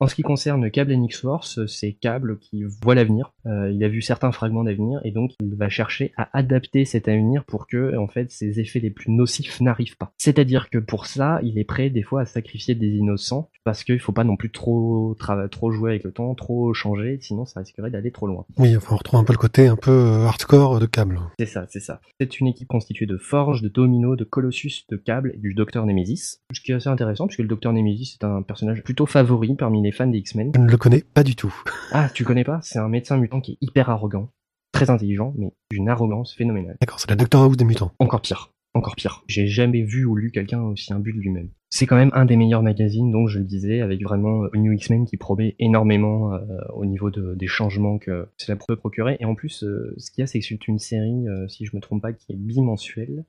En 0.04 0.08
ce 0.08 0.16
qui 0.16 0.22
concerne 0.22 0.70
Cable 0.70 0.92
et 0.92 0.96
X-Force, 0.96 1.66
c'est 1.66 1.94
Cable 1.94 2.38
qui 2.38 2.66
voit 2.82 2.94
l'avenir. 2.94 3.32
Euh, 3.46 3.72
il 3.72 3.82
a 3.86 3.88
vu 3.88 4.02
certains 4.02 4.34
fragments 4.34 4.66
d'avenir 4.66 5.00
et 5.06 5.12
donc 5.12 5.32
il 5.42 5.56
va 5.56 5.70
chercher 5.70 6.12
à 6.18 6.28
adapter 6.38 6.84
cet 6.84 7.08
avenir 7.08 7.46
pour 7.46 7.68
que, 7.68 7.98
en 7.98 8.10
fait, 8.10 8.30
ses 8.30 8.60
effets 8.60 8.82
les 8.82 8.90
plus 8.90 9.14
nocifs 9.14 9.62
n'arrivent 9.62 9.96
pas. 9.96 10.12
C'est-à-dire 10.18 10.70
que 10.70 10.78
pour 10.78 11.06
ça, 11.06 11.40
il 11.42 11.58
est 11.58 11.64
prêt 11.64 11.90
des 11.90 12.04
fois 12.04 12.20
à 12.20 12.26
sacrifier 12.26 12.76
des 12.76 12.90
innocents 12.90 13.50
parce 13.64 13.86
qu'il 13.86 13.98
faut 13.98 14.12
pas 14.12 14.26
non 14.26 14.36
plus 14.36 14.52
trop 14.52 15.16
trop 15.50 15.72
jouer 15.72 15.92
avec 15.92 16.04
le 16.04 16.12
temps, 16.12 16.36
trop 16.36 16.74
changer, 16.74 17.20
sinon 17.22 17.46
ça 17.46 17.62
risquerait 17.62 17.90
d'aller 17.90 18.12
trop 18.12 18.28
loin. 18.28 18.46
Oui, 18.58 18.76
enfin, 18.76 18.96
on 18.96 18.98
retrouve 18.98 19.22
un 19.22 19.24
peu 19.24 19.32
le 19.32 19.38
côté 19.38 19.68
un 19.68 19.78
peu 19.78 19.92
euh, 19.92 20.26
hardcore 20.26 20.82
de 20.82 20.86
câble. 20.86 21.22
C'est 21.40 21.46
ça, 21.46 21.66
c'est 21.70 21.80
ça. 21.80 22.02
C'est 22.20 22.42
une 22.42 22.48
équipe 22.48 22.68
constituée 22.68 23.06
de 23.06 23.16
Forge, 23.16 23.62
de 23.62 23.70
Domino, 23.70 24.18
de 24.18 24.26
Colossus, 24.26 24.84
de 24.90 24.98
Cable 24.98 25.32
et 25.36 25.38
du 25.38 25.54
Docteur 25.54 25.86
Nemesis. 25.86 26.42
Ce 26.54 26.60
qui 26.60 26.74
est 26.74 26.76
assez 26.76 26.90
intéressant 26.90 27.28
puisque 27.28 27.40
le 27.40 27.48
Docteur 27.48 27.72
Nemesis 27.72 28.18
est 28.20 28.26
un 28.26 28.42
personnage 28.42 28.84
plutôt 28.84 29.06
favori 29.06 29.56
parmi 29.56 29.82
les 29.82 29.93
fans 29.94 30.08
des 30.08 30.18
X-Men. 30.20 30.52
Je 30.56 30.60
ne 30.62 30.68
le 30.70 30.78
connais 30.78 31.02
pas 31.14 31.24
du 31.24 31.36
tout. 31.36 31.54
Ah, 31.96 32.10
tu 32.14 32.24
connais 32.24 32.44
pas? 32.44 32.60
C'est 32.64 32.80
un 32.80 32.90
médecin 32.90 33.18
mutant 33.18 33.40
qui 33.40 33.52
est 33.54 33.58
hyper 33.62 33.90
arrogant, 33.92 34.30
très 34.72 34.90
intelligent, 34.90 35.34
mais 35.38 35.52
d'une 35.72 35.88
arrogance 35.90 36.34
phénoménale. 36.36 36.76
D'accord, 36.82 37.00
c'est 37.00 37.10
la 37.10 37.16
Doctor 37.16 37.44
House 37.44 37.56
des 37.58 37.66
mutants. 37.66 37.92
Encore 38.00 38.22
pire. 38.22 38.50
Encore 38.74 38.96
pire. 38.96 39.24
J'ai 39.28 39.46
jamais 39.46 39.84
vu 39.84 40.06
ou 40.06 40.16
lu 40.16 40.32
quelqu'un 40.32 40.62
aussi 40.64 40.92
imbu 40.92 41.14
de 41.14 41.20
lui-même. 41.20 41.50
C'est 41.70 41.86
quand 41.86 41.96
même 41.96 42.10
un 42.14 42.26
des 42.26 42.36
meilleurs 42.36 42.64
magazines, 42.64 43.12
donc 43.12 43.30
je 43.30 43.38
le 43.38 43.46
disais, 43.46 43.82
avec 43.82 44.02
vraiment 44.02 44.46
New 44.56 44.72
X-Men 44.72 45.06
qui 45.06 45.18
promet 45.18 45.56
énormément 45.60 46.34
euh, 46.34 46.40
au 46.74 46.86
niveau 46.86 47.12
de- 47.12 47.36
des 47.36 47.46
changements 47.48 48.00
que 48.00 48.28
cela 48.38 48.58
peut 48.68 48.76
procurer. 48.76 49.18
Et 49.20 49.26
en 49.26 49.36
plus, 49.36 49.64
euh, 49.64 49.94
ce 49.98 50.10
qu'il 50.10 50.22
y 50.22 50.24
a, 50.24 50.28
c'est 50.28 50.40
que 50.40 50.46
c'est 50.46 50.68
une 50.68 50.80
série, 50.80 51.28
euh, 51.28 51.48
si 51.48 51.66
je 51.66 51.76
me 51.76 51.82
trompe 51.82 52.02
pas, 52.02 52.14
qui 52.14 52.32
est 52.32 52.36
bimensuelle. 52.36 53.26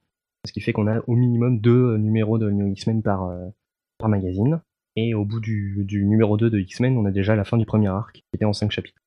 Ce 0.47 0.53
qui 0.53 0.61
fait 0.63 0.73
qu'on 0.73 0.87
a 0.87 1.01
au 1.07 1.15
minimum 1.17 1.61
deux 1.61 1.99
numéros 1.99 2.39
de 2.39 2.51
New 2.51 2.67
X-Men 2.69 3.03
par, 3.03 3.31
par 3.99 4.09
magazine. 4.09 4.61
Et 4.97 5.15
au 5.15 5.25
bout 5.25 5.41
du, 5.41 5.85
du 5.85 6.05
numéro 6.05 6.37
2 6.37 6.51
de 6.51 6.59
X-Men, 6.59 6.97
on 6.97 7.05
a 7.05 7.11
déjà 7.11 7.35
la 7.35 7.45
fin 7.45 7.57
du 7.57 7.67
premier 7.67 7.89
arc, 7.89 8.15
qui 8.15 8.23
était 8.35 8.45
en 8.45 8.53
5 8.53 8.71
chapitres. 8.71 9.01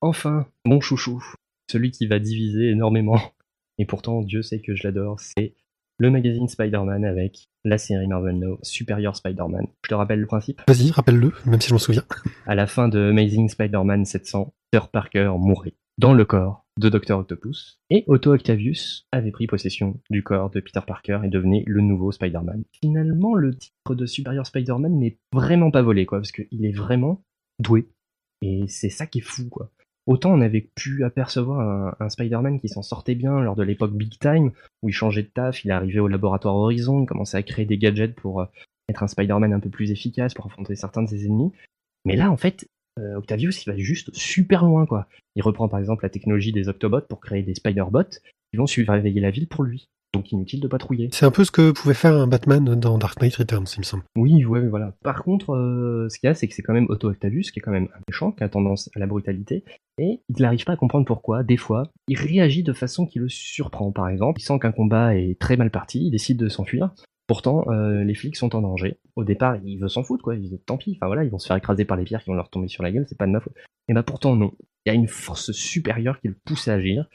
Enfin, 0.00 0.46
mon 0.64 0.80
chouchou, 0.80 1.24
celui 1.70 1.90
qui 1.90 2.06
va 2.06 2.18
diviser 2.18 2.70
énormément, 2.70 3.20
et 3.78 3.86
pourtant 3.86 4.22
Dieu 4.22 4.42
sait 4.42 4.60
que 4.60 4.74
je 4.74 4.84
l'adore, 4.84 5.18
c'est 5.20 5.54
le 5.98 6.10
magazine 6.10 6.48
Spider-Man 6.48 7.04
avec 7.04 7.48
la 7.64 7.78
série 7.78 8.08
Marvel 8.08 8.38
Now 8.38 8.58
Superior 8.62 9.14
Spider-Man. 9.14 9.66
Je 9.84 9.88
te 9.88 9.94
rappelle 9.94 10.20
le 10.20 10.26
principe? 10.26 10.62
Vas-y, 10.66 10.90
rappelle-le, 10.90 11.32
même 11.46 11.60
si 11.60 11.68
je 11.68 11.74
m'en 11.74 11.78
souviens. 11.78 12.04
À 12.46 12.54
la 12.54 12.66
fin 12.66 12.88
de 12.88 13.10
Amazing 13.10 13.48
Spider-Man 13.48 14.04
700, 14.04 14.52
Peter 14.70 14.84
Parker 14.90 15.32
mourait 15.38 15.74
dans 15.98 16.14
le 16.14 16.24
corps 16.24 16.61
de 16.78 16.88
Dr. 16.88 17.18
Octopus, 17.18 17.78
et 17.90 18.04
Otto 18.06 18.32
Octavius 18.32 19.06
avait 19.12 19.30
pris 19.30 19.46
possession 19.46 20.00
du 20.10 20.22
corps 20.22 20.50
de 20.50 20.60
Peter 20.60 20.80
Parker 20.86 21.20
et 21.24 21.28
devenait 21.28 21.64
le 21.66 21.82
nouveau 21.82 22.12
Spider-Man. 22.12 22.64
Finalement, 22.80 23.34
le 23.34 23.54
titre 23.54 23.94
de 23.94 24.06
Superior 24.06 24.46
Spider-Man 24.46 24.98
n'est 24.98 25.18
vraiment 25.32 25.70
pas 25.70 25.82
volé, 25.82 26.06
quoi, 26.06 26.18
parce 26.18 26.32
qu'il 26.32 26.64
est 26.64 26.72
vraiment 26.72 27.22
doué. 27.58 27.88
Et 28.40 28.64
c'est 28.68 28.90
ça 28.90 29.06
qui 29.06 29.18
est 29.18 29.22
fou, 29.22 29.48
quoi. 29.48 29.70
Autant 30.06 30.32
on 30.32 30.40
avait 30.40 30.68
pu 30.74 31.04
apercevoir 31.04 31.94
un, 32.00 32.08
Spider-Man 32.08 32.58
qui 32.58 32.68
s'en 32.68 32.82
sortait 32.82 33.14
bien 33.14 33.40
lors 33.40 33.54
de 33.54 33.62
l'époque 33.62 33.92
Big 33.92 34.18
Time, 34.18 34.50
où 34.82 34.88
il 34.88 34.92
changeait 34.92 35.22
de 35.22 35.28
taf, 35.28 35.64
il 35.64 35.70
arrivait 35.70 36.00
au 36.00 36.08
laboratoire 36.08 36.56
Horizon, 36.56 37.02
il 37.02 37.06
commençait 37.06 37.36
à 37.36 37.42
créer 37.44 37.66
des 37.66 37.78
gadgets 37.78 38.16
pour 38.16 38.40
euh, 38.40 38.46
être 38.88 39.04
un 39.04 39.06
Spider-Man 39.06 39.52
un 39.52 39.60
peu 39.60 39.70
plus 39.70 39.92
efficace, 39.92 40.34
pour 40.34 40.46
affronter 40.46 40.74
certains 40.74 41.02
de 41.02 41.08
ses 41.08 41.26
ennemis. 41.26 41.52
Mais 42.04 42.16
là, 42.16 42.32
en 42.32 42.36
fait, 42.36 42.66
Octavius, 43.16 43.64
il 43.64 43.70
va 43.70 43.76
juste 43.76 44.14
super 44.14 44.64
loin, 44.64 44.86
quoi. 44.86 45.06
Il 45.34 45.42
reprend 45.42 45.68
par 45.68 45.78
exemple 45.80 46.04
la 46.04 46.10
technologie 46.10 46.52
des 46.52 46.68
Octobots 46.68 47.06
pour 47.08 47.20
créer 47.20 47.42
des 47.42 47.54
Spider-Bots 47.54 48.18
qui 48.50 48.56
vont 48.56 48.66
surveiller 48.66 49.20
la 49.20 49.30
ville 49.30 49.48
pour 49.48 49.64
lui. 49.64 49.88
Donc 50.14 50.30
inutile 50.30 50.60
de 50.60 50.68
patrouiller. 50.68 51.08
C'est 51.10 51.24
un 51.24 51.30
peu 51.30 51.42
ce 51.42 51.50
que 51.50 51.70
pouvait 51.70 51.94
faire 51.94 52.14
un 52.14 52.26
Batman 52.26 52.74
dans 52.74 52.98
Dark 52.98 53.18
Knight 53.22 53.34
Returns, 53.34 53.64
il 53.76 53.78
me 53.78 53.84
semble. 53.84 54.02
Oui, 54.14 54.44
ouais, 54.44 54.68
voilà. 54.68 54.94
Par 55.02 55.24
contre, 55.24 55.54
euh, 55.54 56.06
ce 56.10 56.18
qu'il 56.18 56.26
y 56.26 56.30
a, 56.30 56.34
c'est 56.34 56.46
que 56.46 56.54
c'est 56.54 56.60
quand 56.60 56.74
même 56.74 56.84
Otto 56.90 57.08
Octavius, 57.08 57.50
qui 57.50 57.60
est 57.60 57.62
quand 57.62 57.70
même 57.70 57.88
un 57.96 58.00
méchant, 58.06 58.30
qui 58.30 58.44
a 58.44 58.50
tendance 58.50 58.90
à 58.94 58.98
la 58.98 59.06
brutalité, 59.06 59.64
et 59.96 60.20
il 60.28 60.42
n'arrive 60.42 60.64
pas 60.64 60.74
à 60.74 60.76
comprendre 60.76 61.06
pourquoi, 61.06 61.42
des 61.42 61.56
fois, 61.56 61.84
il 62.08 62.18
réagit 62.18 62.62
de 62.62 62.74
façon 62.74 63.06
qui 63.06 63.20
le 63.20 63.30
surprend. 63.30 63.90
Par 63.90 64.08
exemple, 64.10 64.38
il 64.38 64.44
sent 64.44 64.58
qu'un 64.58 64.72
combat 64.72 65.16
est 65.16 65.38
très 65.40 65.56
mal 65.56 65.70
parti, 65.70 66.04
il 66.04 66.10
décide 66.10 66.36
de 66.36 66.50
s'enfuir. 66.50 66.90
Pourtant, 67.26 67.64
euh, 67.68 68.04
les 68.04 68.14
flics 68.14 68.36
sont 68.36 68.54
en 68.56 68.62
danger. 68.62 68.98
Au 69.16 69.24
départ, 69.24 69.56
il 69.64 69.78
veut 69.78 69.88
s'en 69.88 70.02
foutre, 70.02 70.24
quoi. 70.24 70.34
Il 70.34 70.42
dit, 70.42 70.58
tant 70.58 70.76
pis, 70.76 70.96
enfin 70.96 71.06
voilà, 71.06 71.24
ils 71.24 71.30
vont 71.30 71.38
se 71.38 71.46
faire 71.46 71.56
écraser 71.56 71.84
par 71.84 71.96
les 71.96 72.04
pierres 72.04 72.22
qui 72.22 72.30
vont 72.30 72.36
leur 72.36 72.50
tomber 72.50 72.68
sur 72.68 72.82
la 72.82 72.90
gueule, 72.90 73.06
c'est 73.08 73.18
pas 73.18 73.26
de 73.26 73.32
ma 73.32 73.40
faute. 73.40 73.54
Et 73.88 73.94
bah 73.94 74.02
pourtant, 74.02 74.36
non. 74.36 74.52
Il 74.84 74.88
y 74.88 74.92
a 74.92 74.94
une 74.94 75.08
force 75.08 75.52
supérieure 75.52 76.20
qui 76.20 76.28
le 76.28 76.36
pousse 76.44 76.68
à 76.68 76.74
agir. 76.74 77.06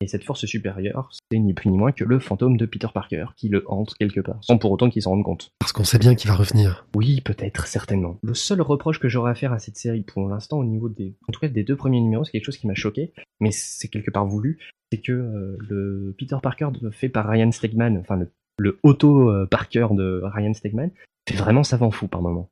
Et 0.00 0.06
cette 0.06 0.24
force 0.24 0.44
supérieure, 0.44 1.08
c'est 1.30 1.38
ni 1.38 1.54
plus 1.54 1.70
ni 1.70 1.78
moins 1.78 1.92
que 1.92 2.04
le 2.04 2.18
fantôme 2.18 2.56
de 2.56 2.66
Peter 2.66 2.88
Parker, 2.92 3.26
qui 3.36 3.48
le 3.48 3.64
hante 3.66 3.94
quelque 3.94 4.20
part, 4.20 4.38
sans 4.42 4.58
pour 4.58 4.72
autant 4.72 4.90
qu'il 4.90 5.00
s'en 5.00 5.12
rende 5.12 5.24
compte. 5.24 5.52
Parce 5.60 5.72
qu'on 5.72 5.84
sait 5.84 5.98
bien 5.98 6.14
qu'il 6.14 6.28
va 6.28 6.36
revenir. 6.36 6.86
Oui, 6.94 7.20
peut-être, 7.20 7.68
certainement. 7.68 8.18
Le 8.22 8.34
seul 8.34 8.60
reproche 8.60 8.98
que 8.98 9.08
j'aurais 9.08 9.30
à 9.30 9.34
faire 9.34 9.52
à 9.52 9.58
cette 9.58 9.76
série 9.76 10.02
pour 10.02 10.28
l'instant, 10.28 10.58
au 10.58 10.64
niveau 10.64 10.88
des, 10.88 11.14
en 11.28 11.32
tout 11.32 11.40
cas 11.40 11.48
des 11.48 11.62
deux 11.62 11.76
premiers 11.76 12.00
numéros, 12.00 12.24
c'est 12.24 12.32
quelque 12.32 12.44
chose 12.44 12.58
qui 12.58 12.66
m'a 12.66 12.74
choqué, 12.74 13.12
mais 13.40 13.50
c'est 13.52 13.88
quelque 13.88 14.10
part 14.10 14.26
voulu, 14.26 14.58
c'est 14.92 15.00
que 15.00 15.12
euh, 15.12 15.56
le 15.60 16.14
Peter 16.18 16.36
Parker 16.42 16.68
fait 16.90 17.08
par 17.08 17.28
Ryan 17.28 17.52
Stegman, 17.52 17.96
enfin 17.98 18.16
le, 18.16 18.30
le 18.58 18.78
auto 18.82 19.30
euh, 19.30 19.46
Parker 19.46 19.88
de 19.92 20.22
Ryan 20.24 20.54
Stegman, 20.54 20.90
fait 21.28 21.36
vraiment 21.36 21.64
savant 21.64 21.90
fou 21.90 22.08
par 22.08 22.22
moment. 22.22 22.50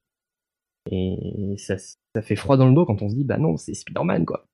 Et 0.90 1.54
ça, 1.58 1.76
fait 2.22 2.36
froid 2.36 2.56
dans 2.56 2.66
le 2.68 2.74
dos 2.74 2.84
quand 2.84 3.02
on 3.02 3.08
se 3.08 3.14
dit, 3.14 3.24
bah 3.24 3.38
non, 3.38 3.56
c'est 3.56 3.74
Spider-Man, 3.74 4.24
quoi. 4.24 4.46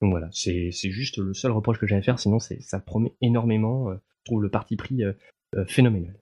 Donc 0.00 0.10
voilà, 0.10 0.28
c'est 0.32 0.70
juste 0.72 1.16
le 1.16 1.32
seul 1.32 1.52
reproche 1.52 1.78
que 1.78 1.86
j'ai 1.86 1.96
à 1.96 2.02
faire, 2.02 2.18
sinon 2.18 2.38
ça 2.38 2.80
promet 2.80 3.14
énormément. 3.20 3.90
euh, 3.90 3.94
Je 4.18 4.30
trouve 4.30 4.42
le 4.42 4.50
parti 4.50 4.76
pris 4.76 5.04
euh, 5.04 5.14
phénoménal. 5.66 6.14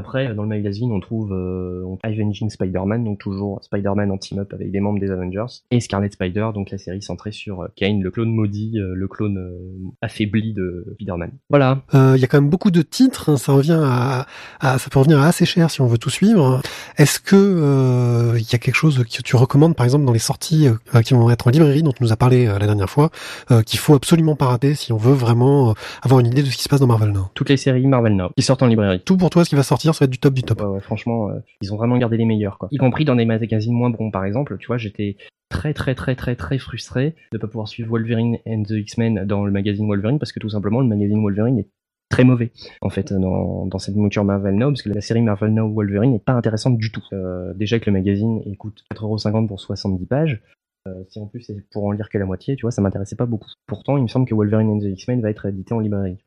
Après, 0.00 0.34
dans 0.34 0.42
le 0.44 0.48
magazine, 0.48 0.90
on 0.92 1.00
trouve 1.00 1.32
euh, 1.34 1.84
Avenging 2.02 2.48
Spider-Man, 2.48 3.04
donc 3.04 3.18
toujours 3.18 3.58
Spider-Man 3.62 4.10
en 4.10 4.16
team-up 4.16 4.50
avec 4.54 4.70
des 4.72 4.80
membres 4.80 4.98
des 4.98 5.10
Avengers, 5.10 5.44
et 5.70 5.80
Scarlet 5.80 6.10
Spider, 6.10 6.48
donc 6.54 6.70
la 6.70 6.78
série 6.78 7.02
centrée 7.02 7.32
sur 7.32 7.60
euh, 7.60 7.66
Kane, 7.76 8.00
le 8.02 8.10
clone 8.10 8.32
maudit, 8.34 8.78
euh, 8.78 8.94
le 8.94 9.08
clone 9.08 9.36
euh, 9.36 9.90
affaibli 10.00 10.54
de 10.54 10.86
Spider-Man. 10.94 11.32
Voilà, 11.50 11.82
Euh, 11.94 12.14
Il 12.16 12.20
y 12.20 12.24
a 12.24 12.28
quand 12.28 12.40
même 12.40 12.48
beaucoup 12.50 12.70
de 12.70 12.80
titres, 12.82 13.28
hein, 13.30 13.36
ça 13.36 13.52
revient 13.52 13.78
à, 13.82 14.26
à- 14.60 14.78
ça 14.78 14.88
peut 14.90 14.98
revenir 14.98 15.20
à 15.20 15.26
assez 15.26 15.44
cher 15.44 15.70
si 15.70 15.80
on 15.82 15.86
veut 15.86 15.98
tout 15.98 16.08
suivre. 16.10 16.62
Est-ce 16.96 17.20
que 17.20 17.36
euh, 17.36 18.38
il 18.38 18.50
y 18.50 18.54
a 18.54 18.58
quelque 18.58 18.74
chose 18.74 18.98
que 19.04 19.22
tu 19.22 19.36
recommandes, 19.36 19.76
par 19.76 19.84
exemple, 19.84 20.04
dans 20.06 20.12
les 20.12 20.18
sorties 20.18 20.68
euh, 20.94 21.02
qui 21.02 21.12
vont 21.14 21.28
être 21.30 21.46
en 21.46 21.50
librairie, 21.50 21.82
dont 21.82 21.92
tu 21.92 22.02
nous 22.02 22.12
as 22.12 22.16
parlé 22.16 22.46
euh, 22.46 22.58
la 22.58 22.66
dernière 22.66 22.88
fois, 22.90 23.10
euh, 23.50 23.62
qu'il 23.62 23.78
faut 23.78 23.94
absolument 23.94 24.34
pas 24.36 24.46
rater 24.46 24.74
si 24.74 24.92
on 24.92 24.96
veut 24.96 25.12
vraiment 25.14 25.70
euh, 25.70 25.72
avoir 26.02 26.20
une 26.20 26.26
idée 26.28 26.42
de 26.42 26.46
ce 26.48 26.56
qui 26.56 26.62
se 26.62 26.68
passe 26.68 26.80
dans 26.80 26.86
Marvel 26.86 27.12
Now? 27.12 27.26
Toutes 27.34 27.50
les 27.50 27.56
séries 27.56 27.86
Marvel 27.86 28.16
Now 28.16 28.30
qui 28.36 28.42
sortent 28.42 28.62
en 28.62 28.66
librairie. 28.66 29.00
Tout 29.04 29.16
pour 29.16 29.30
toi, 29.30 29.44
ce 29.44 29.50
qui 29.50 29.56
va 29.56 29.62
sortir, 29.62 29.89
ça 29.94 30.04
va 30.04 30.06
être 30.06 30.12
du 30.12 30.18
top 30.18 30.34
du 30.34 30.42
top. 30.42 30.60
Ouais, 30.60 30.80
franchement, 30.80 31.30
euh, 31.30 31.40
ils 31.60 31.72
ont 31.72 31.76
vraiment 31.76 31.98
gardé 31.98 32.16
les 32.16 32.24
meilleurs, 32.24 32.58
quoi. 32.58 32.68
Y 32.70 32.78
compris 32.78 33.04
dans 33.04 33.16
des 33.16 33.24
magazines 33.24 33.74
moins 33.74 33.90
bons, 33.90 34.10
par 34.10 34.24
exemple. 34.24 34.56
Tu 34.58 34.66
vois, 34.66 34.78
j'étais 34.78 35.16
très, 35.48 35.74
très, 35.74 35.94
très, 35.94 36.16
très, 36.16 36.36
très 36.36 36.58
frustré 36.58 37.14
de 37.32 37.38
pas 37.38 37.46
pouvoir 37.46 37.68
suivre 37.68 37.90
Wolverine 37.90 38.38
and 38.46 38.62
the 38.62 38.72
X-Men 38.72 39.24
dans 39.26 39.44
le 39.44 39.52
magazine 39.52 39.86
Wolverine 39.86 40.18
parce 40.18 40.32
que 40.32 40.40
tout 40.40 40.50
simplement, 40.50 40.80
le 40.80 40.88
magazine 40.88 41.20
Wolverine 41.22 41.58
est 41.58 41.68
très 42.10 42.24
mauvais, 42.24 42.52
en 42.82 42.90
fait, 42.90 43.12
dans, 43.12 43.66
dans 43.66 43.78
cette 43.78 43.94
mouture 43.94 44.24
Marvel 44.24 44.56
Now, 44.56 44.68
parce 44.68 44.82
que 44.82 44.88
la 44.90 45.00
série 45.00 45.22
Marvel 45.22 45.54
Now 45.54 45.72
Wolverine 45.72 46.12
n'est 46.12 46.18
pas 46.18 46.32
intéressante 46.32 46.76
du 46.76 46.90
tout. 46.90 47.04
Euh, 47.12 47.54
déjà 47.54 47.78
que 47.78 47.88
le 47.88 47.92
magazine 47.92 48.42
il 48.46 48.56
coûte 48.58 48.84
4,50€ 48.94 49.46
pour 49.46 49.60
70 49.60 50.06
pages. 50.06 50.42
Euh, 50.88 51.04
si 51.08 51.20
en 51.20 51.26
plus 51.26 51.42
c'est 51.42 51.68
pour 51.70 51.84
en 51.84 51.92
lire 51.92 52.08
que 52.08 52.18
la 52.18 52.24
moitié, 52.24 52.56
tu 52.56 52.62
vois, 52.62 52.70
ça 52.70 52.82
m'intéressait 52.82 53.16
pas 53.16 53.26
beaucoup. 53.26 53.50
Pourtant, 53.66 53.96
il 53.96 54.02
me 54.02 54.08
semble 54.08 54.26
que 54.26 54.34
Wolverine 54.34 54.70
and 54.70 54.78
the 54.80 54.84
X-Men 54.84 55.20
va 55.20 55.30
être 55.30 55.46
édité 55.46 55.74
en 55.74 55.78
librairie 55.78 56.18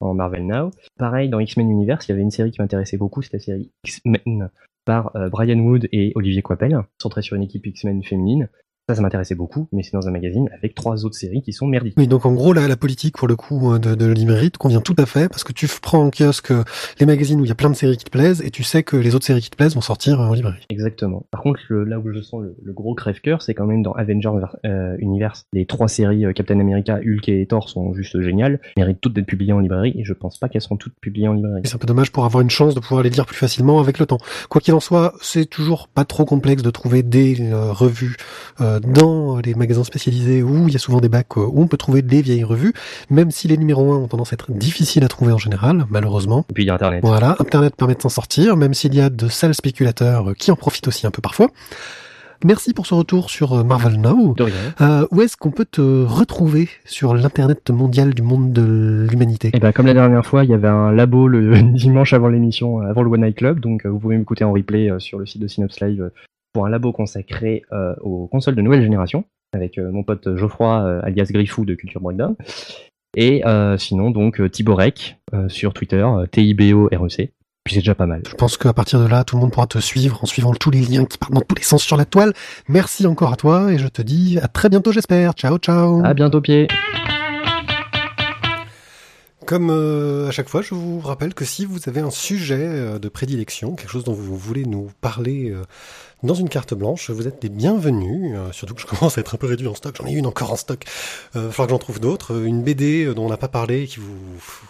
en 0.00 0.14
Marvel 0.14 0.46
Now. 0.46 0.70
Pareil, 0.98 1.28
dans 1.28 1.40
X-Men 1.40 1.70
Universe, 1.70 2.06
il 2.08 2.10
y 2.10 2.12
avait 2.12 2.22
une 2.22 2.30
série 2.30 2.50
qui 2.50 2.60
m'intéressait 2.60 2.96
beaucoup, 2.96 3.22
c'est 3.22 3.34
la 3.34 3.38
série 3.38 3.70
X-Men 3.84 4.50
par 4.84 5.14
euh, 5.14 5.28
Brian 5.28 5.58
Wood 5.58 5.88
et 5.92 6.12
Olivier 6.14 6.42
Coipel, 6.42 6.82
centrée 7.00 7.22
sur 7.22 7.36
une 7.36 7.42
équipe 7.42 7.66
X-Men 7.66 8.02
féminine. 8.02 8.48
Ça, 8.90 8.96
ça 8.96 9.02
m'intéressait 9.02 9.36
beaucoup, 9.36 9.68
mais 9.70 9.84
c'est 9.84 9.92
dans 9.92 10.08
un 10.08 10.10
magazine 10.10 10.48
avec 10.52 10.74
trois 10.74 11.04
autres 11.04 11.14
séries 11.14 11.42
qui 11.42 11.52
sont 11.52 11.68
merdiques. 11.68 11.94
Oui, 11.96 12.08
donc 12.08 12.26
en 12.26 12.32
gros, 12.32 12.52
la, 12.52 12.66
la 12.66 12.76
politique, 12.76 13.16
pour 13.16 13.28
le 13.28 13.36
coup, 13.36 13.72
euh, 13.72 13.78
de, 13.78 13.94
de 13.94 14.04
la 14.04 14.14
librairie 14.14 14.50
te 14.50 14.58
convient 14.58 14.80
tout 14.80 14.96
à 14.98 15.06
fait, 15.06 15.28
parce 15.28 15.44
que 15.44 15.52
tu 15.52 15.68
prends 15.80 16.04
en 16.06 16.10
kiosque 16.10 16.50
euh, 16.50 16.64
les 16.98 17.06
magazines 17.06 17.40
où 17.40 17.44
il 17.44 17.48
y 17.48 17.52
a 17.52 17.54
plein 17.54 17.70
de 17.70 17.76
séries 17.76 17.96
qui 17.96 18.04
te 18.04 18.10
plaisent, 18.10 18.42
et 18.42 18.50
tu 18.50 18.64
sais 18.64 18.82
que 18.82 18.96
les 18.96 19.14
autres 19.14 19.24
séries 19.26 19.42
qui 19.42 19.50
te 19.50 19.54
plaisent 19.56 19.76
vont 19.76 19.80
sortir 19.80 20.20
euh, 20.20 20.26
en 20.26 20.32
librairie. 20.34 20.66
Exactement. 20.70 21.24
Par 21.30 21.40
contre, 21.42 21.60
le- 21.68 21.84
là 21.84 22.00
où 22.00 22.12
je 22.12 22.20
sens 22.20 22.42
le, 22.42 22.56
le 22.60 22.72
gros 22.72 22.96
crève-cœur, 22.96 23.42
c'est 23.42 23.54
quand 23.54 23.66
même 23.66 23.84
dans 23.84 23.92
Avengers 23.92 24.32
euh, 24.64 24.96
Universe. 24.98 25.44
Les 25.52 25.66
trois 25.66 25.86
séries 25.86 26.26
euh, 26.26 26.32
Captain 26.32 26.58
America, 26.58 26.96
Hulk 26.96 27.28
et 27.28 27.46
Thor 27.46 27.68
sont 27.68 27.94
juste 27.94 28.20
géniales, 28.20 28.58
méritent 28.76 29.00
toutes 29.00 29.12
d'être 29.12 29.26
publiées 29.26 29.52
en 29.52 29.60
librairie, 29.60 29.94
et 29.96 30.02
je 30.02 30.14
pense 30.14 30.36
pas 30.38 30.48
qu'elles 30.48 30.62
seront 30.62 30.76
toutes 30.78 30.94
publiées 31.00 31.28
en 31.28 31.34
librairie. 31.34 31.62
C'est 31.62 31.76
un 31.76 31.78
peu 31.78 31.86
dommage 31.86 32.10
pour 32.10 32.24
avoir 32.24 32.40
une 32.42 32.50
chance 32.50 32.74
de 32.74 32.80
pouvoir 32.80 33.04
les 33.04 33.10
lire 33.10 33.26
plus 33.26 33.36
facilement 33.36 33.78
avec 33.78 34.00
le 34.00 34.06
temps. 34.06 34.18
Quoi 34.48 34.60
qu'il 34.60 34.74
en 34.74 34.80
soit, 34.80 35.14
c'est 35.22 35.46
toujours 35.46 35.86
pas 35.86 36.04
trop 36.04 36.24
complexe 36.24 36.64
de 36.64 36.70
trouver 36.70 37.04
des 37.04 37.52
euh, 37.52 37.70
revues 37.70 38.16
euh, 38.60 38.79
dans 38.80 39.38
les 39.38 39.54
magasins 39.54 39.84
spécialisés 39.84 40.42
où 40.42 40.68
il 40.68 40.72
y 40.72 40.76
a 40.76 40.78
souvent 40.78 41.00
des 41.00 41.08
bacs 41.08 41.36
euh, 41.36 41.40
où 41.40 41.62
on 41.62 41.66
peut 41.66 41.76
trouver 41.76 42.02
des 42.02 42.22
vieilles 42.22 42.44
revues, 42.44 42.72
même 43.08 43.30
si 43.30 43.48
les 43.48 43.56
numéros 43.56 43.92
1 43.92 43.96
ont 43.96 44.08
tendance 44.08 44.32
à 44.32 44.34
être 44.34 44.52
difficiles 44.52 45.04
à 45.04 45.08
trouver 45.08 45.32
en 45.32 45.38
général, 45.38 45.86
malheureusement. 45.90 46.44
Et 46.50 46.52
puis 46.52 46.64
il 46.64 46.66
y 46.66 46.70
a 46.70 46.74
Internet. 46.74 47.00
Voilà, 47.04 47.36
Internet 47.38 47.74
permet 47.76 47.94
de 47.94 48.02
s'en 48.02 48.08
sortir, 48.08 48.56
même 48.56 48.74
s'il 48.74 48.94
y 48.94 49.00
a 49.00 49.10
de 49.10 49.28
sales 49.28 49.54
spéculateurs 49.54 50.30
euh, 50.30 50.34
qui 50.34 50.50
en 50.50 50.56
profitent 50.56 50.88
aussi 50.88 51.06
un 51.06 51.10
peu 51.10 51.22
parfois. 51.22 51.48
Merci 52.42 52.72
pour 52.72 52.86
ce 52.86 52.94
retour 52.94 53.28
sur 53.28 53.52
euh, 53.52 53.64
Marvel 53.64 54.00
Now. 54.00 54.34
De 54.34 54.44
rien. 54.44 54.54
Euh, 54.80 55.06
où 55.10 55.20
est-ce 55.20 55.36
qu'on 55.36 55.50
peut 55.50 55.66
te 55.70 56.04
retrouver 56.04 56.70
sur 56.86 57.14
l'internet 57.14 57.68
mondial 57.68 58.14
du 58.14 58.22
monde 58.22 58.52
de 58.52 59.06
l'humanité? 59.10 59.50
Et 59.52 59.58
ben 59.58 59.72
comme 59.72 59.86
la 59.86 59.94
dernière 59.94 60.24
fois, 60.24 60.44
il 60.44 60.50
y 60.50 60.54
avait 60.54 60.68
un 60.68 60.90
labo 60.90 61.28
le 61.28 61.60
dimanche 61.74 62.14
avant 62.14 62.28
l'émission, 62.28 62.80
avant 62.80 63.02
le 63.02 63.10
One 63.10 63.22
Night 63.22 63.36
Club, 63.36 63.60
donc 63.60 63.84
vous 63.84 63.98
pouvez 63.98 64.16
m'écouter 64.16 64.44
en 64.44 64.52
replay 64.52 64.90
sur 64.98 65.18
le 65.18 65.26
site 65.26 65.42
de 65.42 65.48
Synops 65.48 65.80
Live 65.80 66.10
pour 66.52 66.66
un 66.66 66.70
labo 66.70 66.92
consacré 66.92 67.62
euh, 67.72 67.94
aux 68.00 68.26
consoles 68.26 68.54
de 68.54 68.62
nouvelle 68.62 68.82
génération, 68.82 69.24
avec 69.52 69.78
euh, 69.78 69.90
mon 69.90 70.02
pote 70.02 70.36
Geoffroy, 70.36 70.82
euh, 70.82 71.00
alias 71.02 71.28
Griffou 71.30 71.64
de 71.64 71.74
Culture 71.74 72.00
Breakdown. 72.00 72.36
Et 73.16 73.42
sinon 73.78 74.10
donc 74.10 74.40
Thiborek 74.50 75.18
euh, 75.34 75.48
sur 75.48 75.72
Twitter, 75.72 76.04
euh, 76.04 76.26
T-I-B-O-R-E-C. 76.26 77.32
Puis 77.64 77.74
c'est 77.74 77.80
déjà 77.80 77.94
pas 77.94 78.06
mal. 78.06 78.22
Je 78.26 78.34
pense 78.34 78.56
qu'à 78.56 78.72
partir 78.72 79.00
de 79.00 79.06
là, 79.06 79.22
tout 79.22 79.36
le 79.36 79.42
monde 79.42 79.52
pourra 79.52 79.66
te 79.66 79.78
suivre 79.78 80.22
en 80.22 80.26
suivant 80.26 80.54
tous 80.54 80.70
les 80.70 80.80
liens 80.80 81.04
qui 81.04 81.18
partent 81.18 81.32
dans 81.32 81.40
tous 81.40 81.56
les 81.56 81.62
sens 81.62 81.82
sur 81.82 81.96
la 81.96 82.04
toile. 82.04 82.32
Merci 82.68 83.06
encore 83.06 83.32
à 83.32 83.36
toi 83.36 83.72
et 83.72 83.78
je 83.78 83.88
te 83.88 84.00
dis 84.00 84.38
à 84.40 84.48
très 84.48 84.68
bientôt 84.68 84.92
j'espère. 84.92 85.32
Ciao 85.34 85.58
ciao. 85.58 86.04
À 86.04 86.14
bientôt 86.14 86.40
pied. 86.40 86.68
Comme 89.46 89.70
euh, 89.70 90.28
à 90.28 90.30
chaque 90.30 90.48
fois, 90.48 90.62
je 90.62 90.74
vous 90.74 91.00
rappelle 91.00 91.34
que 91.34 91.44
si 91.44 91.64
vous 91.64 91.80
avez 91.88 92.00
un 92.00 92.10
sujet 92.10 92.60
euh, 92.60 92.98
de 93.00 93.08
prédilection, 93.08 93.74
quelque 93.74 93.90
chose 93.90 94.04
dont 94.04 94.12
vous 94.12 94.36
voulez 94.36 94.64
nous 94.64 94.90
parler 95.00 95.50
euh, 95.50 95.64
dans 96.22 96.34
une 96.34 96.48
carte 96.48 96.74
blanche, 96.74 97.10
vous 97.10 97.26
êtes 97.26 97.42
les 97.42 97.48
bienvenus. 97.48 98.32
euh, 98.36 98.52
surtout 98.52 98.74
que 98.74 98.80
je 98.80 98.86
commence 98.98 99.16
à 99.18 99.20
être 99.20 99.34
un 99.34 99.38
peu 99.38 99.46
réduit 99.46 99.68
en 99.68 99.74
stock. 99.74 99.96
J'en 99.98 100.06
ai 100.06 100.12
une 100.12 100.26
encore 100.26 100.52
en 100.52 100.56
stock. 100.56 100.84
Euh, 101.36 101.46
va 101.46 101.50
falloir 101.50 101.66
que 101.68 101.72
j'en 101.72 101.78
trouve 101.78 102.00
d'autres. 102.00 102.34
Euh, 102.34 102.44
Une 102.44 102.62
BD 102.62 103.04
euh, 103.04 103.14
dont 103.14 103.24
on 103.26 103.28
n'a 103.30 103.36
pas 103.36 103.48
parlé, 103.48 103.86
qui 103.86 103.98
vous, 104.00 104.06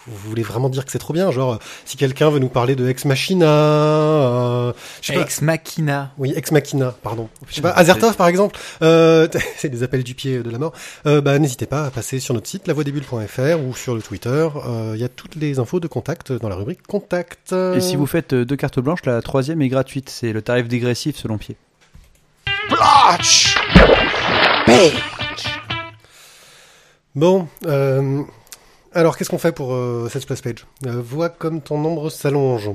vous 0.07 0.17
voulez 0.29 0.43
vraiment 0.43 0.69
dire 0.69 0.85
que 0.85 0.93
c'est 0.93 0.99
trop 0.99 1.13
bien. 1.15 1.31
Genre, 1.31 1.55
euh, 1.55 1.59
si 1.85 1.97
quelqu'un 1.97 2.31
veut 2.31 2.39
nous 2.39 2.49
parler 2.49 2.77
de 2.77 2.89
Ex 2.89 3.05
Machina, 3.05 3.47
euh, 3.47 4.73
pas. 5.09 5.15
Ex 5.21 5.43
Machina. 5.43 6.13
Oui, 6.19 6.33
Ex 6.37 6.53
Machina, 6.53 6.95
pardon. 7.03 7.29
Je 7.49 7.55
sais 7.57 7.61
pas, 7.61 7.71
Azertov 7.71 8.17
par 8.17 8.29
exemple, 8.29 8.59
euh, 8.83 9.29
c'est 9.57 9.69
des 9.69 9.83
appels 9.83 10.05
du 10.05 10.15
pied 10.15 10.43
de 10.43 10.51
la 10.51 10.59
mort. 10.59 10.73
Euh, 11.07 11.21
bah, 11.21 11.39
n'hésitez 11.39 11.67
pas 11.67 11.85
à 11.87 11.91
passer 11.91 12.21
sur 12.21 12.35
notre 12.35 12.47
site 12.49 12.67
lavoidesbulles.fr 12.69 13.61
ou 13.67 13.75
sur 13.75 13.95
le 13.95 14.03
Twitter. 14.03 14.49
Euh, 14.67 14.93
Il 14.95 15.01
y 15.01 15.05
a 15.05 15.09
toutes 15.09 15.37
les 15.37 15.59
infos 15.59 15.81
de 15.81 15.89
contact 15.89 16.33
dans 16.33 16.49
la 16.49 16.57
rubrique 16.57 16.87
contact. 16.87 17.53
Et 17.53 17.81
si 17.81 17.97
vous 17.97 18.07
faites 18.07 18.33
euh, 18.33 18.45
deux 18.45 18.57
cartes 18.57 18.81
blanches, 18.81 19.05
la 19.05 19.21
troisième 19.23 19.63
est 19.63 19.69
gratuite. 19.69 20.11
C'est 20.11 20.33
le 20.33 20.43
tarif 20.43 20.69
dégressif 20.69 21.17
selon 21.17 21.39
pied. 24.67 24.93
Bon, 27.15 27.49
euh, 27.67 28.23
alors 28.93 29.17
qu'est-ce 29.17 29.31
qu'on 29.31 29.39
fait 29.39 29.53
pour 29.53 29.75
euh, 29.75 30.09
cette 30.13 30.23
splash 30.23 30.43
page? 30.43 30.67
Euh, 30.87 31.03
Vois 31.05 31.29
comme 31.29 31.61
ton 31.61 31.79
nombre 31.79 32.09
s'allonge. 32.11 32.71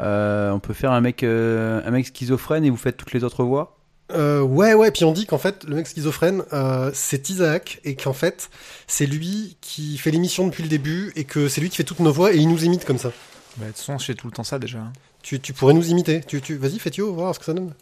Euh, 0.00 0.50
on 0.50 0.58
peut 0.58 0.74
faire 0.74 0.92
un 0.92 1.00
mec, 1.00 1.22
euh, 1.22 1.80
un 1.84 1.90
mec 1.90 2.06
schizophrène 2.06 2.64
et 2.64 2.70
vous 2.70 2.76
faites 2.76 2.96
toutes 2.96 3.12
les 3.12 3.22
autres 3.22 3.44
voix? 3.44 3.76
Euh, 4.12 4.42
ouais, 4.42 4.74
ouais, 4.74 4.90
puis 4.90 5.04
on 5.04 5.12
dit 5.12 5.24
qu'en 5.26 5.38
fait, 5.38 5.64
le 5.64 5.76
mec 5.76 5.86
schizophrène, 5.86 6.42
euh, 6.52 6.90
c'est 6.92 7.30
Isaac, 7.30 7.80
et 7.84 7.94
qu'en 7.96 8.12
fait, 8.12 8.50
c'est 8.86 9.06
lui 9.06 9.56
qui 9.62 9.96
fait 9.96 10.10
l'émission 10.10 10.46
depuis 10.46 10.62
le 10.62 10.68
début, 10.68 11.10
et 11.16 11.24
que 11.24 11.48
c'est 11.48 11.60
lui 11.62 11.70
qui 11.70 11.76
fait 11.76 11.84
toutes 11.84 12.00
nos 12.00 12.12
voix, 12.12 12.32
et 12.34 12.36
il 12.36 12.48
nous 12.48 12.64
imite 12.64 12.84
comme 12.84 12.98
ça. 12.98 13.12
Bah, 13.56 13.64
de 13.66 13.70
toute 13.70 13.78
façon, 13.78 13.96
je 13.98 14.04
fais 14.04 14.14
tout 14.14 14.26
le 14.26 14.32
temps 14.32 14.44
ça 14.44 14.58
déjà. 14.58 14.78
hein. 14.78 14.92
Tu, 15.22 15.40
tu 15.40 15.54
pourrais 15.54 15.72
nous 15.72 15.88
imiter. 15.88 16.20
Tu, 16.26 16.42
tu, 16.42 16.56
vas-y, 16.56 16.78
fais 16.78 16.90
Thio, 16.90 17.14
voir 17.14 17.34
ce 17.34 17.38
que 17.38 17.46
ça 17.46 17.54
donne. 17.54 17.72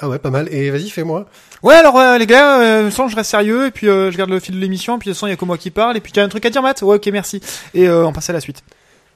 Ah 0.00 0.08
ouais, 0.08 0.18
pas 0.18 0.30
mal. 0.30 0.52
Et 0.52 0.70
vas-y, 0.70 0.90
fais-moi. 0.90 1.26
Ouais, 1.62 1.74
alors 1.76 1.96
euh, 1.98 2.18
les 2.18 2.26
gars, 2.26 2.60
euh, 2.60 2.90
sans 2.90 3.08
je 3.08 3.14
reste 3.16 3.30
sérieux, 3.30 3.66
et 3.66 3.70
puis 3.70 3.88
euh, 3.88 4.10
je 4.10 4.16
garde 4.18 4.30
le 4.30 4.40
fil 4.40 4.54
de 4.54 4.60
l'émission, 4.60 4.98
puis 4.98 5.06
de 5.08 5.12
toute 5.12 5.16
façon, 5.18 5.26
il 5.28 5.30
y 5.30 5.32
a 5.32 5.36
que 5.36 5.44
moi 5.44 5.56
qui 5.56 5.70
parle, 5.70 5.96
et 5.96 6.00
puis 6.00 6.10
tu 6.12 6.18
as 6.20 6.24
un 6.24 6.28
truc 6.28 6.44
à 6.44 6.50
dire, 6.50 6.62
Matt? 6.62 6.82
Ouais, 6.82 6.96
ok, 6.96 7.06
merci. 7.12 7.40
Et 7.74 7.88
euh, 7.88 8.04
on 8.06 8.12
passe 8.12 8.28
à 8.28 8.32
la 8.32 8.40
suite. 8.40 8.62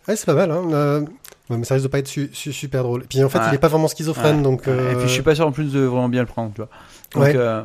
Ouais, 0.07 0.15
c'est 0.17 0.27
pas 0.27 0.35
mal. 0.35 0.51
Hein. 0.51 0.63
Euh, 0.73 1.01
ouais, 1.51 1.57
mais 1.59 1.65
ça 1.65 1.75
risque 1.75 1.87
de 1.87 1.91
pas 1.91 1.99
être 1.99 2.07
su- 2.09 2.31
su- 2.33 2.53
super 2.53 2.85
drôle. 2.85 3.05
Puis 3.09 3.23
en 3.25 3.29
fait, 3.29 3.39
Ouais. 3.39 3.45
il 3.51 3.55
est 3.57 3.59
pas 3.59 3.69
vraiment 3.69 3.89
schizophrène, 3.89 4.37
Ouais. 4.39 4.43
donc. 4.43 4.69
euh, 4.69 4.93
Et 4.93 4.95
puis 4.95 5.09
je 5.09 5.13
suis 5.13 5.23
pas 5.23 5.35
sûr 5.35 5.47
en 5.47 5.53
plus 5.53 5.73
de 5.73 5.81
vraiment 5.81 6.09
bien 6.09 6.21
le 6.21 6.27
prendre, 6.27 6.53
tu 6.55 6.61
vois. 6.61 6.71
Donc, 7.15 7.25
Ouais. 7.25 7.33
euh, 7.37 7.63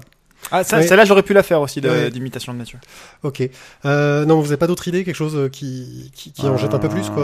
Ah, 0.52 0.66
ça, 0.66 0.80
Oui. 0.80 0.86
celle-là, 0.86 1.06
j'aurais 1.06 1.24
pu 1.24 1.32
la 1.34 1.42
faire 1.42 1.62
aussi, 1.62 1.80
de- 1.80 1.88
Ouais. 1.90 2.10
d'imitation 2.12 2.52
de 2.54 2.58
nature. 2.58 2.80
Ok. 3.24 3.48
Euh, 3.86 4.26
non, 4.26 4.42
vous 4.42 4.48
avez 4.48 4.58
pas 4.58 4.68
d'autres 4.68 4.86
idées, 4.90 5.06
quelque 5.06 5.16
chose 5.16 5.50
qui, 5.54 6.12
qui, 6.14 6.34
qui 6.34 6.46
en 6.48 6.58
jette 6.58 6.74
un 6.74 6.80
peu 6.80 6.90
plus, 6.90 7.06
euh, 7.06 7.14
quoi. 7.14 7.24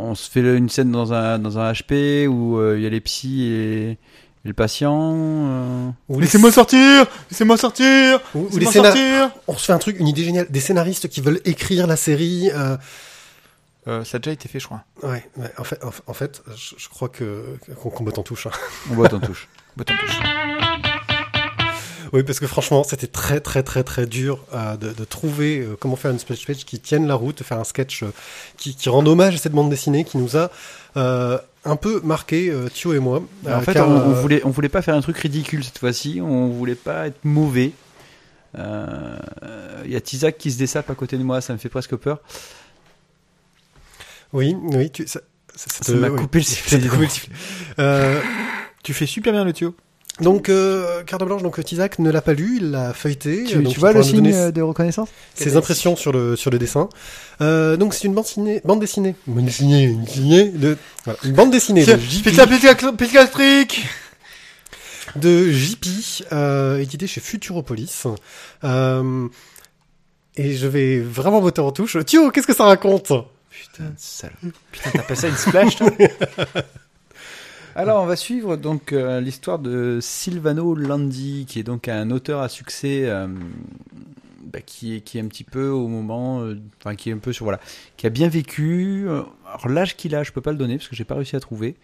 On 0.00 0.14
se 0.14 0.30
fait 0.30 0.40
une 0.40 0.70
scène 0.70 0.90
dans 0.90 1.12
un, 1.12 1.38
dans 1.38 1.58
un 1.58 1.70
HP 1.72 2.26
où 2.26 2.58
euh, 2.58 2.76
il 2.78 2.82
y 2.82 2.86
a 2.86 2.88
les 2.88 3.00
psys 3.02 3.42
et, 3.44 3.90
et 3.90 3.98
le 4.46 4.54
patient. 4.54 5.14
euh. 5.16 5.90
Laissez-moi 6.08 6.50
sortir 6.52 7.06
Laissez-moi 7.30 7.56
sortir 7.56 8.20
ou- 8.34 8.48
ou 8.52 8.58
les 8.58 8.64
Laissez-moi 8.66 8.92
scénar- 8.92 8.92
sortir 9.28 9.40
On 9.48 9.56
se 9.56 9.64
fait 9.66 9.72
un 9.72 9.78
truc, 9.78 9.96
une 10.00 10.08
idée 10.08 10.24
géniale. 10.24 10.46
Des 10.50 10.60
scénaristes 10.60 11.08
qui 11.08 11.20
veulent 11.20 11.40
écrire 11.44 11.86
la 11.86 11.96
série. 11.96 12.50
euh, 12.54 12.76
euh, 13.88 14.04
Ça 14.04 14.16
a 14.16 14.18
déjà 14.18 14.32
été 14.32 14.48
fait, 14.48 14.58
je 14.60 14.66
crois. 14.66 14.82
Ouais, 15.02 15.24
ouais, 15.36 15.52
en 15.58 15.64
fait, 15.64 15.82
en, 15.84 15.90
en 16.06 16.14
fait, 16.14 16.42
je, 16.56 16.74
je 16.78 16.88
crois 16.88 17.08
que 17.08 17.58
qu'on 17.80 17.90
qu'on 17.90 18.04
botte 18.04 18.18
en 18.18 18.22
touche. 18.22 18.46
hein. 18.46 18.50
On 18.90 18.94
botte 18.94 19.12
en 19.14 19.20
touche. 19.20 19.48
Bouton 19.76 19.92
touche. 20.00 20.20
Oui, 22.12 22.22
parce 22.22 22.38
que 22.40 22.46
franchement, 22.46 22.84
c'était 22.84 23.06
très 23.06 23.40
très 23.40 23.62
très 23.62 23.82
très 23.84 24.06
dur 24.06 24.38
euh, 24.54 24.76
de, 24.76 24.92
de 24.92 25.04
trouver 25.04 25.58
euh, 25.60 25.76
comment 25.78 25.96
faire 25.96 26.10
une 26.10 26.18
splash 26.18 26.46
page 26.46 26.64
qui 26.64 26.78
tienne 26.78 27.06
la 27.06 27.14
route, 27.14 27.42
faire 27.42 27.58
un 27.58 27.64
sketch 27.64 28.02
euh, 28.02 28.12
qui, 28.56 28.74
qui 28.76 28.88
rende 28.88 29.08
hommage 29.08 29.34
à 29.34 29.38
cette 29.38 29.52
bande 29.52 29.70
dessinée 29.70 30.04
qui 30.04 30.18
nous 30.18 30.36
a 30.36 30.50
un 31.64 31.76
peu 31.76 32.00
marqué, 32.04 32.52
Thio 32.72 32.94
et 32.94 33.00
moi. 33.00 33.22
en 33.46 33.60
fait, 33.60 33.72
car, 33.74 33.88
on, 33.88 33.92
on 33.96 34.12
voulait, 34.12 34.40
on 34.44 34.50
voulait 34.50 34.68
pas 34.68 34.82
faire 34.82 34.94
un 34.94 35.00
truc 35.00 35.18
ridicule 35.18 35.64
cette 35.64 35.78
fois-ci. 35.78 36.20
On 36.22 36.48
voulait 36.48 36.74
pas 36.76 37.08
être 37.08 37.18
mauvais. 37.24 37.72
Il 38.56 39.90
y 39.90 39.96
a 39.96 40.00
Tizak 40.00 40.38
qui 40.38 40.50
se 40.52 40.58
dessape 40.58 40.88
à 40.90 40.94
côté 40.94 41.18
de 41.18 41.22
moi, 41.24 41.40
ça 41.40 41.52
me 41.52 41.58
fait 41.58 41.68
presque 41.68 41.96
peur. 41.96 42.20
Oui, 44.32 44.56
oui, 44.62 44.90
tu, 44.90 45.06
ça, 45.06 45.20
ça, 45.54 45.70
ça 45.70 45.84
Ça 45.84 45.92
te- 45.92 45.98
m'a 45.98 46.08
oui. 46.08 46.18
coupé 46.20 46.38
le 46.38 46.44
sifflet. 46.44 46.80
Tu 48.82 48.94
fais 48.94 49.06
super 49.06 49.32
bien 49.32 49.44
le 49.44 49.52
tuyau. 49.52 49.74
Donc, 50.20 50.48
euh, 50.48 51.02
carte 51.02 51.22
blanche, 51.24 51.42
donc 51.42 51.62
Tizak 51.62 51.98
ne 51.98 52.10
l'a 52.10 52.22
pas 52.22 52.32
lu, 52.32 52.58
il 52.60 52.70
l'a 52.70 52.94
feuilleté. 52.94 53.44
Tu, 53.44 53.56
donc 53.56 53.72
tu 53.72 53.80
vois 53.80 53.92
le 53.92 54.02
signe 54.02 54.32
euh, 54.32 54.50
de 54.50 54.62
reconnaissance 54.62 55.10
ses 55.34 55.56
impressions 55.56 55.94
sur 55.94 56.10
le 56.10 56.36
sur 56.36 56.50
le 56.50 56.58
dessin. 56.58 56.88
Euh, 57.42 57.76
donc 57.76 57.92
c'est 57.92 58.04
une 58.06 58.14
bande 58.14 58.24
dessinée, 58.24 58.62
bande 58.64 58.80
dessinée, 58.80 59.14
bande 59.26 59.44
dessinée, 59.44 59.84
une 59.84 60.04
dessinée 60.04 60.48
de 60.48 60.78
voilà, 61.04 61.18
une 61.24 61.32
bande 61.32 61.50
dessinée 61.50 61.84
de 61.84 61.96
JP, 61.98 62.28
de 65.16 65.50
JP 65.50 65.86
euh, 66.32 66.78
édité 66.78 67.06
chez 67.06 67.20
Futuropolis. 67.20 68.06
Euh, 68.64 69.28
et 70.36 70.54
je 70.54 70.66
vais 70.66 71.00
vraiment 71.00 71.40
voter 71.40 71.60
en 71.60 71.72
touche. 71.72 71.96
Thio, 72.04 72.30
qu'est-ce 72.30 72.46
que 72.46 72.54
ça 72.54 72.64
raconte 72.64 73.12
Putain, 73.50 73.92
sale. 73.96 74.32
Putain, 74.70 74.90
t'as 74.92 75.02
passé 75.02 75.28
une 75.28 75.36
splash, 75.36 75.76
toi 75.76 75.90
Alors, 77.78 78.02
on 78.02 78.06
va 78.06 78.16
suivre 78.16 78.56
donc 78.56 78.92
euh, 78.94 79.20
l'histoire 79.20 79.58
de 79.58 79.98
Silvano 80.00 80.74
Landi, 80.74 81.44
qui 81.46 81.58
est 81.58 81.62
donc 81.62 81.88
un 81.88 82.10
auteur 82.10 82.40
à 82.40 82.48
succès, 82.48 83.02
euh, 83.04 83.26
bah, 84.46 84.60
qui 84.64 84.94
est 84.96 85.00
qui 85.02 85.18
est 85.18 85.20
un 85.20 85.26
petit 85.26 85.44
peu 85.44 85.68
au 85.68 85.86
moment, 85.86 86.40
euh, 86.40 86.58
enfin 86.80 86.94
qui 86.94 87.10
est 87.10 87.12
un 87.12 87.18
peu 87.18 87.34
sur 87.34 87.44
voilà, 87.44 87.60
qui 87.98 88.06
a 88.06 88.10
bien 88.10 88.28
vécu. 88.28 89.06
Alors 89.46 89.68
l'âge 89.68 89.94
qu'il 89.94 90.14
a, 90.14 90.22
je 90.22 90.32
peux 90.32 90.40
pas 90.40 90.52
le 90.52 90.56
donner 90.56 90.78
parce 90.78 90.88
que 90.88 90.96
j'ai 90.96 91.04
pas 91.04 91.16
réussi 91.16 91.36
à 91.36 91.40
trouver, 91.40 91.76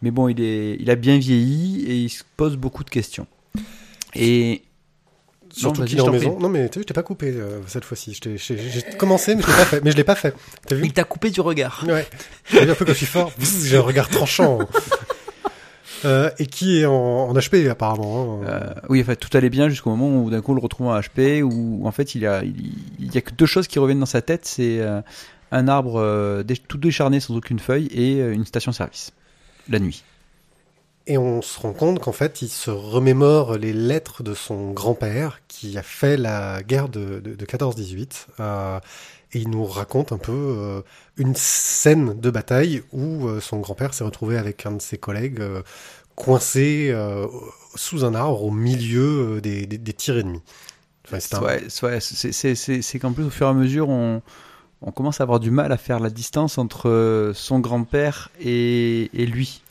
mais 0.00 0.12
bon, 0.12 0.28
il 0.28 0.40
est, 0.40 0.76
il 0.78 0.88
a 0.90 0.94
bien 0.94 1.18
vieilli 1.18 1.86
et 1.86 1.96
il 1.96 2.08
se 2.08 2.22
pose 2.36 2.56
beaucoup 2.56 2.84
de 2.84 2.90
questions. 2.90 3.26
Et 4.14 4.62
Surtout 5.50 5.82
qu'il 5.84 5.98
je 5.98 6.04
est 6.04 6.08
en 6.08 6.12
maison. 6.12 6.30
prie. 6.34 6.42
Non 6.42 6.48
mais 6.48 6.68
t'as 6.68 6.78
vu, 6.78 6.82
je 6.82 6.86
t'ai 6.86 6.94
pas 6.94 7.02
coupé 7.02 7.32
euh, 7.34 7.58
cette 7.66 7.84
fois-ci. 7.84 8.16
J'ai 8.22 8.38
j'ai 8.38 8.82
commencé, 8.96 9.34
mais 9.34 9.42
je 9.42 9.48
l'ai 9.48 9.54
pas 9.56 9.64
fait. 9.64 9.84
Mais 9.84 9.90
je 9.90 9.96
l'ai 9.96 10.04
pas 10.04 10.14
fait. 10.14 10.34
T'as 10.68 10.76
vu 10.76 10.84
Il 10.86 10.92
t'a 10.92 11.02
coupé 11.04 11.30
du 11.30 11.40
regard. 11.40 11.84
Ouais. 11.88 12.06
Vu 12.50 12.70
un 12.70 12.74
peu 12.74 12.84
que 12.84 12.92
je 12.92 12.98
suis 12.98 13.06
fort? 13.06 13.32
J'ai 13.64 13.76
un 13.76 13.80
regard 13.80 14.08
tranchant. 14.08 14.60
Euh, 16.04 16.30
et 16.38 16.46
qui 16.46 16.78
est 16.80 16.86
en, 16.86 16.92
en 16.94 17.34
HP 17.34 17.68
apparemment. 17.68 18.40
hein. 18.42 18.46
Euh, 18.48 18.74
oui, 18.88 19.00
en 19.00 19.04
fait, 19.04 19.16
tout 19.16 19.34
allait 19.36 19.50
bien 19.50 19.68
jusqu'au 19.68 19.90
moment 19.94 20.22
où 20.22 20.30
d'un 20.30 20.40
coup 20.40 20.52
on 20.52 20.54
le 20.56 20.60
retrouve 20.60 20.88
en 20.88 20.98
HP, 20.98 21.42
où 21.42 21.86
en 21.86 21.92
fait 21.92 22.14
il 22.14 22.26
a, 22.26 22.42
il, 22.44 22.74
il 22.98 23.14
y 23.14 23.18
a 23.18 23.20
que 23.20 23.32
deux 23.32 23.46
choses 23.46 23.68
qui 23.68 23.78
reviennent 23.78 24.00
dans 24.00 24.06
sa 24.06 24.22
tête, 24.22 24.44
c'est 24.44 24.80
euh, 24.80 25.00
un 25.52 25.68
arbre 25.68 26.00
euh, 26.00 26.42
dé- 26.42 26.56
tout 26.56 26.78
décharné 26.78 27.20
sans 27.20 27.36
aucune 27.36 27.58
feuille 27.60 27.86
et 27.86 28.18
une 28.20 28.44
station-service 28.46 29.12
la 29.68 29.78
nuit. 29.78 30.02
Et 31.06 31.18
on 31.18 31.42
se 31.42 31.58
rend 31.58 31.72
compte 31.72 31.98
qu'en 32.00 32.12
fait, 32.12 32.42
il 32.42 32.48
se 32.48 32.70
remémore 32.70 33.56
les 33.58 33.72
lettres 33.72 34.22
de 34.22 34.34
son 34.34 34.70
grand-père 34.70 35.40
qui 35.48 35.76
a 35.76 35.82
fait 35.82 36.16
la 36.16 36.62
guerre 36.62 36.88
de, 36.88 37.18
de, 37.20 37.34
de 37.34 37.44
14-18. 37.46 38.26
euh, 38.40 38.78
et 39.32 39.38
il 39.38 39.50
nous 39.50 39.64
raconte 39.64 40.12
un 40.12 40.18
peu 40.18 40.32
euh, 40.32 40.82
une 41.16 41.34
scène 41.34 42.18
de 42.20 42.30
bataille 42.30 42.82
où 42.92 43.26
euh, 43.26 43.40
son 43.40 43.60
grand-père 43.60 43.94
s'est 43.94 44.04
retrouvé 44.04 44.36
avec 44.36 44.66
un 44.66 44.72
de 44.72 44.82
ses 44.82 44.98
collègues 44.98 45.40
euh, 45.40 45.62
coincé 46.14 46.94
sous 47.74 48.04
un 48.04 48.14
arbre 48.14 48.44
au 48.44 48.50
milieu 48.50 49.40
des, 49.40 49.64
des, 49.64 49.92
tirs 49.94 50.18
ennemis. 50.18 50.42
C'est 51.08 51.34
un- 51.34 51.40
qu'en 53.00 53.12
plus 53.12 53.24
au 53.24 53.30
fur 53.30 53.46
et 53.46 53.50
à 53.50 53.54
mesure 53.54 53.88
on, 53.88 54.20
commence 54.94 55.22
à 55.22 55.24
avoir 55.24 55.40
du 55.40 55.50
mal 55.50 55.72
à 55.72 55.78
faire 55.78 56.00
la 56.00 56.10
distance 56.10 56.58
entre 56.58 57.32
son 57.34 57.60
grand-père 57.60 58.30
et 58.38 59.08
lui. 59.14 59.61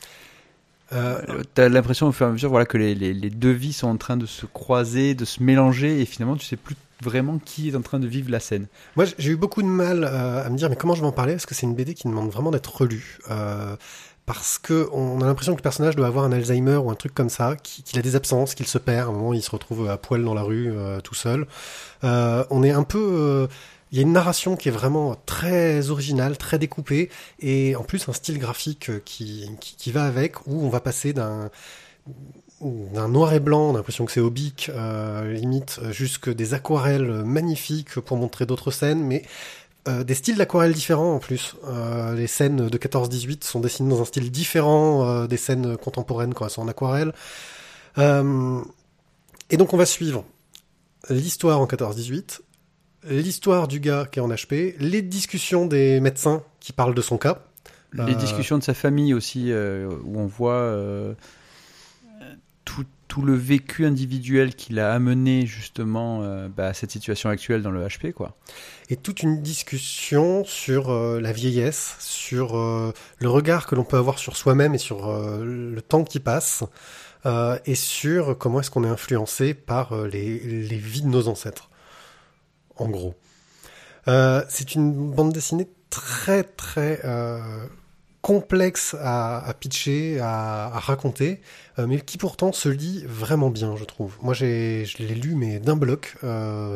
Euh, 0.92 1.20
Euh, 1.28 1.42
T'as 1.54 1.68
l'impression 1.68 2.06
au 2.08 2.12
fur 2.12 2.26
et 2.26 2.28
à 2.30 2.32
mesure 2.32 2.50
voilà, 2.50 2.66
que 2.66 2.78
les, 2.78 2.94
les, 2.94 3.30
deux 3.30 3.50
vies 3.52 3.72
sont 3.72 3.88
en 3.88 3.96
train 3.96 4.16
de 4.16 4.26
se 4.26 4.46
croiser, 4.46 5.14
de 5.14 5.24
se 5.24 5.42
mélanger 5.42 6.00
et 6.00 6.04
finalement 6.06 6.36
tu 6.36 6.46
sais 6.46 6.56
plus 6.56 6.76
vraiment 7.02 7.38
qui 7.44 7.68
est 7.70 7.74
en 7.76 7.80
train 7.82 7.98
de 7.98 8.06
vivre 8.06 8.30
la 8.30 8.38
scène. 8.40 8.66
Moi, 8.94 9.06
j'ai 9.18 9.32
eu 9.32 9.36
beaucoup 9.36 9.60
de 9.62 9.66
mal 9.66 10.04
euh, 10.04 10.44
à 10.46 10.48
me 10.50 10.56
dire, 10.56 10.70
mais 10.70 10.76
comment 10.76 10.94
je 10.94 11.00
vais 11.00 11.06
en 11.06 11.12
parler? 11.12 11.32
Parce 11.32 11.46
que 11.46 11.54
c'est 11.54 11.66
une 11.66 11.74
BD 11.74 11.94
qui 11.94 12.06
demande 12.06 12.30
vraiment 12.30 12.50
d'être 12.52 12.76
relue. 12.76 13.18
Euh, 13.30 13.74
parce 14.24 14.56
que 14.56 14.88
on 14.92 15.20
a 15.20 15.26
l'impression 15.26 15.52
que 15.54 15.58
le 15.58 15.62
personnage 15.64 15.96
doit 15.96 16.06
avoir 16.06 16.24
un 16.24 16.30
Alzheimer 16.30 16.76
ou 16.76 16.90
un 16.90 16.94
truc 16.94 17.12
comme 17.12 17.28
ça, 17.28 17.56
qui- 17.60 17.82
qu'il 17.82 17.98
a 17.98 18.02
des 18.02 18.14
absences, 18.14 18.54
qu'il 18.54 18.68
se 18.68 18.78
perd. 18.78 19.08
À 19.08 19.10
un 19.10 19.14
moment, 19.14 19.32
il 19.34 19.42
se 19.42 19.50
retrouve 19.50 19.88
à 19.90 19.96
poil 19.96 20.22
dans 20.24 20.32
la 20.34 20.42
rue, 20.42 20.70
euh, 20.70 21.00
tout 21.00 21.14
seul. 21.16 21.46
On 22.04 22.62
est 22.62 22.70
un 22.70 22.84
peu... 22.84 23.48
il 23.92 23.98
y 23.98 23.98
a 23.98 24.02
une 24.02 24.12
narration 24.12 24.56
qui 24.56 24.68
est 24.68 24.72
vraiment 24.72 25.16
très 25.26 25.90
originale, 25.90 26.38
très 26.38 26.58
découpée, 26.58 27.10
et 27.40 27.76
en 27.76 27.84
plus 27.84 28.08
un 28.08 28.14
style 28.14 28.38
graphique 28.38 28.88
euh, 28.88 29.02
qui, 29.04 29.50
qui, 29.60 29.92
va 29.92 30.04
avec, 30.04 30.46
où 30.46 30.64
on 30.64 30.70
va 30.70 30.80
passer 30.80 31.12
d'un 31.12 31.50
d'un 32.60 33.08
noir 33.08 33.32
et 33.32 33.40
blanc, 33.40 33.70
on 33.70 33.74
a 33.74 33.78
l'impression 33.78 34.06
que 34.06 34.12
c'est 34.12 34.22
bic, 34.30 34.70
euh, 34.72 35.32
limite, 35.32 35.80
euh, 35.82 35.90
jusque 35.92 36.32
des 36.32 36.54
aquarelles 36.54 37.24
magnifiques 37.24 37.98
pour 37.98 38.16
montrer 38.16 38.46
d'autres 38.46 38.70
scènes, 38.70 39.02
mais 39.04 39.24
des 40.04 40.14
styles 40.14 40.36
d'aquarelles 40.36 40.72
différents 40.72 41.16
en 41.16 41.18
plus. 41.18 41.56
Les 42.14 42.28
scènes 42.28 42.68
de 42.68 42.78
14-18 42.78 43.42
sont 43.42 43.58
dessinées 43.58 43.90
dans 43.90 44.00
un 44.00 44.04
style 44.04 44.30
différent 44.30 45.24
des 45.26 45.36
scènes 45.36 45.76
contemporaines 45.76 46.34
quand 46.34 46.44
elles 46.44 46.52
sont 46.52 46.62
en 46.62 46.68
aquarelle. 46.68 47.12
Et 47.98 49.56
donc 49.56 49.72
on 49.72 49.76
va 49.76 49.84
suivre 49.84 50.24
l'histoire 51.10 51.60
en 51.60 51.66
14-18, 51.66 52.42
l'histoire 53.04 53.68
du 53.68 53.80
gars 53.80 54.06
qui 54.10 54.18
est 54.18 54.22
en 54.22 54.28
HP, 54.28 54.74
les 54.78 55.02
discussions 55.02 55.66
des 55.66 56.00
médecins 56.00 56.42
qui 56.60 56.72
parlent 56.72 56.94
de 56.94 57.02
son 57.02 57.18
cas. 57.18 57.42
Les 57.92 58.14
Euh, 58.14 58.14
discussions 58.14 58.58
de 58.58 58.62
sa 58.62 58.74
famille 58.74 59.12
aussi, 59.12 59.52
euh, 59.52 59.88
où 60.04 60.18
on 60.18 60.26
voit 60.26 60.54
euh, 60.54 61.12
tout, 62.64 62.86
tout 63.06 63.22
le 63.22 63.34
vécu 63.34 63.84
individuel 63.84 64.54
qu'il 64.54 64.78
a 64.78 64.92
amené 64.92 65.44
justement 65.44 66.22
bah, 66.48 66.68
à 66.68 66.74
cette 66.74 66.90
situation 66.90 67.28
actuelle 67.28 67.60
dans 67.60 67.70
le 67.70 67.84
HP. 67.86 68.12
Quoi. 68.12 68.34
et 68.88 68.96
toute 68.96 69.22
une 69.22 69.42
discussion 69.42 70.44
sur 70.44 70.90
la 70.92 71.32
vieillesse, 71.32 71.96
sur 71.98 72.56
le 72.56 73.28
regard 73.28 73.66
que 73.66 73.74
l'on 73.74 73.84
peut 73.84 73.98
avoir 73.98 74.18
sur 74.18 74.36
soi-même 74.36 74.74
et 74.74 74.78
sur 74.78 75.12
le 75.12 75.82
temps 75.82 76.04
qui 76.04 76.20
passe, 76.20 76.64
et 77.66 77.74
sur 77.74 78.38
comment 78.38 78.60
est-ce 78.60 78.70
qu'on 78.70 78.84
est 78.84 78.88
influencé 78.88 79.52
par 79.52 79.94
les, 80.06 80.38
les 80.38 80.78
vies 80.78 81.02
de 81.02 81.08
nos 81.08 81.28
ancêtres, 81.28 81.68
en 82.82 82.88
gros. 82.88 83.14
Euh, 84.08 84.42
c'est 84.48 84.74
une 84.74 85.12
bande 85.12 85.32
dessinée 85.32 85.68
très 85.90 86.42
très 86.42 87.00
euh, 87.04 87.38
complexe 88.20 88.96
à, 89.00 89.54
pitcher, 89.58 90.18
à, 90.20 90.68
raconter, 90.70 91.40
euh, 91.78 91.86
mais 91.86 92.00
qui 92.00 92.18
pourtant 92.18 92.52
se 92.52 92.68
lit 92.68 93.04
vraiment 93.06 93.50
bien, 93.50 93.76
je 93.76 93.84
trouve. 93.84 94.16
Moi, 94.22 94.34
j'ai, 94.34 94.84
je 94.84 94.98
l'ai 94.98 95.14
lu, 95.14 95.34
mais 95.34 95.60
d'un 95.60 95.76
bloc. 95.76 96.16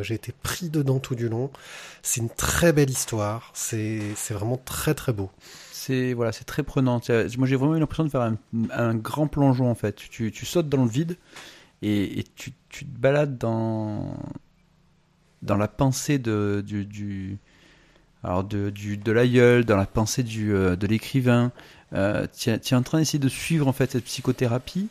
J'ai 0.03 0.15
été 0.15 0.33
pris 0.43 0.69
dedans 0.69 0.99
tout 0.99 1.15
du 1.15 1.29
long. 1.29 1.51
C'est 2.03 2.21
une 2.21 2.31
très 2.31 2.73
belle 2.73 2.91
histoire. 2.91 3.51
C'est, 3.55 4.01
vraiment 4.31 4.61
très 4.65 4.95
très 4.95 5.13
beau. 5.13 5.31
C'est 5.73 6.15
voilà, 6.15 6.33
c'est 6.33 6.45
très 6.45 6.63
prenant. 6.63 7.01
Moi, 7.39 7.47
j'ai 7.47 7.57
vraiment 7.57 7.77
eu 7.77 7.81
l'impression 7.81 8.05
de 8.05 8.11
faire 8.11 8.23
un, 8.23 8.37
un 8.71 8.95
grand 8.95 9.27
plongeon 9.29 9.71
en 9.71 9.75
fait. 9.75 9.97
Tu, 9.97 10.33
tu 10.33 10.47
sautes 10.47 10.69
dans 10.69 10.85
le 10.85 10.91
vide 10.91 11.17
et, 11.83 12.19
et 12.19 12.25
tu, 12.35 12.53
tu 12.69 12.85
te 12.85 12.99
balades 12.99 13.39
dans 13.39 14.17
dans 15.43 15.57
la 15.57 15.69
pensée 15.69 16.19
de 16.19 16.65
du, 16.67 17.39
alors 18.23 18.45
de 18.45 18.71
du 18.71 18.97
de 18.97 19.13
l'aïeul, 19.13 19.65
dans 19.65 19.77
la 19.77 19.87
pensée 19.87 20.23
du 20.23 20.55
euh, 20.55 20.77
de 20.77 20.87
l'écrivain. 20.87 21.53
Euh, 21.93 22.27
tu 22.37 22.51
es 22.51 22.59
tu 22.59 22.75
en 22.75 22.83
train 22.83 22.99
d'essayer 22.99 23.19
de 23.19 23.29
suivre 23.29 23.69
en 23.69 23.73
fait 23.73 23.93
cette 23.93 24.05
psychothérapie 24.05 24.89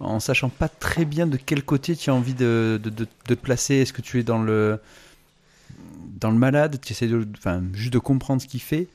en 0.00 0.20
sachant 0.20 0.48
pas 0.48 0.68
très 0.68 1.04
bien 1.04 1.26
de 1.26 1.36
quel 1.36 1.62
côté 1.62 1.96
tu 1.96 2.10
as 2.10 2.14
envie 2.14 2.34
de, 2.34 2.80
de, 2.82 2.90
de, 2.90 3.34
placer. 3.34 3.76
Est-ce 3.76 3.92
que 3.92 4.02
tu 4.02 4.18
es 4.18 4.22
dans 4.22 4.40
le 4.40 4.78
dans 6.20 6.30
le 6.30 6.36
malade, 6.36 6.80
tu 6.82 6.92
essaies 6.92 7.06
de, 7.06 7.26
enfin, 7.36 7.62
juste 7.72 7.92
de 7.92 7.98
comprendre 7.98 8.42
ce 8.42 8.46
qu'il 8.46 8.60
fait, 8.60 8.88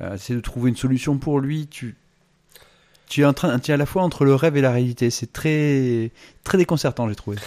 euh, 0.00 0.14
essaies 0.14 0.34
de 0.34 0.40
trouver 0.40 0.70
une 0.70 0.76
solution 0.76 1.18
pour 1.18 1.40
lui. 1.40 1.66
Tu, 1.66 1.94
tu 3.08 3.22
es 3.22 3.24
en 3.24 3.32
train, 3.34 3.58
tu 3.58 3.70
es 3.70 3.74
à 3.74 3.76
la 3.76 3.86
fois 3.86 4.02
entre 4.02 4.24
le 4.24 4.34
rêve 4.34 4.56
et 4.56 4.60
la 4.60 4.70
réalité. 4.70 5.10
C'est 5.10 5.32
très, 5.32 6.10
très 6.44 6.58
déconcertant, 6.58 7.08
j'ai 7.08 7.16
trouvé. 7.16 7.38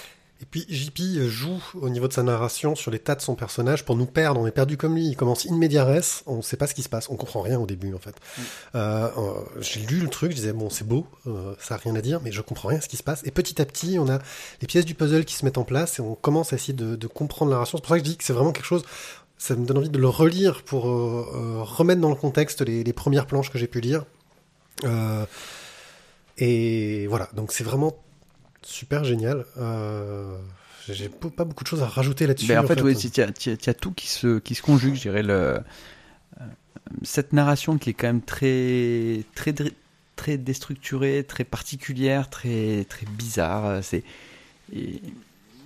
Et 0.43 0.45
puis 0.45 0.65
JP 0.67 1.29
joue 1.29 1.63
au 1.73 1.87
niveau 1.87 2.09
de 2.09 2.11
sa 2.11 2.21
narration 2.21 2.75
sur 2.75 2.91
l'état 2.91 3.15
de 3.15 3.21
son 3.21 3.33
personnage 3.33 3.85
pour 3.85 3.95
nous 3.95 4.05
perdre. 4.05 4.41
On 4.41 4.45
est 4.45 4.51
perdu 4.51 4.75
comme 4.75 4.93
lui. 4.93 5.07
Il 5.07 5.15
commence 5.15 5.45
in 5.49 5.55
media 5.55 5.85
res. 5.85 6.21
On 6.25 6.35
ne 6.35 6.41
sait 6.41 6.57
pas 6.57 6.67
ce 6.67 6.73
qui 6.73 6.83
se 6.83 6.89
passe. 6.89 7.09
On 7.09 7.15
comprend 7.15 7.39
rien 7.39 7.57
au 7.61 7.65
début 7.65 7.93
en 7.93 7.97
fait. 7.97 8.13
Euh, 8.75 9.07
euh, 9.17 9.33
J'ai 9.61 9.79
lu 9.79 10.01
le 10.01 10.09
truc. 10.09 10.31
Je 10.31 10.35
disais 10.35 10.51
bon 10.51 10.69
c'est 10.69 10.85
beau, 10.85 11.07
euh, 11.27 11.55
ça 11.59 11.75
a 11.75 11.77
rien 11.77 11.95
à 11.95 12.01
dire, 12.01 12.19
mais 12.21 12.33
je 12.33 12.41
comprends 12.41 12.67
rien 12.67 12.79
à 12.79 12.81
ce 12.81 12.89
qui 12.89 12.97
se 12.97 13.03
passe. 13.03 13.21
Et 13.23 13.31
petit 13.31 13.61
à 13.61 13.65
petit, 13.65 13.97
on 13.99 14.09
a 14.09 14.19
les 14.59 14.67
pièces 14.67 14.83
du 14.83 14.95
puzzle 14.95 15.23
qui 15.23 15.35
se 15.35 15.45
mettent 15.45 15.57
en 15.57 15.63
place 15.63 15.99
et 15.99 16.01
on 16.01 16.13
commence 16.15 16.51
à 16.51 16.57
essayer 16.57 16.73
de, 16.73 16.97
de 16.97 17.07
comprendre 17.07 17.49
la 17.49 17.55
narration. 17.55 17.77
C'est 17.77 17.83
pour 17.83 17.95
ça 17.95 17.99
que 17.99 18.05
je 18.05 18.11
dis 18.11 18.17
que 18.17 18.25
c'est 18.25 18.33
vraiment 18.33 18.51
quelque 18.51 18.65
chose. 18.65 18.83
Ça 19.37 19.55
me 19.55 19.65
donne 19.65 19.77
envie 19.77 19.89
de 19.89 19.97
le 19.97 20.09
relire 20.09 20.63
pour 20.63 20.89
euh, 20.89 21.25
euh, 21.35 21.63
remettre 21.63 22.01
dans 22.01 22.09
le 22.09 22.15
contexte 22.15 22.59
les, 22.61 22.83
les 22.83 22.93
premières 22.93 23.27
planches 23.27 23.49
que 23.49 23.57
j'ai 23.57 23.67
pu 23.67 23.79
lire. 23.79 24.03
Euh, 24.83 25.25
et 26.37 27.07
voilà. 27.07 27.29
Donc 27.33 27.53
c'est 27.53 27.63
vraiment 27.63 27.95
super 28.65 29.03
génial. 29.03 29.45
Euh, 29.57 30.37
j'ai 30.89 31.09
pas 31.09 31.45
beaucoup 31.45 31.63
de 31.63 31.69
choses 31.69 31.81
à 31.81 31.87
rajouter 31.87 32.27
là-dessus. 32.27 32.47
Ben, 32.47 32.59
en 32.59 32.67
fait, 32.67 32.81
oui, 32.81 32.95
tu 32.95 33.21
as, 33.21 33.73
tout 33.73 33.91
qui 33.91 34.07
se, 34.07 34.39
qui 34.39 34.55
se 34.55 34.61
conjugue, 34.61 34.95
je 34.95 35.01
dirais. 35.01 35.23
Le, 35.23 35.33
euh, 35.33 35.59
cette 37.03 37.33
narration 37.33 37.77
qui 37.77 37.91
est 37.91 37.93
quand 37.93 38.07
même 38.07 38.21
très, 38.21 39.23
très, 39.35 39.53
très 40.15 40.37
déstructurée, 40.37 41.23
très 41.23 41.43
particulière, 41.43 42.29
très, 42.29 42.85
très 42.89 43.05
bizarre. 43.05 43.65
euh, 43.65 43.79
C'est, 43.81 44.03
et, 44.75 45.01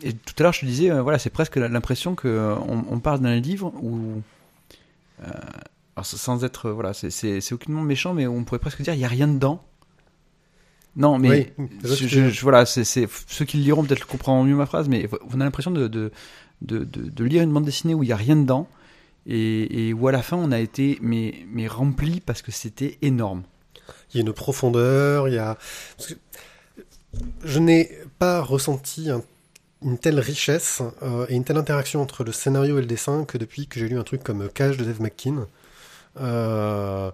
et 0.03 0.13
tout 0.13 0.33
à 0.39 0.43
l'heure, 0.43 0.53
je 0.53 0.61
te 0.61 0.65
disais, 0.65 0.91
euh, 0.91 1.01
voilà, 1.01 1.17
c'est 1.17 1.31
presque 1.31 1.55
l'impression 1.55 2.15
qu'on 2.15 2.85
on 2.89 2.99
parle 2.99 3.19
d'un 3.21 3.39
livre 3.39 3.73
où. 3.81 4.21
euh, 5.23 5.31
alors, 5.95 6.05
sans 6.05 6.43
être. 6.43 6.69
Voilà, 6.69 6.93
c'est 6.93 7.51
aucunement 7.53 7.81
méchant, 7.81 8.13
mais 8.13 8.27
on 8.27 8.43
pourrait 8.43 8.59
presque 8.59 8.83
dire 8.83 8.93
il 8.93 8.99
n'y 8.99 9.05
a 9.05 9.07
rien 9.07 9.27
dedans. 9.27 9.63
Non, 10.97 11.17
mais 11.19 11.53
Oui, 11.57 11.69
je 11.83 12.41
voilà, 12.41 12.65
c'est 12.65 12.83
ceux 12.83 13.45
qui 13.45 13.57
le 13.57 13.63
liront 13.63 13.83
peut-être 13.85 14.05
comprendront 14.07 14.43
mieux 14.43 14.55
ma 14.55 14.65
phrase, 14.65 14.89
mais 14.89 15.07
on 15.33 15.39
a 15.39 15.43
l'impression 15.45 15.71
de, 15.71 15.87
de, 15.87 16.11
de, 16.61 16.79
de, 16.79 17.09
de 17.09 17.23
lire 17.23 17.43
une 17.43 17.53
bande 17.53 17.65
dessinée 17.65 17.93
où 17.93 18.03
il 18.03 18.09
y 18.09 18.11
a 18.11 18.15
rien 18.17 18.35
dedans 18.35 18.67
et, 19.27 19.89
et 19.89 19.93
où 19.93 20.07
à 20.07 20.11
la 20.11 20.21
fin 20.23 20.37
on 20.37 20.51
a 20.51 20.59
été 20.59 20.97
mais, 21.01 21.45
mais 21.53 21.67
rempli 21.67 22.19
parce 22.19 22.41
que 22.41 22.51
c'était 22.51 22.97
énorme. 23.01 23.43
Il 24.13 24.17
y 24.17 24.19
a 24.19 24.25
une 24.25 24.33
profondeur, 24.33 25.27
il 25.29 25.35
y 25.35 25.37
a. 25.37 25.57
Je 27.43 27.59
n'ai 27.59 27.89
pas 28.19 28.41
ressenti 28.41 29.09
un- 29.09 29.23
une 29.83 29.97
telle 29.97 30.19
richesse 30.19 30.81
euh, 31.03 31.25
et 31.29 31.35
une 31.35 31.43
telle 31.43 31.57
interaction 31.57 32.01
entre 32.01 32.23
le 32.23 32.31
scénario 32.31 32.77
et 32.77 32.81
le 32.81 32.87
dessin 32.87 33.25
que 33.25 33.37
depuis 33.37 33.67
que 33.67 33.79
j'ai 33.79 33.87
lu 33.87 33.97
un 33.99 34.03
truc 34.03 34.23
comme 34.23 34.49
Cage 34.49 34.77
de 34.77 34.83
Dave 34.85 35.01
McKean. 35.01 35.45
Euh, 36.21 37.11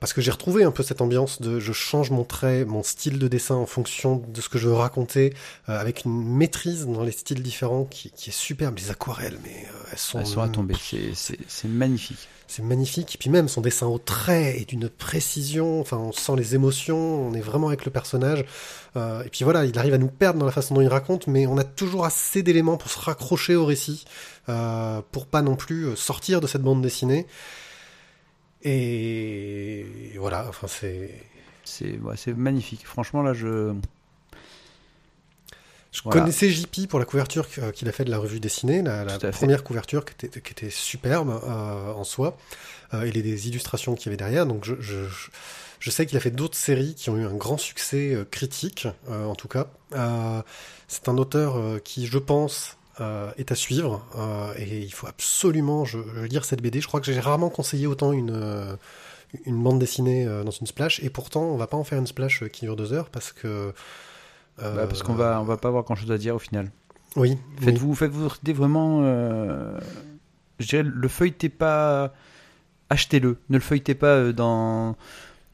parce 0.00 0.12
que 0.12 0.20
j'ai 0.20 0.30
retrouvé 0.32 0.64
un 0.64 0.70
peu 0.72 0.82
cette 0.82 1.00
ambiance 1.02 1.40
de 1.40 1.60
je 1.60 1.72
change 1.72 2.10
mon 2.10 2.24
trait, 2.24 2.64
mon 2.64 2.82
style 2.82 3.18
de 3.18 3.28
dessin 3.28 3.54
en 3.54 3.66
fonction 3.66 4.16
de 4.28 4.40
ce 4.40 4.48
que 4.48 4.58
je 4.58 4.66
veux 4.66 4.74
raconter, 4.74 5.34
euh, 5.68 5.78
avec 5.78 6.04
une 6.04 6.34
maîtrise 6.36 6.86
dans 6.86 7.02
les 7.04 7.12
styles 7.12 7.42
différents 7.42 7.84
qui, 7.84 8.10
qui 8.10 8.30
est 8.30 8.32
superbe. 8.32 8.76
Les 8.78 8.90
aquarelles, 8.90 9.38
mais 9.44 9.50
euh, 9.50 9.88
elles 9.92 9.98
sont, 9.98 10.18
Elles 10.18 10.26
sont 10.26 10.40
à 10.40 10.48
tomber, 10.48 10.74
c'est- 10.82 11.14
c'est 11.14 11.38
c'est 11.46 11.68
magnifique. 11.68 12.26
c'est 12.48 12.62
magnifique. 12.62 13.14
Et 13.14 13.18
puis 13.18 13.30
même 13.30 13.46
son 13.46 13.60
dessin 13.60 13.86
au 13.86 13.98
trait 13.98 14.58
est 14.58 14.68
d'une 14.68 14.88
précision. 14.88 15.80
Enfin, 15.80 15.98
on 15.98 16.12
sent 16.12 16.32
les 16.36 16.54
émotions. 16.56 17.28
On 17.28 17.34
est 17.34 17.40
vraiment 17.40 17.68
avec 17.68 17.84
le 17.84 17.90
personnage. 17.92 18.44
Euh, 18.96 19.22
et 19.22 19.28
puis 19.28 19.44
voilà, 19.44 19.64
il 19.64 19.78
arrive 19.78 19.94
à 19.94 19.98
nous 19.98 20.08
perdre 20.08 20.40
dans 20.40 20.46
la 20.46 20.52
façon 20.52 20.74
dont 20.74 20.80
il 20.80 20.88
raconte, 20.88 21.26
mais 21.28 21.46
on 21.46 21.58
a 21.58 21.64
toujours 21.64 22.04
assez 22.04 22.42
d'éléments 22.42 22.78
pour 22.78 22.90
se 22.90 22.98
raccrocher 22.98 23.54
au 23.54 23.66
récit, 23.66 24.06
euh, 24.48 25.02
pour 25.12 25.26
pas 25.26 25.42
non 25.42 25.56
plus 25.56 25.94
sortir 25.96 26.40
de 26.40 26.46
cette 26.48 26.62
bande 26.62 26.82
dessinée. 26.82 27.26
Et 28.64 29.86
voilà. 30.18 30.46
Enfin, 30.48 30.66
c'est. 30.66 31.10
C'est 31.64 31.98
ouais, 31.98 32.14
magnifique. 32.36 32.86
Franchement, 32.86 33.22
là, 33.22 33.32
je. 33.34 33.74
Je 35.92 36.02
Voilà. 36.02 36.22
connaissais 36.22 36.50
JP 36.50 36.88
pour 36.88 36.98
la 36.98 37.04
couverture 37.04 37.48
que- 37.48 37.70
qu'il 37.70 37.88
a 37.88 37.92
fait 37.92 38.04
de 38.04 38.10
la 38.10 38.18
revue 38.18 38.40
dessinée, 38.40 38.82
la, 38.82 39.06
fait. 39.20 39.30
première 39.30 39.62
couverture 39.62 40.04
qui 40.04 40.26
était, 40.26 40.40
qui 40.40 40.50
était 40.50 40.68
superbe 40.68 41.30
euh, 41.30 41.92
en 41.92 42.02
soi, 42.02 42.36
euh, 42.94 43.02
et 43.04 43.12
les, 43.12 43.22
les 43.22 43.46
illustrations 43.48 43.94
qu'il 43.94 44.06
y 44.06 44.08
avait 44.08 44.16
derrière. 44.16 44.44
Donc 44.44 44.64
je, 44.64 44.74
je, 44.80 45.04
je- 45.08 45.30
je 45.78 45.90
sais 45.90 46.04
qu'il 46.04 46.16
a 46.16 46.20
fait 46.20 46.32
d'autres 46.32 46.56
séries 46.56 46.96
qui 46.96 47.10
ont 47.10 47.16
eu 47.16 47.24
un 47.24 47.34
grand 47.34 47.58
succès 47.58 48.12
euh, 48.12 48.24
critique, 48.28 48.88
euh, 49.08 49.24
en 49.26 49.36
tout 49.36 49.46
cas. 49.46 49.68
Euh, 49.92 50.42
C'est 50.88 51.08
un 51.08 51.16
auteur 51.16 51.56
euh, 51.58 51.78
qui, 51.78 52.06
je 52.08 52.18
pense, 52.18 52.76
euh, 53.00 53.32
est 53.38 53.50
à 53.50 53.54
suivre, 53.54 54.06
euh, 54.16 54.54
et 54.56 54.78
il 54.78 54.92
faut 54.92 55.06
absolument 55.06 55.84
je, 55.84 55.98
je 56.16 56.24
lire 56.24 56.44
cette 56.44 56.62
BD. 56.62 56.80
Je 56.80 56.86
crois 56.86 57.00
que 57.00 57.06
j'ai 57.12 57.18
rarement 57.18 57.50
conseillé 57.50 57.86
autant 57.86 58.12
une, 58.12 58.30
euh, 58.30 58.76
une 59.46 59.62
bande 59.62 59.78
dessinée 59.78 60.26
dans 60.26 60.50
une 60.50 60.66
splash, 60.66 61.02
et 61.02 61.10
pourtant 61.10 61.42
on 61.42 61.56
va 61.56 61.66
pas 61.66 61.76
en 61.76 61.84
faire 61.84 61.98
une 61.98 62.06
splash 62.06 62.46
qui 62.48 62.66
dure 62.66 62.76
deux 62.76 62.92
heures 62.92 63.10
parce 63.10 63.32
que... 63.32 63.72
bah, 64.58 64.86
parce 64.86 65.02
qu'on 65.02 65.14
va, 65.14 65.40
on 65.40 65.44
va 65.44 65.56
pas 65.56 65.68
avoir 65.68 65.82
grand 65.82 65.96
chose 65.96 66.12
à 66.12 66.18
dire 66.18 66.36
au 66.36 66.38
final. 66.38 66.70
Oui, 67.16 67.30
oui. 67.30 67.64
Faites-vous 67.64 67.94
faites 67.94 68.12
-vous 68.12 68.32
idée 68.42 68.52
vraiment. 68.52 69.02
je 70.60 70.66
dirais, 70.66 70.84
le 70.84 71.08
feuilletez 71.08 71.48
pas. 71.48 72.12
Achetez-le. 72.90 73.38
Ne 73.48 73.56
le 73.56 73.62
feuilletez 73.62 73.94
pas 73.94 74.32
dans. 74.32 74.96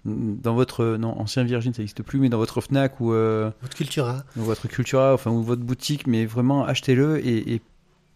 Dans 0.05 0.55
votre. 0.55 0.97
Non, 0.97 1.19
ancien 1.21 1.45
Virgin, 1.45 1.75
ça 1.75 1.83
n'existe 1.83 2.03
plus, 2.03 2.19
mais 2.21 2.29
dans 2.31 2.39
votre 2.39 2.61
Fnac 2.61 3.01
ou. 3.01 3.13
euh, 3.13 3.51
Votre 3.63 3.77
Cultura. 3.77 4.25
ou 4.37 4.41
votre 4.43 4.67
Cultura, 4.69 5.13
enfin, 5.15 5.31
ou 5.31 5.43
votre 5.43 5.63
boutique, 5.63 6.07
mais 6.07 6.25
vraiment 6.27 6.65
achetez-le 6.65 7.25
et, 7.27 7.53
et 7.55 7.61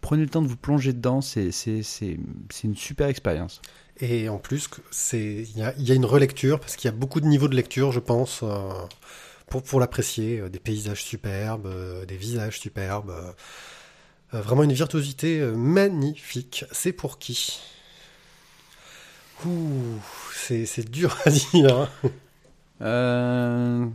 prenez 0.01 0.23
le 0.23 0.29
temps 0.29 0.41
de 0.41 0.47
vous 0.47 0.57
plonger 0.57 0.93
dedans. 0.93 1.21
C'est 1.21 1.51
c'est- 1.51 1.83
c'est- 1.83 2.17
c'est 2.49 2.63
une 2.67 2.75
super 2.75 3.07
expérience. 3.07 3.61
Et 3.99 4.27
en 4.29 4.39
plus, 4.39 4.67
c'est 4.91 5.43
il 5.43 5.57
y 5.57 5.83
y 5.83 5.91
a 5.91 5.95
une 5.95 6.05
relecture 6.05 6.59
parce 6.59 6.75
qu'il 6.75 6.89
y 6.89 6.93
a 6.93 6.97
beaucoup 6.97 7.21
de 7.21 7.27
niveaux 7.27 7.47
de 7.47 7.55
lecture, 7.55 7.91
je 7.91 7.99
pense, 7.99 8.41
euh, 8.43 8.71
pour 9.47 9.61
pour 9.63 9.79
l'apprécier. 9.79 10.39
Euh, 10.39 10.49
Des 10.49 10.59
paysages 10.59 11.03
superbes, 11.03 11.67
euh, 11.67 12.05
des 12.05 12.17
visages 12.17 12.59
superbes, 12.59 13.13
vraiment 14.33 14.63
une 14.63 14.73
virtuosité 14.73 15.39
magnifique. 15.55 16.65
C'est 16.71 16.91
pour 16.93 17.19
qui? 17.19 17.59
Ouh, 19.45 19.99
c'est 20.33 20.89
dur 20.89 21.15
à 21.25 21.29
dire. 21.29 21.75
hein. 22.03 22.09
Euh, 22.81 23.85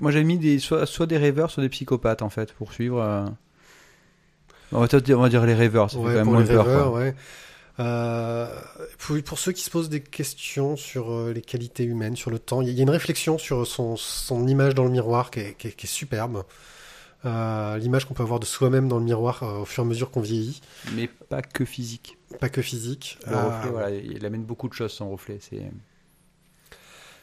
moi, 0.00 0.10
j'ai 0.10 0.24
mis 0.24 0.38
des, 0.38 0.58
soit, 0.58 0.86
soit 0.86 1.06
des 1.06 1.18
rêveurs, 1.18 1.50
soit 1.50 1.62
des 1.62 1.68
psychopathes, 1.68 2.22
en 2.22 2.30
fait, 2.30 2.52
pour 2.52 2.72
suivre. 2.72 3.00
euh. 3.00 3.26
On, 4.72 4.80
va 4.80 4.86
dire, 5.00 5.18
on 5.18 5.22
va 5.22 5.28
dire 5.28 5.44
les 5.44 5.54
rêveurs, 5.54 5.90
ça 5.90 5.98
fait 5.98 6.02
Ouais, 6.02 6.12
quand 6.12 6.18
même 6.18 6.24
pour 6.24 6.32
moins 6.34 6.42
les 6.42 6.48
peur. 6.48 6.64
rêveurs, 6.64 6.90
quoi. 6.90 6.98
ouais. 7.00 7.14
Euh, 7.80 8.46
pour, 8.98 9.22
pour 9.22 9.38
ceux 9.38 9.52
qui 9.52 9.62
se 9.62 9.70
posent 9.70 9.88
des 9.88 10.00
questions 10.02 10.76
sur 10.76 11.10
euh, 11.12 11.32
les 11.32 11.40
qualités 11.40 11.84
humaines, 11.84 12.16
sur 12.16 12.30
le 12.30 12.38
temps, 12.38 12.60
il 12.62 12.68
y 12.70 12.78
a 12.80 12.82
une 12.82 12.90
réflexion 12.90 13.38
sur 13.38 13.66
son, 13.66 13.96
son 13.96 14.46
image 14.46 14.74
dans 14.74 14.84
le 14.84 14.90
miroir 14.90 15.30
qui 15.30 15.40
est, 15.40 15.54
qui 15.56 15.68
est- 15.68 15.72
qui 15.72 15.86
est 15.86 15.90
superbe. 15.90 16.44
Euh, 17.24 17.78
L'image 17.78 18.04
qu'on 18.04 18.14
peut 18.14 18.22
avoir 18.24 18.40
de 18.40 18.44
soi-même 18.44 18.88
dans 18.88 18.98
le 18.98 19.04
miroir 19.04 19.42
euh, 19.42 19.60
au 19.60 19.64
fur 19.64 19.82
et 19.84 19.86
à 19.86 19.88
mesure 19.88 20.10
qu'on 20.10 20.20
vieillit, 20.20 20.60
Mais 20.94 21.08
pas 21.28 21.40
que 21.42 21.64
physique. 21.64 22.18
pas 22.40 22.48
que 22.48 22.62
physique. 22.62 23.18
Le 23.26 23.32
Euh, 23.36 23.46
reflet, 23.48 23.70
voilà, 23.70 23.90
il 23.90 24.26
amène 24.26 24.42
beaucoup 24.42 24.68
de 24.68 24.74
choses, 24.74 24.90
son 24.92 25.08
reflet. 25.10 25.38
C'est... 25.40 25.62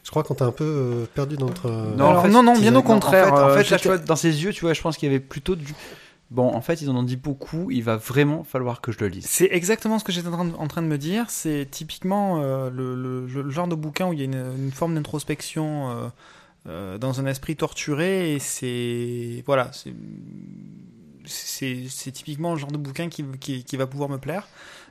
Je 0.02 0.10
crois 0.10 0.22
qu'on 0.22 0.34
t'a 0.34 0.46
un 0.46 0.52
peu 0.52 1.06
perdu 1.14 1.36
dans 1.36 1.46
notre. 1.46 1.68
Non, 1.70 2.06
Alors, 2.08 2.20
en 2.20 2.22
fait, 2.22 2.28
non, 2.30 2.42
non, 2.42 2.58
bien 2.58 2.74
au 2.74 2.82
contraire, 2.82 3.32
En 3.32 3.36
fait, 3.36 3.42
en 3.42 3.48
fait, 3.50 3.56
là, 3.56 3.62
tu 3.64 3.68
j'étais- 3.84 3.88
vois, 3.88 3.98
dans 3.98 4.16
ses 4.16 4.42
yeux, 4.42 4.52
tu 4.52 4.62
vois, 4.62 4.72
je 4.72 4.80
pense 4.80 4.96
qu'il 4.96 5.06
y 5.10 5.14
avait 5.14 5.20
plutôt 5.22 5.56
du. 5.56 5.74
Bon, 6.30 6.46
en 6.54 6.60
fait, 6.62 6.80
ils 6.80 6.88
en 6.88 6.96
ont 6.96 7.02
dit 7.02 7.16
beaucoup. 7.16 7.70
Il 7.70 7.82
va 7.82 7.96
vraiment 7.96 8.42
falloir 8.44 8.80
que 8.80 8.92
je 8.92 8.98
le 9.00 9.08
lise. 9.08 9.26
C'est 9.26 9.48
exactement 9.52 9.98
ce 9.98 10.04
que 10.04 10.12
j'étais 10.12 10.28
en 10.28 10.32
train 10.32 10.44
de, 10.46 10.54
en 10.54 10.68
train 10.68 10.80
de 10.80 10.86
me 10.86 10.96
dire. 10.96 11.26
C'est 11.28 11.68
typiquement 11.70 12.40
euh, 12.40 12.70
le, 12.70 12.94
le- 12.94 13.26
le 13.42 13.50
genre 13.50 13.68
de 13.68 13.74
bouquin 13.74 14.06
où 14.08 14.12
il 14.14 14.20
y 14.20 14.22
a 14.22 14.24
une, 14.24 14.52
une 14.64 14.72
forme 14.72 14.94
d'introspection 14.94 15.90
euh, 16.66 16.98
dans 16.98 17.20
un 17.20 17.26
esprit 17.26 17.56
torturé 17.56 18.34
et 18.34 18.38
c'est 18.38 19.42
voilà, 19.46 19.70
c'est 21.24 22.12
typiquement 22.12 22.52
le 22.52 22.58
genre 22.58 22.72
de 22.72 22.78
bouquin 22.78 23.08
qui, 23.08 23.24
qui, 23.40 23.64
qui 23.64 23.76
va 23.76 23.86
pouvoir 23.86 24.08
me 24.08 24.18
plaire. 24.18 24.48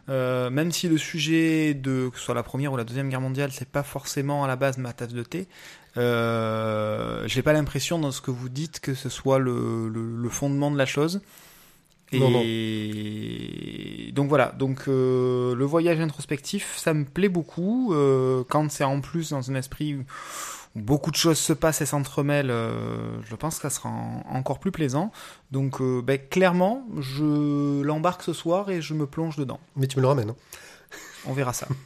Euh, 0.10 0.50
même 0.50 0.72
si 0.72 0.88
le 0.88 0.98
sujet 0.98 1.76
de 1.76 2.10
que 2.10 2.18
ce 2.18 2.26
soit 2.26 2.34
la 2.34 2.42
première 2.42 2.74
ou 2.74 2.78
la 2.78 2.84
deuxième 2.84 3.10
guerre 3.10 3.22
mondiale, 3.22 3.52
c'est 3.52 3.70
pas 3.70 3.84
forcément 3.84 4.44
à 4.44 4.48
la 4.48 4.56
base 4.56 4.78
ma 4.78 4.94
tasse 4.94 5.14
de 5.14 5.24
thé. 5.24 5.48
Euh, 5.98 7.28
j'ai 7.28 7.44
pas 7.44 7.54
l'impression 7.54 8.00
dans 8.00 8.12
ce 8.12 8.22
que 8.22 8.32
vous 8.32 8.50
dites 8.50 8.80
que 8.80 8.94
ce 8.96 9.10
soit 9.10 9.38
le, 9.40 9.88
le, 9.90 10.16
le 10.18 10.30
fondement 10.30 10.72
de 10.72 10.78
la 10.78 10.86
chose. 10.88 11.22
Et 12.12 12.20
Non, 12.20 12.30
donc 14.16 14.30
voilà, 14.30 14.48
donc 14.58 14.88
euh, 14.88 15.54
le 15.54 15.66
voyage 15.66 16.00
introspectif, 16.00 16.76
ça 16.76 16.96
me 16.96 17.06
plaît 17.06 17.30
beaucoup 17.30 17.94
quand 18.50 18.72
c'est 18.72 18.84
en 18.84 19.02
plus 19.02 19.30
dans 19.30 19.52
un 19.52 19.56
esprit 19.56 19.96
beaucoup 20.80 21.12
de 21.12 21.16
choses 21.16 21.38
se 21.38 21.54
passent 21.54 21.82
et 21.82 21.86
s'entremêlent. 21.86 22.52
euh, 22.52 23.20
je 23.30 23.36
pense 23.36 23.56
que 23.58 23.64
ça 23.64 23.70
sera 23.70 23.90
en- 23.90 24.24
encore 24.30 24.60
plus 24.60 24.72
plaisant. 24.72 25.12
Donc 25.52 25.82
euh, 25.82 26.02
ben, 26.02 26.18
clairement, 26.20 26.86
je 27.00 27.82
l'embarque 27.82 28.24
ce 28.24 28.34
soir 28.34 28.70
et 28.70 28.82
je 28.82 28.94
me 28.94 29.06
plonge 29.06 29.36
dedans. 29.38 29.60
Mais 29.76 29.88
tu 29.88 29.98
me 29.98 30.02
le 30.02 30.08
ramènes. 30.08 30.32
hein. 30.32 30.36
On 31.26 31.34
verra 31.34 31.54
ça. 31.54 31.68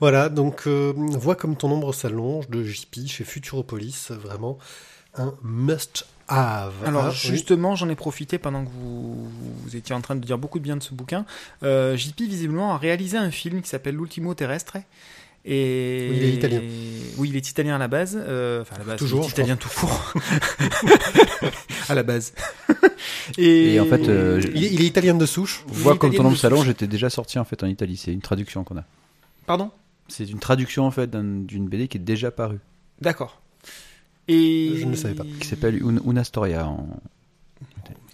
Voilà, 0.00 0.28
donc 0.30 0.66
euh, 0.66 0.92
vois 0.96 1.36
comme 1.36 1.54
ton 1.54 1.70
ombre 1.70 1.92
s'allonge 1.92 2.48
de 2.48 2.64
JP 2.64 3.06
chez 3.06 3.24
Futuropolis, 3.24 4.10
vraiment 4.10 4.58
un 5.14 5.34
must-have. 5.42 6.72
Alors 6.84 7.04
Ah, 7.06 7.08
oui. 7.10 7.14
justement, 7.14 7.76
j'en 7.76 7.88
ai 7.88 7.94
profité 7.94 8.38
pendant 8.38 8.64
que 8.64 8.70
vous, 8.70 9.28
vous 9.28 9.76
étiez 9.76 9.94
en 9.94 10.00
train 10.00 10.16
de 10.16 10.24
dire 10.24 10.38
beaucoup 10.38 10.58
de 10.58 10.64
bien 10.64 10.76
de 10.76 10.82
ce 10.82 10.94
bouquin. 10.94 11.24
JP 11.62 12.20
visiblement 12.22 12.74
a 12.74 12.78
réalisé 12.78 13.18
un 13.18 13.30
film 13.30 13.60
qui 13.62 13.68
s'appelle 13.68 13.96
L'Ultimo 13.96 14.34
Terrestre. 14.34 14.78
Et 15.44 16.08
Oui, 16.10 16.16
il 16.18 16.24
est 16.24 16.32
italien. 16.34 16.60
Oui, 17.16 17.28
il 17.30 17.36
est 17.36 17.48
italien 17.50 17.76
à 17.76 17.78
la 17.78 17.88
base. 17.88 18.16
euh, 18.20 18.60
enfin, 18.62 18.76
à 18.76 18.78
la 18.80 18.84
base, 18.84 18.98
Toujours, 18.98 19.24
il 19.24 19.28
est 19.28 19.30
italien 19.30 19.56
tout 19.56 19.70
court. 19.70 20.12
à 21.88 21.94
la 21.94 22.02
base. 22.02 22.32
et, 23.38 23.74
Et 23.74 23.80
en 23.80 23.86
fait, 23.86 24.06
euh, 24.08 24.40
il, 24.54 24.64
est, 24.64 24.72
il 24.72 24.82
est 24.82 24.86
italien 24.86 25.14
de 25.14 25.26
souche. 25.26 25.64
Vois 25.66 25.96
comme 25.96 26.14
ton 26.14 26.22
nom 26.24 26.30
de 26.32 26.36
salon, 26.36 26.62
j'étais 26.62 26.86
déjà 26.86 27.08
sorti 27.10 27.38
en 27.38 27.44
fait 27.44 27.62
en 27.62 27.66
Italie. 27.66 27.96
C'est 27.96 28.12
une 28.12 28.20
traduction 28.20 28.64
qu'on 28.64 28.76
a. 28.78 28.84
Pardon? 29.46 29.70
C'est 30.08 30.28
une 30.28 30.38
traduction 30.40 30.84
en 30.86 30.90
fait 30.90 31.08
d'un- 31.08 31.22
d'une 31.44 31.68
BD 31.68 31.88
qui 31.88 31.96
est 31.96 32.00
déjà 32.00 32.30
parue, 32.30 32.58
D'accord. 33.00 33.40
Et 34.28 34.74
Je 34.76 34.84
ne 34.84 34.90
le 34.90 34.96
savais 34.96 35.14
pas. 35.14 35.24
qui 35.40 35.46
s'appelle 35.48 35.80
Un- 35.82 36.08
Una 36.10 36.22
Storia. 36.24 36.66
En... 36.66 36.86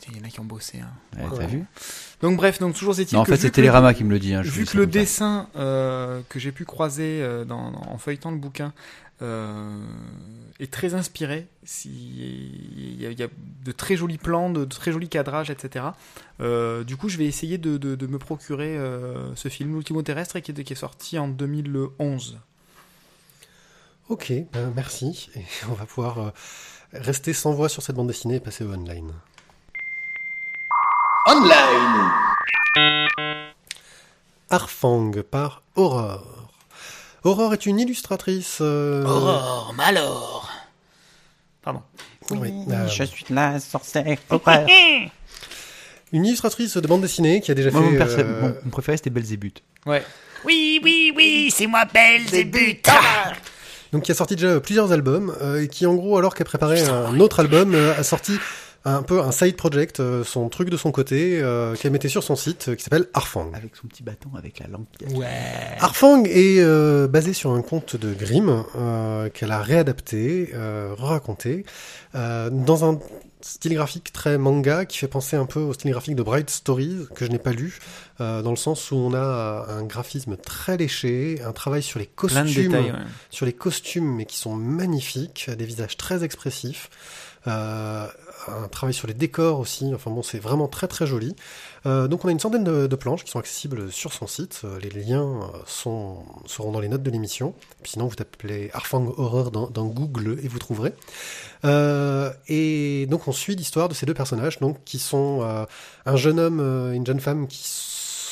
Putain, 0.06 0.12
Il 0.16 0.20
y 0.20 0.24
en 0.24 0.28
a 0.28 0.30
qui 0.30 0.40
ont 0.40 0.44
bossé. 0.44 0.80
hein. 0.80 0.90
Ouais, 1.16 1.24
Ouais. 1.28 1.36
T'as 1.38 1.46
vu 1.46 1.64
Donc 2.22 2.36
bref, 2.36 2.58
donc 2.58 2.74
toujours 2.74 2.98
est-il 2.98 3.16
en 3.16 3.24
que 3.24 3.32
fait, 3.32 3.36
c'est 3.40 3.50
que 3.50 3.54
Télérama 3.56 3.92
qui 3.94 4.04
me 4.04 4.10
le 4.10 4.18
dit. 4.18 4.34
hein, 4.34 4.42
je 4.42 4.50
Vu 4.50 4.64
que 4.64 4.76
le 4.76 4.86
dessin 4.86 5.48
euh, 5.56 6.22
que 6.28 6.38
j'ai 6.38 6.52
pu 6.52 6.64
croiser 6.64 7.20
euh, 7.22 7.44
dans, 7.44 7.70
dans- 7.72 7.82
en 7.88 7.98
feuilletant 7.98 8.30
le 8.30 8.38
bouquin 8.38 8.72
euh, 9.22 9.82
est 10.60 10.70
très 10.70 10.92
inspiré, 10.94 11.46
si- 11.64 11.88
il 12.76 13.00
y, 13.00 13.06
a, 13.06 13.10
il 13.10 13.18
y 13.18 13.22
a 13.22 13.28
de 13.64 13.72
très 13.72 13.96
jolis 13.96 14.18
plans, 14.18 14.50
de, 14.50 14.64
de 14.66 14.74
très 14.74 14.92
jolis 14.92 15.08
cadrages, 15.08 15.48
etc. 15.50 15.86
Euh, 16.40 16.84
du 16.84 16.96
coup, 16.98 17.08
je 17.08 17.16
vais 17.16 17.24
essayer 17.24 17.56
de, 17.58 17.78
de- 17.78 17.94
de 17.94 18.06
me 18.06 18.18
procurer 18.18 18.76
euh, 18.76 19.34
ce 19.34 19.48
film, 19.48 19.74
L'Ultimo 19.74 20.02
Terrestre, 20.02 20.38
qui 20.40 20.50
est, 20.52 20.64
qui 20.64 20.72
est 20.74 20.76
sorti 20.76 21.18
en 21.18 21.28
2011. 21.28 22.38
Ok, 24.08 24.32
ben, 24.52 24.72
merci. 24.76 25.30
Et 25.34 25.40
on 25.70 25.72
va 25.74 25.86
pouvoir 25.86 26.18
euh, 26.18 26.30
rester 26.92 27.32
sans 27.32 27.52
voix 27.52 27.68
sur 27.68 27.82
cette 27.82 27.96
bande 27.96 28.06
dessinée 28.08 28.36
et 28.36 28.40
passer 28.40 28.64
au 28.64 28.72
online. 28.72 29.12
Online 31.26 32.10
Arfang 34.50 35.10
par 35.30 35.62
Aurore. 35.74 36.22
Aurore 37.24 37.52
est 37.54 37.66
une 37.66 37.80
illustratrice. 37.80 38.58
euh, 38.60 39.04
Aurore, 39.04 39.74
Malor. 39.76 40.48
Pardon. 41.62 41.82
Oui, 42.30 42.52
euh, 42.70 42.86
Je 42.88 43.02
suis 43.04 43.24
la 43.30 43.58
sorcière. 43.58 44.16
une 46.12 46.24
illustratrice 46.24 46.76
de 46.76 46.86
bande 46.86 47.00
dessinée 47.02 47.40
qui 47.40 47.50
a 47.50 47.54
déjà 47.54 47.70
Moi, 47.72 47.80
mon, 47.80 47.90
fait. 47.90 47.98
perso- 47.98 48.18
euh, 48.20 48.40
mon- 48.42 48.54
mon 48.64 48.70
préféré 48.70 48.96
c'était 48.96 49.10
Belzébuth. 49.10 49.62
Ouais. 49.84 50.04
Oui, 50.44 50.80
oui, 50.84 51.12
oui, 51.16 51.52
c'est 51.54 51.66
moi 51.66 51.84
Belzébuth. 51.92 52.88
donc 53.92 54.02
qui 54.04 54.12
a 54.12 54.14
sorti 54.14 54.36
déjà 54.36 54.60
plusieurs 54.60 54.92
albums 54.92 55.34
euh, 55.42 55.62
et 55.62 55.68
qui 55.68 55.86
en 55.86 55.94
gros 55.94 56.16
alors 56.18 56.34
qu'elle 56.36 56.46
préparait 56.46 56.88
un 56.88 57.18
autre 57.18 57.40
album 57.40 57.74
euh, 57.74 57.98
a 57.98 58.04
sorti 58.04 58.38
un 58.86 59.02
peu 59.02 59.20
un 59.20 59.32
side 59.32 59.56
project, 59.56 60.00
euh, 60.00 60.22
son 60.24 60.48
truc 60.48 60.70
de 60.70 60.76
son 60.76 60.92
côté 60.92 61.40
euh, 61.42 61.74
qu'elle 61.74 61.92
mettait 61.92 62.08
sur 62.08 62.22
son 62.22 62.36
site 62.36 62.68
euh, 62.68 62.74
qui 62.76 62.84
s'appelle 62.84 63.06
Arfang. 63.14 63.50
Avec 63.54 63.74
son 63.76 63.86
petit 63.88 64.02
bâton, 64.02 64.30
avec 64.38 64.58
la 64.60 64.68
langue. 64.68 64.84
Arfang 65.80 66.24
est 66.24 66.60
euh, 66.60 67.08
basé 67.08 67.32
sur 67.32 67.50
un 67.50 67.62
conte 67.62 67.96
de 67.96 68.14
Grimm 68.14 68.64
euh, 68.76 69.28
qu'elle 69.30 69.52
a 69.52 69.60
réadapté, 69.60 70.50
euh, 70.54 70.94
raconté 70.96 71.64
euh, 72.14 72.48
dans 72.50 72.84
un 72.88 72.98
style 73.42 73.74
graphique 73.74 74.12
très 74.12 74.38
manga 74.38 74.84
qui 74.86 74.98
fait 74.98 75.06
penser 75.08 75.36
un 75.36 75.46
peu 75.46 75.60
au 75.60 75.72
style 75.72 75.90
graphique 75.92 76.16
de 76.16 76.22
Bright 76.22 76.50
Stories 76.50 77.06
que 77.14 77.24
je 77.26 77.30
n'ai 77.30 77.38
pas 77.38 77.52
lu, 77.52 77.78
euh, 78.20 78.42
dans 78.42 78.50
le 78.50 78.56
sens 78.56 78.90
où 78.90 78.96
on 78.96 79.14
a 79.14 79.66
un 79.68 79.84
graphisme 79.84 80.36
très 80.36 80.76
léché, 80.76 81.40
un 81.44 81.52
travail 81.52 81.82
sur 81.82 81.98
les 82.00 82.06
Plein 82.06 82.42
de 82.44 82.46
costumes, 82.46 82.72
détails. 82.72 82.90
ouais. 82.92 82.98
sur 83.30 83.46
les 83.46 83.52
costumes 83.52 84.16
mais 84.16 84.24
qui 84.24 84.36
sont 84.36 84.54
magnifiques, 84.56 85.50
des 85.56 85.64
visages 85.66 85.96
très 85.96 86.24
expressifs. 86.24 86.88
Euh, 87.46 88.06
un 88.48 88.68
travail 88.68 88.94
sur 88.94 89.06
les 89.08 89.14
décors 89.14 89.58
aussi, 89.58 89.92
enfin 89.94 90.10
bon, 90.10 90.22
c'est 90.22 90.38
vraiment 90.38 90.68
très 90.68 90.88
très 90.88 91.06
joli. 91.06 91.34
Euh, 91.86 92.08
donc 92.08 92.24
on 92.24 92.28
a 92.28 92.32
une 92.32 92.40
centaine 92.40 92.64
de, 92.64 92.96
planches 92.96 93.24
qui 93.24 93.30
sont 93.30 93.38
accessibles 93.38 93.92
sur 93.92 94.12
son 94.12 94.26
site. 94.26 94.62
Euh, 94.64 94.78
Les 94.80 94.90
liens 94.90 95.22
euh, 95.22 95.58
sont, 95.66 96.24
seront 96.46 96.72
dans 96.72 96.80
les 96.80 96.88
notes 96.88 97.02
de 97.02 97.10
l'émission. 97.10 97.54
Sinon, 97.84 98.06
vous 98.06 98.14
tapez 98.14 98.70
Arfang 98.72 99.12
Horror 99.16 99.50
dans, 99.50 99.86
Google 99.86 100.38
et 100.42 100.48
vous 100.48 100.58
trouverez. 100.58 100.92
Euh, 101.64 102.32
et 102.48 103.06
donc 103.06 103.28
on 103.28 103.32
suit 103.32 103.56
l'histoire 103.56 103.88
de 103.88 103.94
ces 103.94 104.06
deux 104.06 104.14
personnages, 104.14 104.58
donc 104.58 104.82
qui 104.84 104.98
sont 104.98 105.40
euh, 105.42 105.64
un 106.04 106.16
jeune 106.16 106.38
homme 106.38 106.60
euh, 106.60 106.92
et 106.92 106.96
une 106.96 107.06
jeune 107.06 107.20
femme 107.20 107.46
qui 107.46 107.62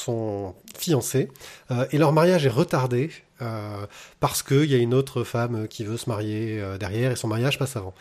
sont 0.05 0.55
fiancés 0.77 1.31
euh, 1.71 1.87
et 1.91 1.99
leur 1.99 2.13
mariage 2.13 2.45
est 2.45 2.51
retardé 2.51 3.11
euh, 3.43 3.87
parce 4.21 4.45
qu'il 4.45 4.67
y 4.67 4.75
a 4.75 4.79
une 4.79 4.95
autre 4.95 5.25
femme 5.25 5.67
qui 5.67 5.85
veut 5.85 5.97
se 5.97 6.09
marier 6.09 6.61
euh, 6.61 6.79
derrière 6.79 7.11
et 7.11 7.17
son 7.17 7.27
mariage 7.27 7.59
passe 7.59 7.75
avant. 7.75 7.93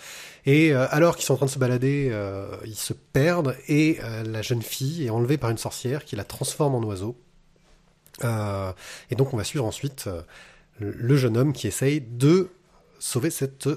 Et 0.46 0.74
euh, 0.74 0.86
alors 0.92 1.16
qu'ils 1.16 1.26
sont 1.26 1.34
en 1.34 1.38
train 1.38 1.46
de 1.48 1.52
se 1.52 1.58
balader, 1.58 2.14
ils 2.66 2.76
se 2.76 2.94
perdent 2.94 3.56
et 3.68 4.00
la 4.26 4.42
jeune 4.42 4.62
fille 4.62 5.06
est 5.06 5.10
enlevée 5.10 5.38
par 5.38 5.50
une 5.50 5.58
sorcière 5.58 6.06
qui 6.06 6.16
la 6.16 6.24
transforme 6.24 6.76
en 6.76 6.84
oiseau. 6.84 7.18
Et 8.22 9.16
donc 9.16 9.34
on 9.34 9.38
va 9.38 9.44
suivre 9.44 9.66
ensuite 9.66 10.08
le 10.80 11.18
jeune 11.18 11.36
homme 11.38 11.54
qui 11.54 11.68
essaye 11.68 12.02
de 12.02 12.50
sauver 13.00 13.32
cette, 13.32 13.70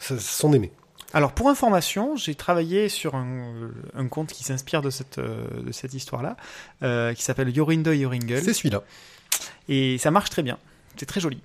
son 0.00 0.52
aimé. 0.52 0.72
Alors 1.12 1.32
pour 1.32 1.50
information, 1.50 2.16
j'ai 2.16 2.34
travaillé 2.34 2.88
sur 2.88 3.14
un, 3.14 3.70
un 3.94 4.08
conte 4.08 4.32
qui 4.32 4.44
s'inspire 4.44 4.80
de 4.82 4.90
cette, 4.90 5.20
de 5.20 5.72
cette 5.72 5.92
histoire-là, 5.92 6.36
qui 7.14 7.22
s'appelle 7.22 7.54
Yorindo 7.54 7.92
Yoringle, 7.92 8.42
C'est 8.42 8.54
celui-là. 8.54 8.82
et 9.68 9.98
ça 9.98 10.10
marche 10.10 10.30
très 10.30 10.42
bien. 10.42 10.58
C'est 10.98 11.06
très 11.06 11.20
joli. 11.20 11.40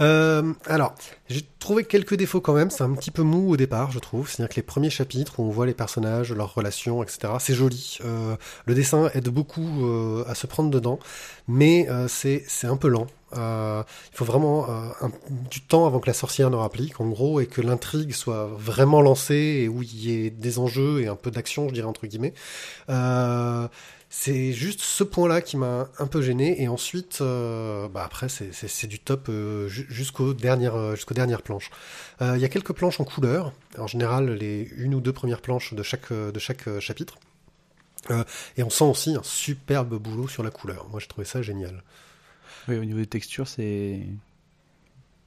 Euh, 0.00 0.52
alors, 0.66 0.94
j'ai 1.28 1.42
trouvé 1.58 1.84
quelques 1.84 2.14
défauts 2.14 2.40
quand 2.40 2.54
même. 2.54 2.70
C'est 2.70 2.82
un 2.82 2.92
petit 2.94 3.10
peu 3.10 3.22
mou 3.22 3.52
au 3.52 3.56
départ, 3.56 3.90
je 3.92 3.98
trouve. 3.98 4.28
C'est-à-dire 4.28 4.50
que 4.50 4.56
les 4.56 4.62
premiers 4.62 4.90
chapitres 4.90 5.40
où 5.40 5.44
on 5.44 5.50
voit 5.50 5.66
les 5.66 5.74
personnages, 5.74 6.32
leurs 6.32 6.54
relations, 6.54 7.02
etc., 7.02 7.34
c'est 7.38 7.54
joli. 7.54 7.98
Euh, 8.04 8.36
le 8.66 8.74
dessin 8.74 9.10
aide 9.14 9.28
beaucoup 9.28 9.86
euh, 9.86 10.24
à 10.26 10.34
se 10.34 10.46
prendre 10.46 10.70
dedans, 10.70 10.98
mais 11.48 11.86
c'est 12.08 12.44
un 12.64 12.76
peu 12.76 12.88
lent. 12.88 13.06
Il 13.36 13.84
faut 14.12 14.24
vraiment 14.24 14.68
du 15.50 15.60
temps 15.60 15.86
avant 15.86 15.98
que 15.98 16.06
la 16.06 16.14
sorcière 16.14 16.50
ne 16.50 16.56
rapplique, 16.56 17.00
en 17.00 17.08
gros, 17.08 17.40
et 17.40 17.46
que 17.46 17.60
l'intrigue 17.60 18.12
soit 18.12 18.46
vraiment 18.56 19.00
lancée 19.00 19.62
et 19.62 19.68
où 19.68 19.82
il 19.82 19.96
y 19.96 20.26
ait 20.26 20.30
des 20.30 20.58
enjeux 20.60 21.02
et 21.02 21.08
un 21.08 21.16
peu 21.16 21.30
d'action, 21.32 21.68
je 21.68 21.74
dirais 21.74 21.88
entre 21.88 22.06
guillemets. 22.06 22.34
C'est 24.16 24.52
juste 24.52 24.80
ce 24.80 25.02
point-là 25.02 25.40
qui 25.42 25.56
m'a 25.56 25.88
un 25.98 26.06
peu 26.06 26.22
gêné. 26.22 26.62
Et 26.62 26.68
ensuite, 26.68 27.18
euh, 27.20 27.88
bah 27.88 28.04
après, 28.04 28.28
c'est- 28.28 28.52
du 28.86 29.00
top 29.00 29.28
euh, 29.28 29.66
ju- 29.68 29.86
jusqu'aux 29.90 30.34
dernières, 30.34 30.76
euh, 30.76 30.94
dernières 31.10 31.42
planches. 31.42 31.70
Euh, 32.22 32.34
Il 32.36 32.40
y 32.40 32.44
a 32.44 32.48
quelques 32.48 32.72
planches 32.72 33.00
en 33.00 33.04
couleur. 33.04 33.52
En 33.76 33.88
général, 33.88 34.30
les 34.34 34.70
une 34.76 34.94
ou 34.94 35.00
deux 35.00 35.12
premières 35.12 35.40
planches 35.42 35.74
de 35.74 35.82
chaque, 35.82 36.12
de 36.12 36.38
chaque 36.38 36.68
chapitre. 36.78 37.16
Et 38.56 38.62
on 38.62 38.70
sent 38.70 38.84
aussi 38.84 39.16
un 39.16 39.22
superbe 39.24 39.96
boulot 39.98 40.28
sur 40.28 40.44
la 40.44 40.50
couleur. 40.50 40.86
Moi, 40.90 41.00
j'ai 41.00 41.08
trouvé 41.08 41.24
ça 41.24 41.42
génial. 41.42 41.82
Oui, 42.68 42.76
au 42.78 42.84
niveau 42.84 43.00
des 43.00 43.06
textures, 43.06 43.48
c'est. 43.48 44.00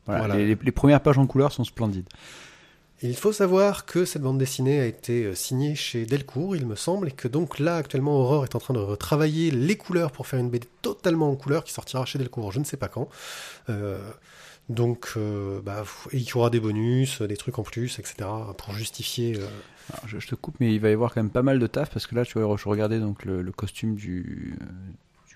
Voilà, 0.06 0.20
Voilà. 0.22 0.36
Les, 0.38 0.46
les- 0.48 0.58
les 0.64 0.72
premières 0.72 1.02
pages 1.02 1.18
en 1.18 1.28
couleur 1.28 1.52
sont 1.52 1.66
splendides. 1.66 2.08
Il 3.04 3.16
faut 3.16 3.32
savoir 3.32 3.86
que 3.86 4.06
cette 4.06 4.24
bande 4.24 4.40
dessinée 4.40 4.80
a 4.80 4.86
été 4.86 5.26
euh, 5.26 5.36
signée 5.36 5.76
chez 5.76 6.08
Delcourt, 6.08 6.56
il 6.56 6.66
me 6.66 6.76
semble, 6.76 7.10
et 7.10 7.12
que 7.12 7.28
donc 7.28 7.60
là, 7.60 7.78
actuellement, 7.78 8.20
Aurore 8.20 8.44
est 8.44 8.56
en 8.56 8.60
train 8.60 8.74
de 8.74 8.80
retravailler 8.80 9.52
les 9.52 9.78
couleurs 9.78 10.12
pour 10.12 10.26
faire 10.26 10.40
une 10.40 10.50
BD 10.50 10.68
totalement 10.82 11.30
en 11.30 11.36
couleur 11.36 11.64
qui 11.64 11.74
sortira 11.74 12.06
chez 12.06 12.18
Delcourt, 12.18 12.52
je 12.52 12.60
ne 12.60 12.64
sais 12.64 12.78
pas 12.78 12.88
quand. 12.88 13.08
Euh, 13.70 14.00
donc, 14.70 15.10
euh, 15.16 15.62
bah, 15.62 15.84
il 16.12 16.24
y 16.24 16.32
aura 16.34 16.50
des 16.50 16.60
bonus, 16.60 17.22
des 17.22 17.38
trucs 17.38 17.60
en 17.60 17.64
plus, 17.64 18.00
etc., 18.00 18.28
pour 18.58 18.74
justifier. 18.74 19.40
je, 20.08 20.18
te 20.28 20.34
coupe, 20.34 20.56
mais 20.60 20.74
il 20.74 20.80
va 20.80 20.90
y 20.90 20.94
avoir 20.94 21.14
quand 21.14 21.22
même 21.22 21.30
pas 21.32 21.44
mal 21.44 21.60
de 21.60 21.68
taf 21.68 21.92
parce 21.92 22.08
que 22.08 22.16
là, 22.16 22.26
tu 22.26 22.40
vois, 22.40 22.58
je 22.58 22.68
regardais 22.68 23.00
donc 23.00 23.26
le, 23.26 23.44
costume 23.52 23.96
du- 23.96 24.58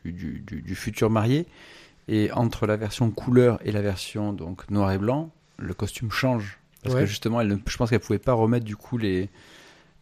du 0.03 0.75
futur 0.75 1.11
marié 1.11 1.45
et 2.07 2.31
entre 2.31 2.65
la 2.65 2.75
version 2.75 3.11
couleur 3.11 3.59
et 3.63 3.71
la 3.71 3.81
version 3.81 4.33
donc 4.33 4.69
noir 4.71 4.91
et 4.91 4.97
blanc, 4.97 5.29
le 5.57 5.73
costume 5.75 6.11
change 6.11 6.57
parce 6.83 6.95
Ouais. 6.95 7.01
que 7.01 7.07
justement, 7.07 7.41
elle, 7.41 7.47
ne- 7.49 7.57
je 7.65 7.77
pense 7.77 7.89
qu'elle 7.89 7.99
pouvait 7.99 8.19
pas 8.19 8.33
remettre 8.33 8.65
du 8.65 8.75
coup 8.75 8.97
les 8.97 9.29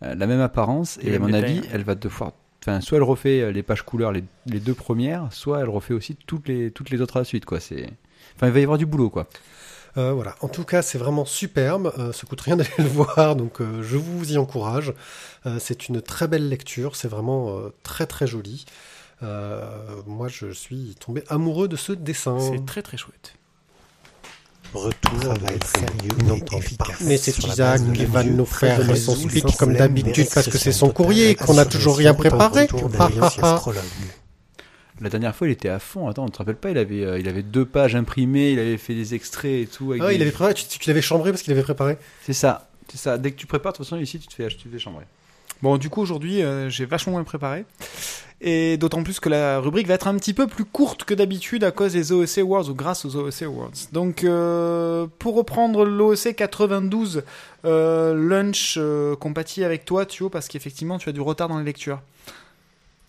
euh, 0.03 0.15
la 0.15 0.27
même 0.27 0.39
apparence 0.41 0.97
et 1.01 1.13
à 1.15 1.19
mon 1.19 1.25
détails, 1.27 1.43
avis, 1.59 1.61
elle 1.73 1.83
va 1.83 1.95
devoir 1.95 2.31
Enfin, 2.61 2.81
soit 2.81 2.97
elle 2.97 3.03
refait 3.03 3.39
euh, 3.41 3.51
les 3.53 3.63
pages 3.63 3.83
couleurs, 3.83 4.11
les, 4.11 4.23
les 4.45 4.59
deux 4.59 4.73
premières, 4.73 5.31
soit 5.31 5.61
elle 5.61 5.69
refait 5.69 5.93
aussi 5.93 6.17
toutes 6.27 6.49
les, 6.49 6.71
toutes 6.71 6.89
les 6.89 6.99
autres 6.99 7.15
à 7.15 7.19
la 7.19 7.23
suite, 7.25 7.45
quoi. 7.45 7.61
C'est, 7.61 7.89
enfin, 8.35 8.47
il 8.47 8.51
va 8.53 8.59
y 8.59 8.63
avoir 8.63 8.77
du 8.77 8.85
boulot, 8.85 9.09
quoi. 9.09 9.27
Euh, 9.97 10.11
voilà. 10.11 10.35
En 10.41 10.49
tout 10.49 10.65
cas, 10.65 10.81
c'est 10.81 10.97
vraiment 10.97 11.23
superbe. 11.23 11.93
Euh, 11.97 12.11
ça 12.11 12.27
coûte 12.27 12.41
rien 12.41 12.57
d'aller 12.57 12.69
le 12.77 12.83
voir, 12.83 13.37
donc 13.37 13.61
euh, 13.61 13.81
je 13.81 13.95
vous 13.95 14.33
y 14.33 14.37
encourage. 14.37 14.93
Euh, 15.45 15.55
c'est 15.57 15.87
une 15.87 16.01
très 16.01 16.27
belle 16.27 16.49
lecture. 16.49 16.97
C'est 16.97 17.07
vraiment 17.07 17.57
euh, 17.57 17.69
très 17.83 18.05
très 18.07 18.27
joli. 18.27 18.65
Euh, 19.23 19.61
moi, 20.05 20.27
je 20.27 20.51
suis 20.51 20.95
tombé 20.99 21.23
amoureux 21.29 21.69
de 21.69 21.77
ce 21.77 21.93
dessin. 21.93 22.39
C'est 22.39 22.65
très 22.65 22.81
très 22.81 22.97
chouette. 22.97 23.35
Retour 24.73 25.19
sérieux 25.65 26.43
et 26.53 26.57
efficace. 26.57 26.87
Mais 27.01 27.07
Mais 27.07 27.17
c'est 27.17 27.37
Isaac 27.39 27.81
qui 27.93 28.05
va 28.05 28.23
nous 28.23 28.45
faire 28.45 28.77
son 28.97 29.15
speech 29.15 29.55
comme 29.57 29.73
d'habitude 29.73 30.27
parce 30.33 30.47
que 30.47 30.57
c'est 30.57 30.71
son 30.71 30.89
courrier 30.89 31.35
qu'on 31.35 31.57
a 31.57 31.65
toujours 31.65 31.97
rien 31.97 32.13
préparé. 32.13 32.67
La 35.01 35.09
dernière 35.09 35.33
fois, 35.33 35.47
il 35.47 35.51
était 35.51 35.69
à 35.69 35.79
fond. 35.79 36.07
Attends, 36.09 36.25
on 36.25 36.29
te 36.29 36.37
rappelle 36.39 36.57
pas, 36.57 36.71
il 36.71 36.77
avait, 36.77 37.05
euh, 37.05 37.19
il 37.19 37.29
avait 37.29 37.41
deux 37.41 37.63
pages 37.65 37.95
imprimées, 37.95 38.51
il 38.51 38.59
avait 38.59 38.77
fait 38.77 38.93
des 38.93 39.13
extraits 39.15 39.63
et 39.63 39.65
tout. 39.65 39.91
avec 39.91 40.03
Ah, 40.03 40.09
des- 40.09 40.15
il 40.15 40.21
avait 40.21 40.31
préparé. 40.31 40.53
Tu, 40.53 40.65
tu 40.77 40.89
l'avais 40.89 41.01
chambré 41.01 41.31
parce 41.31 41.41
qu'il 41.41 41.53
avait 41.53 41.63
préparé. 41.63 41.97
C'est 42.25 42.33
ça, 42.33 42.69
c'est 42.91 42.97
ça. 42.97 43.17
Dès 43.17 43.31
que 43.31 43.37
tu 43.37 43.47
prépares, 43.47 43.71
de 43.71 43.77
toute 43.77 43.85
façon, 43.85 43.95
ici, 43.97 44.19
tu 44.19 44.27
te 44.27 44.33
fais, 44.33 44.49
tu 44.49 44.57
te 44.57 44.67
fais 44.69 44.77
chambrer. 44.77 45.05
Bon, 45.61 45.77
du 45.77 45.89
coup, 45.89 46.01
aujourd'hui, 46.01 46.41
euh, 46.41 46.69
j'ai 46.69 46.85
vachement 46.85 47.13
moins 47.13 47.23
préparé. 47.23 47.65
Et 48.41 48.77
d'autant 48.77 49.03
plus 49.03 49.19
que 49.19 49.27
la 49.27 49.59
rubrique 49.59 49.87
va 49.87 49.95
être 49.95 50.07
un 50.07 50.15
petit 50.15 50.33
peu 50.33 50.47
plus 50.47 50.63
courte 50.63 51.03
que 51.03 51.13
d'habitude 51.13 51.65
à 51.65 51.71
cause 51.71 51.91
des 51.91 52.13
OEC 52.13 52.37
Awards 52.37 52.69
ou 52.69 52.73
grâce 52.73 53.03
aux 53.03 53.17
OEC 53.17 53.41
Awards. 53.41 53.71
Donc, 53.91 54.23
euh, 54.23 55.07
pour 55.19 55.35
reprendre 55.35 55.83
l'OEC 55.83 56.33
92, 56.37 57.23
euh, 57.65 58.13
Lunch 58.13 58.75
euh, 58.77 59.17
compatit 59.17 59.65
avec 59.65 59.83
toi, 59.83 60.05
Thio, 60.05 60.29
parce 60.29 60.47
qu'effectivement, 60.47 60.97
tu 60.97 61.09
as 61.09 61.11
du 61.11 61.19
retard 61.19 61.49
dans 61.49 61.57
les 61.59 61.65
lectures. 61.65 62.01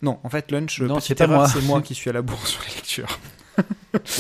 Non, 0.03 0.19
en 0.25 0.31
fait, 0.31 0.51
Lunch, 0.51 0.81
Non, 0.81 0.99
c'est 0.99 1.21
moi. 1.29 1.47
c'est 1.47 1.63
moi 1.65 1.81
qui 1.83 1.95
suis 1.95 2.11
à 2.11 2.13
la 2.13 2.23
bourre 2.23 2.45
sur 2.49 2.61
les 2.69 2.75
lectures. 2.75 3.21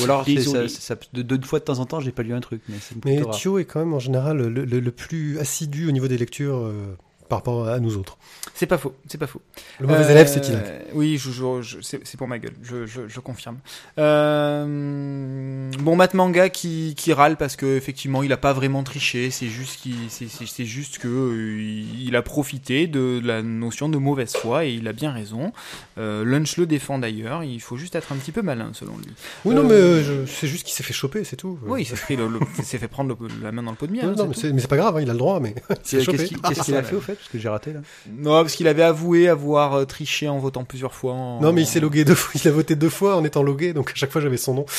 Ou 0.00 0.04
alors, 0.04 0.24
c'est- 0.24 0.34
Désolé. 0.34 0.68
ça, 0.68 0.94
ça- 0.94 1.00
de 1.12 1.22
deux 1.22 1.40
fois 1.44 1.58
de 1.58 1.64
temps 1.64 1.80
en 1.80 1.86
temps, 1.86 1.98
j'ai 1.98 2.12
pas 2.12 2.22
lu 2.22 2.34
un 2.34 2.40
truc, 2.40 2.62
mais 2.68 2.76
Mais. 3.04 3.20
Thio 3.32 3.58
est 3.58 3.64
quand 3.64 3.80
même 3.80 3.94
en 3.94 3.98
général 3.98 4.36
le, 4.38 4.64
le- 4.64 4.78
le 4.80 4.90
plus 4.92 5.38
assidu 5.40 5.88
au 5.88 5.90
niveau 5.90 6.06
des 6.06 6.18
lectures 6.18 6.58
euh, 6.58 6.96
par 7.30 7.38
rapport 7.38 7.66
à 7.68 7.78
nous 7.80 7.96
autres. 7.96 8.18
C'est 8.54 8.66
pas 8.66 8.76
faux, 8.76 8.94
c'est 9.08 9.16
pas 9.16 9.26
faux. 9.26 9.40
Le 9.78 9.86
mauvais 9.86 10.04
Euh, 10.04 10.10
élève, 10.10 10.26
c'est 10.26 10.46
Isaac. 10.46 10.64
Oui, 10.92 11.16
je, 11.16 11.30
je- 11.30 11.62
je- 11.62 11.78
c'est 11.80 12.16
pour 12.18 12.28
ma 12.28 12.38
gueule, 12.38 12.52
je, 12.62 13.20
confirme. 13.20 13.56
Euh, 13.98 15.70
bon, 15.80 15.96
Matt 15.96 16.14
Manga 16.14 16.48
qui, 16.48 16.94
qui 16.96 17.12
râle 17.12 17.36
parce 17.36 17.56
que 17.56 17.76
effectivement, 17.76 18.22
il 18.22 18.32
a 18.32 18.36
pas 18.36 18.52
vraiment 18.52 18.82
triché. 18.82 19.30
C'est 19.30 19.46
juste 19.48 19.80
qu'il, 19.80 19.94
c'est, 20.08 20.26
juste 20.64 20.98
que 20.98 21.08
euh, 21.08 21.58
il 21.98 22.14
a 22.16 22.22
profité 22.22 22.86
de 22.86 23.20
la 23.24 23.42
notion 23.42 23.88
de 23.88 23.98
mauvaise 23.98 24.32
foi 24.34 24.66
et 24.66 24.72
il 24.74 24.86
a 24.88 24.92
bien 24.92 25.12
raison. 25.12 25.52
Euh, 25.98 26.24
Lunch 26.24 26.56
le 26.56 26.66
défend 26.66 26.98
d'ailleurs. 26.98 27.44
Il 27.44 27.60
faut 27.60 27.76
juste 27.76 27.94
être 27.94 28.12
un 28.12 28.16
petit 28.16 28.32
peu 28.32 28.42
malin 28.42 28.70
selon 28.72 28.96
lui. 28.98 29.06
Oui, 29.44 29.54
non, 29.54 29.62
euh, 29.62 29.64
mais 29.64 29.74
euh, 29.74 30.26
c'est 30.26 30.46
juste 30.48 30.64
qu'il 30.64 30.74
s'est 30.74 30.82
fait 30.82 30.92
choper, 30.92 31.24
c'est 31.24 31.36
tout. 31.36 31.58
Oui, 31.66 31.82
il 31.82 31.86
s'est 31.86 31.96
s'est 31.96 32.78
fait 32.78 32.88
prendre 32.88 33.16
le- 33.20 33.28
la 33.42 33.52
main 33.52 33.62
dans 33.62 33.70
le 33.70 33.76
pot 33.76 33.86
de 33.86 33.92
miel. 33.92 34.06
Non, 34.06 34.16
non, 34.16 34.26
mais 34.28 34.34
c'est 34.34 34.68
pas 34.68 34.76
grave, 34.76 34.96
hein, 34.96 35.00
il 35.02 35.08
a 35.10 35.12
le 35.12 35.18
droit, 35.18 35.40
mais 35.40 35.54
fait 35.68 36.04
Qu'est-ce 36.04 36.24
qu'il 36.24 36.40
qu'il 36.40 36.74
a 36.74 36.82
fait 36.82 36.96
au 36.96 37.00
fait? 37.00 37.18
Ce 37.24 37.30
que 37.30 37.38
j'ai 37.38 37.48
raté 37.48 37.72
là 37.72 37.80
Non, 38.08 38.42
parce 38.42 38.54
qu'il 38.54 38.68
avait 38.68 38.82
avoué 38.82 39.28
avoir 39.28 39.74
euh, 39.74 39.84
triché 39.84 40.28
en 40.28 40.38
votant 40.38 40.64
plusieurs 40.64 40.94
fois. 40.94 41.12
en- 41.12 41.40
Non, 41.40 41.52
mais 41.52 41.62
il 41.62 41.66
s'est 41.66 41.80
logué 41.80 42.04
deux 42.04 42.14
fois. 42.14 42.40
Il 42.42 42.48
a 42.48 42.52
voté 42.52 42.76
deux 42.76 42.88
fois 42.88 43.16
en 43.16 43.24
étant 43.24 43.42
logué, 43.42 43.72
donc 43.72 43.90
à 43.90 43.94
chaque 43.94 44.10
fois 44.10 44.20
j'avais 44.20 44.36
son 44.36 44.54
nom. 44.54 44.66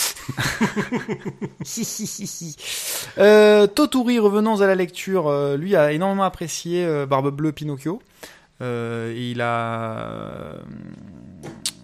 Euh, 3.18 3.68
Toturi, 3.68 4.20
revenons 4.20 4.62
à 4.62 4.68
la 4.68 4.76
lecture. 4.76 5.28
euh, 5.28 5.58
lui 5.58 5.76
a 5.76 5.92
énormément 5.92 6.24
apprécié 6.24 6.84
euh, 6.86 7.06
Barbe 7.06 7.36
Bleue 7.36 7.52
Pinocchio. 7.52 8.02
Euh, 8.62 9.14
il 9.18 9.42
a 9.42 9.98
euh, 10.00 10.54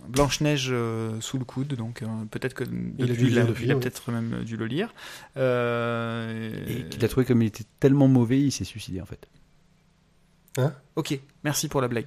Blanche-Neige 0.09 0.69
euh, 0.71 1.19
sous 1.21 1.37
le 1.37 1.45
coude, 1.45 1.73
donc 1.73 2.01
euh, 2.01 2.05
peut-être 2.29 2.53
que 2.53 2.63
Il 2.97 3.03
a 3.03 3.07
dû 3.07 3.13
depuis, 3.13 3.23
le 3.25 3.29
il 3.31 3.37
a, 3.39 3.41
lire 3.41 3.47
depuis, 3.49 3.63
il 3.65 3.71
a 3.71 3.75
oui. 3.75 3.81
peut-être 3.81 4.11
même 4.11 4.43
dû 4.45 4.57
le 4.57 4.65
lire. 4.67 4.93
Euh, 5.37 6.51
Et 6.67 6.83
qu'il 6.89 7.03
a 7.03 7.07
trouvé 7.07 7.25
comme 7.25 7.41
il 7.41 7.47
était 7.47 7.63
tellement 7.79 8.07
mauvais, 8.07 8.39
il 8.39 8.51
s'est 8.51 8.63
suicidé 8.63 9.01
en 9.01 9.05
fait. 9.05 9.27
Ok, 10.95 11.19
merci 11.43 11.67
pour 11.67 11.79
la 11.81 11.87
blague. 11.87 12.05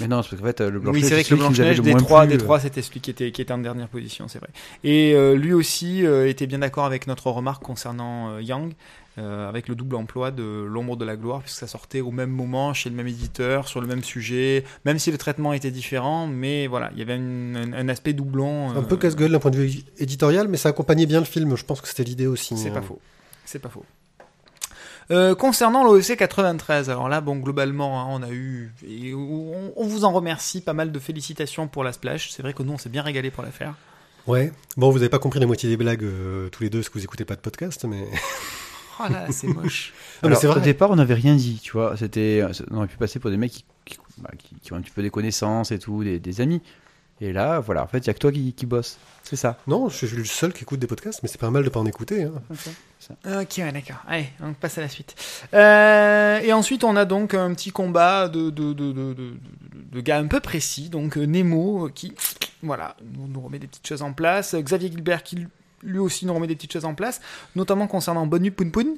Mais 0.00 0.08
non, 0.08 0.22
c'est 0.22 0.30
parce 0.30 0.40
qu'en 0.42 0.46
fait, 0.48 0.60
euh, 0.60 0.70
le 0.70 0.80
blanc 0.80 0.90
oui, 0.92 1.02
c'est 1.02 1.14
vrai 1.14 1.22
que 1.24 1.30
le 1.30 1.36
Blanche-Neige 1.36 1.80
des 1.80 1.94
trois, 1.94 2.26
des 2.26 2.38
trois, 2.38 2.58
c'était 2.60 2.82
celui 2.82 3.00
qui 3.00 3.10
était, 3.10 3.30
qui 3.30 3.40
était 3.40 3.52
en 3.52 3.58
dernière 3.58 3.86
position, 3.88 4.26
c'est 4.26 4.40
vrai. 4.40 4.48
Et 4.82 5.14
euh, 5.14 5.34
lui 5.36 5.52
aussi 5.52 6.04
euh, 6.04 6.28
était 6.28 6.46
bien 6.48 6.58
d'accord 6.58 6.84
avec 6.84 7.06
notre 7.06 7.30
remarque 7.30 7.62
concernant 7.62 8.30
euh, 8.30 8.42
Yang, 8.42 8.72
euh, 9.18 9.48
avec 9.48 9.68
le 9.68 9.76
double 9.76 9.94
emploi 9.94 10.32
de 10.32 10.42
L'ombre 10.42 10.96
de 10.96 11.04
la 11.04 11.14
gloire, 11.16 11.42
puisque 11.42 11.58
ça 11.60 11.68
sortait 11.68 12.00
au 12.00 12.10
même 12.10 12.30
moment, 12.30 12.74
chez 12.74 12.90
le 12.90 12.96
même 12.96 13.06
éditeur, 13.06 13.68
sur 13.68 13.80
le 13.80 13.86
même 13.86 14.02
sujet, 14.02 14.64
même 14.84 14.98
si 14.98 15.12
le 15.12 15.18
traitement 15.18 15.52
était 15.52 15.70
différent, 15.70 16.26
mais 16.26 16.66
voilà, 16.66 16.90
il 16.94 16.98
y 16.98 17.02
avait 17.02 17.14
une- 17.16 17.56
un, 17.56 17.72
un 17.74 17.88
aspect 17.88 18.12
doublon. 18.12 18.70
Un 18.70 18.78
euh, 18.78 18.82
peu 18.82 18.96
casse-gueule 18.96 19.30
d'un 19.30 19.38
point 19.38 19.52
de 19.52 19.58
vue 19.58 19.82
éditorial, 19.98 20.48
mais 20.48 20.56
ça 20.56 20.70
accompagnait 20.70 21.06
bien 21.06 21.20
le 21.20 21.26
film. 21.26 21.56
Je 21.56 21.64
pense 21.64 21.80
que 21.80 21.86
c'était 21.86 22.02
l'idée 22.04 22.26
aussi. 22.26 22.56
C'est 22.56 22.70
Euh, 22.70 22.74
pas 22.74 22.82
faux. 22.82 22.98
C'est 23.44 23.60
pas 23.60 23.68
faux. 23.68 23.84
Euh, 25.10 25.34
concernant 25.34 25.84
l'OEC 25.84 26.16
93, 26.16 26.88
alors 26.90 27.08
là, 27.08 27.20
bon, 27.20 27.36
globalement, 27.36 28.00
hein, 28.00 28.06
on 28.08 28.22
a 28.22 28.30
eu, 28.30 28.72
et 28.86 29.12
on, 29.14 29.72
on 29.76 29.86
vous 29.86 30.04
en 30.04 30.12
remercie, 30.12 30.60
pas 30.60 30.72
mal 30.72 30.92
de 30.92 30.98
félicitations 30.98 31.68
pour 31.68 31.84
la 31.84 31.92
splash. 31.92 32.30
C'est 32.30 32.42
vrai 32.42 32.54
que 32.54 32.62
nous, 32.62 32.72
on 32.72 32.78
s'est 32.78 32.88
bien 32.88 33.02
régalé 33.02 33.30
pour 33.30 33.42
la 33.42 33.50
faire. 33.50 33.74
Ouais. 34.26 34.52
Bon, 34.76 34.90
vous 34.90 34.98
avez 34.98 35.08
pas 35.08 35.18
compris 35.18 35.40
la 35.40 35.46
moitié 35.46 35.68
des 35.68 35.76
blagues 35.76 36.04
euh, 36.04 36.48
tous 36.50 36.62
les 36.62 36.70
deux, 36.70 36.78
parce 36.78 36.88
que 36.88 36.98
vous 36.98 37.04
écoutez 37.04 37.24
pas 37.24 37.34
de 37.36 37.40
podcast, 37.40 37.84
mais. 37.84 38.06
Oh 39.00 39.10
là, 39.10 39.26
c'est 39.32 39.46
moche. 39.48 39.92
Non, 40.22 40.28
mais 40.28 40.28
Alors, 40.28 40.40
c'est 40.40 40.46
au 40.46 40.52
vrai. 40.52 40.60
départ, 40.60 40.90
on 40.90 40.96
n'avait 40.96 41.14
rien 41.14 41.34
dit, 41.34 41.58
tu 41.60 41.72
vois. 41.72 41.96
C'était, 41.96 42.44
on 42.70 42.76
aurait 42.76 42.86
pu 42.86 42.98
passer 42.98 43.18
pour 43.18 43.30
des 43.30 43.38
mecs 43.38 43.50
qui, 43.50 43.64
qui, 43.86 43.96
bah, 44.18 44.30
qui- 44.38 44.54
qui 44.60 44.72
ont 44.72 44.76
un 44.76 44.82
petit 44.82 44.92
peu 44.92 45.02
des 45.02 45.08
connaissances 45.10 45.72
et 45.72 45.78
tout, 45.78 46.04
des, 46.04 46.20
des 46.20 46.40
amis. 46.42 46.60
Et 47.20 47.32
là, 47.32 47.58
voilà, 47.58 47.82
en 47.82 47.86
fait, 47.86 47.98
il 48.00 48.06
y 48.08 48.10
a 48.10 48.14
que 48.14 48.18
toi 48.18 48.30
qui, 48.30 48.52
qui 48.52 48.66
bosse. 48.66 48.98
C'est 49.24 49.34
ça. 49.36 49.58
Non, 49.66 49.88
je 49.88 50.04
suis 50.06 50.14
le 50.16 50.24
seul 50.26 50.52
qui 50.52 50.62
écoute 50.62 50.78
des 50.78 50.86
podcasts, 50.86 51.20
mais 51.22 51.28
c'est 51.30 51.40
pas 51.40 51.50
mal 51.50 51.64
de 51.64 51.70
pas 51.70 51.80
en 51.80 51.86
écouter. 51.86 52.24
Hein. 52.24 52.32
Ok, 53.10 53.54
ouais, 53.58 53.72
d'accord. 53.72 54.02
Allez, 54.06 54.28
on 54.42 54.52
passe 54.52 54.78
à 54.78 54.80
la 54.80 54.88
suite. 54.88 55.14
Euh, 55.54 56.40
et 56.40 56.52
ensuite, 56.52 56.84
on 56.84 56.96
a 56.96 57.04
donc 57.04 57.34
un 57.34 57.52
petit 57.54 57.70
combat 57.70 58.28
de, 58.28 58.50
de, 58.50 58.72
de, 58.72 58.92
de, 58.92 60.00
gars 60.00 60.18
un 60.18 60.26
peu 60.26 60.40
précis. 60.40 60.88
Donc, 60.88 61.16
euh, 61.16 61.24
Nemo 61.24 61.86
euh, 61.86 61.90
qui, 61.90 62.14
voilà, 62.62 62.96
nous 63.02 63.40
remet 63.40 63.58
des 63.58 63.66
petites 63.66 63.86
choses 63.86 64.02
en 64.02 64.12
place. 64.12 64.54
Xavier 64.54 64.90
Gilbert 64.90 65.22
qui 65.22 65.46
lui 65.82 65.98
aussi 65.98 66.26
nous 66.26 66.34
remet 66.34 66.46
des 66.46 66.54
petites 66.56 66.72
choses 66.72 66.84
en 66.84 66.94
place, 66.94 67.20
notamment 67.56 67.86
concernant 67.86 68.26
Bonu 68.26 68.50
Poun 68.50 68.70
Poun, 68.70 68.96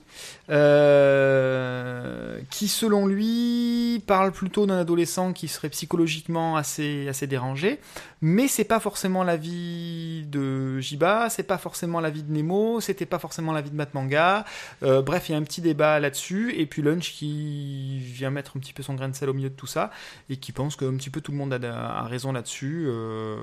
euh, 0.51 2.39
qui 2.51 2.69
selon 2.69 3.07
lui 3.07 4.03
parle 4.07 4.33
plutôt 4.33 4.67
d'un 4.67 4.79
adolescent 4.79 5.33
qui 5.33 5.49
serait 5.49 5.71
psychologiquement 5.71 6.57
assez, 6.57 7.09
assez 7.09 7.27
dérangé, 7.27 7.81
mais 8.21 8.49
c'est 8.49 8.65
pas 8.65 8.81
forcément 8.81 9.23
l'avis 9.23 10.25
de 10.27 10.81
Jiba, 10.81 11.29
c'est 11.31 11.43
pas 11.43 11.59
forcément 11.59 12.01
l'avis 12.01 12.23
de 12.23 12.33
Nemo, 12.33 12.81
c'était 12.81 13.07
pas 13.07 13.19
forcément 13.19 13.53
l'avis 13.53 13.71
de 13.71 13.77
Matmanga. 13.77 14.45
Euh, 14.83 15.03
bref, 15.03 15.29
il 15.29 15.33
y 15.33 15.35
a 15.35 15.39
un 15.39 15.43
petit 15.43 15.61
débat 15.61 16.01
là-dessus, 16.01 16.55
et 16.57 16.67
puis 16.67 16.83
Lunch 16.83 17.13
qui 17.13 17.99
vient 17.99 18.31
mettre 18.31 18.57
un 18.57 18.61
petit 18.61 18.73
peu 18.73 18.83
son 18.83 18.95
grain 18.95 19.09
de 19.09 19.15
sel 19.15 19.29
au 19.29 19.35
milieu 19.35 19.51
de 19.51 19.55
tout 19.55 19.67
ça, 19.67 19.91
et 20.31 20.37
qui 20.37 20.53
pense 20.53 20.77
qu'un 20.77 20.95
petit 20.97 21.11
peu 21.11 21.21
tout 21.21 21.33
le 21.33 21.39
monde 21.39 21.53
a, 21.53 22.01
a 22.01 22.03
raison 22.05 22.33
là-dessus. 22.33 22.87
Euh, 22.89 23.37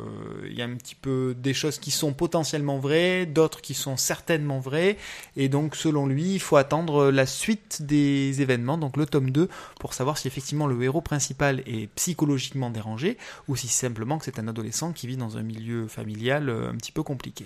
Il 0.48 0.58
y 0.58 0.62
a 0.62 0.66
un 0.66 0.76
petit 0.76 0.96
peu 0.96 1.36
des 1.38 1.54
choses 1.54 1.80
qui 1.80 1.92
sont 1.92 2.14
potentiellement 2.14 2.78
vraies, 2.80 3.26
d'autres 3.32 3.62
qui 3.62 3.74
sont 3.74 3.98
certainement 3.98 4.60
vraies, 4.60 4.98
et 5.38 5.50
donc 5.50 5.76
selon 5.76 6.06
lui, 6.06 6.34
il 6.36 6.40
faut 6.40 6.58
attendre 6.58 7.10
la 7.12 7.26
suite 7.26 7.82
des 7.82 8.42
événements, 8.42 8.78
donc 8.78 8.98
le 8.98 9.06
tome 9.06 9.32
2, 9.32 9.50
pour 9.80 9.94
savoir 9.94 10.18
si 10.18 10.28
effectivement 10.28 10.68
le 10.68 10.82
héros 10.84 11.02
principal 11.02 11.62
est 11.66 11.88
psychologiquement 11.96 12.70
dérangé, 12.70 13.18
ou 13.48 13.56
si 13.56 13.68
simplement 13.68 14.18
que 14.18 14.26
c'est 14.26 14.40
un 14.40 14.48
adolescent 14.48 14.92
qui 14.92 15.08
vit 15.08 15.18
dans 15.18 15.38
un 15.38 15.44
milieu 15.44 15.88
familial 15.88 16.50
euh, 16.50 16.70
un 16.70 16.76
petit 16.76 16.92
peu 16.92 17.04
compliqué. 17.04 17.46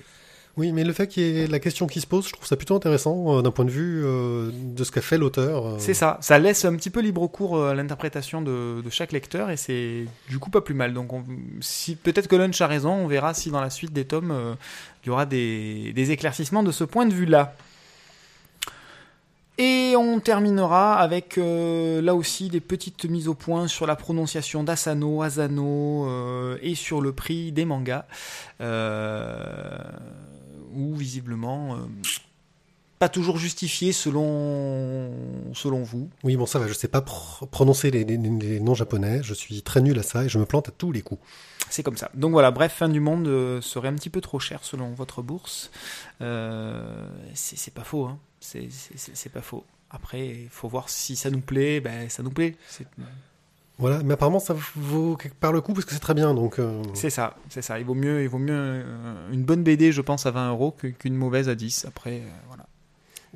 Oui, 0.58 0.72
mais 0.72 0.86
le 0.86 0.94
fait 0.94 1.08
qu'il 1.08 1.24
y 1.24 1.40
ait 1.42 1.48
la 1.48 1.60
question 1.60 1.86
qui 1.86 2.00
se 2.00 2.08
pose, 2.08 2.28
je 2.30 2.32
trouve 2.32 2.48
ça 2.48 2.56
plutôt 2.56 2.76
intéressant 2.78 3.40
euh, 3.40 3.42
d'un 3.42 3.52
point 3.52 3.66
de 3.66 3.70
vue 3.70 4.02
euh, 4.06 4.52
de 4.54 4.84
ce 4.86 4.92
qu'a 4.92 5.02
fait 5.02 5.18
l'auteur. 5.18 5.66
euh. 5.68 5.76
C'est 5.80 5.94
ça, 5.94 6.18
ça 6.22 6.40
laisse 6.40 6.64
un 6.64 6.74
petit 6.78 6.90
peu 6.90 7.02
libre 7.02 7.28
cours 7.28 7.62
à 7.66 7.76
l'interprétation 7.76 8.42
de, 8.42 8.82
de 8.82 8.90
chaque 8.90 9.12
lecteur 9.12 9.50
et 9.50 9.58
c'est 9.58 10.06
du 10.30 10.40
coup 10.40 10.50
pas 10.50 10.62
plus 10.62 10.74
mal. 10.74 10.94
Donc 10.94 11.12
on- 11.12 11.26
si 11.60 11.98
peut-être 11.98 12.30
que 12.30 12.38
Lunch 12.38 12.62
a 12.62 12.68
raison, 12.68 12.92
on 12.94 13.08
verra 13.08 13.34
si 13.34 13.52
dans 13.52 13.60
la 13.60 13.70
suite 13.70 13.92
des 13.92 14.06
tomes 14.06 14.56
il 15.06 15.10
y 15.10 15.12
aura 15.12 15.26
des, 15.26 16.12
éclaircissements 16.12 16.64
de 16.64 16.72
ce 16.72 16.84
point 16.84 17.06
de 17.06 17.14
vue-là. 17.14 17.54
Et 19.58 19.94
on 19.98 20.20
terminera 20.20 20.98
avec 20.98 21.38
euh, 21.38 22.02
là 22.02 22.14
aussi 22.14 22.50
des 22.50 22.60
petites 22.60 23.06
mises 23.06 23.30
au 23.30 23.36
point 23.36 23.70
sur 23.70 23.88
la 23.88 23.96
prononciation 23.96 24.64
d'Asano, 24.64 25.22
Asano 25.22 26.08
euh, 26.08 26.58
et 26.62 26.76
sur 26.76 27.00
le 27.00 27.14
prix 27.14 27.54
des 27.54 27.64
mangas. 27.64 28.06
Euh, 28.60 29.78
où 30.74 30.96
visiblement 30.96 31.76
euh, 31.76 31.78
pas 33.00 33.08
toujours 33.08 33.38
justifié 33.38 33.94
selon 33.94 35.12
selon 35.54 35.84
vous. 35.84 36.10
Oui, 36.24 36.36
bon, 36.36 36.46
ça 36.46 36.60
va, 36.60 36.68
je 36.68 36.74
sais 36.74 36.90
pas 36.90 37.00
pr- 37.00 37.48
prononcer 37.48 37.92
les 37.92 38.60
noms 38.60 38.74
japonais, 38.74 39.22
je 39.24 39.34
suis 39.34 39.62
très 39.62 39.80
nul 39.80 39.98
à 40.00 40.04
ça 40.04 40.26
et 40.26 40.30
je 40.30 40.38
me 40.38 40.46
plante 40.46 40.68
à 40.68 40.72
tous 40.72 40.92
les 40.92 41.02
coups. 41.02 41.22
C'est 41.70 41.84
comme 41.84 41.98
ça. 41.98 42.10
Donc 42.14 42.32
voilà, 42.32 42.52
bref, 42.52 42.74
fin 42.74 42.90
du 42.90 43.00
monde 43.00 43.28
euh, 43.28 43.60
serait 43.62 43.88
un 43.90 43.94
petit 43.96 44.10
peu 44.10 44.22
trop 44.22 44.40
cher 44.40 44.60
selon 44.64 44.92
votre 44.94 45.22
bourse. 45.22 45.72
Euh, 46.22 47.08
c'est 47.34 47.74
pas 47.74 47.84
faux, 47.84 48.06
hein. 48.06 48.20
C'est- 48.40 49.30
pas 49.34 49.42
faux. 49.42 49.64
Après, 49.90 50.28
il 50.28 50.50
faut 50.50 50.68
voir 50.68 50.90
si 50.90 51.16
ça 51.16 51.30
nous 51.30 51.42
plaît, 51.42 51.80
ben 51.80 52.10
ça 52.10 52.22
nous 52.24 52.30
plaît. 52.32 52.56
Voilà, 53.78 54.02
mais 54.04 54.14
apparemment 54.14 54.40
ça 54.40 54.56
vaut 54.76 55.18
quelque 55.18 55.36
part 55.36 55.52
le 55.52 55.60
coup 55.60 55.74
parce 55.74 55.84
que 55.86 55.92
c'est 55.94 56.00
très 56.00 56.14
bien, 56.14 56.34
donc. 56.34 56.60
euh, 56.60 56.82
c'est 56.94 57.10
ça, 57.10 57.36
c'est 57.50 57.62
ça. 57.62 57.78
Il 57.80 57.86
vaut 57.86 57.94
mieux, 57.94 58.22
il 58.24 58.30
vaut 58.30 58.38
mieux 58.38 58.86
une 59.34 59.44
bonne 59.44 59.64
BD, 59.64 59.92
je 59.92 60.02
pense, 60.02 60.26
à 60.26 60.32
20 60.32 60.50
euros 60.52 60.72
qu'une 61.00 61.16
mauvaise 61.16 61.50
à 61.50 61.56
10. 61.56 61.84
Après, 61.86 62.22
euh, 62.22 62.30
voilà, 62.48 62.66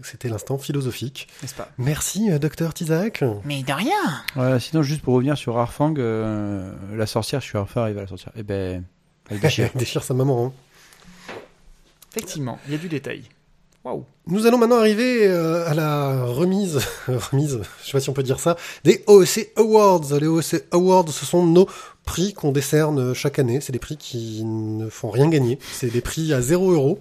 C'était 0.04 0.30
l'instant 0.30 0.58
philosophique. 0.58 1.28
n'est-ce 1.42 1.56
pas? 1.56 1.70
Merci, 1.78 2.32
euh, 2.32 2.40
docteur 2.40 2.74
Tizak. 2.74 3.24
Mais 3.46 3.64
de 3.64 3.74
rien. 3.74 4.24
Voilà, 4.36 4.60
sinon, 4.60 4.82
juste 4.84 5.02
pour 5.02 5.14
revenir 5.16 5.38
sur 5.38 5.58
Harfang, 5.58 5.94
euh, 5.98 6.72
la 6.96 7.06
sorcière, 7.06 7.42
je 7.42 7.46
suis 7.48 7.58
enfin 7.58 7.82
arrivé 7.82 8.00
à 8.00 8.04
la 8.04 8.08
sorcière. 8.08 8.32
Eh 8.36 8.44
ben, 8.44 8.84
elle 9.30 9.40
déchire. 9.40 9.70
Déchire 9.76 10.04
sa 10.04 10.14
maman. 10.14 10.48
hein. 10.48 11.34
Effectivement, 12.12 12.60
il 12.68 12.72
y 12.74 12.76
a 12.76 12.80
du 12.80 12.90
détail. 12.90 13.24
Waouh. 13.84 14.04
Nous 14.28 14.46
allons 14.46 14.58
maintenant 14.58 14.80
arriver 14.80 15.26
euh, 15.28 15.66
à 15.70 15.74
la 15.74 16.26
remise, 16.26 16.80
remise, 17.08 17.62
je 17.82 17.86
sais 17.86 17.92
pas 17.94 18.00
si 18.02 18.10
on 18.10 18.14
peut 18.14 18.24
dire 18.24 18.40
ça, 18.40 18.58
des 18.84 19.04
OEC 19.08 19.54
Awards. 19.56 20.02
Les 20.20 20.28
OEC 20.28 20.66
Awards, 20.72 21.08
ce 21.10 21.26
sont 21.26 21.46
nos 21.46 21.68
prix 22.10 22.34
qu'on 22.34 22.52
décerne 22.52 23.14
chaque 23.14 23.38
année. 23.38 23.60
C'est 23.62 23.72
des 23.72 23.78
prix 23.78 23.96
qui 23.96 24.42
ne 24.44 24.90
font 24.90 25.12
rien 25.12 25.30
gagner. 25.30 25.60
C'est 25.72 25.94
des 25.94 26.02
prix 26.02 26.34
à 26.34 26.42
0 26.42 26.72
euros. 26.72 27.00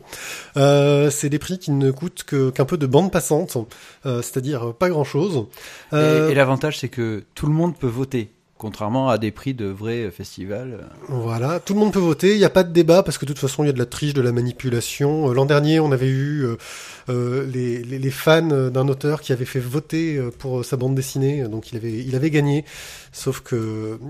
Euh, 0.58 1.08
c'est 1.08 1.30
des 1.30 1.38
prix 1.38 1.58
qui 1.58 1.70
ne 1.70 1.90
coûtent 1.90 2.24
qu'un 2.24 2.66
peu 2.66 2.76
de 2.76 2.86
bande 2.86 3.10
passante, 3.10 3.56
euh, 4.04 4.20
c'est-à-dire 4.20 4.74
pas 4.74 4.90
grand-chose. 4.90 5.46
Et, 5.92 5.96
Euh, 5.96 6.28
et 6.28 6.34
l'avantage, 6.34 6.78
c'est 6.80 6.90
que 6.90 7.24
tout 7.34 7.46
le 7.46 7.54
monde 7.54 7.74
peut 7.74 7.86
voter. 7.86 8.28
Contrairement 8.58 9.08
à 9.08 9.16
des 9.16 9.30
prix 9.30 9.54
de 9.54 9.64
vrais 9.66 10.10
festivals. 10.10 10.80
Voilà, 11.08 11.58
tout 11.58 11.72
le 11.74 11.80
monde 11.80 11.92
peut 11.92 12.00
voter, 12.00 12.32
il 12.32 12.38
n'y 12.38 12.44
a 12.44 12.50
pas 12.50 12.64
de 12.64 12.72
débat 12.72 13.02
parce 13.04 13.16
que 13.16 13.24
de 13.24 13.32
toute 13.32 13.38
façon 13.38 13.62
il 13.62 13.68
y 13.68 13.70
a 13.70 13.72
de 13.72 13.78
la 13.78 13.86
triche, 13.86 14.14
de 14.14 14.20
la 14.20 14.32
manipulation. 14.32 15.32
L'an 15.32 15.46
dernier 15.46 15.78
on 15.78 15.92
avait 15.92 16.08
eu 16.08 16.44
euh, 17.08 17.46
les, 17.46 17.84
les, 17.84 18.00
les 18.00 18.10
fans 18.10 18.68
d'un 18.76 18.88
auteur 18.88 19.20
qui 19.20 19.32
avait 19.32 19.44
fait 19.44 19.60
voter 19.60 20.20
pour 20.40 20.64
sa 20.64 20.76
bande 20.76 20.96
dessinée, 20.96 21.44
donc 21.44 21.70
il 21.70 21.76
avait, 21.76 21.98
il 22.08 22.16
avait 22.16 22.30
gagné. 22.30 22.64
Sauf 23.12 23.40
que 23.42 24.00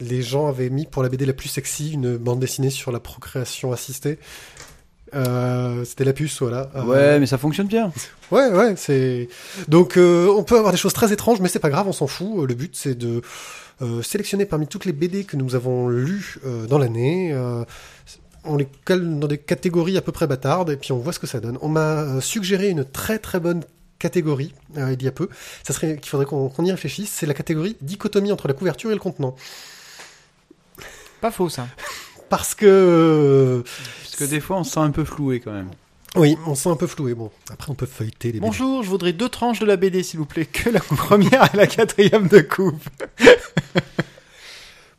les 0.00 0.22
gens 0.22 0.46
avaient 0.46 0.70
mis 0.70 0.86
pour 0.86 1.02
la 1.02 1.08
BD 1.08 1.26
la 1.26 1.32
plus 1.32 1.48
sexy 1.48 1.92
une 1.92 2.16
bande 2.16 2.40
dessinée 2.40 2.70
sur 2.70 2.92
la 2.92 3.00
procréation 3.00 3.72
assistée. 3.72 4.18
Euh, 5.14 5.84
C'était 5.84 6.04
la 6.04 6.12
puce, 6.12 6.40
voilà. 6.40 6.70
Euh, 6.74 6.82
Ouais, 6.82 7.18
mais 7.18 7.26
ça 7.26 7.38
fonctionne 7.38 7.68
bien. 7.68 7.92
Ouais, 8.30 8.48
ouais, 8.50 8.74
c'est. 8.76 9.28
Donc, 9.68 9.96
euh, 9.96 10.28
on 10.28 10.42
peut 10.42 10.56
avoir 10.58 10.72
des 10.72 10.78
choses 10.78 10.92
très 10.92 11.12
étranges, 11.12 11.40
mais 11.40 11.48
c'est 11.48 11.58
pas 11.60 11.70
grave, 11.70 11.86
on 11.88 11.92
s'en 11.92 12.06
fout. 12.06 12.46
Le 12.48 12.54
but, 12.54 12.74
c'est 12.76 12.96
de 12.96 13.22
sélectionner 14.02 14.46
parmi 14.46 14.66
toutes 14.66 14.86
les 14.86 14.92
BD 14.92 15.24
que 15.24 15.36
nous 15.36 15.54
avons 15.54 15.88
lues 15.88 16.38
dans 16.68 16.78
l'année. 16.78 17.34
on 18.44 18.56
les 18.56 18.68
colle 18.84 19.18
dans 19.18 19.28
des 19.28 19.38
catégories 19.38 19.96
à 19.98 20.00
peu 20.00 20.12
près 20.12 20.26
bâtardes, 20.26 20.70
et 20.70 20.76
puis 20.76 20.92
on 20.92 20.98
voit 20.98 21.12
ce 21.12 21.18
que 21.18 21.26
ça 21.26 21.40
donne. 21.40 21.58
On 21.60 21.68
m'a 21.68 22.20
suggéré 22.20 22.68
une 22.70 22.84
très 22.84 23.18
très 23.18 23.38
bonne 23.38 23.62
catégorie 23.98 24.54
il 24.76 25.02
y 25.02 25.08
a 25.08 25.12
peu. 25.12 25.28
Ça 25.66 25.72
serait 25.74 25.96
qu'il 25.96 26.08
faudrait 26.08 26.26
qu'on 26.26 26.48
qu'on 26.48 26.64
y 26.64 26.70
réfléchisse. 26.70 27.10
C'est 27.12 27.26
la 27.26 27.34
catégorie 27.34 27.76
dichotomie 27.82 28.32
entre 28.32 28.48
la 28.48 28.54
couverture 28.54 28.90
et 28.90 28.94
le 28.94 29.00
contenant. 29.00 29.36
Pas 31.20 31.30
faux 31.30 31.48
ça. 31.48 31.68
Parce 32.28 32.54
que 32.54 32.66
euh, 32.66 33.62
Parce 34.02 34.16
que 34.16 34.24
des 34.24 34.40
fois, 34.40 34.58
on 34.58 34.64
se 34.64 34.72
sent 34.72 34.80
un 34.80 34.90
peu 34.90 35.04
floué 35.04 35.40
quand 35.40 35.52
même. 35.52 35.70
Oui, 36.16 36.36
on 36.46 36.54
sent 36.54 36.70
un 36.70 36.76
peu 36.76 36.86
floué. 36.86 37.14
Bon, 37.14 37.30
après 37.50 37.70
on 37.70 37.74
peut 37.74 37.86
feuilleter 37.86 38.28
les 38.28 38.40
BD. 38.40 38.46
Bonjour, 38.46 38.82
je 38.82 38.88
voudrais 38.88 39.12
deux 39.12 39.28
tranches 39.28 39.60
de 39.60 39.66
la 39.66 39.76
BD, 39.76 40.02
s'il 40.02 40.18
vous 40.18 40.26
plaît. 40.26 40.46
Que 40.46 40.70
la 40.70 40.80
première 40.80 41.52
et 41.52 41.56
la 41.56 41.66
quatrième 41.66 42.28
de 42.28 42.40
coupe. 42.40 42.82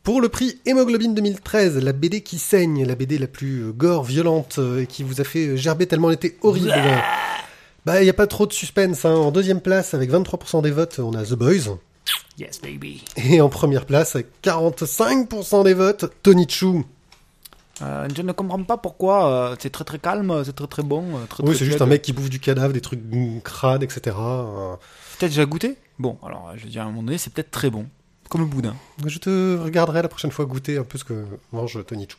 Pour 0.04 0.22
le 0.22 0.30
prix 0.30 0.62
Hémoglobine 0.66 1.14
2013, 1.16 1.84
la 1.84 1.92
BD 1.92 2.22
qui 2.22 2.38
saigne, 2.38 2.86
la 2.86 2.96
BD 2.96 3.18
la 3.18 3.28
plus 3.28 3.64
euh, 3.64 3.72
gore, 3.72 4.06
violente, 4.06 4.56
euh, 4.60 4.84
et 4.84 4.88
qui 4.88 5.04
vous 5.04 5.20
a 5.20 5.26
fait 5.26 5.58
gerber 5.58 5.86
tellement 5.86 6.10
elle 6.10 6.16
était 6.16 6.38
horrible. 6.42 6.74
Bah, 7.86 8.02
il 8.02 8.04
n'y 8.04 8.10
a 8.10 8.14
pas 8.14 8.28
trop 8.28 8.46
de 8.46 8.54
suspense. 8.54 9.04
Hein. 9.06 9.16
En 9.16 9.32
deuxième 9.32 9.60
place, 9.60 9.94
avec 9.94 10.12
23% 10.12 10.62
des 10.62 10.72
votes, 10.72 11.00
on 11.00 11.14
a 11.14 11.24
The 11.24 11.34
Boys. 11.34 11.78
Yes, 12.38 12.62
baby. 12.62 13.04
Et 13.18 13.42
en 13.42 13.50
première 13.50 13.86
place, 13.86 14.16
avec 14.16 14.28
45% 14.44 15.64
des 15.64 15.74
votes, 15.74 16.06
Tony 16.24 16.48
Chu. 16.48 16.84
Euh, 17.82 18.08
je 18.16 18.22
ne 18.22 18.32
comprends 18.32 18.64
pas 18.64 18.78
pourquoi. 18.78 19.28
euh, 19.32 19.56
c'est 19.60 19.70
très 19.70 19.84
très 19.84 20.00
calme, 20.00 20.44
c'est 20.44 20.56
très 20.56 20.68
très 20.68 20.84
bon. 20.84 21.16
euh, 21.18 21.26
très, 21.30 21.44
Oui, 21.44 21.50
très 21.50 21.60
c'est 21.60 21.66
juste 21.66 21.82
un 21.82 21.86
mec 21.86 22.02
qui 22.02 22.14
bouffe 22.14 22.30
du 22.30 22.40
cadavre, 22.40 22.74
des 22.74 22.82
trucs 22.82 23.02
mm, 23.04 23.42
crades, 23.42 23.84
etc. 23.84 24.16
Euh, 24.20 24.76
Peut-être 25.20 25.32
déjà 25.32 25.46
goûté? 25.46 25.78
Bon, 26.00 26.18
alors 26.24 26.52
je 26.56 26.64
veux 26.64 26.70
dire, 26.70 26.82
à 26.82 26.86
un 26.86 26.88
moment 26.88 27.04
donné, 27.04 27.18
c'est 27.18 27.32
peut-être 27.32 27.52
très 27.52 27.70
bon. 27.70 27.88
Comme 28.30 28.42
le 28.42 28.48
boudin. 28.48 28.76
Je 29.06 29.20
te 29.20 29.58
regarderai 29.58 30.02
la 30.02 30.10
prochaine 30.10 30.32
fois 30.32 30.46
goûter 30.46 30.78
un 30.78 30.84
peu 30.84 30.98
ce 30.98 31.04
que 31.06 31.26
mange 31.54 31.80
Tony 31.88 32.08
Chu. 32.10 32.18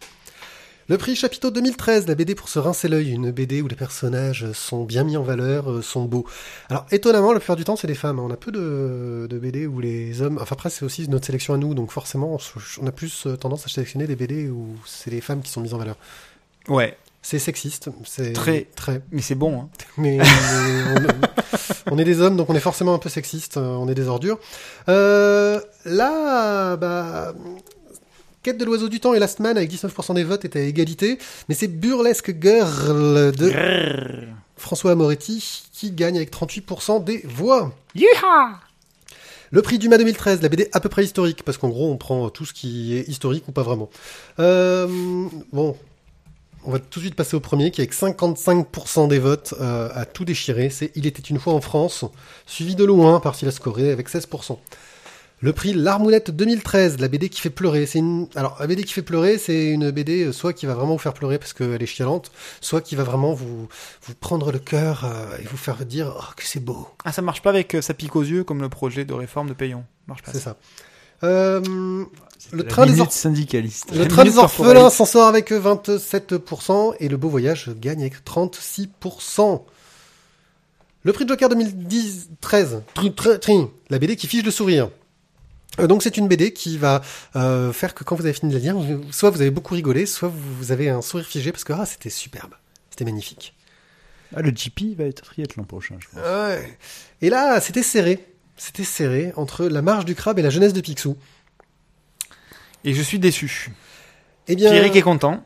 Le 0.90 0.97
prix 0.97 1.15
Chapiteau 1.16 1.51
2013, 1.51 2.06
la 2.09 2.15
BD 2.15 2.35
pour 2.35 2.48
se 2.48 2.59
rincer 2.59 2.89
l'œil, 2.89 3.10
une 3.10 3.31
BD 3.31 3.60
où 3.60 3.69
les 3.69 3.77
personnages 3.77 4.51
sont 4.52 4.85
bien 4.85 5.05
mis 5.05 5.19
en 5.19 5.23
valeur, 5.23 5.70
euh, 5.70 5.82
sont 5.82 6.05
beaux. 6.06 6.24
Alors 6.70 6.86
étonnamment, 6.90 7.32
la 7.35 7.40
plupart 7.40 7.56
du 7.56 7.65
temps, 7.65 7.77
c'est 7.77 7.86
des 7.86 7.94
femmes. 7.94 8.19
hein. 8.19 8.23
On 8.27 8.31
a 8.31 8.36
peu 8.39 8.51
de, 8.51 9.27
de 9.28 9.39
BD 9.39 9.66
où 9.66 9.81
les 9.81 10.23
hommes. 10.23 10.39
Enfin 10.40 10.55
après, 10.55 10.70
c'est 10.70 10.86
aussi 10.86 11.06
notre 11.10 11.27
sélection 11.27 11.52
à 11.52 11.59
nous, 11.59 11.74
donc 11.74 11.90
forcément, 11.93 12.39
on, 12.81 12.86
a 12.86 12.93
plus 12.93 13.27
euh, 13.27 13.36
tendance 13.36 13.66
à 13.66 13.69
sélectionner 13.69 14.06
des 14.06 14.16
BD 14.16 14.48
où 14.48 14.77
c'est 14.86 15.10
les 15.10 15.20
femmes 15.20 15.43
qui 15.43 15.51
sont 15.51 15.60
mises 15.60 15.74
en 15.74 15.78
valeur. 15.78 15.97
Ouais, 16.69 16.97
C'est 17.20 17.39
sexiste, 17.39 17.90
c'est 18.05 18.32
Très. 18.32 18.66
très. 18.74 19.02
mais 19.12 19.20
c'est 19.23 19.35
bon. 19.35 19.60
Hein. 19.60 19.69
Mais, 19.98 20.16
mais 20.19 20.24
on, 21.90 21.94
on 21.97 21.98
est 21.98 22.05
des 22.05 22.20
hommes, 22.23 22.36
donc 22.36 22.48
on 22.48 22.55
est 22.55 22.60
forcément 22.60 22.94
un 22.94 22.98
peu 22.98 23.09
sexiste, 23.10 23.56
euh, 23.59 23.60
on 23.74 23.89
est 23.89 23.94
des 23.94 24.06
ordures. 24.09 24.39
Euh, 24.89 25.60
là, 25.85 26.77
bah, 26.77 27.35
Quête 28.43 28.59
de 28.59 28.65
l'oiseau 28.65 28.89
du 28.89 29.01
temps 29.01 29.15
et 29.15 29.19
Last 29.19 29.40
Man 29.40 29.56
avec 29.56 29.70
19% 29.70 30.15
des 30.15 30.24
votes 30.24 30.44
étaient 30.44 30.60
à 30.60 30.65
égalité, 30.65 31.19
mais 31.48 31.55
c'est 31.55 31.69
Burlesque 31.69 32.35
Girl 32.40 33.32
de 33.32 33.52
François 34.56 34.94
Moretti 34.94 35.65
qui 35.73 35.90
gagne 35.90 36.16
avec 36.16 36.32
38% 36.32 37.02
des 37.02 37.23
voix. 37.24 37.73
Le 39.51 39.62
prix 39.62 39.78
Dumas 39.78 39.98
2013, 39.98 40.43
la 40.43 40.48
BD 40.48 40.69
à 40.73 40.81
peu 40.81 40.89
près 40.89 41.05
historique, 41.05 41.43
parce 41.43 41.59
qu'en 41.59 41.69
gros 41.69 41.90
on 41.90 41.97
prend 41.97 42.28
tout 42.31 42.44
ce 42.44 42.52
qui 42.52 42.97
est 42.97 43.09
historique 43.09 43.48
ou 43.48 43.52
pas 43.52 43.62
vraiment. 43.62 43.89
Euh, 44.39 44.86
bon, 45.52 45.74
on 46.65 46.70
va 46.73 46.78
tout 46.78 46.98
de 47.01 47.05
suite 47.05 47.15
passer 47.15 47.35
au 47.35 47.40
premier 47.40 47.70
qui 47.70 47.81
avec 47.81 47.94
55% 47.94 49.09
des 49.09 49.19
votes 49.19 49.55
euh, 49.60 49.89
a 49.94 50.05
tout 50.05 50.24
déchiré. 50.24 50.70
C'est 50.70 50.93
Il 50.94 51.06
était 51.06 51.23
une 51.23 51.39
fois 51.39 51.55
en 51.55 51.60
France, 51.60 52.05
suivi 52.47 52.77
de 52.77 52.85
loin 52.85 53.20
par 53.20 53.35
Silas 53.35 53.59
Corée 53.60 53.90
avec 53.90 54.10
16%. 54.10 54.59
Le 55.40 55.52
prix 55.52 55.73
L'Armoulette 55.73 56.32
2013, 56.32 56.98
la 56.98 57.06
BD 57.06 57.28
qui 57.28 57.40
fait 57.40 57.51
pleurer. 57.51 57.86
C'est 57.86 58.01
une... 58.01 58.27
Alors, 58.35 58.56
la 58.59 58.66
BD 58.66 58.82
qui 58.82 58.93
fait 58.93 59.02
pleurer, 59.02 59.39
c'est 59.39 59.66
une 59.66 59.93
BD 59.93 60.24
euh, 60.24 60.32
soit 60.32 60.52
qui 60.52 60.66
va 60.66 60.74
vraiment 60.74 60.94
vous 60.94 60.98
faire 60.98 61.15
pleurer 61.15 61.39
parce 61.39 61.52
qu'elle 61.52 61.81
est 61.81 61.86
chialante, 61.86 62.32
soit 62.60 62.81
qui 62.81 62.97
va 62.97 63.05
vraiment 63.05 63.35
vous, 63.35 63.69
vous 64.02 64.15
prendre 64.15 64.51
le 64.51 64.59
cœur 64.59 65.05
euh, 65.05 65.39
et 65.40 65.44
vous 65.44 65.56
faire 65.56 65.85
dire 65.86 66.12
oh, 66.19 66.24
que 66.36 66.43
c'est 66.44 66.59
beau. 66.59 66.89
Ah, 67.05 67.12
ça 67.12 67.23
marche 67.23 67.40
pas 67.40 67.51
avec 67.51 67.74
euh, 67.74 67.82
ça 67.82 67.94
pique 67.94 68.16
aux 68.16 68.23
yeux 68.23 68.43
comme 68.43 68.60
le 68.60 68.69
projet 68.69 69.05
de 69.05 69.15
réforme 69.15 69.48
de 69.48 69.55
Payon. 69.55 69.85
Marche 70.09 70.23
pas. 70.23 70.32
C'est 70.32 70.40
ça. 70.40 70.56
Euh, 71.23 72.05
le 72.52 72.65
train 72.65 72.86
des 72.86 73.01
or- 73.01 73.12
syndicaliste. 73.12 73.94
Le 73.94 74.09
train 74.09 74.24
des 74.24 74.39
orphelins 74.39 74.90
s'en 74.90 75.05
sort 75.05 75.27
avec 75.27 75.52
27% 75.52 76.94
et 76.98 77.09
le 77.09 77.16
beau 77.16 77.28
voyage 77.28 77.70
gagne 77.78 78.01
avec 78.01 78.24
36%. 78.24 79.62
Le 81.05 81.12
prix 81.12 81.27
Joker 81.28 81.48
2010, 81.48 82.31
13, 82.40 82.82
tr- 82.97 83.15
tr- 83.15 83.39
tr- 83.39 83.69
la 83.89 83.98
BD 83.98 84.16
qui 84.16 84.27
fiche 84.27 84.44
le 84.44 84.51
sourire. 84.51 84.90
Euh, 85.79 85.87
donc 85.87 86.03
c'est 86.03 86.17
une 86.17 86.29
BD 86.29 86.53
qui 86.53 86.77
va 86.79 87.03
euh, 87.37 87.73
faire 87.73 87.95
que 87.95 88.05
quand 88.05 88.17
vous 88.17 88.25
avez 88.25 88.33
fini 88.33 88.53
de 88.53 88.57
la 88.59 88.63
lire, 88.63 88.77
vous- 88.77 89.13
soit 89.13 89.31
vous 89.31 89.41
avez 89.41 89.51
beaucoup 89.51 89.75
rigolé, 89.75 90.07
soit 90.07 90.29
vous, 90.29 90.73
avez 90.73 90.89
un 90.91 91.03
sourire 91.03 91.27
figé 91.27 91.53
parce 91.53 91.65
que 91.65 91.73
ah, 91.73 91.87
c'était 91.87 92.11
superbe, 92.11 92.55
c'était 92.91 93.05
magnifique. 93.05 93.55
Ah, 94.35 94.43
le 94.43 94.51
GP 94.51 94.97
va 94.97 95.05
être 95.05 95.23
triathlon 95.23 95.65
prochain, 95.65 95.97
je 96.01 96.09
crois. 96.09 96.21
Ouais. 96.49 96.79
Et 97.23 97.31
là, 97.31 97.61
c'était 97.61 97.83
serré. 97.83 98.25
C'était 98.57 98.85
serré 98.85 99.33
entre 99.37 99.67
la 99.67 99.83
marge 99.83 100.05
du 100.05 100.15
crabe 100.15 100.39
et 100.39 100.43
la 100.43 100.51
jeunesse 100.51 100.73
de 100.73 100.81
Picsou. 100.81 101.17
Et 102.85 102.93
je 102.93 103.03
suis 103.03 103.19
déçu. 103.19 103.71
Eh 104.49 104.57
bien, 104.57 104.71
Pierrick 104.71 104.97
est 104.97 105.03
content. 105.03 105.45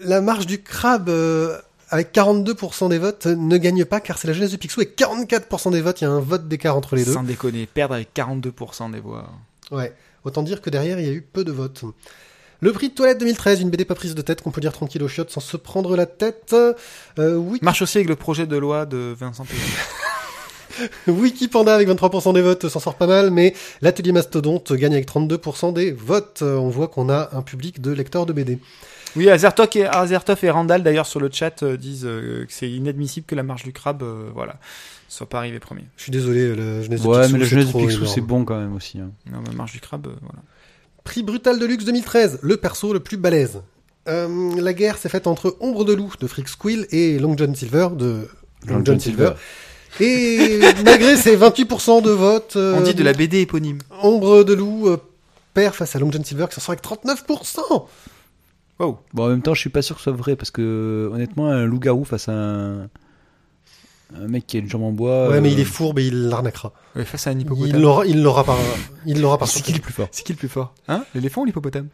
la 0.00 0.20
marge 0.20 0.46
du 0.46 0.62
crabe 0.62 1.08
euh, 1.08 1.60
avec 1.90 2.14
42% 2.14 2.88
des 2.88 2.98
votes 2.98 3.26
euh, 3.26 3.36
ne 3.36 3.56
gagne 3.56 3.84
pas 3.84 4.00
car 4.00 4.18
c'est 4.18 4.28
la 4.28 4.34
jeunesse 4.34 4.52
de 4.52 4.56
Picsou 4.56 4.80
avec 4.80 4.96
44% 4.96 5.72
des 5.72 5.80
votes. 5.80 6.00
Il 6.00 6.04
y 6.04 6.06
a 6.06 6.10
un 6.10 6.20
vote 6.20 6.48
d'écart 6.48 6.76
entre 6.76 6.96
les 6.96 7.04
deux. 7.04 7.12
Sans 7.12 7.22
déconner, 7.22 7.66
perdre 7.66 7.94
avec 7.94 8.10
42% 8.14 8.92
des 8.92 9.00
voix. 9.00 9.30
Ouais. 9.70 9.92
Autant 10.24 10.42
dire 10.42 10.60
que 10.60 10.70
derrière 10.70 10.98
il 11.00 11.06
y 11.06 11.08
a 11.08 11.12
eu 11.12 11.22
peu 11.22 11.44
de 11.44 11.52
votes. 11.52 11.84
Le 12.60 12.72
prix 12.72 12.90
de 12.90 12.94
toilette 12.94 13.18
2013, 13.18 13.62
une 13.62 13.70
BD 13.70 13.86
pas 13.86 13.94
prise 13.94 14.14
de 14.14 14.22
tête 14.22 14.42
qu'on 14.42 14.50
peut 14.50 14.60
lire 14.60 14.72
tranquille 14.72 15.02
aux 15.02 15.08
chiottes 15.08 15.30
sans 15.30 15.40
se 15.40 15.56
prendre 15.56 15.96
la 15.96 16.06
tête. 16.06 16.54
Euh. 16.54 17.42
Marche 17.62 17.82
aussi 17.82 17.98
avec 17.98 18.08
le 18.08 18.16
projet 18.16 18.46
de 18.46 18.56
loi 18.56 18.84
de 18.86 19.14
Vincent 19.18 19.44
Payon. 19.44 19.62
Wikipanda 21.08 21.74
avec 21.74 21.88
23% 21.88 22.34
des 22.34 22.42
votes 22.42 22.68
s'en 22.68 22.80
sort 22.80 22.94
pas 22.94 23.06
mal, 23.06 23.30
mais 23.30 23.54
l'atelier 23.80 24.12
Mastodonte 24.12 24.72
gagne 24.74 24.92
avec 24.92 25.08
32% 25.08 25.72
des 25.72 25.90
votes. 25.90 26.40
Euh, 26.42 26.56
On 26.56 26.68
voit 26.68 26.88
qu'on 26.88 27.08
a 27.08 27.30
un 27.32 27.42
public 27.42 27.80
de 27.80 27.92
lecteurs 27.92 28.26
de 28.26 28.32
BD. 28.32 28.58
Oui, 29.16 29.28
Azertov 29.28 29.68
et, 29.74 29.84
Azertov 29.86 30.38
et 30.44 30.50
Randall 30.50 30.82
d'ailleurs 30.82 31.06
sur 31.06 31.20
le 31.20 31.28
chat 31.32 31.62
euh, 31.62 31.76
disent 31.76 32.04
euh, 32.06 32.44
que 32.46 32.52
c'est 32.52 32.70
inadmissible 32.70 33.26
que 33.26 33.34
la 33.34 33.42
marche 33.42 33.64
du 33.64 33.72
crabe, 33.72 34.02
euh, 34.02 34.30
voilà, 34.34 34.56
soit 35.08 35.28
pas 35.28 35.38
arrivée 35.38 35.58
premier. 35.58 35.84
Je 35.96 36.02
suis 36.04 36.12
désolé, 36.12 36.54
la 36.54 36.82
jeunesse 36.82 37.02
de 37.02 37.06
Ouais, 37.08 37.20
Picsou, 37.22 37.32
mais 37.32 37.38
le 37.38 37.44
c'est 37.44 37.50
jeunesse 37.50 37.66
Picsou, 37.72 37.88
énorme. 37.98 38.06
c'est 38.06 38.20
bon 38.20 38.44
quand 38.44 38.58
même 38.58 38.74
aussi. 38.74 38.98
hein. 39.00 39.10
Non, 39.30 39.38
mais 39.48 39.54
marche 39.54 39.72
du 39.72 39.80
crabe, 39.80 40.06
euh, 40.06 40.14
voilà. 40.22 40.38
Prix 41.04 41.22
Brutal 41.22 41.58
de 41.58 41.66
Luxe 41.66 41.84
2013, 41.84 42.38
le 42.42 42.56
perso 42.56 42.92
le 42.92 43.00
plus 43.00 43.16
balèze. 43.16 43.62
Euh, 44.08 44.28
la 44.60 44.72
guerre 44.72 44.96
s'est 44.98 45.08
faite 45.08 45.26
entre 45.26 45.56
Ombre 45.60 45.84
de 45.84 45.92
Loup 45.92 46.12
de 46.20 46.26
Freak 46.26 46.48
Squill 46.48 46.86
et 46.90 47.18
Long 47.18 47.36
John 47.36 47.54
Silver 47.54 47.88
de 47.96 48.28
Long 48.66 48.82
John 48.84 48.98
Silver. 49.00 49.32
Et 50.00 50.60
malgré 50.84 51.16
ses 51.16 51.36
28% 51.36 52.02
de 52.02 52.10
vote, 52.10 52.54
euh, 52.56 52.76
On 52.78 52.80
dit 52.82 52.94
de 52.94 53.02
la 53.02 53.12
BD 53.12 53.40
éponyme. 53.40 53.78
Ombre 54.02 54.44
de 54.44 54.54
Loup 54.54 54.88
euh, 54.88 54.96
perd 55.52 55.74
face 55.74 55.96
à 55.96 55.98
Long 55.98 56.12
John 56.12 56.24
Silver 56.24 56.46
qui 56.48 56.54
s'en 56.54 56.60
sort 56.60 56.72
avec 56.74 56.84
39%. 56.84 57.86
Wow. 58.80 58.98
Bon, 59.14 59.24
en 59.24 59.28
même 59.28 59.42
temps, 59.42 59.54
je 59.54 59.60
suis 59.60 59.70
pas 59.70 59.82
sûr 59.82 59.94
que 59.96 60.00
ce 60.00 60.04
soit 60.10 60.12
vrai 60.12 60.34
parce 60.36 60.50
que 60.50 61.08
honnêtement, 61.12 61.48
un 61.48 61.64
loup-garou 61.66 62.04
face 62.04 62.28
à 62.28 62.32
un... 62.32 62.82
un 62.82 64.26
mec 64.28 64.46
qui 64.46 64.56
a 64.56 64.60
une 64.60 64.68
jambe 64.68 64.82
en 64.84 64.92
bois. 64.92 65.28
Ouais, 65.28 65.40
mais 65.40 65.50
euh, 65.50 65.52
il 65.52 65.60
est 65.60 65.64
fourbe 65.64 65.98
et 65.98 66.06
il 66.06 66.28
l'arnaquera. 66.28 66.72
Ouais, 66.96 67.04
face 67.04 67.26
à 67.26 67.30
un 67.30 67.34
Il 67.34 67.42
hippopotame. 67.42 67.80
l'aura, 67.80 68.06
il 68.06 68.22
l'aura 68.22 68.42
par, 68.42 68.56
il 69.06 69.20
l'aura 69.20 69.38
par 69.38 69.48
C'est 69.48 69.62
qui 69.62 69.72
le 69.74 69.80
plus 69.80 69.92
fort 69.92 70.08
C'est 70.10 70.24
qui 70.24 70.32
le 70.32 70.38
plus 70.38 70.48
fort? 70.48 70.74
Hein? 70.88 71.04
L'éléphant 71.14 71.42
ou 71.42 71.44
l'hippopotame? 71.44 71.88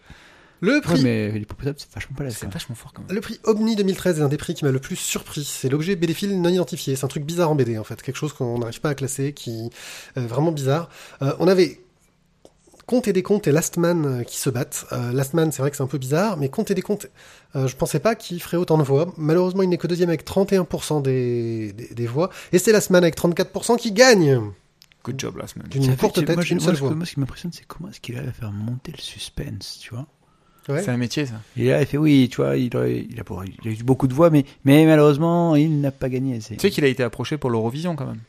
Le 0.60 0.72
Ouais, 0.76 0.80
prix 0.80 1.02
mais 1.02 1.30
l'hippopotame, 1.32 1.74
c'est 1.76 1.92
vachement 1.92 2.16
pas 2.16 2.24
la 2.24 2.30
C'est 2.30 2.50
vachement 2.50 2.74
fort 2.74 2.92
quand 2.94 3.02
même. 3.02 3.14
Le 3.14 3.20
prix 3.20 3.38
Omni 3.44 3.76
2013 3.76 4.20
est 4.20 4.22
un 4.22 4.28
des 4.28 4.38
prix 4.38 4.54
qui 4.54 4.64
m'a 4.64 4.70
le 4.70 4.78
plus 4.78 4.96
surpris. 4.96 5.44
C'est 5.44 5.68
l'objet 5.68 5.96
BD-Fil 5.96 6.40
non 6.40 6.48
identifié. 6.48 6.96
C'est 6.96 7.04
un 7.04 7.08
truc 7.08 7.24
bizarre 7.26 7.50
en 7.50 7.54
BD, 7.56 7.76
en 7.76 7.84
fait. 7.84 8.00
Quelque 8.00 8.16
chose 8.16 8.32
qu'on 8.32 8.58
n'arrive 8.60 8.80
pas 8.80 8.88
à 8.90 8.94
classer, 8.94 9.34
qui 9.34 9.70
est 10.16 10.20
vraiment 10.20 10.52
bizarre. 10.52 10.88
Euh, 11.20 11.34
on 11.40 11.46
avait 11.48 11.80
Compte 12.86 13.08
et 13.08 13.12
des 13.12 13.22
comptes 13.24 13.48
et 13.48 13.52
Last 13.52 13.78
Man 13.78 14.04
euh, 14.06 14.22
qui 14.22 14.38
se 14.38 14.48
battent. 14.48 14.86
Euh, 14.92 15.12
Last 15.12 15.34
Man, 15.34 15.50
c'est 15.50 15.60
vrai 15.60 15.70
que 15.72 15.76
c'est 15.76 15.82
un 15.82 15.88
peu 15.88 15.98
bizarre, 15.98 16.36
mais 16.36 16.48
Compte 16.48 16.70
et 16.70 16.74
des 16.74 16.82
comptes, 16.82 17.08
euh, 17.56 17.66
je 17.66 17.74
pensais 17.74 17.98
pas 17.98 18.14
qu'il 18.14 18.40
ferait 18.40 18.56
autant 18.56 18.78
de 18.78 18.84
voix. 18.84 19.12
Malheureusement, 19.16 19.62
il 19.62 19.68
n'est 19.68 19.76
que 19.78 19.88
deuxième 19.88 20.08
avec 20.08 20.24
31% 20.24 21.02
des, 21.02 21.72
des, 21.72 21.88
des 21.94 22.06
voix. 22.06 22.30
Et 22.52 22.58
c'est 22.58 22.70
Last 22.72 22.90
Man 22.90 23.02
avec 23.02 23.16
34% 23.16 23.76
qui 23.76 23.90
gagne. 23.92 24.40
Good 25.04 25.18
job, 25.18 25.36
la 25.36 25.46
semaine. 25.48 25.66
D'une 25.68 25.96
courte 25.96 26.24
tête, 26.24 26.36
moi, 26.36 26.44
une 26.44 26.56
moi, 26.58 26.64
seule 26.66 26.76
ce 26.76 26.80
voix. 26.80 26.90
que- 26.90 26.94
moi, 26.94 27.06
ce 27.06 27.12
qui 27.14 27.20
m'impressionne, 27.20 27.52
c'est 27.52 27.66
comment 27.66 27.88
est-ce 27.90 28.00
qu'il 28.00 28.16
arrive 28.16 28.28
à 28.28 28.32
faire 28.32 28.52
monter 28.52 28.92
le 28.92 29.00
suspense, 29.02 29.78
tu 29.80 29.90
vois. 29.94 30.06
Ouais. 30.68 30.82
C'est 30.82 30.90
un 30.90 30.96
métier, 30.96 31.26
ça. 31.26 31.34
Et 31.56 31.68
là, 31.68 31.80
il 31.80 31.86
fait 31.86 31.96
oui, 31.96 32.28
tu 32.28 32.36
vois, 32.36 32.56
il 32.56 32.76
a, 32.76 32.88
il 32.88 33.18
a, 33.20 33.24
pour- 33.24 33.44
il 33.44 33.68
a 33.68 33.70
eu 33.72 33.82
beaucoup 33.84 34.08
de 34.08 34.14
voix, 34.14 34.30
mais, 34.30 34.44
mais 34.64 34.84
malheureusement, 34.84 35.54
il 35.56 35.80
n'a 35.80 35.92
pas 35.92 36.08
gagné. 36.08 36.38
Tu 36.40 36.56
sais 36.58 36.70
qu'il 36.70 36.84
a 36.84 36.88
été 36.88 37.02
approché 37.04 37.36
pour 37.36 37.50
l'Eurovision 37.50 37.94
quand 37.96 38.06
même. 38.06 38.20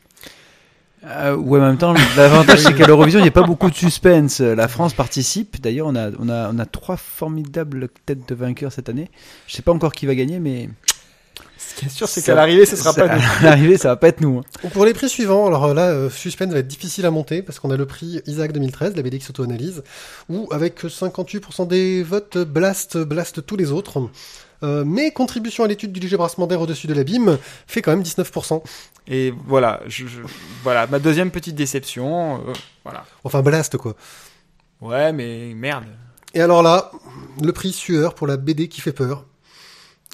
Euh, 1.04 1.36
ouais, 1.36 1.60
en 1.60 1.68
même 1.68 1.78
temps, 1.78 1.94
l'avantage 2.16 2.58
c'est 2.58 2.74
qu'à 2.74 2.86
l'Eurovision, 2.86 3.20
il 3.20 3.22
n'y 3.22 3.28
a 3.28 3.32
pas 3.32 3.44
beaucoup 3.44 3.70
de 3.70 3.74
suspense. 3.74 4.40
La 4.40 4.68
France 4.68 4.94
participe. 4.94 5.60
D'ailleurs, 5.60 5.86
on 5.86 5.94
a, 5.94 6.10
on 6.18 6.28
a, 6.28 6.50
on 6.52 6.58
a 6.58 6.66
trois 6.66 6.96
formidables 6.96 7.88
têtes 8.04 8.28
de 8.28 8.34
vainqueurs 8.34 8.72
cette 8.72 8.88
année. 8.88 9.10
Je 9.46 9.54
sais 9.54 9.62
pas 9.62 9.72
encore 9.72 9.92
qui 9.92 10.06
va 10.06 10.14
gagner, 10.14 10.38
mais 10.40 10.68
Est 11.84 11.88
sûr, 11.88 12.08
c'est 12.08 12.22
qu'à 12.22 12.34
l'arrivée, 12.34 12.66
ce 12.66 12.76
sera 12.76 12.92
pas 12.92 13.14
nous. 13.14 13.22
À 13.40 13.42
l'arrivée, 13.44 13.78
ça 13.78 13.88
va 13.88 13.96
pas 13.96 14.08
être 14.08 14.20
nous. 14.20 14.38
hein. 14.64 14.68
Pour 14.72 14.84
les 14.84 14.94
prix 14.94 15.08
suivants, 15.08 15.46
alors 15.46 15.66
euh, 15.66 15.74
là, 15.74 15.88
euh, 15.88 16.10
Suspense 16.10 16.52
va 16.52 16.58
être 16.58 16.66
difficile 16.68 17.06
à 17.06 17.10
monter 17.10 17.42
parce 17.42 17.58
qu'on 17.60 17.70
a 17.70 17.76
le 17.76 17.86
prix 17.86 18.20
Isaac 18.26 18.52
2013, 18.52 18.96
la 18.96 19.02
BD 19.02 19.18
qui 19.18 19.24
s'auto-analyse, 19.24 19.82
où 20.28 20.48
avec 20.52 20.82
58% 20.84 21.66
des 21.68 22.02
votes, 22.02 22.38
Blast 22.38 22.98
blast 22.98 23.44
tous 23.46 23.56
les 23.56 23.70
autres. 23.72 24.08
Euh, 24.64 24.82
mais 24.84 25.12
contribution 25.12 25.62
à 25.62 25.68
l'étude 25.68 25.92
du 25.92 26.00
léger 26.00 26.16
brassement 26.16 26.48
d'air 26.48 26.60
au-dessus 26.60 26.88
de 26.88 26.94
l'abîme 26.94 27.38
fait 27.68 27.80
quand 27.80 27.92
même 27.92 28.02
19%. 28.02 28.60
Et 29.06 29.32
voilà, 29.46 29.80
je, 29.86 30.06
je- 30.08 30.18
voilà, 30.64 30.88
ma 30.88 30.98
deuxième 30.98 31.30
petite 31.30 31.54
déception. 31.54 32.38
euh, 32.48 32.52
voilà. 32.84 33.04
Enfin, 33.22 33.40
Blast 33.42 33.76
quoi. 33.76 33.94
Ouais, 34.80 35.12
mais 35.12 35.52
merde. 35.54 35.84
Et 36.34 36.40
alors 36.40 36.62
là, 36.64 36.90
le 37.40 37.52
prix 37.52 37.72
Sueur 37.72 38.14
pour 38.14 38.26
la 38.26 38.36
BD 38.36 38.68
qui 38.68 38.80
fait 38.80 38.92
peur. 38.92 39.24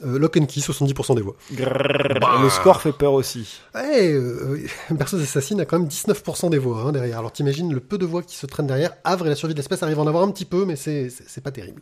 Euh, 0.04 0.18
Lock 0.18 0.36
and 0.36 0.46
Key, 0.46 0.60
70% 0.60 1.14
des 1.14 1.22
voix. 1.22 1.36
Le 1.50 2.48
score 2.50 2.80
fait 2.82 2.90
peur 2.92 3.12
aussi. 3.12 3.60
Ouais, 3.76 4.12
euh, 4.12 4.58
Berceuse 4.90 5.22
Assassine 5.22 5.60
a 5.60 5.64
quand 5.64 5.78
même 5.78 5.88
19% 5.88 6.50
des 6.50 6.58
voix 6.58 6.80
hein, 6.82 6.92
derrière. 6.92 7.18
Alors 7.20 7.30
t'imagines 7.32 7.72
le 7.72 7.78
peu 7.78 7.96
de 7.96 8.04
voix 8.04 8.22
qui 8.22 8.36
se 8.36 8.46
traînent 8.46 8.66
derrière. 8.66 8.92
Havre 9.04 9.26
et 9.26 9.28
la 9.28 9.36
survie 9.36 9.54
de 9.54 9.58
l'espèce 9.58 9.82
arrivent 9.84 10.00
à 10.00 10.02
en 10.02 10.06
avoir 10.08 10.24
un 10.24 10.30
petit 10.32 10.44
peu, 10.46 10.64
mais 10.64 10.74
c'est 10.74 11.10
c'est 11.10 11.24
c'est 11.28 11.40
pas 11.40 11.52
terrible. 11.52 11.80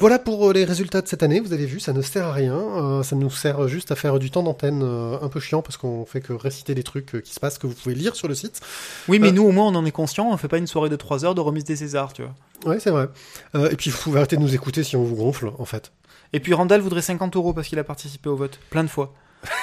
Voilà 0.00 0.18
pour 0.18 0.50
euh, 0.50 0.52
les 0.52 0.64
résultats 0.64 1.00
de 1.00 1.06
cette 1.06 1.22
année. 1.22 1.38
Vous 1.38 1.52
avez 1.52 1.66
vu, 1.66 1.78
ça 1.78 1.92
ne 1.92 2.02
sert 2.02 2.26
à 2.26 2.32
rien. 2.32 2.54
Euh, 2.56 3.02
ça 3.04 3.14
nous 3.14 3.30
sert 3.30 3.68
juste 3.68 3.92
à 3.92 3.94
faire 3.96 4.18
du 4.18 4.32
temps 4.32 4.42
d'antenne 4.42 4.82
euh, 4.82 5.16
un 5.22 5.28
peu 5.28 5.38
chiant 5.38 5.62
parce 5.62 5.76
qu'on 5.76 6.04
fait 6.06 6.20
que 6.20 6.32
réciter 6.32 6.74
des 6.74 6.82
trucs 6.82 7.22
qui 7.22 7.32
se 7.32 7.38
passent 7.38 7.58
que 7.58 7.68
vous 7.68 7.74
pouvez 7.74 7.94
lire 7.94 8.16
sur 8.16 8.26
le 8.26 8.34
site. 8.34 8.60
Oui, 9.08 9.18
mais 9.20 9.28
Euh. 9.28 9.32
nous, 9.32 9.44
au 9.44 9.52
moins, 9.52 9.68
on 9.68 9.74
en 9.76 9.84
est 9.86 9.92
conscient. 9.92 10.28
On 10.30 10.36
fait 10.36 10.48
pas 10.48 10.58
une 10.58 10.66
soirée 10.66 10.88
de 10.88 10.96
3 10.96 11.24
heures 11.24 11.34
de 11.36 11.40
remise 11.40 11.64
des 11.64 11.76
Césars, 11.76 12.12
tu 12.12 12.22
vois. 12.22 12.34
Ouais, 12.66 12.80
c'est 12.80 12.90
vrai. 12.90 13.08
Euh, 13.54 13.70
et 13.70 13.76
puis 13.76 13.90
vous 13.90 13.98
pouvez 13.98 14.18
arrêter 14.18 14.36
de 14.36 14.40
nous 14.42 14.54
écouter 14.54 14.82
si 14.82 14.96
on 14.96 15.04
vous 15.04 15.14
gonfle, 15.16 15.50
en 15.58 15.64
fait. 15.64 15.92
Et 16.34 16.40
puis 16.40 16.52
Randall 16.52 16.80
voudrait 16.82 17.00
50 17.00 17.34
euros 17.36 17.52
parce 17.54 17.68
qu'il 17.68 17.78
a 17.78 17.84
participé 17.84 18.28
au 18.28 18.36
vote. 18.36 18.58
Plein 18.68 18.84
de 18.84 18.88
fois. 18.90 19.14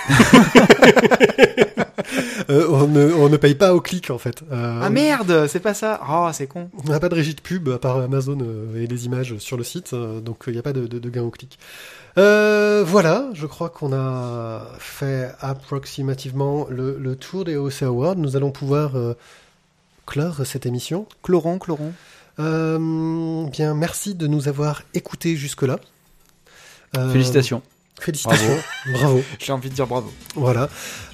Euh, 2.49 2.67
on, 2.69 2.87
ne, 2.87 3.13
on 3.13 3.29
ne 3.29 3.37
paye 3.37 3.55
pas 3.55 3.73
au 3.73 3.79
clic, 3.79 4.09
en 4.09 4.17
fait. 4.17 4.41
Euh, 4.51 4.81
Ah 4.83 4.89
merde, 4.89 5.47
c'est 5.47 5.59
pas 5.61 5.73
ça. 5.73 6.01
Oh, 6.09 6.27
c'est 6.33 6.47
con. 6.47 6.69
On 6.85 6.89
n'a 6.89 6.99
pas 6.99 7.07
de 7.07 7.15
régie 7.15 7.35
de 7.35 7.39
pub 7.41 7.69
à 7.69 7.77
part 7.77 7.97
Amazon 7.97 8.37
euh, 8.41 8.81
et 8.83 8.87
les 8.87 9.05
images 9.05 9.37
sur 9.37 9.55
le 9.55 9.63
site, 9.63 9.93
donc 9.95 10.43
il 10.47 10.53
n'y 10.53 10.59
a 10.59 10.61
pas 10.63 10.73
de, 10.73 10.87
de- 10.87 10.99
de 10.99 11.09
gain 11.09 11.21
au 11.21 11.29
clic. 11.29 11.57
Euh, 12.17 12.83
voilà, 12.85 13.29
je 13.33 13.45
crois 13.45 13.69
qu'on 13.69 13.93
a 13.93 14.63
fait 14.79 15.31
approximativement 15.39 16.67
le, 16.69 16.97
le 16.99 17.15
tour 17.15 17.45
des 17.45 17.55
OC 17.55 17.83
Awards. 17.83 18.15
Nous 18.17 18.35
allons 18.35 18.51
pouvoir 18.51 18.91
clore 20.05 20.41
cette 20.45 20.65
émission. 20.65 21.05
Chloron. 21.23 21.59
Euh, 22.39 23.45
bien, 23.47 23.73
merci 23.75 24.15
de 24.15 24.27
nous 24.27 24.47
avoir 24.49 24.81
écoutés 24.93 25.35
jusque-là. 25.37 25.79
Euh, 26.97 27.11
Félicitations. 27.11 27.61
Félicitations. 27.99 28.57
Bravo. 28.93 29.23
J'ai 29.39 29.51
envie 29.51 29.69
de 29.69 29.75
dire 29.75 29.85
bravo. 29.85 30.11
Voilà. 30.35 30.69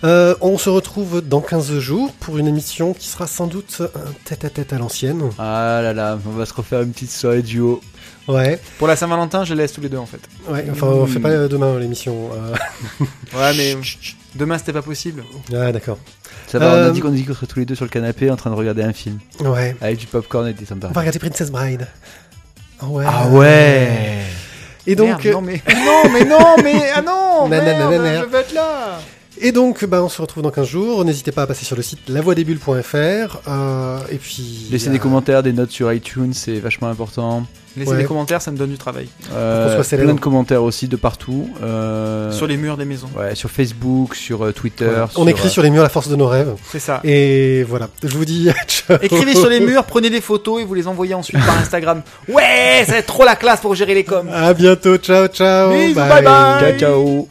Euh, 0.05 0.35
on 0.41 0.57
se 0.57 0.69
retrouve 0.69 1.21
dans 1.21 1.41
15 1.41 1.79
jours 1.79 2.13
pour 2.13 2.37
une 2.37 2.47
émission 2.47 2.93
qui 2.93 3.07
sera 3.09 3.27
sans 3.27 3.47
doute 3.47 3.81
un 3.81 4.11
tête-à-tête 4.23 4.71
à 4.71 4.77
l'ancienne. 4.77 5.21
Ah 5.37 5.81
là 5.83 5.93
là, 5.93 6.17
on 6.25 6.29
va 6.31 6.45
se 6.45 6.53
refaire 6.53 6.81
une 6.81 6.91
petite 6.91 7.11
soirée 7.11 7.41
duo. 7.41 7.81
Ouais, 8.29 8.59
Pour 8.77 8.87
la 8.87 8.95
Saint-Valentin, 8.97 9.43
je 9.45 9.53
les 9.53 9.61
laisse 9.63 9.71
tous 9.73 9.79
les 9.81 9.87
deux 9.89 9.97
en 9.97 10.05
fait. 10.05 10.19
ouais. 10.49 10.65
Enfin, 10.71 10.87
on 10.87 11.07
fait 11.07 11.19
pas 11.19 11.47
demain 11.47 11.77
l'émission. 11.79 12.29
Euh, 12.33 13.05
Ouais, 13.35 13.53
mais 13.55 13.75
demain 14.35 14.57
c'était 14.57 14.73
pas 14.73 14.81
possible. 14.81 15.23
Ah, 15.53 15.71
d'accord. 15.71 15.97
Ça 16.47 16.59
va, 16.59 16.73
on 16.73 16.87
a 16.87 16.91
dit 16.91 17.01
qu'on 17.01 17.09
dit 17.09 17.25
qu'on 17.25 17.33
serait 17.33 17.47
tous 17.47 17.59
les 17.59 17.65
deux 17.65 17.75
sur 17.75 17.85
le 17.85 17.89
canapé 17.89 18.31
en 18.31 18.35
train 18.37 18.49
de 18.49 18.55
regarder 18.55 18.83
un 18.83 18.93
film. 18.93 19.19
Ouais. 19.41 19.75
Avec 19.81 19.97
du 19.97 20.07
popcorn 20.07 20.47
et 20.47 20.53
des 20.53 20.65
sympas. 20.65 20.87
On 20.89 20.93
va 20.93 21.01
regarder 21.01 21.19
Princess 21.19 21.51
Bride. 21.51 21.87
Ah 22.79 22.87
ouais. 22.87 23.05
Ah 23.07 23.27
ouais 23.29 24.23
Et 24.89 24.95
donc, 24.95 25.23
Merde, 25.23 25.26
non 25.34 25.41
mais 25.41 25.61
non 25.68 26.09
mais 26.14 26.23
non 26.23 26.55
mais 26.64 26.91
ah 26.95 27.01
non 27.01 27.47
merde, 27.49 27.65
je 28.23 28.26
veux 28.26 28.39
être 28.39 28.53
là. 28.53 28.99
Et 29.41 29.51
donc, 29.51 29.85
bah, 29.85 30.03
on 30.03 30.09
se 30.09 30.22
retrouve 30.22 30.43
dans 30.43 30.51
15 30.51 30.68
jours. 30.68 31.05
N'hésitez 31.05 31.31
pas 31.31 31.43
à 31.43 31.47
passer 31.47 31.65
sur 31.65 31.76
le 31.76 31.81
site 31.81 31.99
lavoidesbulles.fr. 32.09 33.39
Euh, 33.47 33.99
et 34.11 34.18
puis. 34.18 34.68
Laissez 34.72 34.89
euh, 34.89 34.91
des 34.91 34.99
commentaires, 34.99 35.43
des 35.43 35.53
notes 35.53 35.72
sur 35.72 35.91
iTunes, 35.91 36.34
c'est 36.34 36.59
vachement 36.59 36.88
important. 36.88 37.45
Laissez 37.76 37.91
Ouais. 37.91 37.97
des 37.97 38.05
commentaires, 38.05 38.41
ça 38.41 38.49
me 38.49 38.57
donne 38.57 38.72
du 38.72 38.77
travail. 38.80 39.07
Euh, 39.34 39.68
qu'on 39.69 39.76
soit 39.76 39.84
célèbre. 39.84 40.07
plein 40.07 40.15
de 40.15 40.19
commentaires 40.19 40.64
aussi 40.64 40.88
de 40.88 40.95
partout. 40.95 41.47
Euh, 41.61 42.31
Sur 42.31 42.47
les 42.47 42.57
murs 42.57 42.76
des 42.76 42.85
maisons. 42.85 43.07
ouais, 43.15 43.35
sur 43.35 43.51
Facebook, 43.51 44.15
sur 44.15 44.43
euh, 44.45 44.51
Twitter. 44.51 45.05
On 45.15 45.27
écrit 45.27 45.47
sur 45.49 45.61
les 45.61 45.69
murs 45.69 45.84
la 45.84 45.89
force 45.89 46.07
de 46.07 46.15
nos 46.15 46.26
rêves. 46.27 46.55
C'est 46.72 46.80
ça. 46.80 47.01
Et 47.03 47.61
voilà. 47.69 47.89
Je 48.01 48.18
vous 48.18 48.26
dis 48.26 48.49
ciao. 48.68 48.97
Écrivez 48.99 49.35
sur 49.35 49.49
les 49.49 49.59
murs, 49.59 49.84
prenez 49.84 50.09
des 50.09 50.22
photos 50.22 50.59
et 50.61 50.64
vous 50.65 50.73
les 50.73 50.88
envoyez 50.88 51.14
ensuite 51.14 51.38
par 51.45 51.57
Instagram. 51.59 52.01
Ouais, 52.27 52.84
c'est 52.88 53.03
trop 53.03 53.23
la 53.26 53.35
classe 53.35 53.59
pour 53.61 53.76
gérer 53.76 53.93
les 53.93 54.03
coms. 54.03 54.27
À 54.34 54.53
bientôt. 54.55 54.97
Ciao, 54.97 55.27
ciao. 55.27 55.72
Bisous, 55.72 55.93
bye 55.93 56.23
bye. 56.23 56.23
Ciao, 56.23 56.80
ciao 56.80 57.27